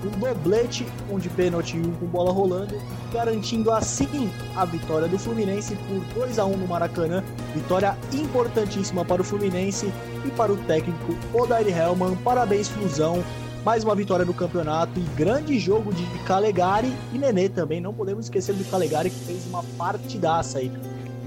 um 0.05 0.19
doblete, 0.19 0.87
um 1.11 1.19
de 1.19 1.29
pênalti 1.29 1.77
e 1.77 1.81
um 1.81 1.93
com 1.93 2.07
bola 2.07 2.33
rolando, 2.33 2.75
garantindo 3.13 3.71
assim 3.71 4.31
a 4.57 4.65
vitória 4.65 5.09
do 5.09 5.19
Fluminense 5.19 5.77
por 5.89 6.21
2 6.27 6.39
a 6.39 6.45
1 6.45 6.57
no 6.57 6.67
Maracanã. 6.67 7.23
Vitória 7.55 7.97
importantíssima 8.13 9.05
para 9.05 9.23
o 9.23 9.25
Fluminense 9.25 9.93
e 10.25 10.31
para 10.31 10.53
o 10.53 10.57
técnico 10.57 11.17
Odair 11.33 11.69
Hellman. 11.69 12.17
Parabéns, 12.17 12.69
Flusão. 12.69 13.23
Mais 13.65 13.85
uma 13.85 13.95
vitória 13.95 14.25
no 14.25 14.35
campeonato 14.35 14.99
e 14.99 15.03
grande 15.17 15.57
jogo 15.59 15.93
de 15.95 16.05
Calegari 16.27 16.93
e 17.13 17.19
Nenê 17.19 17.49
também. 17.49 17.81
Não 17.81 17.95
podemos 17.95 18.27
esquecer 18.27 18.55
do 18.57 18.65
Calegari 18.65 19.09
que 19.09 19.25
fez 19.25 19.47
uma 19.47 19.63
partidaça 19.79 20.59
aí. 20.59 20.73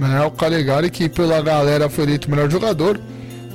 É, 0.01 0.25
o 0.25 0.31
Calegari 0.31 0.89
que 0.89 1.07
pela 1.07 1.41
galera 1.41 1.89
foi 1.89 2.03
eleito 2.03 2.27
o 2.27 2.31
melhor 2.31 2.51
jogador. 2.51 2.99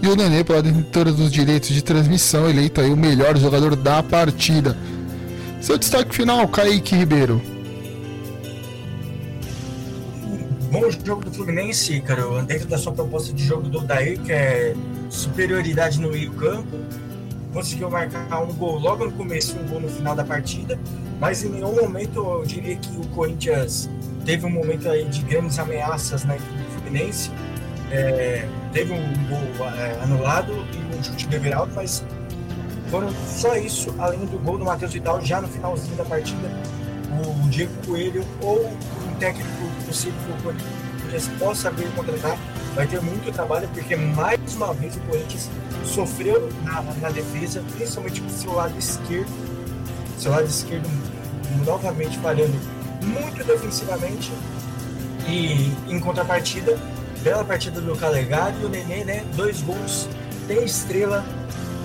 E 0.02 0.08
o 0.08 0.16
Nenê, 0.16 0.42
pela 0.42 0.62
detentora 0.62 1.12
dos 1.12 1.31
direitos 1.31 1.68
de 1.68 1.82
transmissão, 1.82 2.49
eleito 2.49 2.81
aí 2.81 2.90
o 2.90 2.97
melhor 2.97 3.36
jogador 3.36 3.76
da 3.76 4.02
partida. 4.02 4.74
Seu 5.60 5.76
destaque 5.76 6.14
final, 6.14 6.48
Kaique 6.48 6.97
Ribeiro. 6.97 7.40
Bom 10.72 10.90
jogo 10.90 11.22
do 11.22 11.30
Fluminense, 11.30 12.00
cara, 12.00 12.22
dentro 12.44 12.66
da 12.66 12.78
sua 12.78 12.92
proposta 12.92 13.30
de 13.32 13.44
jogo 13.44 13.68
do 13.68 13.80
Daí, 13.80 14.16
que 14.16 14.32
é 14.32 14.74
superioridade 15.10 16.00
no 16.00 16.10
meio-campo. 16.10 16.78
Conseguiu 17.52 17.90
marcar 17.90 18.42
um 18.42 18.55
gol 18.55 18.78
logo 18.78 19.05
no 19.05 19.12
começo 19.12 19.58
um 19.58 19.66
gol 19.66 19.80
no 19.80 19.89
final 19.89 20.14
da 20.14 20.24
partida, 20.24 20.78
mas 21.20 21.44
em 21.44 21.50
nenhum 21.50 21.74
momento 21.74 22.20
eu 22.20 22.44
diria 22.47 22.76
que 22.76 22.97
o 22.97 23.06
Corinthians 23.08 23.90
teve 24.24 24.47
um 24.47 24.50
momento 24.50 24.89
aí 24.89 25.05
de 25.05 25.20
grandes 25.22 25.58
ameaças 25.58 26.24
na 26.24 26.36
equipe 26.36 26.52
do 26.52 26.70
Fluminense. 26.70 27.30
É, 27.90 28.48
teve 28.72 28.92
um 28.92 29.02
gol 29.28 29.66
é, 29.66 30.02
anulado 30.05 30.52
e 30.52 30.97
um 30.97 31.02
chute 31.02 31.26
de 31.26 31.36
Everaldo, 31.36 31.72
mas 31.74 32.02
foram 32.91 33.09
só 33.27 33.57
isso, 33.57 33.94
além 33.99 34.19
do 34.27 34.39
gol 34.39 34.59
do 34.59 34.65
Matheus 34.65 34.93
Vidal 34.93 35.20
já 35.25 35.41
no 35.41 35.49
finalzinho 35.49 35.97
da 35.97 36.05
partida. 36.05 36.51
O 37.10 37.49
Diego 37.49 37.73
Coelho 37.86 38.25
ou 38.43 38.67
um 38.67 39.15
técnico 39.19 39.49
possível 39.86 40.19
que 40.27 40.33
o 40.33 40.43
Corinthians 40.43 41.28
possa 41.39 41.70
vir 41.70 41.91
contratar 41.94 42.36
vai 42.75 42.86
ter 42.86 43.01
muito 43.01 43.33
trabalho, 43.33 43.69
porque 43.75 43.97
mais 43.97 44.55
uma 44.55 44.73
vez 44.75 44.97
o 44.97 45.01
Corinthians 45.01 45.51
sofreu 45.85 46.49
na, 46.62 46.83
na 46.83 47.10
defesa, 47.10 47.62
principalmente 47.75 48.20
com 48.20 48.28
seu 48.28 48.52
lado 48.52 48.78
esquerdo. 48.78 49.31
Seu 50.19 50.31
lado 50.33 50.47
esquerdo 50.47 50.89
novamente 51.65 52.19
falhando 52.19 52.55
muito 53.02 53.44
defensivamente. 53.44 54.33
E 55.28 55.73
em 55.89 56.01
contrapartida, 56.01 56.78
bela 57.23 57.44
partida 57.44 57.81
do 57.81 57.97
Calegari 57.97 58.57
e 58.62 58.65
o 58.65 58.69
Nenê, 58.69 59.05
né? 59.05 59.25
Dois 59.36 59.60
gols, 59.62 60.09
tem 60.47 60.65
estrela, 60.65 61.25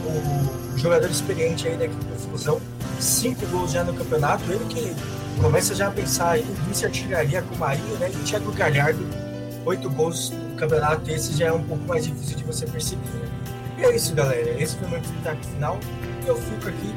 o 0.06 0.65
jogador 0.78 1.10
experiente 1.10 1.68
aí 1.68 1.78
da 1.78 1.86
equipe 1.86 2.04
do 2.04 2.16
Fusão, 2.16 2.62
cinco 3.00 3.46
gols 3.48 3.72
já 3.72 3.84
no 3.84 3.94
campeonato. 3.94 4.44
Ele 4.52 4.66
que 4.66 4.96
começa 5.42 5.76
já 5.76 5.88
a 5.88 5.92
pensar 5.92 6.40
em 6.40 6.46
vice-artilharia 6.68 7.42
com 7.42 7.56
o 7.56 7.58
Marinho, 7.58 7.98
né? 7.98 8.10
E 8.14 8.16
o 8.16 8.24
Thiago 8.24 8.52
Galhardo, 8.52 9.06
oito 9.66 9.90
gols 9.90 10.32
no 10.32 10.56
campeonato. 10.56 11.10
Esse 11.10 11.34
já 11.34 11.48
é 11.48 11.52
um 11.52 11.64
pouco 11.64 11.84
mais 11.88 12.06
difícil 12.06 12.38
de 12.38 12.44
você 12.44 12.66
perceber. 12.66 13.02
Né? 13.04 13.30
E 13.78 13.84
é 13.84 13.96
isso, 13.96 14.14
galera. 14.14 14.62
Esse 14.62 14.76
foi 14.78 14.88
o 14.88 14.92
meu 14.92 15.00
destaque 15.00 15.48
final. 15.48 15.80
Eu 16.26 16.36
fico 16.38 16.70
aqui, 16.70 16.96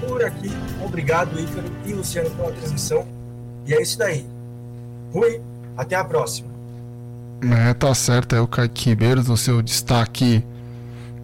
por 0.00 0.24
aqui. 0.24 0.50
Obrigado, 0.84 1.38
Ícaro 1.38 1.70
e 1.84 1.92
Luciano, 1.92 2.30
pela 2.30 2.50
transmissão. 2.52 3.06
E 3.66 3.74
é 3.74 3.82
isso 3.82 3.98
daí. 3.98 4.26
Fui, 5.12 5.40
até 5.76 5.96
a 5.96 6.04
próxima. 6.04 6.48
É, 7.42 7.74
tá 7.74 7.94
certo. 7.94 8.34
É 8.34 8.40
o 8.40 8.46
Kaique 8.46 8.90
Ribeiro 8.90 9.22
no 9.22 9.36
seu 9.36 9.60
destaque 9.62 10.44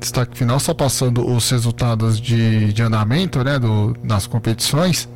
destaque 0.00 0.36
final, 0.36 0.58
só 0.58 0.72
passando 0.72 1.26
os 1.26 1.48
resultados 1.50 2.20
de, 2.20 2.72
de 2.72 2.82
andamento 2.82 3.44
né, 3.44 3.58
do, 3.58 3.94
nas 4.02 4.26
competições, 4.26 5.08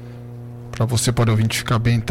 para 0.70 0.84
você 0.84 1.10
poder 1.10 1.30
ouvinte 1.30 1.58
ficar 1.58 1.78
bem 1.78 2.02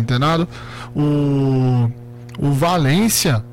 antenado. 0.00 0.48
O, 0.96 1.90
o 2.38 2.52
Valência 2.52 3.44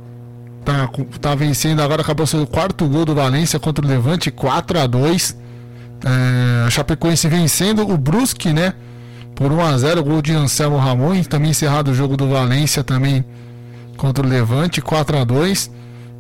tá, 0.64 0.90
tá 1.20 1.36
vencendo 1.36 1.82
agora, 1.82 2.02
acabou 2.02 2.26
sendo 2.26 2.44
o 2.44 2.48
quarto 2.48 2.88
gol 2.88 3.06
do 3.06 3.14
Valência 3.14 3.60
contra 3.60 3.86
o 3.86 3.88
Levante, 3.88 4.32
4 4.32 4.80
a 4.80 4.88
2 4.88 5.38
é, 6.04 6.66
A 6.66 6.70
Chapecoense 6.70 7.28
vencendo 7.28 7.88
o 7.90 7.98
Brusque, 7.98 8.54
né? 8.54 8.74
Por 9.36 9.52
1 9.52 9.62
a 9.62 9.78
0 9.78 10.04
gol 10.04 10.22
de 10.22 10.34
Anselmo 10.34 10.78
Ramon. 10.78 11.22
Também 11.24 11.52
encerrado 11.52 11.90
o 11.90 11.94
jogo 11.94 12.16
do 12.16 12.30
Valência 12.30 12.84
também 12.84 13.26
contra 13.98 14.26
o 14.26 14.30
Levante, 14.30 14.82
4 14.82 15.18
a 15.18 15.24
2 15.24 15.72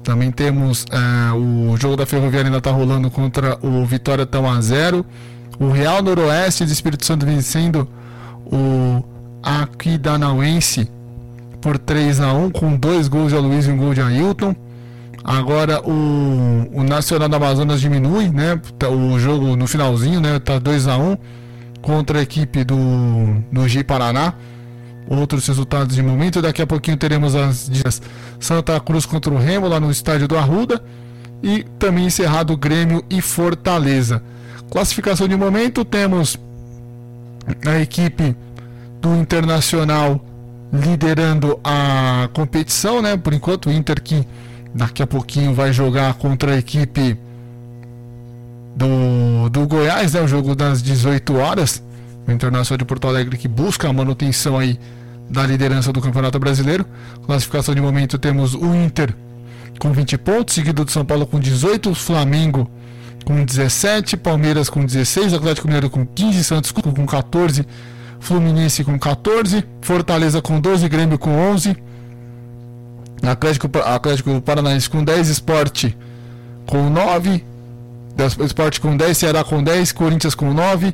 Também 0.05 0.31
temos 0.31 0.85
é, 0.91 1.33
o 1.33 1.75
jogo 1.77 1.97
da 1.97 2.05
Ferroviária 2.05 2.47
ainda 2.47 2.59
está 2.59 2.69
rolando 2.69 3.09
contra 3.09 3.57
o 3.59 3.83
Vitória 3.85 4.23
tão 4.23 4.47
a 4.47 4.61
0 4.61 5.03
O 5.59 5.71
Real 5.71 6.03
Noroeste 6.03 6.63
de 6.63 6.71
Espírito 6.71 7.03
Santo 7.03 7.25
vencendo 7.25 7.87
o 8.45 9.03
Aquidanauense 9.41 10.91
por 11.59 11.79
3 11.79 12.21
a 12.21 12.33
1 12.33 12.51
com 12.51 12.77
dois 12.77 13.07
gols 13.07 13.31
de 13.31 13.35
Aloysio 13.35 13.71
e 13.71 13.73
um 13.73 13.77
gol 13.77 13.95
de 13.95 14.01
Ailton. 14.01 14.55
Agora 15.23 15.81
o, 15.81 16.69
o 16.71 16.83
Nacional 16.83 17.27
do 17.27 17.35
Amazonas 17.35 17.81
diminui, 17.81 18.29
né? 18.29 18.61
Tá, 18.77 18.87
o 18.87 19.17
jogo 19.17 19.55
no 19.55 19.65
finalzinho, 19.65 20.21
né? 20.21 20.37
Tá 20.37 20.59
2 20.59 20.87
a 20.87 20.97
1 20.97 21.17
contra 21.81 22.19
a 22.19 22.21
equipe 22.21 22.63
do, 22.63 22.77
do 23.51 23.67
G 23.67 23.83
Paraná. 23.83 24.35
Outros 25.07 25.47
resultados 25.47 25.95
de 25.95 26.01
momento. 26.01 26.41
Daqui 26.41 26.61
a 26.61 26.67
pouquinho 26.67 26.97
teremos 26.97 27.35
as 27.35 27.69
dias 27.69 28.01
Santa 28.39 28.79
Cruz 28.79 29.05
contra 29.05 29.33
o 29.33 29.37
Remo 29.37 29.67
lá 29.67 29.79
no 29.79 29.91
estádio 29.91 30.27
do 30.27 30.37
Arruda. 30.37 30.81
E 31.43 31.63
também 31.77 32.05
encerrado 32.05 32.57
Grêmio 32.57 33.03
e 33.09 33.21
Fortaleza. 33.21 34.23
Classificação 34.71 35.27
de 35.27 35.35
momento 35.35 35.85
temos 35.85 36.37
a 37.65 37.79
equipe 37.79 38.35
do 38.99 39.15
Internacional 39.15 40.19
liderando 40.73 41.59
a 41.63 42.29
competição, 42.33 43.01
né? 43.01 43.15
Por 43.15 43.33
enquanto, 43.33 43.67
o 43.67 43.71
Inter 43.71 44.01
que 44.01 44.27
daqui 44.73 45.01
a 45.01 45.07
pouquinho 45.07 45.53
vai 45.53 45.71
jogar 45.71 46.13
contra 46.15 46.53
a 46.53 46.57
equipe 46.57 47.17
do, 48.75 49.49
do 49.49 49.67
Goiás, 49.67 50.13
né? 50.13 50.21
O 50.21 50.27
jogo 50.27 50.55
das 50.55 50.81
18 50.81 51.35
horas. 51.35 51.81
O 52.27 52.31
Internacional 52.31 52.77
de 52.77 52.85
Porto 52.85 53.07
Alegre 53.07 53.37
que 53.37 53.47
busca 53.47 53.87
a 53.87 53.93
manutenção 53.93 54.57
aí 54.57 54.79
da 55.29 55.45
liderança 55.45 55.91
do 55.91 56.01
Campeonato 56.01 56.39
Brasileiro. 56.39 56.85
Classificação 57.25 57.73
de 57.75 57.81
momento 57.81 58.17
temos 58.17 58.53
o 58.53 58.73
Inter 58.75 59.13
com 59.79 59.91
20 59.91 60.17
pontos, 60.17 60.55
seguido 60.55 60.85
do 60.85 60.91
São 60.91 61.05
Paulo 61.05 61.27
com 61.27 61.39
18, 61.39 61.93
Flamengo 61.93 62.69
com 63.25 63.43
17, 63.43 64.17
Palmeiras 64.17 64.69
com 64.69 64.85
16, 64.85 65.33
Atlético 65.33 65.67
Mineiro 65.67 65.89
com 65.89 66.05
15, 66.05 66.43
Santos 66.43 66.71
com 66.71 67.05
14, 67.05 67.65
Fluminense 68.19 68.83
com 68.83 68.97
14, 68.97 69.63
Fortaleza 69.81 70.41
com 70.41 70.59
12, 70.59 70.87
Grêmio 70.87 71.17
com 71.17 71.31
11, 71.31 71.75
Atlético, 73.23 73.69
Atlético 73.79 74.39
Paranaense 74.41 74.89
com 74.89 75.03
10, 75.03 75.29
Esporte 75.29 75.97
com 76.67 76.89
9, 76.89 77.43
Esporte 78.45 78.79
com 78.79 78.95
10, 78.95 79.17
Ceará 79.17 79.43
com 79.43 79.61
10, 79.61 79.91
Corinthians 79.91 80.35
com 80.35 80.53
9, 80.53 80.93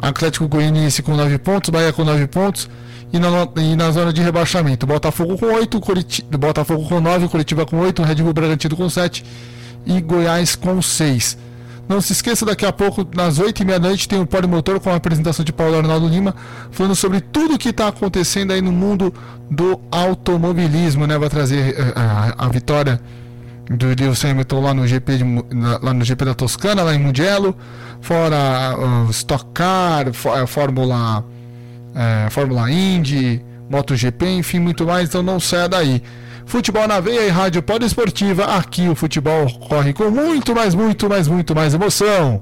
Atlético 0.00 0.48
Goianiense 0.48 1.02
com 1.02 1.16
9 1.16 1.38
pontos, 1.38 1.70
Bahia 1.70 1.92
com 1.92 2.04
9 2.04 2.26
pontos 2.26 2.68
e 3.12 3.18
na, 3.18 3.28
e 3.56 3.76
na 3.76 3.90
zona 3.90 4.12
de 4.12 4.22
rebaixamento, 4.22 4.86
Botafogo 4.86 5.36
com 5.36 5.46
8, 5.46 5.80
Curitiba, 5.80 6.38
Botafogo 6.38 6.88
com 6.88 7.00
9, 7.00 7.28
Curitiba 7.28 7.66
com 7.66 7.78
8, 7.78 8.02
Red 8.02 8.16
Bull 8.16 8.32
Bragantino 8.32 8.76
com 8.76 8.88
7 8.88 9.24
e 9.86 10.00
Goiás 10.00 10.56
com 10.56 10.80
6. 10.80 11.36
Não 11.88 12.00
se 12.00 12.12
esqueça, 12.12 12.46
daqui 12.46 12.64
a 12.64 12.72
pouco, 12.72 13.04
nas 13.16 13.40
8 13.40 13.62
e 13.62 13.64
meia 13.64 13.80
da 13.80 13.88
noite, 13.88 14.08
tem 14.08 14.20
o 14.20 14.26
Pódio 14.26 14.48
Motor 14.48 14.78
com 14.78 14.90
a 14.90 14.94
apresentação 14.94 15.44
de 15.44 15.52
Paulo 15.52 15.76
Arnaldo 15.76 16.06
Lima, 16.06 16.36
falando 16.70 16.94
sobre 16.94 17.20
tudo 17.20 17.54
o 17.54 17.58
que 17.58 17.70
está 17.70 17.88
acontecendo 17.88 18.52
aí 18.52 18.62
no 18.62 18.70
mundo 18.70 19.12
do 19.50 19.80
automobilismo, 19.90 21.04
né? 21.04 21.18
Vai 21.18 21.28
trazer 21.28 21.74
a, 21.76 21.82
eh, 21.82 21.92
a, 21.96 22.44
a 22.46 22.48
vitória 22.48 23.00
do 23.70 23.86
Lewis 23.86 24.24
Hamilton 24.24 24.60
lá 24.60 24.74
no 24.74 24.86
GP 24.86 25.16
de, 25.16 25.24
lá 25.80 25.94
no 25.94 26.04
GP 26.04 26.24
da 26.24 26.34
Toscana, 26.34 26.82
lá 26.82 26.94
em 26.94 26.98
Mugello, 26.98 27.56
fora 28.00 28.76
uh, 28.76 29.10
Stock 29.10 29.46
Car, 29.54 30.12
for, 30.12 30.46
Fórmula 30.46 31.24
é, 31.94 32.30
Fórmula 32.30 32.70
Indy, 32.70 33.44
MotoGP, 33.68 34.26
enfim, 34.26 34.58
muito 34.58 34.84
mais, 34.84 35.08
então 35.08 35.22
não 35.22 35.40
saia 35.40 35.68
daí. 35.68 36.02
Futebol 36.46 36.86
na 36.88 36.98
Veia 36.98 37.26
e 37.26 37.28
Rádio 37.28 37.62
Esportiva. 37.82 38.44
Aqui 38.56 38.88
o 38.88 38.94
futebol 38.94 39.46
corre 39.68 39.92
com 39.92 40.10
muito, 40.10 40.54
mais, 40.54 40.74
muito, 40.74 41.08
mais, 41.08 41.28
muito 41.28 41.54
mais 41.54 41.74
emoção. 41.74 42.40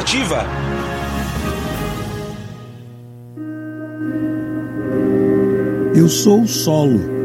Poliesportiva. 0.00 0.46
Eu 5.94 6.08
sou 6.08 6.42
o 6.42 6.48
solo 6.48 7.19